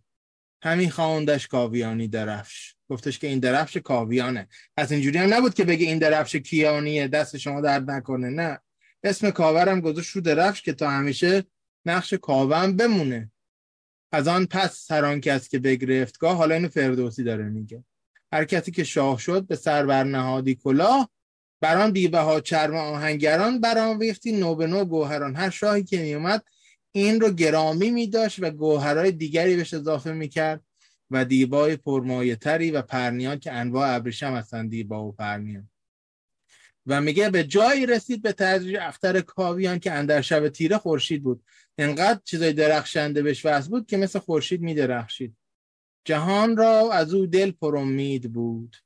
همین 0.62 0.90
خواندش 0.90 1.46
کاویانی 1.46 2.08
درفش. 2.08 2.74
گفتش 2.88 3.18
که 3.18 3.26
این 3.26 3.38
درفش 3.38 3.76
کاویانه. 3.76 4.48
از 4.76 4.92
اینجوری 4.92 5.18
هم 5.18 5.34
نبود 5.34 5.54
که 5.54 5.64
بگه 5.64 5.86
این 5.86 5.98
درفش 5.98 6.36
کیانیه 6.36 7.08
دست 7.08 7.36
شما 7.36 7.60
درد 7.60 7.90
نکنه 7.90 8.30
نه. 8.30 8.60
اسم 9.04 9.30
کاورم 9.30 9.80
گذاشت 9.80 10.10
رو 10.10 10.20
درفش 10.20 10.62
که 10.62 10.72
تا 10.72 10.90
همیشه 10.90 11.44
نقش 11.86 12.14
کاوم 12.14 12.76
بمونه. 12.76 13.31
از 14.12 14.28
آن 14.28 14.46
پس 14.46 14.90
هر 14.90 15.04
آن 15.04 15.20
کس 15.20 15.48
که 15.48 15.58
بگرفتگاه 15.58 16.36
حالا 16.36 16.54
اینو 16.54 16.68
فردوسی 16.68 17.24
داره 17.24 17.44
میگه. 17.44 17.84
هر 18.32 18.44
کسی 18.44 18.70
که 18.70 18.84
شاه 18.84 19.18
شد 19.18 19.46
به 19.46 19.56
سر 19.56 19.86
برنهادی 19.86 20.54
کلاه 20.54 21.10
بران 21.60 21.92
بیبها 21.92 22.40
چرم 22.40 22.76
آهنگران 22.76 23.60
بران 23.60 23.98
ویختی 23.98 24.32
نو 24.32 24.54
به 24.54 24.66
نو 24.66 24.84
گوهران. 24.84 25.36
هر 25.36 25.50
شاهی 25.50 25.84
که 25.84 25.98
میومد 25.98 26.44
این 26.92 27.20
رو 27.20 27.30
گرامی 27.30 27.90
میداشت 27.90 28.42
و 28.42 28.50
گوهرهای 28.50 29.12
دیگری 29.12 29.56
بهش 29.56 29.74
اضافه 29.74 30.12
می‌کرد 30.12 30.60
و 31.10 31.24
دیبای 31.24 31.76
پرمایه 31.76 32.36
تری 32.36 32.70
و 32.70 32.82
پرنیان 32.82 33.38
که 33.38 33.52
انواع 33.52 33.94
ابریشم 33.94 34.34
هستن 34.34 34.68
دیبا 34.68 35.04
و 35.04 35.12
پرنیان. 35.12 35.70
و 36.86 37.00
میگه 37.00 37.30
به 37.30 37.44
جایی 37.44 37.86
رسید 37.86 38.22
به 38.22 38.32
تدریج 38.32 38.76
اختر 38.80 39.20
کاویان 39.20 39.78
که 39.78 39.92
اندر 39.92 40.20
شب 40.20 40.48
تیره 40.48 40.78
خورشید 40.78 41.22
بود. 41.22 41.44
انقدر 41.78 42.20
چیزای 42.24 42.52
درخشنده 42.52 43.22
بهش 43.22 43.46
وصل 43.46 43.68
بود 43.68 43.86
که 43.86 43.96
مثل 43.96 44.18
خورشید 44.18 44.60
میدرخشید. 44.60 45.36
جهان 46.04 46.56
را 46.56 46.92
از 46.92 47.14
او 47.14 47.26
دل 47.26 47.50
پر 47.50 47.76
امید 47.76 48.32
بود. 48.32 48.76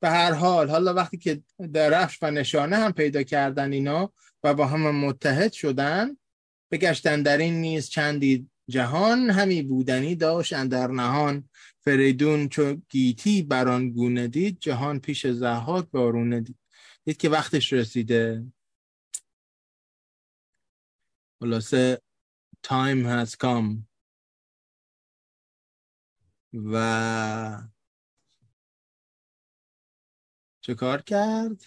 به 0.00 0.10
هر 0.10 0.32
حال 0.32 0.70
حالا 0.70 0.94
وقتی 0.94 1.18
که 1.18 1.42
درفش 1.72 2.18
و 2.22 2.30
نشانه 2.30 2.76
هم 2.76 2.92
پیدا 2.92 3.22
کردن 3.22 3.72
اینا 3.72 4.12
و 4.44 4.54
با 4.54 4.66
هم 4.66 5.04
متحد 5.04 5.52
شدن 5.52 6.16
بگشتن 6.70 7.22
در 7.22 7.38
این 7.38 7.54
نیز 7.54 7.88
چندی 7.88 8.50
جهان 8.68 9.30
همی 9.30 9.62
بودنی 9.62 10.14
داشت 10.14 10.52
اندر 10.52 10.86
نهان. 10.86 11.48
فریدون 11.80 12.48
چو 12.48 12.76
گیتی 12.88 13.42
بران 13.42 13.90
گونه 13.90 14.28
دید 14.28 14.58
جهان 14.60 15.00
پیش 15.00 15.26
زحاک 15.26 15.90
بارونه 15.90 16.40
دید. 16.40 16.58
دید 17.04 17.16
که 17.16 17.28
وقتش 17.28 17.72
رسیده. 17.72 18.44
خلاصه 21.40 22.00
time 22.62 23.04
has 23.04 23.36
come. 23.36 23.86
و 26.52 27.62
چه 30.60 30.74
کار 30.74 31.02
کرد؟ 31.02 31.64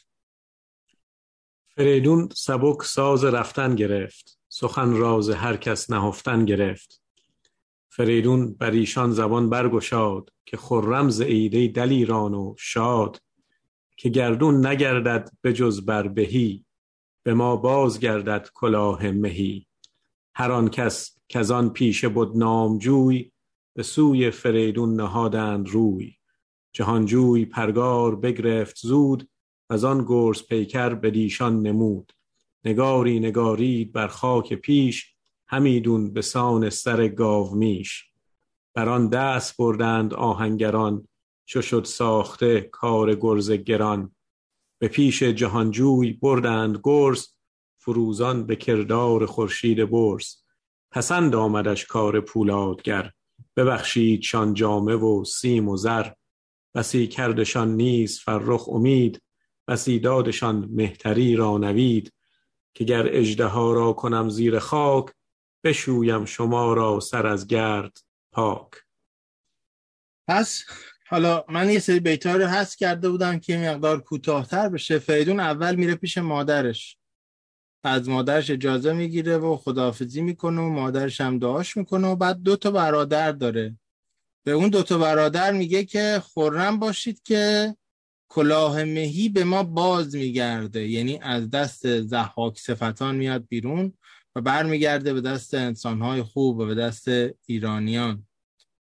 فریدون 1.76 2.30
سبک 2.36 2.84
ساز 2.84 3.24
رفتن 3.24 3.76
گرفت. 3.76 4.40
سخن 4.50 4.94
راز 4.94 5.30
هر 5.30 5.58
کس 5.58 5.90
نهفتن 5.90 6.46
گرفت. 6.46 7.02
فریدون 7.90 8.54
بر 8.54 8.72
ایشان 8.72 9.12
زبان 9.12 9.50
برگشاد 9.50 10.30
که 10.46 10.58
خرم 10.58 11.10
ز 11.10 11.22
ایده 11.22 11.68
دلیران 11.68 12.34
و 12.34 12.56
شاد 12.58 13.22
که 13.98 14.10
گردون 14.10 14.66
نگردد 14.66 15.30
به 15.42 15.54
جز 15.54 15.86
بر 15.86 16.08
بهی 16.08 16.66
به 17.24 17.34
ما 17.34 17.56
باز 17.56 18.00
گردد 18.00 18.50
کلاه 18.54 19.12
مهی. 19.12 19.68
هر 20.36 20.52
آن 20.52 20.70
کس 20.70 21.18
که 21.28 21.40
آن 21.40 21.70
پیشه 21.70 22.10
بود 22.10 22.38
نامجوی 22.38 23.32
به 23.76 23.84
سوی 23.84 24.32
فریدون 24.32 24.96
نهادند 24.96 25.70
روی. 25.70 26.16
جهانجوی 26.74 27.46
پرگار 27.46 28.16
بگرفت 28.16 28.78
زود 28.78 29.30
از 29.70 29.84
آن 29.84 30.06
گرز 30.08 30.44
پیکر 30.44 30.94
به 30.94 31.12
دیشان 31.12 31.62
نمود. 31.62 32.14
نگاری 32.66 33.20
نگارید 33.20 33.94
بر 33.94 34.08
خاک 34.08 34.54
پیش 34.54 35.16
همیدون 35.48 36.14
به 36.14 36.22
سان 36.22 36.70
سر 36.70 37.08
گاو 37.08 37.56
میش. 37.56 38.06
بر 38.74 38.90
آن 38.90 39.10
دست 39.10 39.58
بردند 39.58 40.14
آهنگران 40.14 41.08
چو 41.46 41.62
شد 41.62 41.84
ساخته 41.84 42.62
کار 42.62 43.16
گرز 43.16 43.52
گران. 43.52 44.16
به 44.80 44.88
پیش 44.88 45.24
جهانجوی 45.24 46.14
بردند 46.14 46.80
گرز 46.84 47.33
فروزان 47.86 48.46
به 48.46 48.56
کردار 48.56 49.26
خورشید 49.26 49.90
برز 49.90 50.36
پسند 50.92 51.36
آمدش 51.36 51.86
کار 51.86 52.20
پولادگر. 52.22 53.12
ببخشیدشان 53.58 54.54
جامه 54.54 54.96
و 54.96 55.24
سیم 55.24 55.70
و 55.70 55.78
زر. 55.78 56.12
بسی 56.76 57.08
کردشان 57.08 57.76
نیز 57.76 58.20
فرخ 58.20 58.70
امید. 58.70 59.22
بسی 59.68 60.00
دادشان 60.00 60.70
مهتری 60.72 61.36
را 61.36 61.58
نوید. 61.58 62.14
که 62.74 62.84
گر 62.84 63.08
اژدها 63.18 63.74
را 63.74 63.94
کنم 63.94 64.30
زیر 64.30 64.60
خاک 64.60 65.06
بشویم 65.64 66.26
شما 66.26 66.74
را 66.74 67.00
سر 67.00 67.28
از 67.28 67.48
گرد 67.48 67.98
پاک. 68.32 68.72
پس 70.28 70.64
حالا 71.10 71.46
من 71.50 71.70
یه 71.70 71.80
سری 71.80 72.00
بیتا 72.00 72.36
رو 72.36 72.46
حذف 72.46 72.76
کرده 72.76 73.10
بودم 73.10 73.40
که 73.40 73.58
مقدار 73.58 74.02
کوتاهتر 74.02 74.70
بشه. 74.70 75.00
فریدون 75.00 75.40
اول 75.40 75.76
میره 75.76 75.96
پیش 75.96 76.18
مادرش. 76.18 76.98
از 77.84 78.10
مادرش 78.10 78.52
اجازه 78.52 78.94
می‌گیره 78.94 79.38
و 79.38 79.58
خداحافظی 79.58 80.22
می‌کنه 80.22 80.62
و 80.62 80.70
مادرش 80.70 81.22
هم 81.22 81.40
دعاش 81.40 81.78
می‌کنه 81.78 82.08
و 82.08 82.16
بعد 82.16 82.42
دو 82.42 82.56
تا 82.56 82.72
برادر 82.72 83.32
داره. 83.32 83.78
به 84.44 84.52
اون 84.52 84.70
دو 84.70 84.84
تا 84.84 84.98
برادر 84.98 85.52
میگه 85.52 85.86
که 85.86 86.22
خورم 86.24 86.80
باشید 86.80 87.24
که 87.24 87.76
کلاه 88.30 88.84
مهی 88.84 89.30
به 89.30 89.44
ما 89.44 89.64
باز 89.64 90.16
میگرده. 90.16 90.88
یعنی 90.88 91.20
از 91.22 91.50
دست 91.50 92.02
زحاک 92.02 92.60
صفتان 92.60 93.16
میاد 93.16 93.48
بیرون 93.50 93.94
و 94.36 94.42
برمیگرده 94.42 95.14
به 95.14 95.22
دست 95.22 95.54
انسانهای 95.54 96.24
خوب 96.24 96.58
و 96.58 96.66
به 96.66 96.76
دست 96.76 97.08
ایرانیان. 97.46 98.28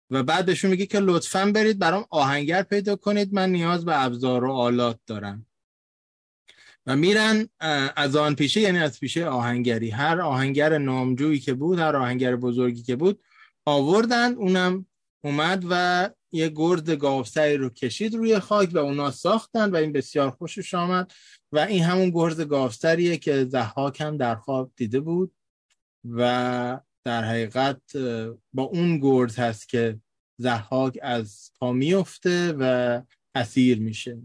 و 0.10 0.24
بعد 0.24 0.46
بهشون 0.46 0.72
میگه 0.72 0.86
که 0.86 1.00
لطفا 1.00 1.52
برید 1.56 1.80
برام 1.80 2.06
آهنگر 2.10 2.64
پیدا 2.64 2.96
کنید. 2.96 3.34
من 3.34 3.50
نیاز 3.50 3.86
به 3.86 4.04
ابزار 4.04 4.44
و 4.44 4.52
آلات 4.52 5.00
دارم. 5.08 5.46
و 6.86 6.96
میرن 6.96 7.50
از 7.96 8.16
آن 8.16 8.36
پیشه 8.36 8.62
یعنی 8.62 8.80
از 8.80 9.00
پیشه 9.00 9.26
آهنگری. 9.26 9.90
هر 9.90 10.22
آهنگر 10.22 10.78
نامجویی 10.78 11.40
که 11.40 11.54
بود 11.54 11.80
هر 11.80 11.96
آهنگر 11.96 12.36
بزرگی 12.36 12.84
که 12.84 12.96
بود 12.96 13.24
آوردند 13.66 14.38
اونم 14.38 14.86
اومد 15.24 15.66
و 15.70 16.10
یه 16.32 16.50
گرد 16.56 16.90
گاوسری 16.90 17.58
رو 17.58 17.70
کشید 17.70 18.16
روی 18.16 18.40
خاک 18.40 18.70
و 18.74 18.78
اونا 18.78 19.12
ساختن 19.12 19.72
و 19.72 19.76
این 19.76 19.92
بسیار 19.92 20.32
خوشش 20.32 20.74
آمد 20.74 21.12
و 21.52 21.60
این 21.60 21.84
همون 21.84 22.10
گرد 22.10 22.42
گاوسریه 22.42 23.18
که 23.18 23.46
زحاک 23.46 24.02
هم 24.02 24.18
در 24.18 24.36
خواب 24.36 24.72
دیده 24.76 25.00
بود 25.00 25.34
و 26.06 26.80
در 27.04 27.24
حقیقت 27.24 27.98
با 28.54 28.64
اون 28.64 29.00
گرد 29.00 29.36
هست 29.36 29.70
که 29.70 30.00
زحاک 30.38 31.00
از 31.02 31.52
پا 31.60 31.72
میفته 31.72 32.54
و 32.60 33.02
اسیر 33.36 33.80
میشه. 33.80 34.22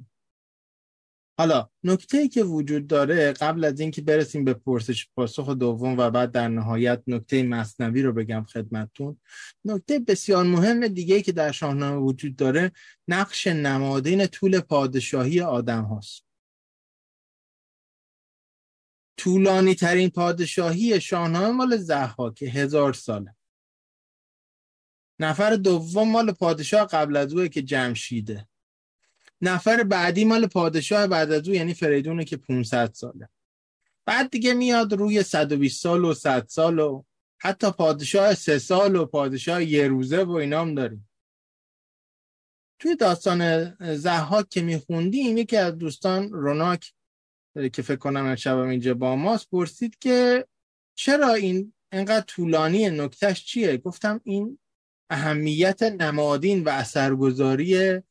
حالا 1.39 1.69
نکته 1.85 2.19
ای 2.19 2.29
که 2.29 2.43
وجود 2.43 2.87
داره 2.87 3.33
قبل 3.33 3.65
از 3.65 3.81
اینکه 3.81 4.03
برسیم 4.03 4.45
به 4.45 4.55
پرسش 4.55 5.09
پاسخ 5.17 5.49
دوم 5.49 5.99
و 5.99 6.11
بعد 6.11 6.31
در 6.31 6.49
نهایت 6.49 7.03
نکته 7.07 7.43
مصنوی 7.43 8.03
رو 8.03 8.13
بگم 8.13 8.45
خدمتتون. 8.45 9.21
نکته 9.65 9.99
بسیار 9.99 10.45
مهم 10.45 10.89
دیگه 10.89 11.23
که 11.23 11.33
در 11.33 11.53
شاهنامه 11.53 11.97
وجود 11.97 12.37
داره 12.37 12.73
نقش 13.09 13.47
نمادین 13.47 14.27
طول 14.27 14.61
پادشاهی 14.61 15.41
آدم 15.41 15.85
هاست. 15.85 16.25
طولانی 19.17 19.75
ترین 19.75 20.11
پادشاهی 20.11 21.01
شاهنامه 21.01 21.51
مال 21.51 21.77
ضحاک 21.77 22.43
هزار 22.43 22.93
ساله. 22.93 23.35
نفر 25.21 25.57
دوم 25.57 26.13
مال 26.13 26.33
پادشاه 26.33 26.87
قبل 26.87 27.17
از 27.17 27.35
اوه 27.35 27.49
که 27.49 27.63
جمشیده. 27.63 28.49
نفر 29.41 29.83
بعدی 29.83 30.25
مال 30.25 30.47
پادشاه 30.47 31.07
بعد 31.07 31.33
از 31.33 31.49
او 31.49 31.55
یعنی 31.55 31.75
فریدونه 31.75 32.25
که 32.25 32.37
500 32.37 32.93
ساله. 32.93 33.29
بعد 34.07 34.31
دیگه 34.31 34.55
میاد 34.55 34.93
روی 34.93 35.23
120 35.23 35.83
سال 35.83 36.05
و 36.05 36.15
100 36.15 36.47
سال 36.49 36.79
و 36.79 37.03
حتی 37.39 37.71
پادشاه 37.71 38.35
سه 38.35 38.59
سال 38.59 38.97
و 38.97 39.05
پادشاه 39.05 39.65
یه 39.65 39.89
روزه 39.89 40.25
و 40.25 40.31
اینام 40.31 40.75
داریم. 40.75 41.09
توی 42.79 42.97
داستان 42.97 43.71
زحاک 43.97 44.49
که 44.49 44.63
میخوندیم 44.63 45.37
یکی 45.37 45.57
از 45.57 45.79
دوستان 45.79 46.33
روناک 46.33 46.93
که 47.73 47.83
فکر 47.83 47.97
کنم 47.97 48.37
شبم 48.37 48.69
اینجا 48.69 48.95
با 48.95 49.17
ماست 49.17 49.51
پرسید 49.51 49.99
که 49.99 50.47
چرا 50.95 51.35
این 51.35 51.73
انقدر 51.93 52.25
طولانی 52.25 52.91
نکتهش 52.91 53.45
چیه؟ 53.45 53.77
گفتم 53.77 54.21
این 54.25 54.59
اهمیت 55.11 55.83
نمادین 55.83 56.65
و 56.65 56.69
اثرگذاری 56.69 58.03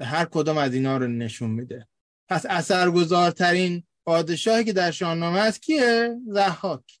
هر 0.00 0.24
کدام 0.24 0.58
از 0.58 0.74
اینا 0.74 0.96
رو 0.96 1.06
نشون 1.06 1.50
میده. 1.50 1.88
پس 2.28 2.46
اثرگذارترین 2.46 3.84
پادشاهی 4.06 4.64
که 4.64 4.72
در 4.72 4.90
شاهنامه 4.90 5.40
هست 5.40 5.62
کیه؟ 5.62 6.16
ضحاک. 6.30 7.00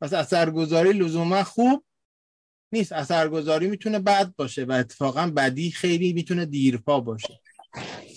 پس 0.00 0.12
اثرگذاری 0.12 0.92
لزوما 0.92 1.44
خوب 1.44 1.84
نیست. 2.72 2.92
اثرگذاری 2.92 3.66
می‌تونه 3.68 3.98
بد 3.98 4.34
باشه 4.36 4.64
و 4.64 4.72
اتفاقا 4.72 5.26
بدی 5.36 5.70
خیلی 5.70 6.12
می‌تونه 6.12 6.46
دیرپا 6.46 7.00
باشه. 7.00 7.40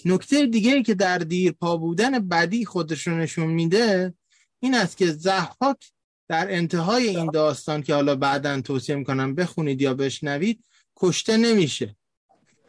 نکته 0.06 0.46
دیگه 0.46 0.74
ای 0.74 0.84
که 0.84 0.94
در 0.94 1.18
دیرپا 1.18 1.78
بودن 1.78 2.28
بدی 2.28 2.66
خودش 2.66 3.08
رو 3.08 3.18
نشون 3.18 3.48
میده 3.48 4.14
این 4.60 4.76
است 4.76 4.98
که 4.98 5.12
زحاک 5.12 5.92
در 6.30 6.52
انتهای 6.52 7.08
این 7.08 7.32
داستان 7.32 7.84
که 7.84 7.94
حالا 7.94 8.16
بعدا 8.16 8.62
توصیه 8.62 8.96
می‌کنم 8.96 9.36
بخونید 9.36 9.82
یا 9.82 9.94
بشنوید 9.94 10.64
کشته 10.98 11.38
نمیشه. 11.38 11.96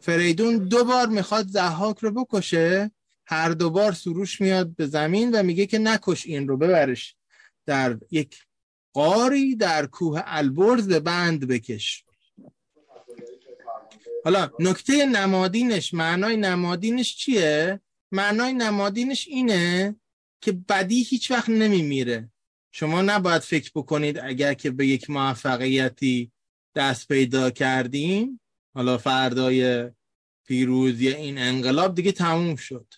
فریدون 0.04 0.58
دو 0.68 0.84
بار 0.84 1.06
می‌خواد 1.06 1.46
زحاک 1.46 1.98
رو 1.98 2.10
بکشه 2.10 2.90
هر 3.26 3.50
دو 3.50 3.70
بار 3.70 3.92
سروش 3.92 4.40
میاد 4.40 4.76
به 4.76 4.86
زمین 4.86 5.30
و 5.30 5.42
میگه 5.42 5.66
که 5.66 5.78
نکش 5.78 6.26
این 6.26 6.48
رو 6.48 6.56
ببرش 6.56 7.16
در 7.66 7.98
یک 8.10 8.38
قاری 8.92 9.56
در 9.56 9.86
کوه 9.86 10.22
البرز 10.24 10.88
بند 10.88 11.48
بکش 11.48 12.04
حالا 14.24 14.50
نکته 14.60 15.06
نمادینش 15.06 15.94
معنای 15.94 16.36
نمادینش 16.36 17.16
چیه؟ 17.16 17.80
معنای 18.12 18.52
نمادینش 18.52 19.28
اینه 19.28 19.96
که 20.40 20.52
بدی 20.52 21.02
هیچ 21.02 21.30
وقت 21.30 21.48
نمیمیره 21.48 22.30
شما 22.72 23.02
نباید 23.02 23.42
فکر 23.42 23.70
بکنید 23.74 24.18
اگر 24.18 24.54
که 24.54 24.70
به 24.70 24.86
یک 24.86 25.10
موفقیتی 25.10 26.32
دست 26.74 27.08
پیدا 27.08 27.50
کردیم 27.50 28.40
حالا 28.74 28.98
فردای 28.98 29.90
پیروزی 30.46 31.08
این 31.08 31.38
انقلاب 31.38 31.94
دیگه 31.94 32.12
تموم 32.12 32.56
شد. 32.56 32.94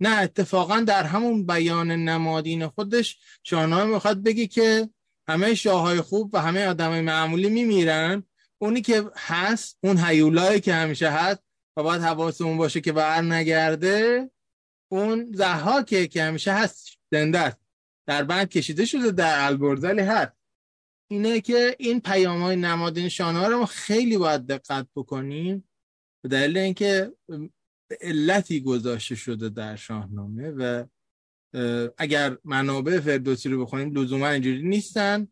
نه 0.00 0.18
اتفاقا 0.18 0.80
در 0.80 1.02
همون 1.02 1.46
بیان 1.46 1.90
نمادین 1.90 2.66
خودش 2.66 3.18
شاهنامه 3.42 3.94
می‌خواد 3.94 4.22
بگه 4.22 4.46
که 4.46 4.88
همه 5.28 5.54
شاههای 5.54 6.00
خوب 6.00 6.34
و 6.34 6.38
همه 6.40 6.66
آدمای 6.66 7.00
معمولی 7.00 7.50
میمیرن. 7.50 8.22
اونی 8.58 8.80
که 8.80 9.04
هست 9.16 9.78
اون 9.82 9.98
هیولایی 9.98 10.60
که 10.60 10.74
همیشه 10.74 11.10
هست 11.10 11.42
و 11.76 11.82
باید 11.82 12.02
حواسمون 12.02 12.56
باشه 12.56 12.80
که 12.80 12.92
بر 12.92 13.22
نگرده 13.22 14.30
اون 14.88 15.32
زحاکه 15.34 16.06
که 16.06 16.22
همیشه 16.22 16.52
هست 16.52 16.98
زنده 17.12 17.38
است. 17.38 17.58
در 18.06 18.22
بند 18.24 18.48
کشیده 18.48 18.84
شده 18.84 19.10
در 19.10 19.46
البرزلی 19.46 20.02
هست. 20.02 20.37
اینه 21.10 21.40
که 21.40 21.76
این 21.78 22.00
پیام 22.00 22.42
های 22.42 22.56
نمادین 22.56 23.08
شاهنامه 23.08 23.48
رو 23.48 23.66
خیلی 23.66 24.18
باید 24.18 24.46
دقت 24.46 24.86
بکنیم. 24.96 25.68
به 26.22 26.28
دلیل 26.28 26.58
اینکه 26.58 27.12
علتی 28.00 28.60
گذاشته 28.60 29.14
شده 29.14 29.48
در 29.48 29.76
شاهنامه 29.76 30.50
و 30.50 30.84
اگر 31.98 32.38
منابع 32.44 33.00
فردوسی 33.00 33.48
رو 33.48 33.64
بخونیم 33.64 33.94
لزوما 33.94 34.28
اینجوری 34.28 34.62
نیستن. 34.62 35.28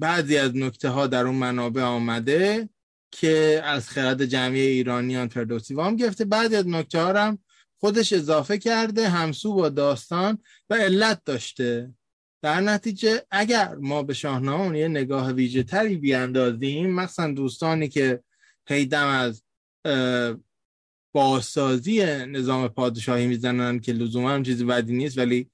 بعضی 0.00 0.36
از 0.36 0.56
نکته 0.56 0.88
ها 0.88 1.06
در 1.06 1.26
اون 1.26 1.34
منابع 1.34 1.82
آمده 1.82 2.68
که 3.10 3.60
از 3.64 3.88
خرد 3.88 4.24
جمعی 4.24 4.60
ایرانیان 4.60 5.28
فردوسی 5.28 5.74
وام 5.74 5.96
گرفته. 5.96 6.24
بعضی 6.24 6.56
از 6.56 6.68
نکته 6.68 7.00
ها 7.00 7.12
هم 7.12 7.38
خودش 7.80 8.12
اضافه 8.12 8.58
کرده 8.58 9.08
همسو 9.08 9.54
با 9.54 9.68
داستان 9.68 10.38
و 10.70 10.74
علت 10.74 11.24
داشته. 11.24 11.94
در 12.42 12.60
نتیجه 12.60 13.22
اگر 13.30 13.74
ما 13.74 14.02
به 14.02 14.14
شاهنامه 14.14 14.78
یه 14.78 14.88
نگاه 14.88 15.32
ویژه 15.32 15.62
تری 15.62 15.96
بیاندازیم 15.96 16.90
مثلا 16.90 17.34
دوستانی 17.34 17.88
که 17.88 18.22
پیدم 18.66 19.06
از 19.06 19.42
بازسازی 21.12 22.04
نظام 22.26 22.68
پادشاهی 22.68 23.26
می‌زنن 23.26 23.80
که 23.80 23.92
لزوما 23.92 24.30
هم 24.30 24.42
چیزی 24.42 24.64
بدی 24.64 24.96
نیست 24.96 25.18
ولی 25.18 25.50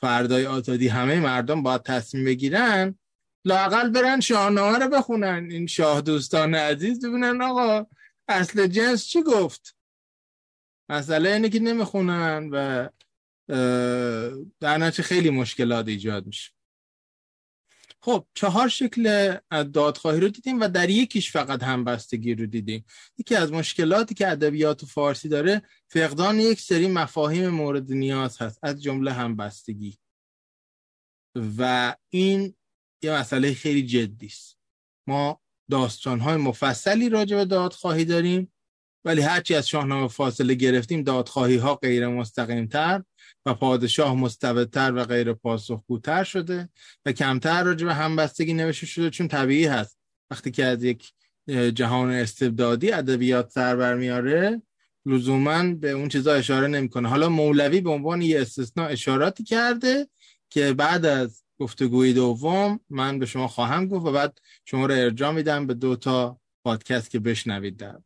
فردای 0.00 0.46
آزادی 0.46 0.88
همه 0.88 1.20
مردم 1.20 1.62
باید 1.62 1.82
تصمیم 1.82 2.24
بگیرن 2.24 2.98
لاقل 3.44 3.90
برن 3.90 4.20
شاهنامه 4.20 4.78
رو 4.78 4.88
بخونن. 4.88 5.48
این 5.50 5.66
شاه 5.66 6.00
دوستان 6.00 6.54
عزیز 6.54 7.06
ببینن 7.06 7.42
آقا 7.42 7.86
اصل 8.28 8.66
جنس 8.66 9.06
چی 9.06 9.22
گفت؟ 9.22 9.76
مسئله 10.88 11.30
اینه 11.30 11.48
که 11.48 11.60
نمی‌خونن 11.60 12.48
و 12.52 12.88
در 14.60 14.78
نتیجه 14.78 15.02
خیلی 15.02 15.30
مشکلات 15.30 15.88
ایجاد 15.88 16.26
میشه. 16.26 16.50
خب 18.02 18.26
چهار 18.34 18.68
شکل 18.68 19.36
دادخواهی 19.72 20.20
رو 20.20 20.28
دیدیم 20.28 20.60
و 20.60 20.68
در 20.68 20.90
یکیش 20.90 21.32
فقط 21.32 21.62
همبستگی 21.62 22.34
رو 22.34 22.46
دیدیم. 22.46 22.84
یکی 23.18 23.34
از 23.34 23.52
مشکلاتی 23.52 24.14
که 24.14 24.28
ادبیات 24.28 24.84
فارسی 24.84 25.28
داره 25.28 25.62
فقدان 25.88 26.40
یک 26.40 26.60
سری 26.60 26.88
مفاهیم 26.88 27.48
مورد 27.48 27.92
نیاز 27.92 28.42
هست 28.42 28.58
از 28.62 28.82
جمله 28.82 29.12
همبستگی. 29.12 29.98
و 31.58 31.94
این 32.10 32.54
یه 33.02 33.12
مسئله 33.12 33.54
خیلی 33.54 33.86
جدی 33.86 34.26
است. 34.26 34.58
ما 35.06 35.40
داستانهای 35.70 36.36
مفصلی 36.36 37.08
راجع 37.08 37.36
به 37.36 37.44
دادخواهی 37.44 38.04
داریم 38.04 38.52
ولی 39.04 39.20
هرچی 39.20 39.54
از 39.54 39.68
شاهنامه 39.68 40.08
فاصله 40.08 40.54
گرفتیم 40.54 41.02
دادخواهی 41.02 41.56
ها 41.56 41.74
غیر 41.74 42.08
مستقیم 42.08 42.66
تر 42.66 43.04
و 43.46 43.54
پادشاه 43.54 44.14
مستبدتر 44.14 44.92
و 44.94 45.04
غیر 45.04 45.32
پاسخگوتر 45.32 46.24
شده 46.24 46.68
و 47.06 47.12
کمتر 47.12 47.62
راجع 47.62 47.86
به 47.86 47.94
همبستگی 47.94 48.54
نوشته 48.54 48.86
شده 48.86 49.10
چون 49.10 49.28
طبیعی 49.28 49.66
هست. 49.66 49.98
وقتی 50.30 50.50
که 50.50 50.64
از 50.64 50.84
یک 50.84 51.12
جهان 51.74 52.10
استبدادی 52.10 52.92
ادبیات 52.92 53.50
سر 53.50 53.76
برمیاره 53.76 54.62
لزوما 55.06 55.74
به 55.74 55.90
اون 55.90 56.08
چیزا 56.08 56.34
اشاره 56.34 56.66
نمی‌کنه. 56.66 57.08
حالا 57.08 57.28
مولوی 57.28 57.80
به 57.80 57.90
عنوان 57.90 58.22
یه 58.22 58.40
استثناء 58.40 58.88
اشاراتی 58.88 59.44
کرده 59.44 60.08
که 60.50 60.72
بعد 60.72 61.06
از 61.06 61.42
گفتگوی 61.58 62.12
دوم 62.12 62.80
من 62.90 63.18
به 63.18 63.26
شما 63.26 63.48
خواهم 63.48 63.88
گفت 63.88 64.06
و 64.06 64.12
بعد 64.12 64.38
شما 64.64 64.86
رو 64.86 64.94
ارجاع 64.94 65.32
میدم 65.32 65.66
به 65.66 65.74
دو 65.74 65.96
تا 65.96 66.40
پادکست 66.64 67.10
که 67.10 67.18
بشنوید 67.18 67.76
در 67.76 67.98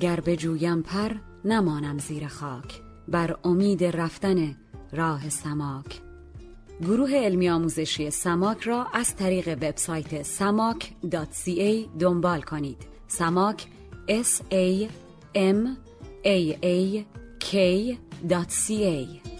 گر 0.00 0.20
بجویم 0.20 0.82
پر 0.82 1.12
نمانم 1.44 1.98
زیر 1.98 2.28
خاک 2.28 2.80
بر 3.08 3.36
امید 3.44 3.84
رفتن 3.84 4.56
راه 4.92 5.28
سماک. 5.28 6.00
گروه 6.82 7.10
علمی 7.14 7.50
آموزشی 7.50 8.10
سماک 8.10 8.62
را 8.62 8.86
از 8.92 9.16
طریق 9.16 9.48
وبسایت 9.48 10.22
samak.ca 10.22 11.98
دنبال 11.98 12.42
کنید. 12.42 12.78
سماک 13.08 13.66
s 14.08 14.40
a 14.50 14.88
m 15.34 15.76
a 16.24 16.56
a 16.62 17.04
k.ca 17.40 19.31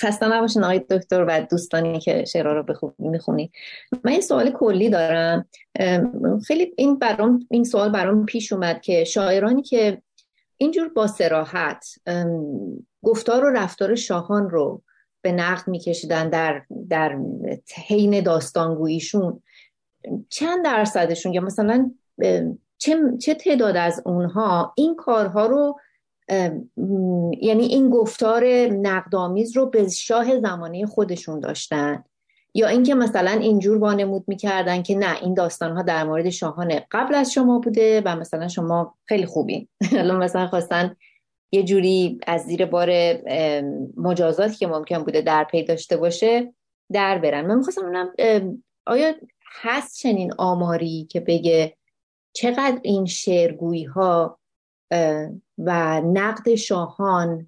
خسته 0.00 0.28
نباشین 0.28 0.64
آقای 0.64 0.78
دکتر 0.78 1.24
و 1.28 1.46
دوستانی 1.50 2.00
که 2.00 2.24
شعرها 2.24 2.52
رو 2.52 2.62
بخون 2.62 2.92
می‌خونید 2.98 3.52
من 4.04 4.12
این 4.12 4.20
سوال 4.20 4.50
کلی 4.50 4.90
دارم. 4.90 5.46
خیلی 6.46 6.74
این 6.76 6.98
برام 6.98 7.46
این 7.50 7.64
سوال 7.64 7.92
برام 7.92 8.26
پیش 8.26 8.52
اومد 8.52 8.80
که 8.80 9.04
شاعرانی 9.04 9.62
که 9.62 10.02
اینجور 10.56 10.88
با 10.88 11.06
سراحت 11.06 11.86
گفتار 13.02 13.44
و 13.44 13.50
رفتار 13.50 13.94
شاهان 13.94 14.50
رو 14.50 14.82
به 15.22 15.32
نقد 15.32 15.68
میکشیدن 15.68 16.28
در 16.28 16.62
در 16.88 17.18
حین 17.88 18.20
داستانگوییشون 18.20 19.42
چند 20.28 20.64
درصدشون 20.64 21.32
یا 21.32 21.40
مثلا 21.40 21.90
چه, 22.78 22.96
چه 23.20 23.34
تعداد 23.34 23.76
از 23.76 24.02
اونها 24.04 24.72
این 24.76 24.96
کارها 24.96 25.46
رو 25.46 25.80
یعنی 27.40 27.64
این 27.64 27.90
گفتار 27.90 28.44
نقدآمیز 28.66 29.56
رو 29.56 29.66
به 29.66 29.88
شاه 29.88 30.40
زمانه 30.40 30.86
خودشون 30.86 31.40
داشتن. 31.40 32.04
یا 32.54 32.68
اینکه 32.68 32.94
مثلا 32.94 33.30
اینجور 33.30 33.78
وانمود 33.78 34.24
می‌کردن 34.26 34.82
که 34.82 34.94
نه 34.94 35.22
این 35.22 35.34
داستان 35.34 35.76
ها 35.76 35.82
در 35.82 36.04
مورد 36.04 36.30
شاهان 36.30 36.80
قبل 36.90 37.14
از 37.14 37.32
شما 37.32 37.58
بوده 37.58 38.02
و 38.04 38.16
مثلا 38.16 38.48
شما 38.48 38.94
خیلی 39.04 39.26
خوبین. 39.26 39.68
الان 39.98 40.16
مثلا 40.24 40.46
خواستن 40.46 40.96
یه 41.52 41.62
جوری 41.62 42.18
از 42.26 42.40
زیر 42.42 42.66
بار 42.66 42.90
مجازاتی 43.96 44.56
که 44.56 44.66
ممکن 44.66 44.98
بوده 44.98 45.20
در 45.20 45.44
پی 45.44 45.62
داشته 45.62 45.96
باشه 45.96 46.54
در 46.92 47.18
برن. 47.18 47.46
من 47.46 47.54
می‌خواستم 47.54 47.82
ببینم 47.82 48.62
آیا 48.86 49.14
هست 49.62 49.96
چنین 49.98 50.32
آماری 50.38 51.06
که 51.10 51.20
بگه 51.20 51.76
چقدر 52.32 52.80
این 52.82 53.06
شعرگویی 53.06 53.84
ها 53.84 54.39
و 55.58 56.00
نقد 56.00 56.54
شاهان 56.54 57.46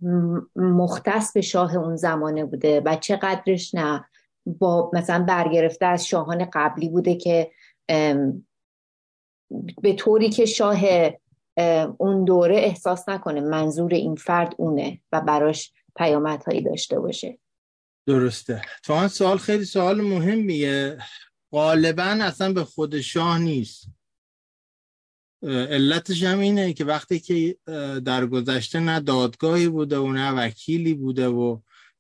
مختص 0.56 1.32
به 1.32 1.40
شاه 1.40 1.76
اون 1.76 1.96
زمانه 1.96 2.44
بوده 2.44 2.80
و 2.80 2.96
چقدرش 2.96 3.74
نه 3.74 4.04
با 4.46 4.90
مثلا 4.94 5.24
برگرفته 5.24 5.86
از 5.86 6.06
شاهان 6.06 6.48
قبلی 6.52 6.88
بوده 6.88 7.14
که 7.14 7.50
به 9.82 9.92
طوری 9.96 10.30
که 10.30 10.44
شاه 10.44 10.80
اون 11.98 12.24
دوره 12.24 12.56
احساس 12.56 13.08
نکنه 13.08 13.40
منظور 13.40 13.94
این 13.94 14.14
فرد 14.14 14.54
اونه 14.58 15.00
و 15.12 15.20
براش 15.20 15.72
پیامدهایی 15.96 16.62
داشته 16.62 17.00
باشه. 17.00 17.38
درسته. 18.06 18.62
تو 18.82 19.08
سوال 19.08 19.38
خیلی 19.38 19.64
سوال 19.64 20.00
مهمیه. 20.00 20.98
غالبا 21.52 22.02
اصلا 22.02 22.52
به 22.52 22.64
خود 22.64 23.00
شاه 23.00 23.38
نیست. 23.38 23.86
علتش 25.42 26.22
هم 26.22 26.38
اینه 26.38 26.72
که 26.72 26.84
وقتی 26.84 27.20
که 27.20 27.56
در 28.04 28.26
گذشته 28.26 28.80
نه 28.80 29.00
دادگاهی 29.00 29.68
بوده 29.68 29.98
و 29.98 30.12
نه 30.12 30.30
وکیلی 30.30 30.94
بوده 30.94 31.28
و 31.28 31.58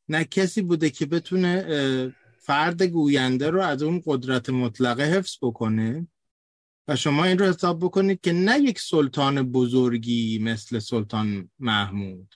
نه 0.08 0.24
کسی 0.24 0.62
بوده 0.62 0.90
که 0.90 1.06
بتونه 1.06 1.64
فرد 2.38 2.82
گوینده 2.82 3.50
رو 3.50 3.60
از 3.60 3.82
اون 3.82 4.02
قدرت 4.06 4.50
مطلقه 4.50 5.02
حفظ 5.02 5.36
بکنه. 5.42 6.06
و 6.88 6.96
شما 6.96 7.24
این 7.24 7.38
رو 7.38 7.46
حساب 7.46 7.84
بکنید 7.84 8.20
که 8.20 8.32
نه 8.32 8.58
یک 8.58 8.80
سلطان 8.80 9.52
بزرگی 9.52 10.38
مثل 10.38 10.78
سلطان 10.78 11.50
محمود. 11.58 12.34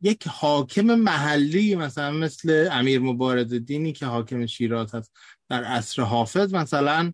یک 0.00 0.28
حاکم 0.28 0.94
محلی 0.94 1.74
مثلا 1.74 2.10
مثل 2.10 2.68
امیر 2.72 3.00
مبارز 3.00 3.54
دینی 3.54 3.92
که 3.92 4.06
حاکم 4.06 4.46
شیراز 4.46 4.94
هست 4.94 5.12
در 5.48 5.64
عصر 5.64 6.02
حافظ 6.02 6.54
مثلا 6.54 7.12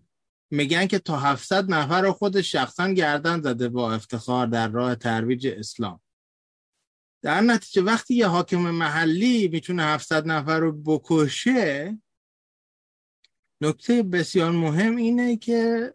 میگن 0.50 0.86
که 0.86 0.98
تا 0.98 1.18
700 1.18 1.70
نفر 1.70 2.02
رو 2.02 2.12
خود 2.12 2.40
شخصا 2.40 2.88
گردن 2.88 3.40
زده 3.40 3.68
با 3.68 3.92
افتخار 3.92 4.46
در 4.46 4.68
راه 4.68 4.94
ترویج 4.94 5.46
اسلام. 5.46 6.00
در 7.22 7.40
نتیجه 7.40 7.82
وقتی 7.82 8.14
یه 8.14 8.26
حاکم 8.26 8.58
محلی 8.58 9.48
می‌تونه 9.48 9.82
700 9.82 10.26
نفر 10.26 10.58
رو 10.58 10.72
بکشه 10.82 11.98
نکته 13.60 14.02
بسیار 14.02 14.50
مهم 14.50 14.96
اینه 14.96 15.36
که 15.36 15.92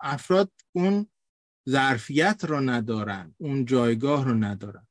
افراد 0.00 0.52
اون 0.72 1.06
ظرفیت 1.68 2.44
رو 2.48 2.60
ندارن 2.60 3.34
اون 3.38 3.64
جایگاه 3.64 4.24
رو 4.24 4.34
ندارن. 4.34 4.86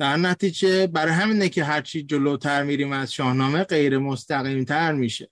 در 0.00 0.16
نتیجه 0.16 0.86
برای 0.86 1.12
همینه 1.12 1.48
که 1.48 1.64
هرچی 1.64 2.02
جلوتر 2.02 2.62
میریم 2.62 2.92
از 2.92 3.12
شاهنامه 3.12 3.64
غیر 3.64 3.98
مستقیم 3.98 4.64
تر 4.64 4.92
میشه. 4.92 5.30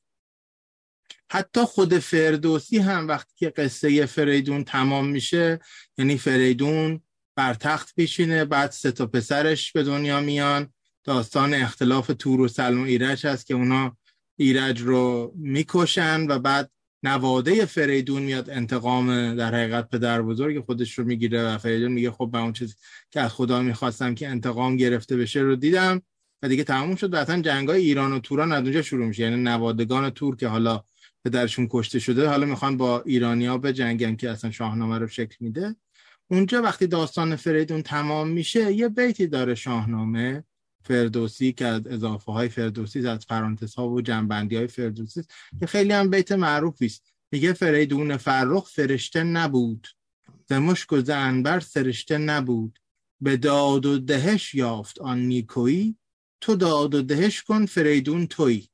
حتی 1.31 1.61
خود 1.61 1.99
فردوسی 1.99 2.79
هم 2.79 3.09
وقتی 3.09 3.33
که 3.37 3.51
قصه 3.51 4.07
فریدون 4.07 4.65
تمام 4.65 5.07
میشه 5.07 5.61
یعنی 5.99 6.19
فریدون 6.19 7.01
بر 7.37 7.55
تخت 7.55 7.95
پیشینه 7.95 8.45
بعد 8.45 8.71
سه 8.71 8.93
تا 8.93 9.07
پسرش 9.07 9.73
به 9.73 9.83
دنیا 9.83 10.21
میان. 10.21 10.73
داستان 11.05 11.55
اختلاف 11.55 12.11
تور 12.19 12.41
و 12.41 12.49
سلم 12.49 12.81
و 12.81 12.85
ایرج 12.85 13.27
هست 13.27 13.47
که 13.47 13.55
اونا 13.55 13.97
ایرج 14.37 14.81
رو 14.81 15.33
می‌کشن 15.37 16.27
و 16.31 16.39
بعد 16.39 16.71
نواده 17.03 17.65
فریدون 17.65 18.23
میاد 18.23 18.51
انتقام 18.51 19.35
در 19.35 19.55
حقیقت 19.55 19.89
پدر 19.91 20.23
بزرگ 20.23 20.65
خودش 20.65 20.99
رو 20.99 21.05
می‌گیره 21.05 21.45
و 21.45 21.59
فریدون 21.59 21.93
میگه 21.93 22.11
خب 22.11 22.31
من 22.33 22.41
اون 22.41 22.53
چیزی 22.53 22.75
که 23.11 23.21
از 23.21 23.33
خدا 23.33 23.63
می‌خواستم 23.63 24.15
که 24.15 24.29
انتقام 24.29 24.77
گرفته 24.77 25.17
بشه 25.17 25.41
رو 25.41 25.57
دیدم 25.57 26.03
و 26.43 26.49
دیگه 26.49 26.65
تموم 26.65 26.97
شد 26.97 27.15
و 27.15 27.17
اصلا 27.17 27.41
جنگای 27.41 27.81
ایران 27.81 28.13
و 28.13 28.19
توران 28.19 28.53
از 28.53 28.63
اونجا 28.63 28.83
شروع 28.83 29.07
میشه. 29.07 29.23
یعنی 29.23 29.37
نوادگان 29.37 30.11
تور 30.11 30.37
که 30.37 30.49
حالا 30.49 30.85
پدرشون 31.27 31.69
کشته 31.71 31.99
شده. 31.99 32.29
حالا 32.29 32.47
می‌خوان 32.47 32.77
با 32.77 33.03
ایرانیا 33.03 33.59
به 33.59 33.73
جنگن 33.73 34.17
که 34.17 34.31
اصلا 34.31 34.51
شاهنامه 34.51 34.99
رو 34.99 35.09
شکل 35.09 35.37
میده. 35.41 35.77
اونجا 36.31 36.63
وقتی 36.63 36.87
داستان 36.87 37.37
فریدون 37.37 37.83
تمام 37.83 38.29
میشه 38.29 38.73
یه 38.73 38.89
بیتی 38.89 39.27
داره 39.27 39.55
شاهنامه 39.55 40.45
فردوسی 40.85 41.53
که 41.53 41.67
از 41.67 41.87
اضافه 41.87 42.33
های 42.33 42.49
فردوسی 42.49 43.09
از 43.09 43.27
پرانتز 43.27 43.75
ها 43.75 43.89
و 43.89 44.01
جنبندی 44.01 44.57
های 44.57 44.67
فردوسی 44.67 45.23
که 45.61 45.67
خیلی 45.67 45.93
هم 45.93 46.11
بیت 46.11 46.33
معروفی 46.33 46.87
است 46.87 47.13
میگه 47.33 47.53
فریدون 47.53 48.17
فرخ 48.17 48.69
فرشته 48.69 49.23
نبود. 49.23 49.87
ز 50.49 50.53
مشک 50.53 50.93
عنبر 51.09 51.61
سرشته 51.61 52.19
نبود. 52.19 52.79
به 53.21 53.37
داد 53.37 53.87
و 53.87 53.99
دهش 53.99 54.55
یافت 54.55 54.99
آن 54.99 55.19
نیکویی. 55.19 55.97
تو 56.41 56.57
داد 56.57 56.95
و 56.95 57.03
دهش 57.03 57.43
کن 57.43 57.67
فریدون 57.67 58.27
توی 58.27 58.69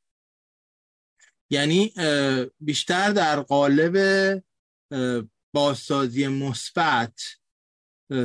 یعنی 1.53 1.93
بیشتر 2.61 3.11
در 3.11 3.41
قالب 3.41 3.97
بازسازی 5.55 6.27
مثبت 6.27 7.21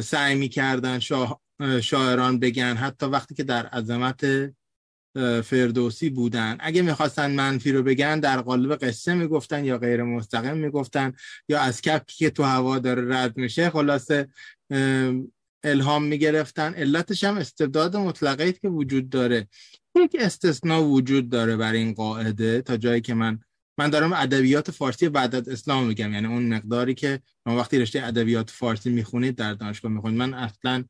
سعی 0.04 0.36
می‌کردن 0.36 1.00
شاه 1.00 1.42
شاعران 1.82 2.40
بگن 2.40 2.76
حتی 2.76 3.06
وقتی 3.06 3.36
که 3.36 3.44
در 3.44 3.66
عظمت 3.66 4.26
فردوسی 5.44 6.10
بودن. 6.10 6.58
اگه 6.60 6.82
می‌خواستن 6.82 7.32
منفی 7.32 7.72
رو 7.72 7.84
بگن 7.84 8.20
در 8.20 8.42
قالب 8.42 8.76
قصه 8.76 9.14
می‌گفتن 9.14 9.66
یا 9.66 9.78
غیر 9.78 10.04
مستقیم 10.04 10.58
می‌گفتن 10.58 11.14
یا 11.50 11.60
از 11.60 11.82
کپی 11.82 12.14
که 12.14 12.30
تو 12.30 12.44
هوا 12.44 12.80
داره 12.80 13.16
رد 13.16 13.38
میشه 13.38 13.70
خلاصه 13.70 14.28
الهام 15.64 16.04
می‌گرفتن. 16.04 16.74
علتش 16.74 17.24
هم 17.24 17.38
استبداد 17.38 17.96
مطلقه 17.96 18.52
که 18.52 18.70
وجود 18.70 19.10
داره. 19.10 19.48
یک 20.04 20.16
استثناء 20.20 20.84
وجود 20.84 21.30
داره 21.30 21.58
برای 21.58 21.80
این 21.80 21.94
قاعده 21.94 22.62
تا 22.62 22.78
جایی 22.78 23.02
که 23.02 23.14
من 23.14 23.40
من 23.80 23.90
دارم 23.90 24.14
ادبیات 24.14 24.72
فارسی 24.72 25.10
بعد 25.10 25.36
از 25.36 25.50
اسلام 25.50 25.88
میگم. 25.88 26.14
یعنی 26.14 26.28
اون 26.28 26.54
مقداری 26.54 26.94
که 26.94 27.20
ما 27.46 27.58
وقتی 27.58 27.80
رشته 27.80 28.06
ادبیات 28.06 28.50
فارسی 28.50 28.90
می‌خونید 28.90 29.36
در 29.36 29.54
دانشگاه 29.54 29.92
می‌خونید. 29.92 30.20
من 30.20 30.34
اصلا 30.34 30.84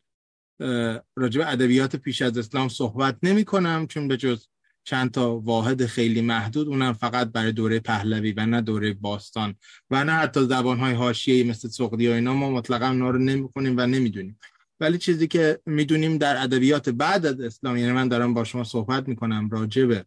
راجع 1.15 1.37
به 1.37 1.51
ادبیات 1.51 1.95
پیش 1.95 2.21
از 2.21 2.37
اسلام 2.37 2.69
صحبت 2.69 3.17
نمی 3.23 3.45
کنم 3.45 3.87
چون 3.87 4.07
به 4.07 4.17
جز 4.17 4.47
چند 4.83 5.11
تا 5.11 5.39
واحد 5.39 5.85
خیلی 5.85 6.21
محدود 6.21 6.67
اونم 6.67 6.93
فقط 6.93 7.31
برای 7.31 7.51
دوره 7.51 7.79
پهلوی 7.79 8.31
و 8.31 8.45
نه 8.45 8.61
دوره 8.61 8.93
باستان 8.93 9.55
و 9.89 10.03
نه 10.03 10.11
حتی 10.11 10.45
زبانهای 10.45 10.93
حاشیه‌ای 10.93 11.43
مثل 11.43 11.67
سقدی 11.69 12.07
و 12.07 12.11
اینا 12.11 12.33
ما 12.33 12.51
مطلقا 12.51 12.87
اونا 12.87 13.09
رو 13.09 13.19
نمی‌کنیم 13.19 13.77
و 13.77 13.85
نمی‌دونیم. 13.85 14.39
ولی 14.79 14.97
چیزی 14.97 15.27
که 15.27 15.59
می‌دونیم 15.65 16.17
در 16.17 16.43
ادبیات 16.43 16.89
بعد 16.89 17.25
از 17.25 17.39
اسلام 17.39 17.77
یعنی 17.77 17.91
من 17.91 18.07
دارم 18.07 18.33
با 18.33 18.43
شما 18.43 18.63
صحبت 18.63 19.07
می‌کنم 19.07 19.49
راجع 19.49 19.85
به 19.85 20.05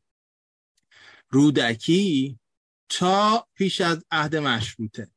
رودکی 1.30 2.38
تا 2.88 3.46
پیش 3.54 3.80
از 3.80 4.04
عهد 4.10 4.36
مشروطه. 4.36 5.08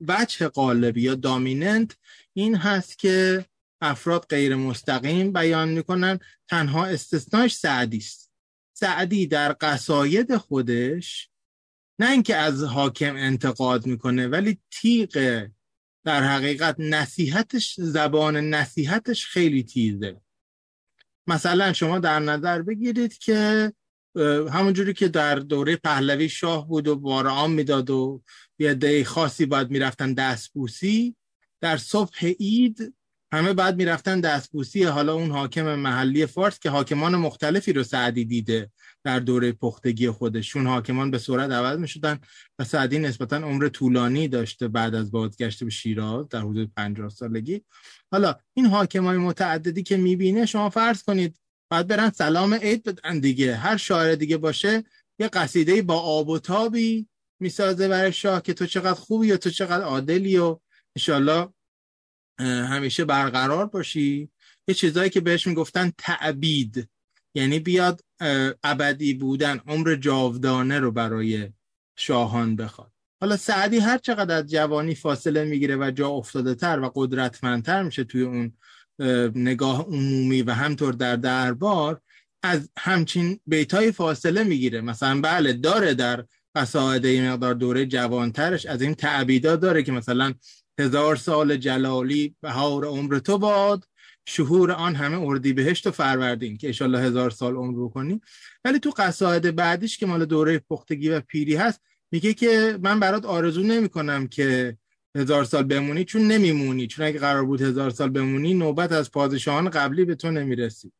وجه 0.00 0.48
قالبی 0.48 1.02
یا 1.02 1.14
دامیننت 1.14 1.96
این 2.32 2.56
هست 2.56 2.98
که 2.98 3.46
افراد 3.80 4.26
غیر 4.28 4.56
مستقیم 4.56 5.32
بیان 5.32 5.68
می‌کنن 5.68 6.18
تنها 6.48 6.86
استثناش 6.86 7.54
سعدی 7.56 7.96
است. 7.96 8.32
سعدی 8.72 9.26
در 9.26 9.56
قصاید 9.60 10.36
خودش 10.36 11.28
نه 11.98 12.10
اینکه 12.10 12.36
از 12.36 12.62
حاکم 12.62 13.16
انتقاد 13.16 13.86
می‌کنه 13.86 14.28
ولی 14.28 14.58
تیغ 14.70 15.46
در 16.04 16.22
حقیقت 16.22 16.76
نصیحتش 16.78 17.74
زبان 17.78 18.36
نصیحتش 18.36 19.26
خیلی 19.26 19.62
تیزه. 19.62 20.20
مثلا 21.26 21.72
شما 21.72 21.98
در 21.98 22.18
نظر 22.18 22.62
بگیرید 22.62 23.18
که 23.18 23.72
همونجوری 24.52 24.92
که 24.92 25.08
در 25.08 25.34
دوره 25.34 25.76
پهلوی 25.76 26.28
شاه 26.28 26.68
بود 26.68 26.88
و 26.88 26.96
بارعام 26.96 27.52
می‌داد 27.52 27.90
و 27.90 28.22
یه 28.58 28.74
دی 28.74 29.04
خاصی 29.04 29.46
باید 29.46 29.70
می‌رفتن 29.70 30.14
دستبوسی 30.14 31.16
در 31.60 31.76
صبح 31.76 32.26
عید 32.26 32.94
همه 33.32 33.52
بعد 33.52 33.76
می‌رفتن 33.76 34.20
دستبوسی 34.20 34.84
حالا 34.84 35.14
اون 35.14 35.30
حاکم 35.30 35.74
محلی 35.74 36.26
فارس 36.26 36.58
که 36.58 36.70
حاکمان 36.70 37.16
مختلفی 37.16 37.72
رو 37.72 37.82
سعدی 37.82 38.24
دیده 38.24 38.70
در 39.04 39.20
دوره 39.20 39.52
پختگی 39.52 40.10
خودشون. 40.10 40.66
حاکمان 40.66 41.10
به 41.10 41.18
صورت 41.18 41.50
عوض 41.50 41.78
می‌شدن 41.78 42.18
و 42.58 42.64
سعدی 42.64 42.98
نسبتا 42.98 43.36
عمر 43.36 43.68
طولانی 43.68 44.28
داشته 44.28 44.68
بعد 44.68 44.94
از 44.94 45.10
بازگشت 45.10 45.64
به 45.64 45.70
شیراز 45.70 46.28
در 46.28 46.40
حدود 46.40 46.72
50 46.76 47.08
سالگی. 47.08 47.64
حالا 48.12 48.34
این 48.54 48.66
حاکمای 48.66 49.16
متعددی 49.16 49.82
که 49.82 49.96
می‌بینه 49.96 50.46
شما 50.46 50.70
فرض 50.70 51.02
کنید 51.02 51.38
بعد 51.70 51.86
برن 51.86 52.10
سلام 52.10 52.54
عید 52.54 52.82
بدن 52.82 53.18
دیگه. 53.18 53.56
هر 53.56 53.76
شاعر 53.76 54.14
دیگه 54.14 54.36
باشه 54.36 54.84
یه 55.18 55.28
قصیده 55.28 55.82
با 55.82 56.00
آب 56.00 56.28
و 56.28 56.38
تابی 56.38 57.08
می‌سازه 57.40 57.88
برای 57.88 58.12
شاه 58.12 58.42
که 58.42 58.54
تو 58.54 58.66
چقدر 58.66 59.00
خوبی 59.00 59.32
و 59.32 59.36
تو 59.36 59.50
چقدر 59.50 59.84
عادلی 59.84 60.38
و 60.38 60.58
انشالله 60.96 61.48
همیشه 62.38 63.04
برقرار 63.04 63.66
باشی. 63.66 64.28
یه 64.68 64.74
چیزایی 64.74 65.10
که 65.10 65.20
بهش 65.20 65.46
می‌گفتن 65.46 65.92
تعبید. 65.98 66.88
یعنی 67.34 67.58
بیاد 67.58 68.00
ابدی 68.64 69.14
بودن 69.14 69.60
عمر 69.66 69.94
جاودانه 69.94 70.78
رو 70.78 70.90
برای 70.90 71.48
شاهان 71.96 72.56
بخواد. 72.56 72.92
حالا 73.20 73.36
سعدی 73.36 73.78
هر 73.78 73.98
چقدر 73.98 74.36
از 74.36 74.50
جوانی 74.50 74.94
فاصله 74.94 75.44
می‌گیره 75.44 75.76
و 75.76 75.90
جا 75.90 76.08
افتاده 76.08 76.54
تر 76.54 76.80
و 76.80 76.92
قدرتمندتر 76.94 77.82
میشه 77.82 78.04
توی 78.04 78.22
اون 78.22 78.52
نگاه 79.34 79.86
عمومی 79.86 80.42
و 80.42 80.50
همطور 80.50 80.92
در 80.92 81.16
دربار 81.16 82.00
از 82.42 82.70
همچین 82.78 83.40
بیتای 83.46 83.92
فاصله 83.92 84.44
می‌گیره. 84.44 84.80
مثلا 84.80 85.20
بله 85.20 85.52
داره 85.52 85.94
در 85.94 86.24
قصاعده 86.54 87.30
مقدار 87.30 87.54
دوره 87.54 87.86
جوانترش 87.86 88.66
از 88.66 88.82
این 88.82 88.94
تعبیدا 88.94 89.56
داره 89.56 89.82
که 89.82 89.92
مثلا 89.92 90.34
هزار 90.78 91.16
سال 91.16 91.56
جلالی 91.56 92.36
بهار 92.40 92.84
عمر 92.84 93.18
تو 93.18 93.38
باد. 93.38 93.84
شهور 94.26 94.72
آن 94.72 94.94
همه 94.94 95.20
اردی 95.20 95.52
بهشت 95.52 95.86
و 95.86 95.90
فروردین 95.90 96.56
که 96.56 96.68
اشالله 96.68 97.00
هزار 97.00 97.30
سال 97.30 97.54
عمر 97.54 97.84
بکنی. 97.84 98.20
ولی 98.64 98.78
تو 98.78 98.90
قصاعد 98.90 99.56
بعدیش 99.56 99.98
که 99.98 100.06
مال 100.06 100.24
دوره 100.24 100.58
پختگی 100.58 101.08
و 101.08 101.20
پیری 101.20 101.54
هست 101.54 101.80
میگه 102.10 102.34
که 102.34 102.78
من 102.82 103.00
برات 103.00 103.24
آرزو 103.24 103.62
نمی 103.62 103.88
کنم 103.88 104.28
که 104.28 104.76
هزار 105.16 105.44
سال 105.44 105.62
بمونی 105.62 106.04
چون 106.04 106.22
نمیمونی. 106.22 106.86
چون 106.86 107.06
اگه 107.06 107.18
قرار 107.18 107.44
بود 107.44 107.62
هزار 107.62 107.90
سال 107.90 108.10
بمونی 108.10 108.54
نوبت 108.54 108.92
از 108.92 109.10
پادشاهان 109.10 109.70
قبلی 109.70 110.04
به 110.04 110.14
تو 110.14 110.30
نمی‌رسی. 110.30 110.92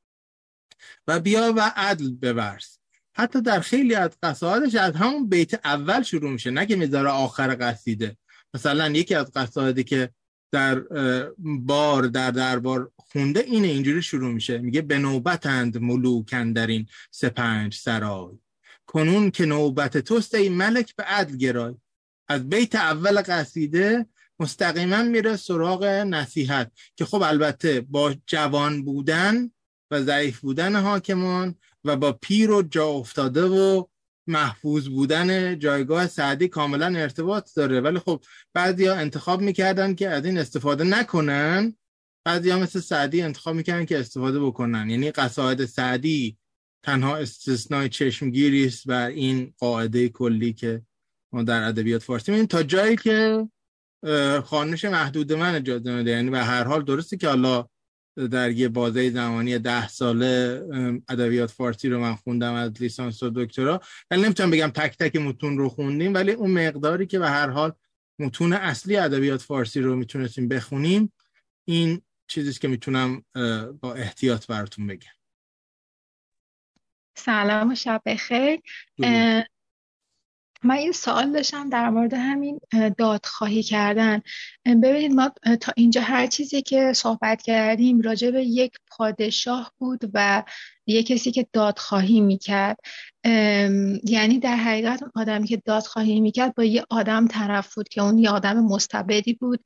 و 1.07 1.21
بیا 1.21 1.55
و 1.57 1.73
عدل 1.77 2.11
بورز. 2.11 2.67
حتی 3.15 3.43
در 3.43 3.61
خیلی 3.61 3.95
از 3.95 4.11
قصائدش 4.23 4.75
از 4.75 4.95
همون 4.95 5.29
بیت 5.29 5.67
اول 5.67 6.03
شروع 6.03 6.31
میشه. 6.31 6.51
نه 6.51 6.67
که 6.67 6.77
می‌ذاره 6.77 7.11
آخر 7.11 7.57
قصیده. 7.61 8.17
مثلا 8.55 8.89
یکی 8.89 9.15
از 9.15 9.33
قصائدی 9.33 9.85
که 9.85 10.11
در 10.53 10.83
بار 11.39 12.03
در 12.03 12.31
دربار 12.31 12.91
خونده 12.97 13.41
اینه 13.41 13.69
اینجوری 13.69 14.03
شروع 14.03 14.33
میشه. 14.33 14.59
میگه 14.59 14.83
به 14.83 14.99
نوبتند 14.99 15.79
ملوکن 15.79 16.53
در 16.53 16.67
این 16.67 16.87
سپنج 17.11 17.75
سرای. 17.75 18.39
کنون 18.87 19.31
که 19.31 19.47
نوبت 19.47 19.99
توست 19.99 20.35
ای 20.35 20.49
ملک 20.49 20.97
به 20.97 21.03
عدل 21.03 21.37
گرای. 21.37 21.75
از 22.29 22.49
بیت 22.49 22.75
اول 22.75 23.23
قصیده 23.23 24.07
مستقیما 24.39 25.03
میره 25.03 25.37
سراغ 25.37 25.85
نصیحت. 25.85 26.73
که 26.97 27.05
خب 27.05 27.23
البته 27.23 27.81
با 27.81 28.15
جوان 28.27 28.85
بودن 28.85 29.51
و 29.91 30.03
ضعیف 30.03 30.41
بودن 30.41 30.77
حاکمان 30.77 31.55
و 31.85 31.97
با 31.97 32.13
پیر 32.13 32.51
و 32.51 32.63
جا 32.63 32.87
افتاده 32.87 33.45
و 33.45 33.85
محفوظ 34.27 34.89
بودن 34.89 35.59
جایگاه 35.59 36.07
سعدی 36.07 36.49
کاملا 36.49 36.87
ارتباط 36.87 37.51
داره. 37.57 37.81
ولی 37.81 37.99
خب 37.99 38.25
بعضی 38.55 38.87
ها 38.87 38.95
انتخاب 38.95 39.41
می‌کردن 39.41 39.95
که 39.95 40.09
از 40.09 40.25
این 40.25 40.39
استفاده 40.39 40.85
نکنن 40.85 41.77
بعضی 42.25 42.51
ها 42.51 42.59
مثل 42.59 42.81
سعدی 42.81 43.23
انتخاب 43.23 43.57
می‌کردن 43.57 43.85
که 43.85 43.99
استفاده 43.99 44.41
بکنن. 44.41 44.91
یعنی 44.91 45.11
قصاید 45.11 45.65
سعدی 45.65 46.39
تنها 46.85 47.17
استثنای 47.17 47.89
چشمگیری 47.89 48.67
است 48.67 48.87
بر 48.87 49.09
این 49.09 49.55
قاعده 49.59 50.09
کلی 50.09 50.53
که 50.53 50.83
ما 51.33 51.43
در 51.43 51.63
ادبیات 51.63 52.03
فارسی 52.03 52.31
می‌بینیم. 52.31 52.47
تا 52.47 52.63
جایی 52.63 52.97
که 52.97 53.49
خانش 54.45 54.85
محدود 54.85 55.33
من 55.33 55.55
اجازه 55.55 55.95
میده 55.95 56.11
یعنی 56.11 56.31
به 56.31 56.39
هر 56.39 56.65
حال 56.65 56.85
درسته 56.85 57.17
که 57.17 57.31
الله 57.31 57.65
در 58.17 58.51
یه 58.51 58.69
بازه 58.69 59.11
زمانی 59.11 59.59
ده 59.59 59.89
ساله 59.89 60.63
ادبیات 61.09 61.51
فارسی 61.51 61.89
رو 61.89 62.01
من 62.01 62.15
خوندم 62.15 62.55
از 62.55 62.83
لیسانس 62.83 63.23
و 63.23 63.31
دکترا. 63.35 63.81
ولی 64.11 64.23
نمی‌تونم 64.23 64.51
بگم 64.51 64.69
تک 64.69 64.97
تک 64.99 65.17
متون 65.17 65.59
رو 65.59 65.69
خوندیم 65.69 66.15
ولی 66.15 66.33
اون 66.33 66.51
مقداری 66.51 67.07
که 67.07 67.19
به 67.19 67.29
هر 67.29 67.51
حال 67.51 67.73
متون 68.19 68.53
اصلی 68.53 68.97
ادبیات 68.97 69.43
فارسی 69.43 69.81
رو 69.81 69.97
می‌تونستیم 69.97 70.49
بخونیم 70.49 71.13
این 71.65 72.03
چیزیست 72.27 72.61
که 72.61 72.69
می‌تونم 72.69 73.25
با 73.81 73.95
احتیاط 73.95 74.47
براتون 74.47 74.87
بگم. 74.87 75.13
سلام 77.17 77.71
و 77.71 77.75
شب 77.75 78.03
بخیر. 78.07 78.61
من 80.65 80.77
یه 80.77 80.93
سوال 80.93 81.33
داشتم 81.33 81.69
در 81.69 81.91
مورد 81.91 82.15
همین 82.15 82.61
دادخواهی 82.99 83.63
کردن. 83.63 84.23
ببینید 84.67 85.13
ما 85.13 85.31
تا 85.61 85.73
اینجا 85.77 86.01
هر 86.01 86.27
چیزی 86.27 86.63
که 86.63 86.93
صحبت 86.93 87.43
کردیم 87.43 88.01
راجع 88.01 88.31
به 88.31 88.45
یک 88.45 88.73
پادشاه 88.91 89.73
بود 89.79 90.11
و 90.15 90.43
یه 90.87 91.03
کسی 91.03 91.33
که 91.33 91.47
دادخواهی 91.53 92.21
می‌کرد. 92.21 92.77
یعنی 94.05 94.39
در 94.39 94.57
حقیقت 94.57 95.03
اون 95.03 95.13
آدمی 95.15 95.47
که 95.47 95.63
دادخواهی 95.65 96.21
می‌کرد 96.21 96.55
با 96.55 96.65
یه 96.65 96.85
آدم 96.91 97.27
طرف 97.27 97.75
بود 97.75 97.89
که 97.89 98.03
اون 98.03 98.19
یه 98.19 98.31
آدم 98.31 98.65
مستبدی 98.65 99.33
بود 99.33 99.65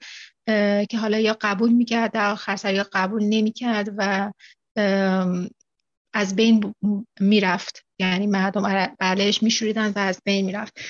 که 0.90 0.98
حالا 1.00 1.18
یا 1.18 1.36
قبول 1.40 1.72
می‌کرد 1.72 2.12
در 2.12 2.30
آخر 2.30 2.74
یا 2.74 2.86
قبول 2.92 3.24
نمی‌کرد 3.24 3.88
و 3.96 4.32
از 6.16 6.36
بین 6.36 6.74
می‌رفت. 7.20 7.84
یعنی 7.98 8.26
مردم 8.26 8.94
بلش 8.98 9.42
میشوریدن 9.42 9.92
و 9.96 9.98
از 9.98 10.22
بین 10.24 10.46
می‌رفت. 10.46 10.80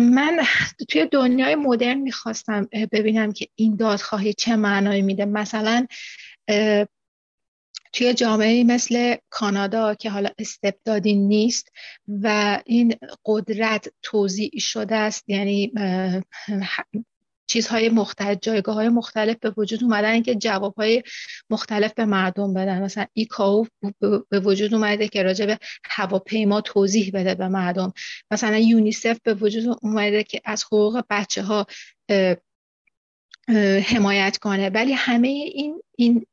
من 0.00 0.40
توی 0.88 1.06
دنیای 1.12 1.54
مدرن 1.54 1.98
می‌خواستم 1.98 2.68
ببینم 2.92 3.32
که 3.32 3.48
این 3.54 3.76
دادخواهی 3.76 4.34
چه 4.34 4.56
معنایی 4.56 5.02
میده. 5.02 5.24
مثلا 5.24 5.86
توی 7.92 8.14
جامعه 8.14 8.64
مثل 8.64 9.16
کانادا 9.30 9.94
که 9.94 10.10
حالا 10.10 10.30
استبدادی 10.38 11.14
نیست 11.14 11.68
و 12.22 12.60
این 12.66 12.94
قدرت 13.24 13.88
توضیع 14.02 14.58
شده 14.58 14.96
است. 14.96 15.24
یعنی 15.28 15.72
چیزهای 17.46 17.88
مختلف 17.88 18.38
جایگاه 18.42 18.74
های 18.74 18.88
مختلف 18.88 19.36
به 19.36 19.52
وجود 19.56 19.84
اومدن 19.84 20.10
اینکه 20.10 20.34
جواب 20.34 20.74
های 20.74 21.02
مختلف 21.50 21.94
به 21.94 22.04
مردم 22.04 22.54
بدن. 22.54 22.82
مثلا 22.82 23.06
ایکاو 23.12 23.66
به 24.28 24.40
وجود 24.40 24.74
اومده 24.74 25.08
که 25.08 25.22
راجع 25.22 25.46
به 25.46 25.58
هواپیما 25.84 26.60
توضیح 26.60 27.10
بده 27.14 27.34
به 27.34 27.48
مردم. 27.48 27.92
مثلا 28.30 28.58
یونیسف 28.58 29.18
به 29.22 29.34
وجود 29.34 29.78
اومده 29.82 30.24
که 30.24 30.40
از 30.44 30.64
حقوق 30.64 31.02
بچه 31.10 31.42
ها 31.42 31.66
حمایت 33.84 34.36
کنه. 34.36 34.68
ولی 34.68 34.92
همه 34.92 35.28
این 35.28 35.82
این 35.96 36.26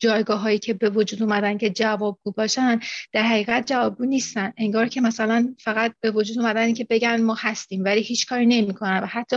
جایگاه 0.00 0.40
هایی 0.40 0.58
که 0.58 0.74
به 0.74 0.90
وجود 0.90 1.22
اومدن 1.22 1.58
که 1.58 1.70
جوابگو 1.70 2.32
باشن 2.36 2.80
در 3.12 3.22
حقیقت 3.22 3.66
جوابگو 3.66 4.04
نیستن. 4.04 4.52
انگار 4.56 4.88
که 4.88 5.00
مثلا 5.00 5.54
فقط 5.58 5.94
به 6.00 6.10
وجود 6.10 6.38
اومدن 6.38 6.72
که 6.72 6.86
بگن 6.90 7.22
ما 7.22 7.36
هستیم 7.38 7.84
ولی 7.84 8.00
هیچ 8.00 8.26
کاری 8.26 8.46
نمی‌کنن 8.46 9.00
و 9.02 9.06
حتی 9.06 9.36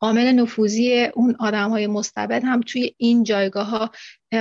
عامل 0.00 0.32
نفوذی 0.32 1.04
اون 1.14 1.36
آدم 1.38 1.70
های 1.70 1.86
مستبد 1.86 2.44
هم 2.44 2.60
توی 2.60 2.94
این 2.96 3.24
جایگاه 3.24 3.66
ها 3.66 3.90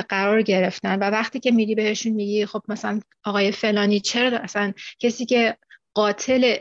قرار 0.10 0.42
گرفتن. 0.42 1.00
و 1.00 1.04
وقتی 1.04 1.40
که 1.40 1.52
میری 1.52 1.76
بهشون 1.76 2.12
میگی 2.12 2.46
خب 2.46 2.62
مثلا 2.68 3.00
آقای 3.26 3.52
فلانی 3.52 4.00
چرا 4.00 4.38
اصلا 4.38 4.74
کسی 5.00 5.26
که 5.26 5.58
قاتل 5.94 6.56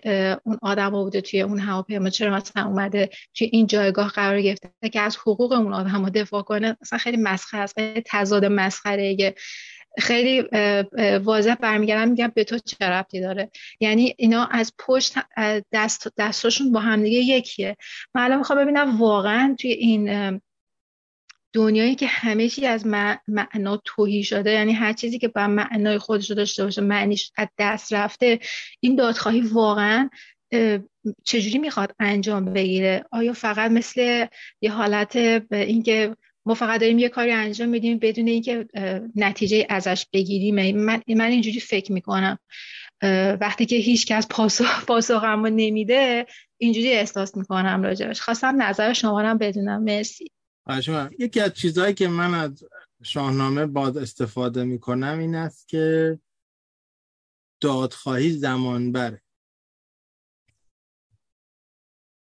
اون 0.44 0.59
آدم 0.62 0.90
بوده 0.90 1.20
توی 1.20 1.40
اون 1.40 1.59
هواپیما. 1.59 2.10
چرا 2.10 2.36
مثلا 2.36 2.64
اومده 2.66 3.10
توی 3.34 3.48
این 3.52 3.66
جایگاه 3.66 4.09
قرار 4.09 4.40
گرفته 4.40 4.88
که 4.92 5.00
از 5.00 5.16
حقوق 5.16 5.52
اون 5.52 5.72
آدم 5.72 6.09
دفاع 6.09 6.42
کنه؟ 6.42 6.76
مثلا 6.82 6.98
خیلی 6.98 7.16
مسخره 7.16 7.60
است 7.60 7.74
تضاد 8.06 8.44
مسخره. 8.44 9.34
خیلی 9.98 10.42
واضح 11.18 11.54
برمیگردم 11.54 12.10
میگم 12.10 12.32
به 12.34 12.44
تو 12.44 12.59
چه 12.59 12.86
ربطی 12.86 13.20
داره؟ 13.20 13.50
یعنی 13.80 14.14
اینا 14.18 14.44
از 14.44 14.72
پشت 14.78 15.14
دست 15.72 16.09
دستاشون 16.16 16.72
با 16.72 16.80
همدیگه 16.80 17.18
یکیه. 17.18 17.76
من 18.14 18.22
الان 18.22 18.38
می‌خوام 18.38 18.59
ببینم 18.59 19.00
واقعا 19.00 19.56
توی 19.60 19.70
این 19.70 20.40
دنیایی 21.52 21.94
که 21.94 22.06
همه 22.06 22.48
چی 22.48 22.66
از 22.66 22.86
معنا 23.28 23.76
توهی 23.84 24.24
شده 24.24 24.50
یعنی 24.52 24.72
هر 24.72 24.92
چیزی 24.92 25.18
که 25.18 25.28
با 25.28 25.46
معنای 25.46 25.98
خودش 25.98 26.30
رو 26.30 26.36
داشته 26.36 26.64
باشه 26.64 26.82
معنیش 26.82 27.32
از 27.36 27.48
دست 27.58 27.92
رفته 27.92 28.38
این 28.80 28.96
دادخواهی 28.96 29.40
واقعا 29.40 30.10
چجوری 31.24 31.58
می‌خواد 31.58 31.94
انجام 32.00 32.44
بگیره؟ 32.44 33.04
آیا 33.10 33.32
فقط 33.32 33.70
مثل 33.70 34.26
یه 34.60 34.72
حالت 34.72 35.16
اینکه 35.50 36.16
ما 36.46 36.54
فقط 36.54 36.80
داریم 36.80 36.98
یه 36.98 37.08
کاری 37.08 37.30
انجام 37.30 37.68
میدیم 37.68 37.98
بدون 37.98 38.26
اینکه 38.26 38.66
نتیجه 39.16 39.66
ازش 39.68 40.06
بگیریم؟ 40.12 40.74
من 40.74 41.02
من 41.08 41.30
اینجوری 41.30 41.60
فکر 41.60 41.92
می‌کنم. 41.92 42.38
وقتی 43.40 43.66
که 43.66 43.76
هیچ 43.76 44.06
کس 44.06 44.26
پاسخ 44.30 44.84
پاسخمو 44.84 45.48
نمیده 45.48 46.26
اینجوری 46.58 46.92
احساس 46.92 47.36
می‌کنم 47.36 47.82
راجبش. 47.82 48.20
خواستم 48.20 48.62
نظر 48.62 48.92
شما 48.92 49.22
رو 49.22 49.38
بدونم. 49.38 49.82
مرسی. 49.82 50.30
یکی 51.18 51.40
از 51.40 51.55
چیزهایی 51.55 51.94
که 51.94 52.09
من 52.09 52.34
از 52.34 52.64
شاهنامه 53.02 53.66
باز 53.66 53.97
استفاده 53.97 54.64
می‌کنم 54.64 55.18
این 55.18 55.34
است 55.34 55.68
که 55.68 56.18
دادخواهی 57.60 58.32
زمان 58.32 58.93
بره 58.93 59.22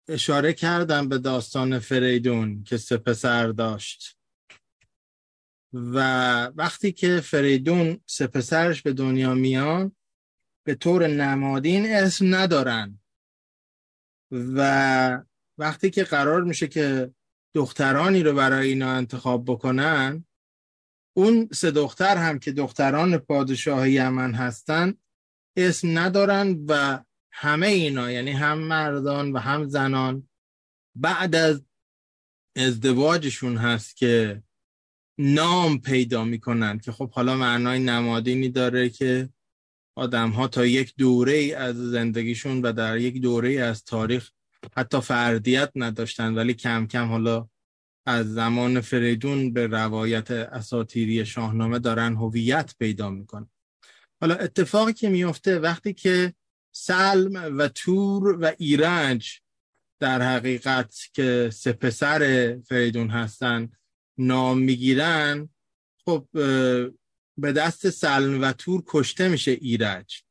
اشاره 0.09 0.52
کردم 0.52 1.09
به 1.09 1.18
داستان 1.18 1.78
فریدون 1.78 2.64
که 2.64 2.76
سه 2.76 2.96
پسر 2.96 3.46
داشت. 3.46 4.18
و 5.72 5.98
وقتی 6.46 6.92
که 6.92 7.20
فریدون 7.20 8.01
سه 8.06 8.26
پسرش 8.26 8.82
به 8.82 8.92
دنیا 8.92 9.34
میان 9.34 9.96
به 10.66 10.74
طور 10.74 11.06
نمادین 11.06 11.86
اسم 11.94 12.34
ندارن. 12.34 13.01
و 14.30 15.22
وقتی 15.59 15.90
که 15.90 16.05
قرار 16.05 16.42
میشه 16.42 16.68
که 16.68 17.13
دخترانی 17.55 18.22
رو 18.22 18.32
برای 18.32 18.68
اینا 18.68 18.93
انتخاب 18.93 19.44
بکنن 19.44 20.24
اون 21.16 21.48
سه 21.52 21.70
دختر 21.70 22.16
هم 22.16 22.39
که 22.39 22.52
دختران 22.52 23.18
پادشاه 23.18 23.90
یمن 23.90 24.35
هستن 24.35 24.94
اسم 25.56 25.98
ندارن 25.98 26.64
و 26.68 27.05
همه 27.32 27.66
اینا 27.66 28.10
یعنی 28.10 28.31
هم 28.31 28.59
مردان 28.59 29.32
و 29.32 29.39
هم 29.39 29.68
زنان 29.68 30.28
بعد 30.97 31.35
از 31.35 31.62
ازدواجشون 32.56 33.56
هست 33.56 33.97
که 33.97 34.43
نام 35.18 35.81
پیدا 35.81 36.24
می‌کنن 36.24 36.78
که 36.78 36.93
خب 36.93 37.10
حالا 37.10 37.36
معنای 37.36 37.78
نمادینی 37.78 38.48
داره 38.48 38.89
که 38.89 39.28
آدم 39.97 40.31
ها 40.31 40.48
تا 40.48 40.66
یک 40.66 40.94
دوره 40.98 41.55
از 41.56 41.76
زندگیشون 41.76 42.62
و 42.62 42.72
در 42.72 42.98
یک 42.98 43.22
دوره 43.22 43.52
از 43.52 43.85
تاریخ 43.85 44.31
حتی 44.76 45.00
فردیت 45.00 45.72
نداشتن 45.74 46.34
ولی 46.34 46.54
کم 46.54 46.86
کم 46.86 47.08
حالا 47.08 47.48
از 48.06 48.34
زمان 48.34 48.80
فریدون 48.80 49.52
به 49.52 49.66
روایت 49.66 50.30
اساتیری 50.30 51.26
شاهنامه 51.26 51.78
دارن 51.78 52.14
هویت 52.14 52.74
پیدا 52.78 53.10
می‌کنن. 53.10 53.50
حالا 54.20 54.34
اتفاقی 54.34 54.92
که 54.92 55.08
میفته 55.08 55.58
وقتی 55.58 55.92
که 55.92 56.34
سلم 56.74 57.58
و 57.58 57.68
تور 57.68 58.38
و 58.40 58.52
ایرج 58.58 59.40
در 60.00 60.22
حقیقت 60.22 60.94
که 61.12 61.50
سه 61.52 61.72
پسر 61.72 62.56
فریدون 62.68 63.10
هستن 63.10 63.72
نام 64.18 64.58
می‌گیرن 64.58 65.48
خب 66.04 66.28
به 67.38 67.52
دست 67.56 67.90
سلم 67.90 68.42
و 68.42 68.52
تور 68.52 68.82
کشته 68.86 69.28
میشه 69.28 69.50
ایرج. 69.50 70.22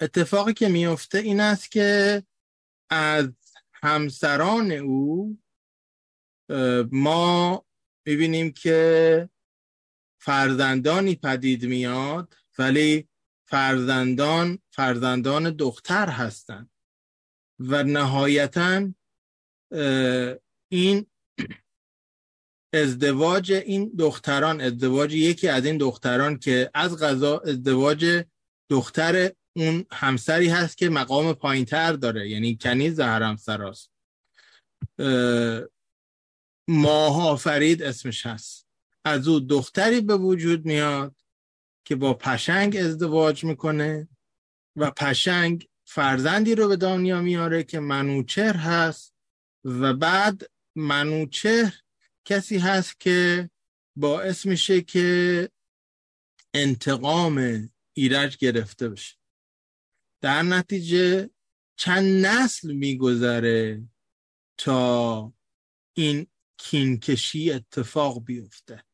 اتفاقی 0.00 0.52
که 0.52 0.68
میفته 0.68 1.18
این 1.18 1.40
است 1.40 1.70
که 1.70 2.22
از 2.90 3.28
همسران 3.72 4.72
او 4.72 5.38
ما 6.92 7.64
می‌بینیم 8.06 8.52
که 8.52 9.28
فرزندانی 10.20 11.14
پدید 11.14 11.64
میاد 11.64 12.34
ولی 12.58 13.08
فرزندان 13.48 14.58
فرزندان 14.70 15.50
دختر 15.50 16.08
هستند 16.10 16.70
و 17.58 17.82
نهایتا 17.82 18.88
این 20.72 21.06
ازدواج 22.74 23.52
این 23.52 23.92
دختران 23.98 24.60
ازدواج 24.60 25.14
یکی 25.14 25.48
از 25.48 25.64
این 25.64 25.78
دختران 25.78 26.38
که 26.38 26.70
از 26.74 26.98
غذا 26.98 27.38
ازدواج 27.38 28.24
دختر 28.70 29.32
اون 29.56 29.84
همسری 29.90 30.48
هست 30.48 30.78
که 30.78 30.88
مقام 30.88 31.32
پایینتر 31.32 31.92
داره 31.92 32.28
یعنی 32.28 32.58
کنیز 32.60 33.00
همسر 33.00 33.62
هست 33.62 33.90
ماها 36.68 37.36
فرید 37.36 37.82
اسمش 37.82 38.26
هست. 38.26 38.68
از 39.04 39.28
او 39.28 39.40
دختری 39.40 40.00
به 40.00 40.16
وجود 40.16 40.66
میاد 40.66 41.16
که 41.84 41.96
با 41.96 42.14
پشنگ 42.14 42.76
ازدواج 42.76 43.44
می‌کنه 43.44 44.08
و 44.76 44.90
پشنگ 44.90 45.68
فرزندی 45.84 46.54
رو 46.54 46.68
به 46.68 46.76
دنیا 46.76 47.20
میاره 47.20 47.62
که 47.62 47.80
منوچهر 47.80 48.56
هست 48.56 49.14
و 49.64 49.94
بعد 49.94 50.42
منوچهر 50.76 51.74
کسی 52.24 52.58
هست 52.58 53.00
که 53.00 53.50
باعث 53.96 54.46
میشه 54.46 54.80
که 54.80 55.48
انتقام 56.54 57.68
ایرج 57.92 58.36
گرفته 58.36 58.88
بشه. 58.88 59.17
در 60.20 60.42
نتیجه 60.42 61.30
چند 61.76 62.26
نسل 62.26 62.72
میگذره 62.72 63.88
تا 64.58 65.32
این 65.96 66.26
کینکشی 66.58 67.52
اتفاق 67.52 68.24
بیفته. 68.24 68.84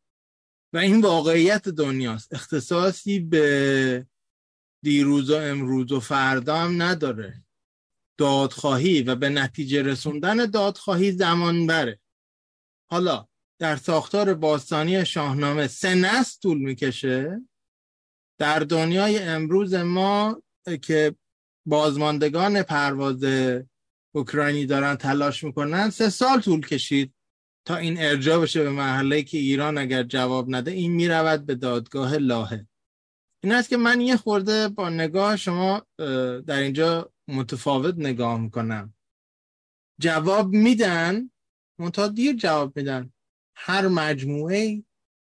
و 0.73 0.77
این 0.77 1.01
واقعیت 1.01 1.69
دنیاست. 1.69 2.35
اختصاصی 2.35 3.21
به 3.21 4.07
دیروز 4.83 5.31
و 5.31 5.35
امروز 5.35 5.93
و 5.93 6.01
فردا 6.01 6.57
هم 6.57 6.83
نداره. 6.83 7.45
دادخواهی 8.19 9.03
و 9.03 9.15
به 9.15 9.29
نتیجه 9.29 9.83
رسوندن 9.83 10.37
دادخواهی 10.37 11.13
زمان 11.13 11.67
بره 11.67 12.01
حالا 12.91 13.29
در 13.59 13.77
ساختار 13.77 14.35
باستانی 14.35 15.07
شاهنامه 15.07 15.67
سه 15.67 15.95
نسل 15.95 16.41
طول 16.43 16.59
می‌کشه. 16.59 17.41
در 18.39 18.59
دنیای 18.59 19.19
امروز 19.19 19.75
ما 19.75 20.43
که 20.82 21.15
بازماندگان 21.66 22.62
پرواز 22.62 23.24
اوکراینی 24.15 24.66
دارن 24.66 24.95
تلاش 24.95 25.45
می‌کنن 25.45 25.91
سه 25.91 26.11
سال 26.11 26.41
طول 26.41 26.66
کشید 26.66 27.15
تا 27.66 27.77
این 27.77 27.97
ارجا 27.99 28.41
بشه 28.41 28.62
به 28.62 28.70
محله 28.70 29.23
که 29.23 29.39
ایران 29.39 29.78
اگر 29.78 30.03
جواب 30.03 30.55
نده 30.55 30.70
این 30.70 30.93
می‌رود 30.93 31.47
به 31.47 31.55
دادگاه 31.55 32.16
لاهه. 32.16 32.66
این 33.43 33.53
است 33.53 33.69
که 33.69 33.77
من 33.77 34.01
یه 34.01 34.16
خورده 34.16 34.69
با 34.69 34.91
نگاه 34.91 35.36
شما 35.36 35.86
در 36.47 36.59
اینجا 36.59 37.12
متفاوت 37.28 37.95
نگاه 37.99 38.41
می‌کنم. 38.41 38.95
جواب 40.01 40.53
میدن 40.53 41.31
منتها 41.81 42.09
دیر 42.09 42.36
جواب 42.36 42.77
میدن. 42.77 43.12
هر 43.57 43.89
مجموعه 43.89 44.85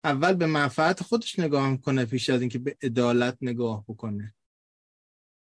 اول 0.04 0.34
به 0.34 0.46
منفعت 0.46 1.04
خودش 1.04 1.40
نگاه 1.40 1.70
می‌کنه 1.70 2.06
پیش 2.06 2.30
از 2.30 2.42
اینکه 2.42 2.60
به 2.60 2.78
عدالت 2.82 3.38
نگاه 3.42 3.84
بکنه. 3.88 4.36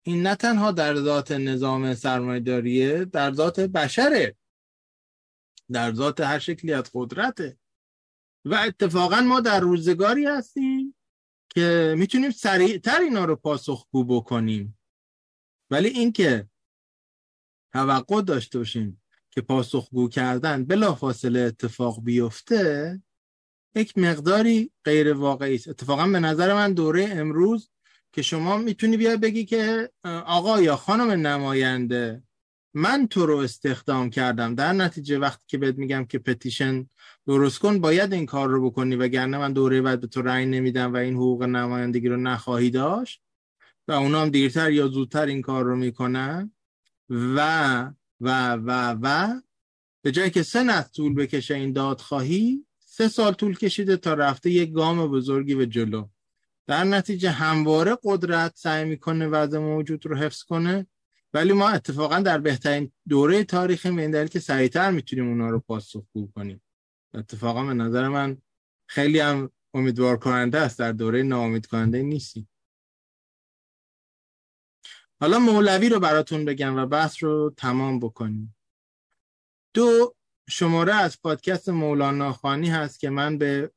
این 0.03 0.27
نه 0.27 0.35
تنها 0.35 0.71
در 0.71 0.95
ذات 0.95 1.31
نظام 1.31 1.93
سرمایه‌داریه 1.93 3.05
در 3.05 3.33
ذات 3.33 3.59
بشره. 3.59 4.35
در 5.71 5.93
ذات 5.93 6.19
هر 6.19 6.39
شکلی 6.39 6.73
از 6.73 6.83
قدرته. 6.93 7.57
و 8.45 8.55
اتفاقا 8.55 9.21
ما 9.21 9.39
در 9.39 9.59
روزگاری 9.59 10.25
هستیم 10.25 10.95
که 11.49 11.95
می‌تونیم 11.97 12.31
سریعتر 12.31 12.99
اینا 12.99 13.25
رو 13.25 13.35
پاسخگو 13.35 14.03
بکنیم. 14.03 14.79
ولی 15.71 15.89
اینکه 15.89 16.49
توقع 17.73 18.21
داشته 18.21 18.57
باشیم 18.57 19.01
که 19.31 19.41
پاسخگو 19.41 20.09
کردن 20.09 20.65
بلافاصله 20.65 21.39
اتفاق 21.39 22.03
بیفته 22.03 23.01
یک 23.75 23.97
مقداری 23.97 24.71
غیر 24.83 25.13
واقعی 25.13 25.55
است. 25.55 25.67
اتفاقا 25.67 26.07
به 26.07 26.19
نظر 26.19 26.53
من 26.53 26.73
دوره 26.73 27.07
امروز 27.09 27.69
که 28.13 28.21
شما 28.21 28.57
می‌تونی 28.57 28.97
بیا 28.97 29.17
بگی 29.17 29.45
که 29.45 29.89
آقا 30.25 30.61
یا 30.61 30.75
خانم 30.75 31.27
نماینده 31.27 32.23
من 32.73 33.07
تو 33.07 33.25
رو 33.25 33.37
استخدام 33.37 34.09
کردم. 34.09 34.55
در 34.55 34.73
نتیجه 34.73 35.19
وقتی 35.19 35.43
که 35.47 35.57
بهت 35.57 35.77
میگم 35.77 36.05
که 36.05 36.19
پتیشن 36.19 36.89
درست 37.27 37.59
کن 37.59 37.79
باید 37.79 38.13
این 38.13 38.25
کار 38.25 38.49
رو 38.49 38.69
بکنی 38.69 38.95
وگرنه 38.95 39.37
من 39.37 39.53
دوره 39.53 39.81
بعد 39.81 40.01
به 40.01 40.07
تو 40.07 40.21
رأی 40.21 40.45
نمیدم 40.45 40.93
و 40.93 40.97
این 40.97 41.13
حقوق 41.13 41.43
نمایندگی 41.43 42.07
رو 42.07 42.17
نخواهی 42.17 42.69
داشت. 42.69 43.21
و 43.87 43.91
اونا 43.91 44.21
هم 44.21 44.29
دیرتر 44.29 44.71
یا 44.71 44.87
زودتر 44.87 45.25
این 45.25 45.41
کار 45.41 45.63
رو 45.63 45.75
می‌کنن. 45.75 46.51
و 47.09 47.91
و 48.21 48.53
و 48.53 48.97
و 49.01 49.41
به 50.03 50.11
جایی 50.11 50.29
که 50.29 50.43
سه 50.43 50.63
نسل 50.63 50.89
طول 50.89 51.15
بکشه 51.15 51.55
این 51.55 51.73
دادخواهی 51.73 52.65
سه 52.79 53.07
سال 53.07 53.33
طول 53.33 53.57
کشیده 53.57 53.97
تا 53.97 54.13
رفته 54.13 54.49
یک 54.51 54.71
گام 54.71 55.07
بزرگی 55.07 55.55
به 55.55 55.67
جلو. 55.67 56.07
در 56.71 56.83
نتیجه 56.83 57.29
همواره 57.29 57.97
قدرت 58.03 58.55
سعی 58.55 58.85
می‌کنه 58.85 59.27
وضع 59.27 59.57
موجود 59.57 60.05
رو 60.05 60.17
حفظ 60.17 60.43
کنه. 60.43 60.87
ولی 61.33 61.53
ما 61.53 61.69
اتفاقا 61.69 62.19
در 62.19 62.37
بهترین 62.37 62.91
دوره 63.09 63.43
تاریخی 63.43 63.91
به 63.91 64.01
این 64.01 64.11
دلیل 64.11 64.27
که 64.27 64.39
سریعتر 64.39 64.91
می‌تونیم 64.91 65.27
اونا 65.27 65.49
رو 65.49 65.59
پاسخگو 65.59 66.31
کنیم. 66.35 66.63
اتفاقا 67.13 67.63
به 67.63 67.73
نظر 67.73 68.07
من 68.07 68.37
خیلی 68.87 69.19
هم 69.19 69.51
امیدوار 69.73 70.17
کننده 70.17 70.59
است 70.59 70.79
در 70.79 70.91
دوره 70.91 71.23
ناامید 71.23 71.65
کننده 71.65 72.01
نیستی 72.01 72.47
حالا 75.21 75.39
مولوی 75.39 75.89
رو 75.89 75.99
براتون 75.99 76.45
بگم 76.45 76.77
و 76.77 76.85
بحث 76.85 77.23
رو 77.23 77.53
تمام 77.57 77.99
بکنیم. 77.99 78.55
دو 79.73 80.15
شماره 80.49 80.95
از 80.95 81.21
پادکست 81.21 81.69
مولانا 81.69 82.33
خانی 82.33 82.69
هست 82.69 82.99
که 82.99 83.09
من 83.09 83.37
به 83.37 83.71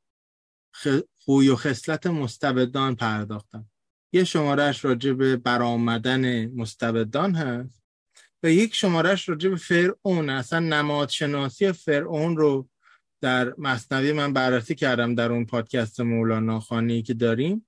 خوی 1.25 1.49
و 1.49 1.55
خصلت 1.55 2.07
مستبدان 2.07 2.95
پرداختم. 2.95 3.65
یه 4.13 4.23
شمارهش 4.23 4.85
راجع 4.85 5.13
به 5.13 5.37
برآمدن 5.37 6.45
مستبدان 6.45 7.35
هست 7.35 7.83
و 8.43 8.51
یک 8.51 8.75
شمارهش 8.75 9.29
راجع 9.29 9.49
به 9.49 9.55
فرعون 9.55 10.29
اصلا 10.29 10.59
نماد 10.59 11.09
شناسی 11.09 11.71
فرعون 11.71 12.37
رو 12.37 12.69
در 13.21 13.53
مصنوی 13.57 14.11
من 14.11 14.33
بررسی 14.33 14.75
کردم 14.75 15.15
در 15.15 15.31
اون 15.31 15.45
پادکست 15.45 15.99
مولانا 15.99 16.59
خانی 16.59 17.01
که 17.01 17.13
داریم 17.13 17.67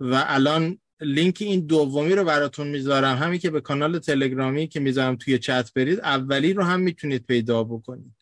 و 0.00 0.24
الان 0.26 0.78
لینک 1.00 1.38
این 1.40 1.66
دومی 1.66 2.14
رو 2.14 2.24
براتون 2.24 2.68
می‌ذارم. 2.68 3.16
همین 3.16 3.38
که 3.38 3.50
به 3.50 3.60
کانال 3.60 3.98
تلگرامی 3.98 4.68
که 4.68 4.80
می‌ذارم 4.80 5.16
توی 5.16 5.38
چت 5.38 5.72
برید 5.72 6.00
اولی 6.00 6.52
رو 6.52 6.62
هم 6.62 6.80
می‌تونید 6.80 7.26
پیدا 7.26 7.64
بکنید. 7.64 8.16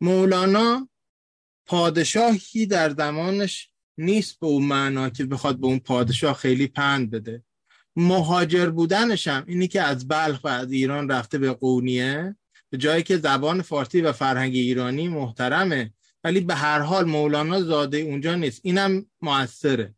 مولانا 0.00 0.88
پادشاهی 1.66 2.66
در 2.66 2.90
زمانش 2.90 3.69
نیست 4.00 4.40
به 4.40 4.46
اون 4.46 4.64
معنا 4.64 5.10
که 5.10 5.24
بخواد 5.24 5.60
به 5.60 5.66
اون 5.66 5.78
پادشاه 5.78 6.34
خیلی 6.34 6.66
پند 6.66 7.10
بده. 7.10 7.42
مهاجر 7.96 8.70
بودنش 8.70 9.28
هم 9.28 9.44
اینی 9.46 9.68
که 9.68 9.82
از 9.82 10.08
بلخ 10.08 10.44
و 10.44 10.48
از 10.48 10.72
ایران 10.72 11.08
رفته 11.08 11.38
به 11.38 11.52
قونیه 11.52 12.36
به 12.70 12.78
جایی 12.78 13.02
که 13.02 13.16
زبان 13.16 13.62
فارسی 13.62 14.00
و 14.00 14.12
فرهنگ 14.12 14.54
ایرانی 14.54 15.08
محترمه. 15.08 15.92
ولی 16.24 16.40
به 16.40 16.54
هر 16.54 16.78
حال 16.78 17.04
مولانا 17.04 17.62
زاده 17.62 17.98
اونجا 17.98 18.34
نیست. 18.34 18.60
اینم 18.64 19.06
موثره 19.22 19.94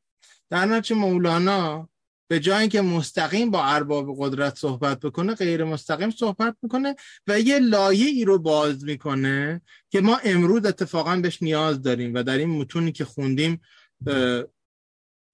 در 0.50 0.66
نتیجه 0.66 1.00
مولانا 1.00 1.88
به 2.28 2.40
جایی 2.40 2.68
که 2.68 2.80
مستقیم 2.80 3.50
با 3.50 3.64
ارباب 3.64 4.16
قدرت 4.18 4.58
صحبت 4.58 5.00
بکنه 5.00 5.34
غیر 5.34 5.64
مستقیم 5.64 6.10
صحبت 6.10 6.56
می‌کنه 6.62 6.96
و 7.26 7.40
یه 7.40 7.58
لایه 7.58 8.06
ای 8.06 8.24
رو 8.24 8.38
باز 8.38 8.84
می‌کنه 8.84 9.60
که 9.90 10.00
ما 10.00 10.16
امروز 10.24 10.66
اتفاقا 10.66 11.16
بهش 11.16 11.42
نیاز 11.42 11.82
داریم 11.82 12.14
و 12.14 12.22
در 12.22 12.38
این 12.38 12.48
متونی 12.48 12.92
که 12.92 13.04
خوندیم 13.04 13.60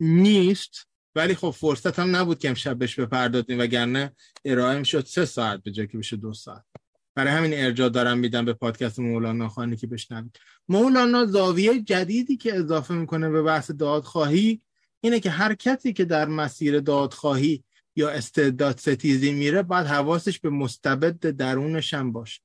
نیست. 0.01 0.89
ولی 1.15 1.35
خب 1.35 1.51
فرصت 1.51 1.99
هم 1.99 2.16
نبود 2.16 2.39
که 2.39 2.49
امشب 2.49 2.78
بهش 2.78 3.01
بپردازیم 3.01 3.59
وگرنه 3.59 4.12
ارائه 4.45 4.82
شد 4.82 5.05
سه 5.05 5.24
ساعت 5.24 5.62
به 5.62 5.70
جایی 5.70 5.89
که 5.89 5.99
بشه 5.99 6.16
دو 6.16 6.32
ساعت. 6.32 6.65
برای 7.15 7.32
همین 7.32 7.55
ارجاع 7.55 7.89
دارم 7.89 8.19
میدم 8.19 8.45
به 8.45 8.53
پادکست 8.53 8.99
مولانا 8.99 9.49
خانی 9.49 9.77
که 9.77 9.86
بشنوید. 9.86 10.36
مولانا 10.69 11.27
زاویه 11.27 11.82
جدیدی 11.82 12.36
که 12.36 12.55
اضافه 12.55 12.95
می‌کنه 12.95 13.28
به 13.28 13.43
بحث 13.43 13.70
دادخواهی 13.70 14.62
اینه 15.01 15.20
که 15.20 15.31
هر 15.31 15.55
کسی 15.55 15.93
که 15.93 16.05
در 16.05 16.28
مسیر 16.28 16.81
دادخواهی 16.81 17.65
یا 17.97 18.11
استعداد 18.11 18.78
ستیزی 18.78 19.32
میره 19.32 19.62
باید 19.62 19.86
حواسش 19.86 20.40
به 20.40 20.51
مستبد 20.51 21.20
درونش 21.20 21.95
هم 21.95 22.12
باشه. 22.12 22.40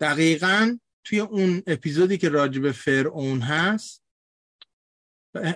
دقیقا 0.00 0.78
توی 1.06 1.20
اون 1.20 1.62
اپیزودی 1.66 2.18
که 2.18 2.28
راجع 2.28 2.60
به 2.60 2.72
فرعون 2.72 3.40
هست 3.40 4.02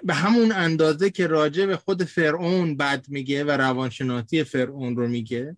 به 0.05 0.15
همون 0.15 0.53
اندازه 0.53 1.11
که 1.11 1.27
راجع 1.27 1.67
به 1.67 1.77
خود 1.77 2.05
فرعون 2.05 2.77
بد 2.77 3.05
میگه 3.09 3.45
و 3.45 3.51
روانشناسی 3.51 4.45
فرعون 4.45 4.97
رو 4.97 5.09
میگه 5.09 5.57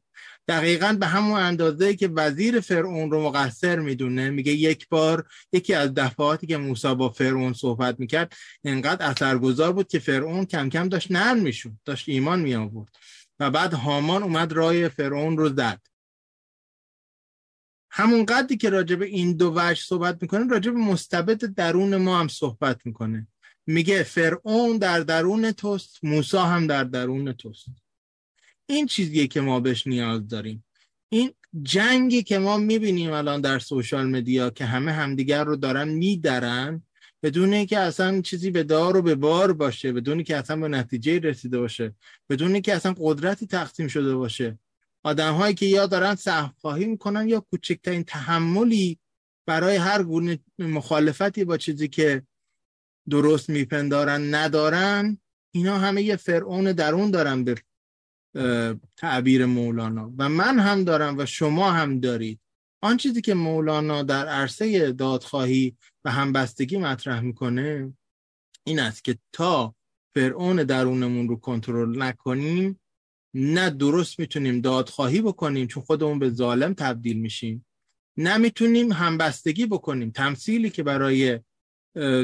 دقیقا 0.49 0.97
به 1.01 1.07
همون 1.07 1.41
اندازه 1.41 1.97
که 1.97 2.09
وزیر 2.09 2.61
فرعون 2.61 3.11
رو 3.11 3.23
مقصر 3.23 3.79
می‌دونه 3.79 4.31
میگه 4.31 4.53
یک 4.53 4.89
بار 4.89 5.27
یکی 5.53 5.75
از 5.75 5.95
دفعاتی 5.95 6.47
که 6.47 6.57
موسی 6.57 6.95
با 6.95 7.09
فرعون 7.09 7.53
صحبت 7.53 8.01
می‌کرد 8.01 8.33
انقدر 8.65 9.07
اثرگذار 9.07 9.73
بود 9.73 9.89
که 9.89 9.99
فرعون 9.99 10.45
کم 10.45 10.69
کم 10.69 10.89
داشت 10.89 11.13
نرم 11.13 11.39
میشون 11.39 11.79
داشت 11.85 12.09
ایمان 12.09 12.41
می 12.41 12.55
آورد 12.55 12.97
و 13.41 13.51
بعد 13.51 13.75
هامان 13.75 14.23
اومد 14.23 14.53
رای 14.53 14.89
فرعون 14.89 15.37
رو 15.37 15.49
زد. 15.49 15.92
همون 17.95 18.27
قدری 18.27 18.57
که 18.57 18.71
راجع 18.71 18.97
به 18.97 19.07
این 19.07 19.37
دو 19.37 19.53
وجه 19.57 19.81
صحبت 19.81 20.19
می‌کنه 20.23 20.49
راجع 20.49 20.71
به 20.71 20.79
مستبد 20.79 21.45
درون 21.45 21.97
ما 21.97 22.21
هم 22.21 22.29
صحبت 22.29 22.87
می‌کنه. 22.87 23.27
میگه 23.67 24.03
فرعون 24.03 24.79
در 24.79 25.01
درون 25.01 25.53
توست 25.53 25.99
موسی 26.03 26.37
هم 26.37 26.67
در 26.67 26.85
درون 26.85 27.33
توست. 27.33 27.67
این 28.67 28.87
چیزیه 28.87 29.27
که 29.27 29.41
ما 29.41 29.61
بهش 29.61 29.87
نیاز 29.87 30.29
داریم. 30.29 30.65
این 31.09 31.31
جنگی 31.63 32.23
که 32.23 32.39
ما 32.39 32.57
می‌بینیم 32.57 33.13
الان 33.13 33.41
در 33.41 33.59
سوشال 33.59 34.07
مدیا 34.07 34.51
که 34.51 34.65
همه 34.65 34.93
همدیگر 34.93 35.45
رو 35.45 35.57
دارن 35.57 35.89
میدرن 35.89 36.83
بدون 37.23 37.53
اینکه 37.53 37.79
اصلا 37.79 38.21
چیزی 38.21 38.51
به 38.51 38.63
دار 38.63 38.97
و 38.97 39.03
به 39.03 39.15
بار 39.15 39.53
باشه 39.53 39.93
بدون 39.93 40.23
که 40.23 40.37
اصلا 40.37 40.57
به 40.57 40.69
نتیجه 40.69 41.19
رسیده 41.19 41.59
باشه 41.59 41.95
بدون 42.31 42.61
که 42.61 42.75
اصلا 42.75 42.95
قدرتی 42.99 43.47
تقسیم 43.47 43.89
شده 43.89 44.15
باشه. 44.15 44.59
آدم 45.05 45.35
هایی 45.35 45.55
که 45.55 45.67
یا 45.67 45.87
دارن 45.87 46.15
سهمخواهی 46.15 46.87
می‌کنن 46.87 47.29
یا 47.29 47.41
کوچکترین 47.41 48.05
تحملی 48.05 48.99
برای 49.47 49.77
هر 49.77 50.03
گونه 50.03 50.39
مخالفتی 50.59 51.45
با 51.45 51.57
چیزی 51.57 51.89
که 51.89 52.23
درست 53.11 53.51
میپندارن 53.51 54.35
ندارن 54.35 55.19
اینا 55.55 55.79
همه 55.79 56.03
یه 56.03 56.17
فرعون 56.17 56.73
درون 56.73 57.11
دارن 57.11 57.45
به 57.45 57.55
تعبیر 58.97 59.47
مولانا. 59.47 60.13
و 60.19 60.29
من 60.29 60.59
هم 60.59 60.85
دارم 60.85 61.19
و 61.19 61.27
شما 61.27 61.71
هم 61.71 62.01
دارید. 62.01 62.41
آن 62.83 62.97
چیزی 62.97 63.21
که 63.21 63.35
مولانا 63.35 64.03
در 64.03 64.29
عرصه 64.29 64.93
دادخواهی 64.93 65.77
و 66.05 66.11
همبستگی 66.11 66.77
مطرح 66.77 67.21
می‌کنه 67.21 67.93
این 68.65 68.81
است 68.81 69.05
که 69.05 69.19
تا 69.33 69.75
فرعون 70.15 70.57
درونمون 70.57 71.29
رو 71.29 71.37
کنترل 71.37 72.03
نکنیم 72.03 72.81
نه 73.35 73.71
درست 73.71 74.19
می‌تونیم 74.19 74.61
دادخواهی 74.61 75.23
بکنیم 75.23 75.67
چون 75.67 75.83
خودمون 75.83 76.19
به 76.19 76.31
ظالم 76.31 76.75
تبدیل 76.75 77.19
میشیم. 77.19 77.67
نه 78.17 78.37
می‌تونیم 78.37 78.93
همبستگی 78.93 79.67
بکنیم. 79.67 80.11
تمثیلی 80.11 80.71
که 80.71 80.83
برای 80.83 81.41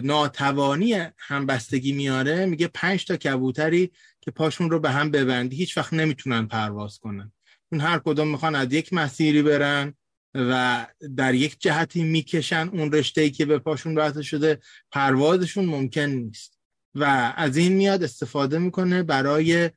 ناتوانی 0.03 1.07
همبستگی 1.19 1.93
میاره 1.93 2.47
میگه 2.47 2.69
پنج 2.75 3.05
تا 3.05 3.17
کبوتری 3.17 3.91
که 4.21 4.31
پاشون 4.31 4.71
رو 4.71 4.81
به 4.81 4.91
هم 4.91 5.11
ببندی 5.11 5.57
هیچ 5.57 5.79
وقت 5.79 5.93
نمی‌تونن 5.93 6.47
پرواز 6.47 6.99
کنن. 6.99 7.33
اون 7.73 7.81
هر 7.81 7.99
کدوم 7.99 8.29
می‌خوان 8.29 8.55
از 8.55 8.73
یک 8.73 8.93
مسیری 8.93 9.43
برن 9.43 9.95
و 10.35 10.87
در 11.17 11.35
یک 11.35 11.57
جهتی 11.59 12.03
می‌کشن 12.03 12.71
اون 12.73 12.93
رشته 12.93 13.21
ای 13.21 13.31
که 13.31 13.47
به 13.47 13.59
پاشون 13.59 13.95
بحث 13.95 14.19
شده 14.19 14.59
پروازشون 14.91 15.65
ممکن 15.65 16.01
نیست. 16.01 16.59
و 16.95 17.33
از 17.37 17.57
این 17.57 17.73
میاد 17.73 18.03
استفاده 18.03 18.59
می‌کنه 18.59 19.03
برای 19.03 19.71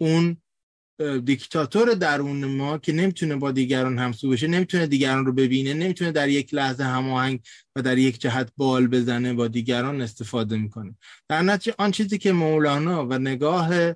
اون 0.00 0.36
دیکتاتور 1.24 1.94
درون 1.94 2.44
ما 2.44 2.78
که 2.78 2.92
نمی‌تونه 2.92 3.36
با 3.36 3.50
دیگران 3.50 3.98
همسو 3.98 4.28
بشه 4.28 4.46
نمی‌تونه 4.46 4.86
دیگران 4.86 5.26
رو 5.26 5.32
ببینه 5.32 5.74
نمی‌تونه 5.74 6.12
در 6.12 6.28
یک 6.28 6.54
لحظه 6.54 6.84
هماهنگ 6.84 7.40
و 7.76 7.82
در 7.82 7.98
یک 7.98 8.20
جهت 8.20 8.52
بال 8.56 8.86
بزنه 8.86 9.34
با 9.34 9.48
دیگران 9.48 10.00
استفاده 10.00 10.56
می‌کنه. 10.56 10.96
در 11.28 11.42
نتیجه 11.42 11.74
آن 11.78 11.90
چیزی 11.90 12.18
که 12.18 12.32
مولانا 12.32 13.06
و 13.06 13.18
نگاه 13.18 13.94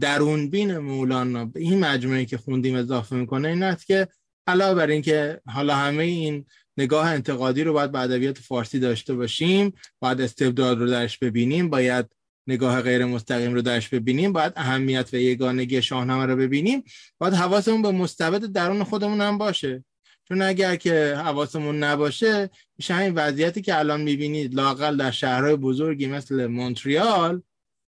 درونبین 0.00 0.78
مولانا 0.78 1.44
به 1.44 1.60
این 1.60 1.80
مجموعه 1.80 2.24
که 2.24 2.36
خوندیم 2.36 2.76
اضافه 2.76 3.16
می‌کنه 3.16 3.48
این 3.48 3.62
است 3.62 3.86
که 3.86 4.08
علاوه 4.46 4.74
بر 4.74 4.86
اینکه 4.86 5.40
حالا 5.46 5.74
همه 5.74 6.02
این 6.02 6.46
نگاه 6.76 7.06
انتقادی 7.06 7.64
رو 7.64 7.72
باید 7.72 7.92
به 7.92 7.98
ادبیات 7.98 8.38
فارسی 8.38 8.78
داشته 8.78 9.14
باشیم 9.14 9.72
باید 10.00 10.20
استبداد 10.20 10.78
رو 10.78 10.90
درش 10.90 11.18
ببینیم 11.18 11.70
باید 11.70 12.06
نگاه 12.48 12.82
غیر 12.82 13.04
مستقیم 13.04 13.54
رو 13.54 13.62
درش 13.62 13.88
ببینیم 13.88 14.32
باید 14.32 14.52
اهمیت 14.56 15.08
و 15.12 15.16
یگانگی 15.16 15.82
شاهنامه 15.82 16.26
رو 16.26 16.36
ببینیم. 16.36 16.84
باید 17.18 17.34
حواسمون 17.34 17.82
به 17.82 17.90
مستبد 17.90 18.44
درون 18.44 18.84
خودمون 18.84 19.20
هم 19.20 19.38
باشه. 19.38 19.84
چون 20.28 20.42
اگر 20.42 20.76
که 20.76 21.14
حواسمون 21.16 21.84
نباشه 21.84 22.50
میشه 22.78 22.94
همین 22.94 23.14
وضعیتی 23.14 23.62
که 23.62 23.78
الان 23.78 24.00
می‌بینید 24.00 24.54
لاقل 24.54 24.96
در 24.96 25.10
شهرهای 25.10 25.56
بزرگی 25.56 26.06
مثل 26.06 26.46
مونتریال 26.46 27.42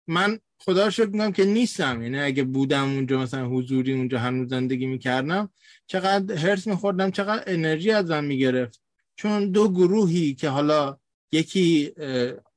من 0.08 0.40
خدا 0.60 0.86
رو 0.86 0.92
شکر 0.92 1.10
میگم 1.10 1.32
که 1.32 1.46
نیستم. 1.46 2.02
یعنی 2.02 2.20
اگه 2.20 2.44
بودم 2.44 2.84
اونجا 2.84 3.20
مثلا 3.20 3.48
حضوری 3.48 3.94
اونجا 3.94 4.20
هنوز 4.20 4.50
زندگی 4.50 4.86
می‌کردم 4.86 5.50
چقدر 5.88 6.36
هرس 6.36 6.68
میخوردم 6.68 7.12
چقدر 7.12 7.44
انرژی 7.48 7.92
ازم 7.92 8.24
می‌گرفت. 8.24 8.82
چون 9.16 9.52
دو 9.52 9.72
گروهی 9.72 10.34
که 10.34 10.50
حالا 10.50 10.98
یکی 11.32 11.92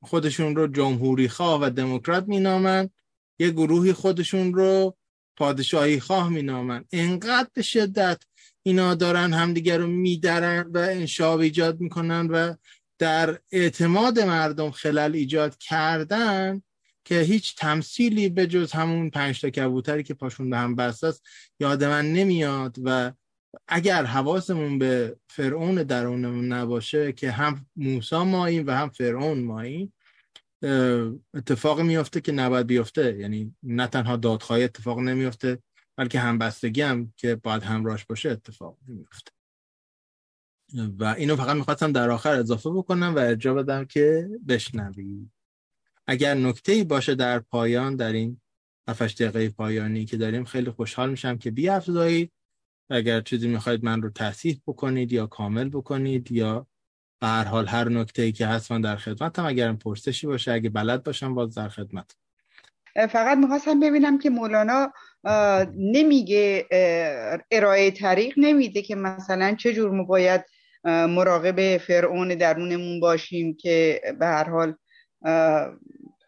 خودشون 0.03 0.57
رو 0.57 0.67
جمهوری 0.67 1.29
خواه 1.29 1.61
و 1.63 1.71
دموکرات 1.71 2.29
مینامن 2.29 2.91
یه 3.39 3.51
گروهی 3.51 3.93
خودشون 3.93 4.55
رو 4.55 4.97
پادشاهی 5.37 6.01
خواه 6.01 6.29
مینامن. 6.29 6.85
انقدر 6.93 7.49
به 7.55 7.63
شدت 7.63 8.23
اینا 8.63 8.95
دارن 8.95 9.33
همدیگر 9.33 9.79
رو 9.79 9.87
میدرن 9.87 10.71
و 10.75 10.79
انشاب 10.79 11.41
ایجاد 11.41 11.81
می‌کنن 11.81 12.27
و 12.27 12.55
در 12.99 13.39
اعتماد 13.53 14.21
مردم 14.21 14.71
خلل 14.71 15.15
ایجاد 15.15 15.59
کردن 15.59 16.63
که 17.05 17.21
هیچ 17.21 17.57
تمثیلی 17.57 18.29
به 18.29 18.47
جز 18.47 18.73
همون 18.73 19.11
پنج 19.11 19.41
تا 19.41 19.51
کبوتری 19.51 20.03
که 20.03 20.15
پاشون 20.15 20.51
به 20.51 20.59
هم 20.59 20.75
بسته 20.75 21.07
است 21.07 21.23
یاد 21.61 21.85
من 21.85 22.13
نمیاد 22.13 22.77
و 22.85 23.13
اگر 23.69 24.05
حواسمون 24.05 24.79
به 24.79 25.17
فرعون 25.31 25.75
درونمون 25.75 26.53
نباشه 26.53 27.13
که 27.13 27.31
هم 27.31 27.67
موسا 27.77 28.25
ماییم 28.25 28.67
و 28.67 28.71
هم 28.71 28.89
فرعون 28.89 29.43
ماییم 29.43 29.93
اتفاق 31.35 31.81
میفته 31.81 32.21
که 32.21 32.33
نباید 32.33 32.67
بیفته 32.67 33.19
یعنی 33.19 33.55
نه 33.63 33.87
تنها 33.87 34.17
دادخواهی 34.17 34.65
اتفاق 34.65 34.99
نمیفته 34.99 35.59
بلکه 35.97 36.21
همبستگی 36.21 36.83
هم 36.83 37.13
که 37.17 37.35
باید 37.35 37.63
همراهش 37.63 38.05
باشه 38.05 38.31
اتفاق 38.31 38.79
میفته 38.87 39.33
و 40.99 41.05
اینو 41.05 41.37
فقط 41.37 41.57
می‌خواستم 41.57 41.93
در 41.93 42.11
آخر 42.11 42.35
اضافه 42.35 42.71
بکنم 42.71 43.15
و 43.15 43.19
ارجا 43.19 43.55
بدم 43.55 43.85
که 43.85 44.29
بشنوید 44.49 45.33
اگر 46.07 46.35
نکته 46.35 46.85
باشه 46.85 47.15
در 47.15 47.39
پایان 47.39 47.97
در 47.97 48.13
این 48.13 48.41
7 48.89 49.23
دقیقه 49.23 49.49
پایانی 49.49 50.05
که 50.05 50.17
داریم 50.17 50.45
خیلی 50.45 50.71
خوشحال 50.71 51.11
میشم 51.11 51.39
که 51.39 51.51
بیافزایید 51.51 52.33
اگر 52.91 53.21
چیزی 53.21 53.49
می‌خواید 53.49 53.85
من 53.85 54.03
رو 54.03 54.11
تصحیح 54.11 54.61
بکنید 54.67 55.12
یا 55.12 55.27
کامل 55.27 55.69
بکنید 55.69 56.33
یا 56.33 56.67
به 57.21 57.27
هر 57.27 57.45
حال 57.45 57.67
هر 57.67 57.89
نکته 57.89 58.23
ای 58.23 58.33
که 58.33 58.47
هست 58.47 58.73
من 58.73 58.81
در 58.81 58.97
خدمتم. 58.97 59.47
اگر 59.47 59.73
پرسشی 59.73 60.27
باشه 60.27 60.53
اگه 60.53 60.71
بلد 60.71 61.05
باشم 61.05 61.35
باز 61.35 61.55
در 61.55 61.69
خدمت 61.69 62.17
فقط 62.95 63.39
می‌خواستم 63.39 63.81
ببینم 63.81 64.19
که 64.19 64.31
مولانا 64.31 64.93
نمیگه 65.77 66.67
ارائه 67.51 67.91
طریق 67.91 68.35
نمیده 68.37 68.83
که 68.83 68.95
مثلا 68.95 69.55
چه 69.55 69.73
جور 69.73 69.91
ما 69.91 70.05
باید 70.05 70.45
مراقب 70.85 71.77
فرعون 71.77 72.29
درونمون 72.29 73.01
باشیم 73.01 73.57
که 73.57 74.01
به 74.19 74.27
هر 74.27 74.51
حال 74.51 74.75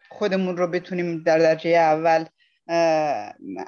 خودمون 0.09 0.57
رو 0.57 0.67
بتونیم 0.67 1.23
در 1.23 1.37
درجه 1.37 1.69
اول 1.69 2.25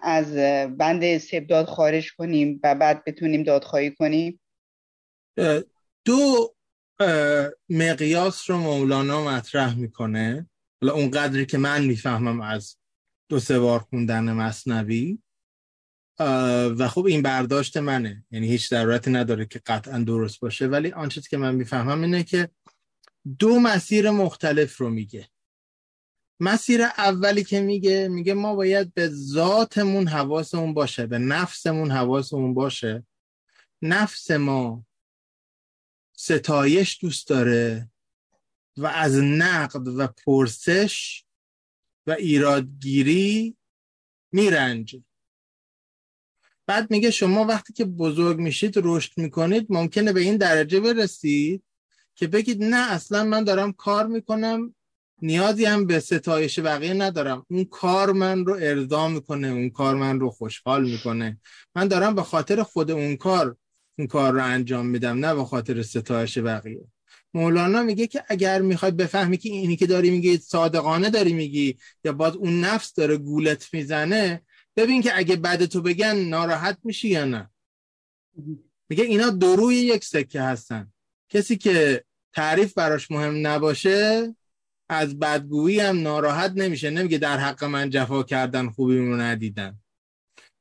از 0.01 0.33
بند 0.77 1.03
استبداد 1.03 1.65
خارج 1.65 2.13
کنیم 2.13 2.59
و 2.63 2.75
بعد 2.75 3.03
بتونیم 3.03 3.43
دادخواهی 3.43 3.91
کنیم؟ 3.91 4.41
دو 6.05 6.55
مقیاس 7.69 8.49
رو 8.49 8.57
مولانا 8.57 9.25
مطرح 9.25 9.77
می‌کنه. 9.77 10.49
حالا 10.81 10.93
اون 10.93 11.11
قدری 11.11 11.45
که 11.45 11.57
من 11.57 11.85
می‌فهمم 11.85 12.41
از 12.41 12.77
دو 13.29 13.39
سه 13.39 13.59
بار 13.59 13.79
خوندن 13.79 14.23
مصنوی. 14.23 15.19
و 16.77 16.87
خب 16.87 17.05
این 17.05 17.21
برداشت 17.21 17.77
منه. 17.77 18.25
یعنی 18.31 18.47
هیچ 18.47 18.69
ضرورتی 18.69 19.11
نداره 19.11 19.45
که 19.45 19.61
قطعا 19.65 19.99
درست 19.99 20.39
باشه. 20.39 20.67
ولی 20.67 20.91
آن 20.91 21.09
چیزی 21.09 21.29
که 21.29 21.37
من 21.37 21.55
می‌فهمم 21.55 22.01
اینه 22.01 22.23
که 22.23 22.49
دو 23.39 23.59
مسیر 23.59 24.09
مختلف 24.09 24.77
رو 24.77 24.89
میگه. 24.89 25.27
مسیر 26.39 26.81
اولی 26.83 27.43
که 27.43 27.61
میگه 27.61 28.07
میگه 28.07 28.33
ما 28.33 28.55
باید 28.55 28.93
به 28.93 29.09
ذاتمون 29.09 30.07
حواسمون 30.07 30.73
باشه 30.73 31.05
به 31.05 31.17
نفسمون 31.17 31.91
حواسمون 31.91 32.53
باشه. 32.53 33.05
نفس 33.81 34.31
ما 34.31 34.85
ستایش 36.13 36.97
دوست 37.01 37.27
داره 37.27 37.89
و 38.77 38.87
از 38.87 39.15
نقد 39.15 39.87
و 39.87 40.07
پرسش 40.07 41.25
و 42.07 42.11
ایرادگیری 42.11 43.57
میرنجه. 44.31 45.03
بعد 46.67 46.91
میگه 46.91 47.11
شما 47.11 47.45
وقتی 47.45 47.73
که 47.73 47.85
بزرگ 47.85 48.39
میشید 48.39 48.73
رشد 48.77 49.11
می‌کنید 49.17 49.67
ممکنه 49.69 50.13
به 50.13 50.21
این 50.21 50.37
درجه 50.37 50.79
برسید 50.79 51.63
که 52.15 52.27
بگید 52.27 52.63
نه 52.63 52.91
اصلا 52.91 53.23
من 53.23 53.43
دارم 53.43 53.73
کار 53.73 54.07
می‌کنم 54.07 54.75
نیازی 55.21 55.65
هم 55.65 55.85
به 55.85 55.99
ستایش 55.99 56.59
بقیه 56.59 56.93
ندارم. 56.93 57.45
اون 57.49 57.65
کار 57.65 58.11
من 58.11 58.45
رو 58.45 58.57
ارضا 58.61 59.07
می‌کنه 59.07 59.47
اون 59.47 59.69
کار 59.69 59.95
من 59.95 60.19
رو 60.19 60.29
خوشحال 60.29 60.89
می‌کنه. 60.89 61.39
من 61.75 61.87
دارم 61.87 62.15
به 62.15 62.23
خاطر 62.23 62.63
خود 62.63 62.91
اون 62.91 63.15
کار 63.15 63.57
اون 63.97 64.07
کار 64.07 64.33
رو 64.33 64.43
انجام 64.43 64.85
میدم 64.85 65.25
نه 65.25 65.35
به 65.35 65.45
خاطر 65.45 65.81
ستایش 65.81 66.37
بقیه. 66.37 66.87
مولانا 67.33 67.83
میگه 67.83 68.07
که 68.07 68.23
اگر 68.27 68.61
می‌خوای 68.61 68.91
بفهمی 68.91 69.37
که 69.37 69.49
اینی 69.49 69.75
که 69.75 69.87
داری 69.87 70.09
میگی 70.09 70.37
صادقانه 70.37 71.09
داری 71.09 71.33
میگی 71.33 71.77
یا 72.03 72.13
باز 72.13 72.35
اون 72.35 72.61
نفس 72.61 72.93
داره 72.93 73.17
گولت 73.17 73.73
می‌زنه 73.73 74.41
ببین 74.75 75.01
که 75.01 75.17
اگه 75.17 75.35
بعد 75.35 75.65
تو 75.65 75.81
بگن 75.81 76.15
ناراحت 76.15 76.77
میشی 76.83 77.09
یا 77.09 77.25
نه. 77.25 77.49
میگه 78.89 79.03
اینا 79.03 79.29
دروی 79.29 79.75
یک 79.75 80.05
سکه 80.05 80.41
هستن. 80.41 80.93
کسی 81.29 81.57
که 81.57 82.03
تعریف 82.33 82.73
براش 82.73 83.11
مهم 83.11 83.47
نباشه 83.47 84.35
از 84.89 85.19
بدگویی 85.19 85.79
هم 85.79 86.01
ناراحت 86.01 86.51
نمیشه. 86.55 86.89
نمیگه 86.89 87.17
در 87.17 87.37
حق 87.37 87.63
من 87.63 87.89
جفا 87.89 88.23
کردن 88.23 88.69
خوبی 88.69 88.97
رو 88.97 89.15
ندیدن. 89.15 89.79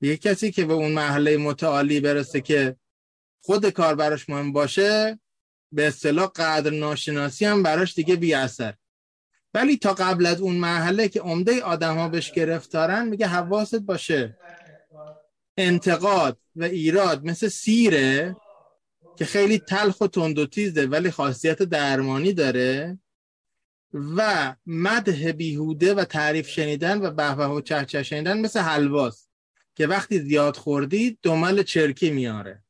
یه 0.00 0.16
کسی 0.16 0.52
که 0.52 0.64
به 0.64 0.72
اون 0.72 0.92
مرحله 0.92 1.36
متعالی 1.36 2.00
برسه 2.00 2.40
که 2.40 2.76
خود 3.42 3.70
کار 3.70 3.94
براش 3.94 4.28
مهم 4.28 4.52
باشه 4.52 5.18
به 5.72 5.86
اصطلاح 5.86 6.26
قدر 6.26 6.70
ناشناسی 6.70 7.44
هم 7.44 7.62
براش 7.62 7.94
دیگه 7.94 8.16
بی 8.16 8.34
اثر. 8.34 8.74
ولی 9.54 9.76
تا 9.76 9.94
قبل 9.94 10.26
از 10.26 10.40
اون 10.40 10.56
مرحله 10.56 11.08
که 11.08 11.20
عمده 11.20 11.62
آدم 11.62 11.94
ها 11.96 12.08
بهش 12.08 12.32
گرفتارن 12.32 13.08
میگه 13.08 13.26
حواست 13.26 13.74
باشه. 13.74 14.38
انتقاد 15.56 16.38
و 16.56 16.64
ایراد 16.64 17.24
مثل 17.24 17.48
سیره 17.48 18.36
که 19.16 19.24
خیلی 19.24 19.58
تلخ 19.58 20.00
و 20.00 20.06
تند 20.06 20.38
و 20.38 20.46
تیزه 20.46 20.86
ولی 20.86 21.10
خاصیت 21.10 21.62
درمانی 21.62 22.32
داره. 22.32 22.98
و 23.94 24.54
مدح 24.66 25.32
بیهوده 25.32 25.94
و 25.94 26.04
تعریف 26.04 26.48
شنیدن 26.48 27.06
و 27.06 27.10
بهبه 27.10 27.46
و 27.46 27.60
چهچه 27.60 28.02
شنیدن 28.02 28.40
مثل 28.40 28.60
حلواست 28.60 29.30
که 29.74 29.86
وقتی 29.86 30.18
زیاد 30.18 30.56
خوردی 30.56 31.18
دمل 31.22 31.62
چرکی 31.62 32.10
میاره. 32.10 32.64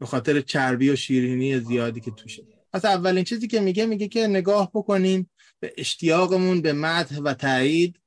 به 0.00 0.06
خاطر 0.06 0.40
چربی 0.40 0.90
و 0.90 0.96
شیرینی 0.96 1.60
زیادی 1.60 2.00
که 2.00 2.10
توشه. 2.10 2.42
پس 2.72 2.84
اولین 2.84 3.24
چیزی 3.24 3.48
که 3.48 3.60
میگه 3.60 3.86
میگه 3.86 4.08
که 4.08 4.26
نگاه 4.26 4.70
بکنیم 4.74 5.30
به 5.60 5.74
اشتیاقمون 5.78 6.62
به 6.62 6.72
مدح 6.72 7.18
و 7.18 7.34
تایید 7.34 8.00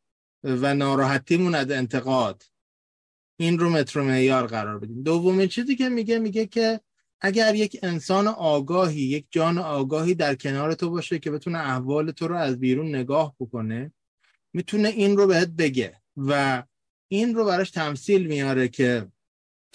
و 0.43 0.73
ناراحتیمون 0.73 1.55
از 1.55 1.71
انتقاد. 1.71 2.43
این 3.39 3.59
رو 3.59 3.69
متر 3.69 4.01
معیار 4.01 4.47
قرار 4.47 4.79
بدیم 4.79 5.03
دومین 5.03 5.47
چیزی 5.47 5.75
که 5.75 5.89
میگه 5.89 6.19
میگه 6.19 6.45
که 6.45 6.81
اگر 7.21 7.55
یک 7.55 7.79
انسان 7.83 8.27
آگاهی 8.27 9.01
یک 9.01 9.25
جان 9.31 9.57
آگاهی 9.57 10.15
در 10.15 10.35
کنار 10.35 10.73
تو 10.73 10.89
باشه 10.89 11.19
که 11.19 11.31
بتونه 11.31 11.59
احوال 11.59 12.11
تو 12.11 12.27
رو 12.27 12.35
از 12.35 12.59
بیرون 12.59 12.95
نگاه 12.95 13.35
بکنه 13.39 13.93
می‌تونه 14.53 14.89
این 14.89 15.17
رو 15.17 15.27
بهت 15.27 15.47
بگه 15.47 16.01
و 16.17 16.63
این 17.07 17.35
رو 17.35 17.45
براش 17.45 17.71
تمثیل 17.71 18.27
میاره 18.27 18.67
که 18.67 19.07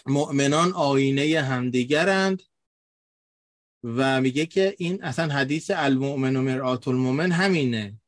مؤمنان 0.07 0.73
آینه 0.73 1.41
همدیگرند 1.41 2.43
و 3.85 4.21
میگه 4.21 4.47
که 4.47 4.75
این 4.79 5.05
اصلا 5.05 5.35
حدیث 5.35 5.71
المؤمن 5.75 6.37
و 6.37 6.43
مرآت 6.43 6.89
المؤمن 6.89 7.33
همینه 7.33 8.01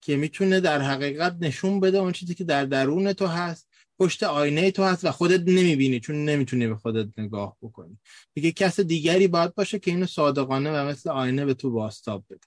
که 0.00 0.16
می‌تونه 0.16 0.60
در 0.60 0.82
حقیقت 0.82 1.36
نشون 1.40 1.80
بده 1.80 1.98
اون 1.98 2.12
چیزی 2.12 2.34
که 2.34 2.44
در 2.44 2.64
درون 2.64 3.12
تو 3.12 3.26
هست 3.26 3.65
پشت 3.98 4.22
آینه 4.22 4.70
تو 4.70 4.84
هست 4.84 5.04
و 5.04 5.10
خودت 5.10 5.40
نمی‌بینی 5.40 6.00
چون 6.00 6.24
نمی‌تونی 6.24 6.66
به 6.66 6.76
خودت 6.76 7.18
نگاه 7.18 7.56
بکنی. 7.62 7.98
میگه 8.36 8.52
کس 8.52 8.80
دیگری 8.80 9.28
باید 9.28 9.54
باشه 9.54 9.78
که 9.78 9.90
اینو 9.90 10.06
صادقانه 10.06 10.70
و 10.70 10.88
مثل 10.88 11.10
آینه 11.10 11.44
به 11.44 11.54
تو 11.54 11.70
باستاب 11.70 12.24
بده. 12.30 12.46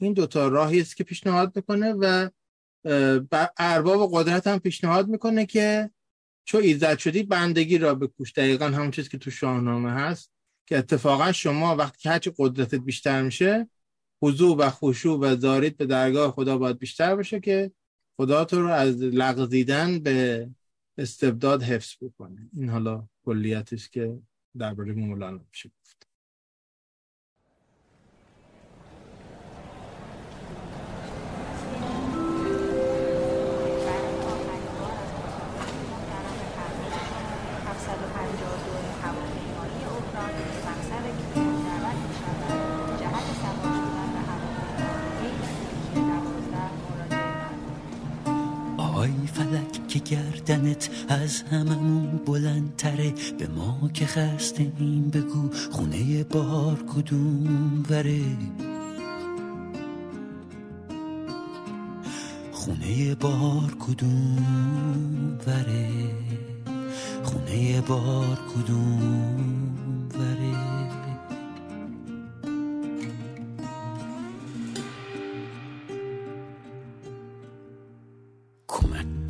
این 0.00 0.12
دوتا 0.12 0.48
راهی 0.48 0.80
است 0.80 0.96
که 0.96 1.04
پیشنهاد 1.04 1.56
می‌کنه 1.56 1.92
و 1.92 2.28
ارباب 3.58 4.10
قدرت 4.12 4.46
هم 4.46 4.58
پیشنهاد 4.58 5.08
می‌کنه 5.08 5.46
که 5.46 5.90
چو 6.44 6.58
ایزد 6.58 6.98
شدی 6.98 7.22
بندگی 7.22 7.78
را 7.78 7.94
بکوش. 7.94 8.32
دقیقا 8.32 8.66
همون 8.66 8.90
چیزی 8.90 9.08
که 9.08 9.18
تو 9.18 9.30
شاهنامه 9.30 9.90
هست 9.90 10.30
که 10.66 10.78
اتفاقا 10.78 11.32
شما 11.32 11.76
وقتی 11.76 11.98
که 11.98 12.10
هرچی 12.10 12.32
قدرتت 12.38 12.74
بیشتر 12.74 13.22
میشه 13.22 13.68
حضور 14.22 14.60
و 14.60 14.70
خشوع 14.70 15.18
و 15.20 15.36
زارید 15.36 15.76
به 15.76 15.86
درگاه 15.86 16.32
خدا 16.32 16.58
باید 16.58 16.78
بیشتر 16.78 17.16
بشه 17.16 17.40
که 17.40 17.72
خدا 18.16 18.44
تو 18.44 18.60
رو 18.60 18.68
از 18.68 19.02
لغزیدن 19.02 19.98
به 19.98 20.48
استبداد 20.98 21.62
حفظ 21.62 21.96
بکنه. 22.00 22.50
این 22.52 22.68
حالا 22.68 23.08
کلیتش 23.24 23.88
که 23.88 24.22
درباره 24.58 24.92
مولانا 24.92 25.44
میشه 25.50 25.70
گفت. 25.80 26.08
گردنت 50.04 50.90
از 51.08 51.42
هممون 51.42 52.20
بلندتره. 52.26 53.14
به 53.38 53.46
ما 53.46 53.90
که 53.94 54.06
خسته 54.06 54.72
این 54.78 55.10
بگو 55.10 55.50
خونه 55.70 56.24
بار 56.24 56.84
کدوم 56.94 57.82
وره. 57.90 58.22
خونه 62.52 63.14
بار 63.14 63.76
کدوم 63.80 65.38
وره. 65.46 65.90
خونه 67.22 67.80
بار 67.80 68.38
کدوم 68.54 70.08
وره. 70.18 70.64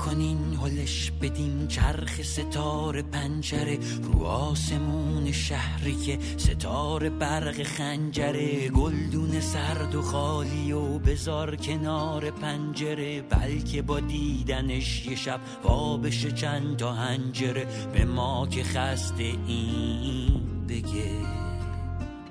کنین 0.05 0.44
هلش 0.65 1.13
بدین 1.23 1.69
چرخ 1.69 2.23
ستاره 2.23 3.03
پنجره 3.03 3.79
رو 4.03 4.25
آسمون 4.25 5.33
شهری 5.33 5.95
که 5.95 6.19
ستاره 6.37 7.11
برق 7.11 7.63
خنجره 7.63 8.69
گلدون 8.69 9.41
سرد 9.41 9.95
و 9.95 10.03
خالی 10.03 10.73
و 10.73 10.99
بزار 10.99 11.57
کنار 11.57 12.31
پنجره 12.31 13.23
بلکه 13.23 13.83
با 13.83 14.01
دیدنش 14.01 15.07
یه 15.07 15.17
شب 15.17 15.41
وا 15.65 15.97
بشه 15.97 16.33
چند 16.33 16.77
تا 16.77 16.93
هنجره. 16.93 17.67
به 17.93 18.05
ما 18.05 18.47
که 18.47 18.63
خسته 18.63 19.33
این 19.47 20.41
بگه 20.69 21.11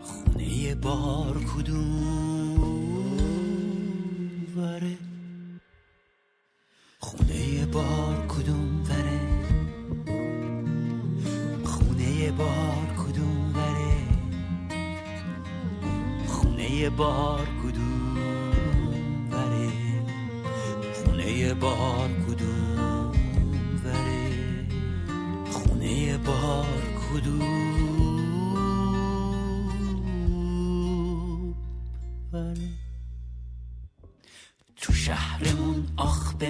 خونه 0.02 0.76
بار 0.76 1.44
کدوم؟ 1.56 2.64
وره. 4.58 5.13
خونه 7.04 7.66
بار 7.66 8.26
کدوم 8.28 8.84
وره؟ 8.90 9.20
خونه 11.64 12.32
بار 12.32 12.88
کدوم 12.98 13.54
وره؟ 13.56 13.96
خونه 16.28 16.90
بار 16.90 17.48
کدوم 17.64 18.18
وره؟ 19.32 19.72
خونه 20.94 21.54
بار 21.54 22.10
کدوم 22.28 23.12
وره؟ 23.84 24.32
خونه 25.52 26.18
بار 26.18 26.84
کدوم 27.04 27.83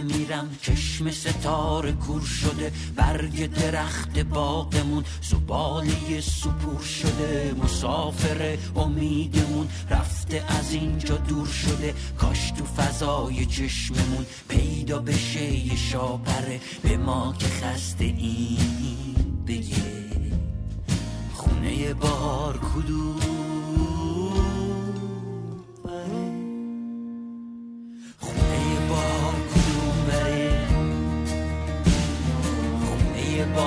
آخ 0.03 0.09
بمیرم 0.09 0.57
چشم 0.61 1.11
ستاره 1.11 1.91
کور 1.91 2.21
شده. 2.21 2.71
برگ 2.95 3.53
درخت 3.53 4.19
باغمون. 4.19 5.03
زباله 5.21 6.21
سپور 6.21 6.81
شده. 6.81 7.55
مسافر 7.63 8.57
امیدمون. 8.75 9.67
رفته 9.89 10.43
از 10.47 10.73
اینجا 10.73 11.15
دور 11.15 11.47
شده. 11.47 11.93
کاش 12.17 12.51
تو 12.51 12.65
فضای 12.65 13.45
چشممون. 13.45 14.25
پیدا 14.49 14.99
بشه 14.99 15.43
یه 15.43 15.75
شاپره. 15.75 16.61
به 16.83 16.97
ما 16.97 17.35
که 17.39 17.47
خسته 17.47 18.03
این 18.03 19.43
بگه 19.47 19.83
خونه 21.33 21.93
بار 21.93 22.57
کدوم؟ 22.57 23.32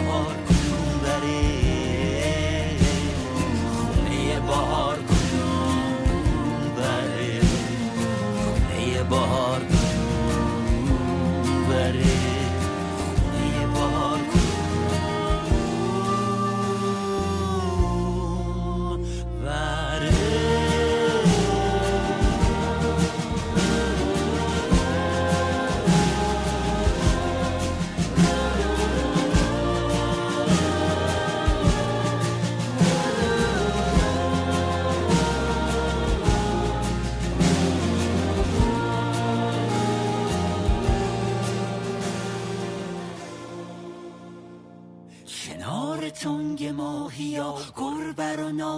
بهار 0.02 0.45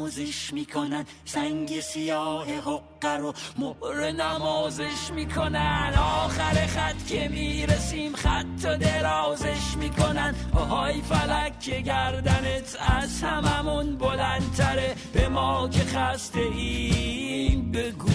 رو 0.09 0.15
نازش 0.15 0.53
می‌کنن 0.53 1.05
سنگ 1.25 1.81
سیاه 1.81 2.47
حقه 2.47 3.17
رو 3.17 3.33
مهر 3.59 4.11
نمازش 4.11 5.11
می‌کنن 5.15 5.93
آخر 6.25 6.67
خط 6.67 7.07
که 7.09 7.29
می‌رسیم 7.29 8.17
خط 8.17 8.65
و 8.65 8.77
درازش 8.79 9.77
می‌کنن 9.77 10.35
آهای 10.55 11.03
فلک 11.03 11.61
که 11.61 11.81
گردنت 11.81 12.77
از 13.03 13.23
هممون 13.23 13.97
بلندتره. 13.97 14.97
به 15.13 15.29
ما 15.29 15.69
که 15.69 15.85
خسته 15.85 16.41
ایم 16.41 17.73
بگو. 17.73 18.09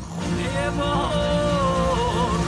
خونه 0.00 0.70
بار 0.70 2.47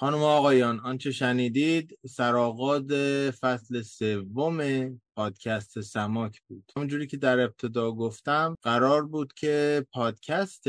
خانم 0.00 0.22
آقایان 0.22 0.80
آنچه 0.80 1.10
شنیدید 1.12 1.98
سرآغاز 2.06 2.86
فصل 3.40 3.82
سوم 3.82 4.60
پادکست 5.16 5.80
سماک 5.80 6.40
بود. 6.48 6.72
همونجوری 6.76 7.06
که 7.06 7.16
در 7.16 7.40
ابتدا 7.40 7.92
گفتم 7.92 8.54
قرار 8.62 9.06
بود 9.06 9.32
که 9.32 9.86
پادکست 9.92 10.64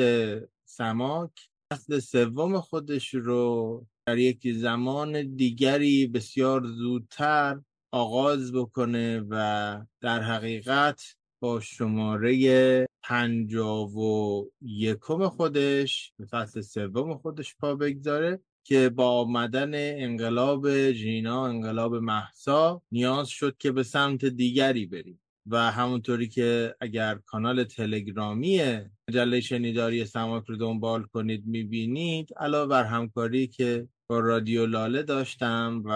سماک 0.65 1.31
فصل 1.73 1.99
سوم 1.99 2.60
خودش 2.60 3.14
رو 3.14 3.85
در 4.06 4.18
یک 4.18 4.53
زمان 4.53 5.35
دیگری 5.35 6.07
بسیار 6.07 6.68
زودتر 6.68 7.61
آغاز 7.91 8.53
بکنه 8.53 9.26
و 9.30 9.85
در 10.01 10.22
حقیقت 10.22 11.01
با 11.41 11.60
شماره 11.60 12.88
پنجاه 13.03 13.97
و 13.97 14.45
یکم 14.61 15.30
خودش 15.30 16.14
به 16.18 16.26
فصل 16.26 16.61
سوم 16.61 17.18
خودش 17.18 17.56
پا 17.56 17.76
بگذاره. 17.76 18.39
که 18.64 18.90
با 18.90 19.10
آمدن 19.10 19.72
انقلاب 20.03 20.91
ژینا 20.91 21.48
انقلاب 21.48 21.95
محسا 21.95 22.81
نیاز 22.91 23.27
شد 23.27 23.57
که 23.57 23.72
به 23.72 23.84
سمت 23.84 24.26
دیگری 24.26 24.86
بریم. 24.86 25.22
و 25.45 25.72
همونطوری 25.72 26.27
که 26.27 26.76
اگر 26.80 27.15
کانال 27.26 27.64
تلگرامی 27.64 28.61
مجله 29.10 29.41
شنیداری 29.41 30.06
سماک 30.06 30.44
رو 30.48 30.56
دنبال 30.56 31.03
کنید 31.03 31.45
می‌بینید 31.45 32.30
علاوه 32.38 32.69
بر 32.69 32.84
همکاری 32.84 33.48
که 33.48 33.88
با 34.10 34.19
رادیو 34.19 34.65
لاله 34.65 35.03
داشتم 35.03 35.84
و 35.86 35.91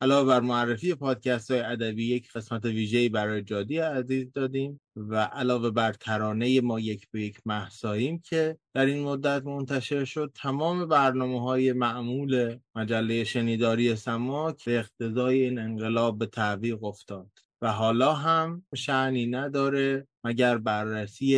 علاوه 0.00 0.28
بر 0.28 0.40
معرفی 0.40 0.94
پادکست 0.94 1.50
های 1.50 1.60
ادبی 1.60 2.14
یک 2.14 2.32
قسمت 2.32 2.64
ویژه‌ای 2.64 3.08
برای 3.08 3.42
جادی 3.42 3.78
عزیز 3.78 4.32
دادیم 4.32 4.80
و 4.96 5.16
علاوه 5.16 5.70
بر 5.70 5.92
ترانه 5.92 6.60
ما 6.60 6.80
یک 6.80 7.08
به 7.10 7.22
یک 7.22 7.40
محساییم 7.46 8.18
که 8.18 8.58
در 8.74 8.86
این 8.86 9.04
مدت 9.04 9.44
منتشر 9.44 10.04
شد 10.04 10.32
تمام 10.34 10.88
برنامه 10.88 11.42
های 11.42 11.72
معمول 11.72 12.58
مجله 12.74 13.24
شنیداری 13.24 13.96
سماک 13.96 14.64
به 14.64 14.78
اقتضای 14.78 15.42
این 15.42 15.58
انقلاب 15.58 16.18
به 16.18 16.26
تعویق 16.26 16.84
افتاد. 16.84 17.30
و 17.62 17.72
حالا 17.72 18.14
هم 18.14 18.66
شعنی 18.74 19.26
نداره 19.26 20.06
مگر 20.24 20.58
بررسی 20.58 21.36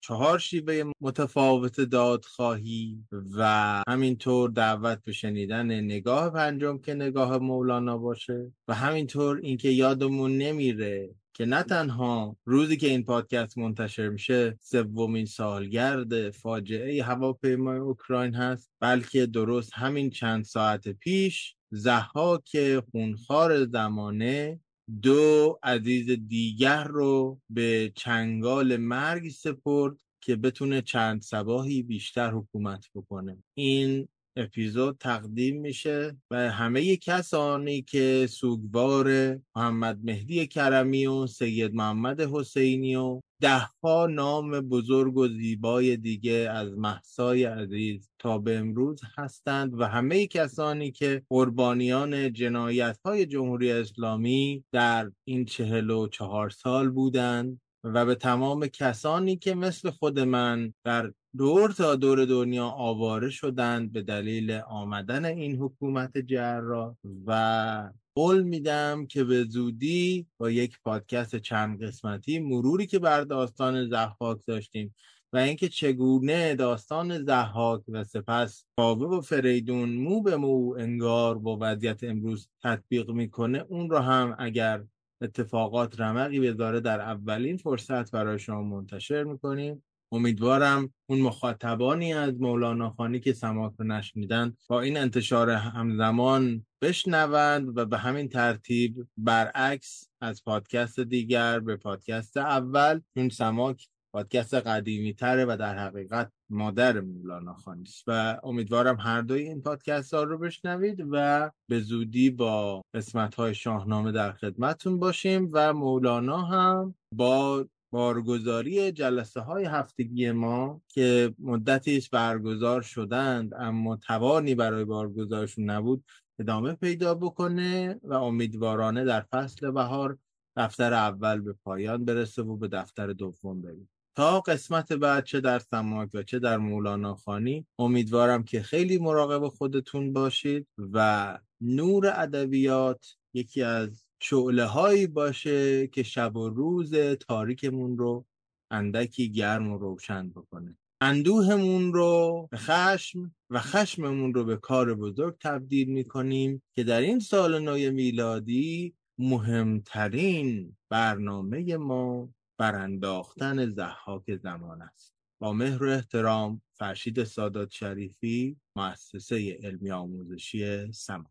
چهار 0.00 0.38
شیوه 0.38 0.92
متفاوت 1.00 1.80
دادخواهی 1.80 3.04
و 3.36 3.82
همینطور 3.88 4.50
دعوت 4.50 5.04
به 5.04 5.12
شنیدن 5.12 5.66
نگاه 5.80 6.30
پنجم 6.30 6.78
که 6.78 6.94
نگاه 6.94 7.38
مولانا 7.38 7.98
باشه 7.98 8.52
و 8.68 8.74
همینطور 8.74 9.40
اینکه 9.42 9.68
یادمون 9.68 10.38
نمیره 10.38 11.10
که 11.38 11.44
نه 11.46 11.62
تنها 11.62 12.36
روزی 12.44 12.76
که 12.76 12.86
این 12.86 13.04
پادکست 13.04 13.58
منتشر 13.58 14.08
میشه 14.08 14.58
سومین 14.60 15.26
سالگرد 15.26 16.30
فاجعه 16.30 17.04
هواپیمای 17.04 17.78
اوکراین 17.78 18.34
هست 18.34 18.70
بلکه 18.80 19.26
درست 19.26 19.70
همین 19.74 20.10
چند 20.10 20.44
ساعت 20.44 20.88
پیش 20.88 21.54
زحاک 21.70 22.78
خونخوار 22.90 23.64
زمانه 23.64 24.60
دو 25.02 25.58
عزیز 25.62 26.10
دیگر 26.10 26.84
رو 26.84 27.40
به 27.50 27.92
چنگال 27.94 28.76
مرگ 28.76 29.28
سپرد 29.28 29.96
که 30.20 30.36
بتونه 30.36 30.82
چند 30.82 31.22
سباهی 31.22 31.82
بیشتر 31.82 32.30
حکومت 32.30 32.86
بکنه. 32.94 33.42
این 33.54 34.08
اپیزود 34.38 34.96
تقدیم 35.00 35.60
میشه 35.60 36.16
و 36.30 36.50
همه 36.50 36.96
کسانی 36.96 37.82
که 37.82 38.26
سوگوار 38.30 39.38
محمد 39.56 39.98
مهدی 40.02 40.46
کرمی 40.46 41.06
و 41.06 41.26
سید 41.26 41.74
محمد 41.74 42.20
حسینی 42.20 42.96
و 42.96 43.20
دهها 43.40 44.06
نام 44.06 44.60
بزرگ 44.60 45.16
و 45.16 45.28
زیبای 45.28 45.96
دیگه 45.96 46.50
از 46.52 46.78
محسای 46.78 47.44
عزیز 47.44 48.10
تا 48.18 48.38
به 48.38 48.56
امروز 48.56 49.00
هستند 49.16 49.80
و 49.80 49.84
همه 49.84 50.26
کسانی 50.26 50.90
که 50.90 51.22
قربانیان 51.28 52.32
جنایت 52.32 52.98
های 53.04 53.26
جمهوری 53.26 53.72
اسلامی 53.72 54.64
در 54.72 55.10
این 55.24 55.44
چهل 55.44 55.90
و 55.90 56.08
چهار 56.08 56.50
سال 56.50 56.90
بودند 56.90 57.60
و 57.84 58.06
به 58.06 58.14
تمام 58.14 58.66
کسانی 58.66 59.36
که 59.36 59.54
مثل 59.54 59.90
خود 59.90 60.18
من 60.18 60.74
در 60.84 61.12
دور 61.36 61.70
تا 61.72 61.96
دور 61.96 62.24
دنیا 62.24 62.66
آواره 62.66 63.30
شدند 63.30 63.92
به 63.92 64.02
دلیل 64.02 64.50
آمدن 64.52 65.24
این 65.24 65.56
حکومت 65.56 66.18
جراح 66.18 66.94
و 67.26 67.92
قول 68.14 68.42
میدم 68.42 69.06
که 69.06 69.24
به 69.24 69.44
زودی 69.44 70.26
با 70.38 70.50
یک 70.50 70.78
پادکست 70.84 71.36
چند 71.36 71.82
قسمتی 71.82 72.38
مروری 72.38 72.86
که 72.86 72.98
بر 72.98 73.20
داستان 73.20 73.88
زحاک 73.88 74.38
داشتیم 74.46 74.94
و 75.32 75.36
اینکه 75.36 75.68
چگونه 75.68 76.54
داستان 76.54 77.24
زحاک 77.24 77.82
و 77.88 78.04
سپس 78.04 78.64
کاوه 78.76 79.06
و 79.18 79.20
فریدون 79.20 79.88
مو 79.94 80.22
به 80.22 80.36
مو 80.36 80.74
انگار 80.78 81.38
با 81.38 81.58
وضعیت 81.60 82.04
امروز 82.04 82.48
تطبیق 82.62 83.10
می‌کنه 83.10 83.64
اون 83.68 83.90
رو 83.90 83.98
هم 83.98 84.36
اگر 84.38 84.84
اتفاقات 85.20 86.00
رمقی 86.00 86.40
بذاره 86.40 86.80
در 86.80 87.00
اولین 87.00 87.56
فرصت 87.56 88.10
برای 88.10 88.38
شما 88.38 88.62
منتشر 88.62 89.24
می‌کنیم. 89.24 89.82
امیدوارم 90.12 90.92
اون 91.06 91.20
مخاطبانی 91.20 92.14
از 92.14 92.40
مولانا 92.40 92.90
خانی 92.90 93.20
که 93.20 93.32
سماک 93.32 93.72
رو 93.78 93.86
نشنیدن 93.86 94.56
با 94.68 94.80
این 94.80 94.96
انتشار 94.96 95.50
همزمان 95.50 96.66
بشنوند 96.82 97.78
و 97.78 97.84
به 97.84 97.98
همین 97.98 98.28
ترتیب 98.28 99.06
برعکس 99.16 100.08
از 100.20 100.44
پادکست 100.44 101.00
دیگر 101.00 101.60
به 101.60 101.76
پادکست 101.76 102.36
اول 102.36 103.00
چون 103.14 103.28
سماک 103.28 103.88
پادکست 104.12 104.54
قدیمی 104.54 105.14
تره 105.14 105.44
و 105.44 105.56
در 105.60 105.78
حقیقت 105.78 106.32
مادر 106.50 107.00
مولانا 107.00 107.54
خانی 107.54 107.82
است. 107.82 108.04
و 108.06 108.40
امیدوارم 108.42 108.96
هر 109.00 109.20
دوی 109.20 109.42
این 109.42 109.62
پادکست 109.62 110.14
ها 110.14 110.22
رو 110.22 110.38
بشنوید 110.38 111.06
و 111.10 111.50
به 111.68 111.80
زودی 111.80 112.30
با 112.30 112.82
قسمت 112.94 113.34
های 113.34 113.54
شاهنامه 113.54 114.12
در 114.12 114.32
خدمتتون 114.32 114.98
باشیم 114.98 115.48
و 115.52 115.72
مولانا 115.72 116.42
هم 116.42 116.94
با 117.12 117.66
بارگزاری 117.90 118.92
جلسه 118.92 119.40
های 119.40 119.64
هفتگی 119.64 120.30
ما 120.30 120.82
که 120.88 121.34
مدتی 121.38 121.96
است 121.96 122.10
برگزار 122.10 122.82
شدند 122.82 123.54
اما 123.54 123.96
توانی 123.96 124.54
برای 124.54 124.84
بارگزارشون 124.84 125.70
نبود 125.70 126.04
ادامه 126.38 126.72
پیدا 126.72 127.14
بکنه 127.14 128.00
و 128.02 128.12
امیدوارانه 128.12 129.04
در 129.04 129.20
فصل 129.20 129.70
بهار 129.70 130.18
دفتر 130.56 130.94
اول 130.94 131.40
به 131.40 131.52
پایان 131.52 132.04
برسه 132.04 132.42
و 132.42 132.56
به 132.56 132.68
دفتر 132.68 133.12
دوم 133.12 133.62
بریم. 133.62 133.90
تا 134.18 134.40
قسمت 134.40 134.92
بعد 134.92 135.24
چه 135.24 135.40
در 135.40 135.58
سماک 135.58 136.10
و 136.14 136.22
چه 136.22 136.38
در 136.38 136.56
مولانا 136.56 137.14
خانی 137.14 137.66
امیدوارم 137.78 138.44
که 138.44 138.62
خیلی 138.62 138.98
مراقب 138.98 139.48
خودتون 139.48 140.12
باشید 140.12 140.66
و 140.92 141.38
نور 141.60 142.12
ادبیات 142.16 143.06
یکی 143.34 143.62
از 143.62 144.04
شعله 144.20 144.64
هایی 144.64 145.06
باشه 145.06 145.86
که 145.86 146.02
شب 146.02 146.36
و 146.36 146.48
روز 146.48 146.94
تاریکمون 146.96 147.98
رو 147.98 148.26
اندکی 148.70 149.32
گرم 149.32 149.72
و 149.72 149.78
روشن 149.78 150.30
بکنه. 150.30 150.78
اندوهمون 151.00 151.92
رو 151.92 152.48
به 152.50 152.56
خشم 152.56 153.34
و 153.50 153.60
خشممون 153.60 154.34
رو 154.34 154.44
به 154.44 154.56
کار 154.56 154.94
بزرگ 154.94 155.36
تبدیل 155.40 155.88
می‌کنیم 155.88 156.62
که 156.74 156.84
در 156.84 157.00
این 157.00 157.20
سال 157.20 157.58
نو 157.58 157.92
میلادی 157.92 158.94
مهمترین 159.18 160.76
برنامه 160.88 161.76
ما 161.76 162.28
برانداختن 162.58 163.70
زحاک 163.70 164.36
زمان 164.36 164.82
است. 164.82 165.14
با 165.40 165.52
مهر 165.52 165.84
و 165.84 165.88
احترام 165.88 166.62
فرشید 166.74 167.24
سادات 167.24 167.70
شریفی 167.70 168.56
مؤسسه 168.76 169.58
علمی 169.62 169.90
آموزشی 169.90 170.92
سما. 170.92 171.30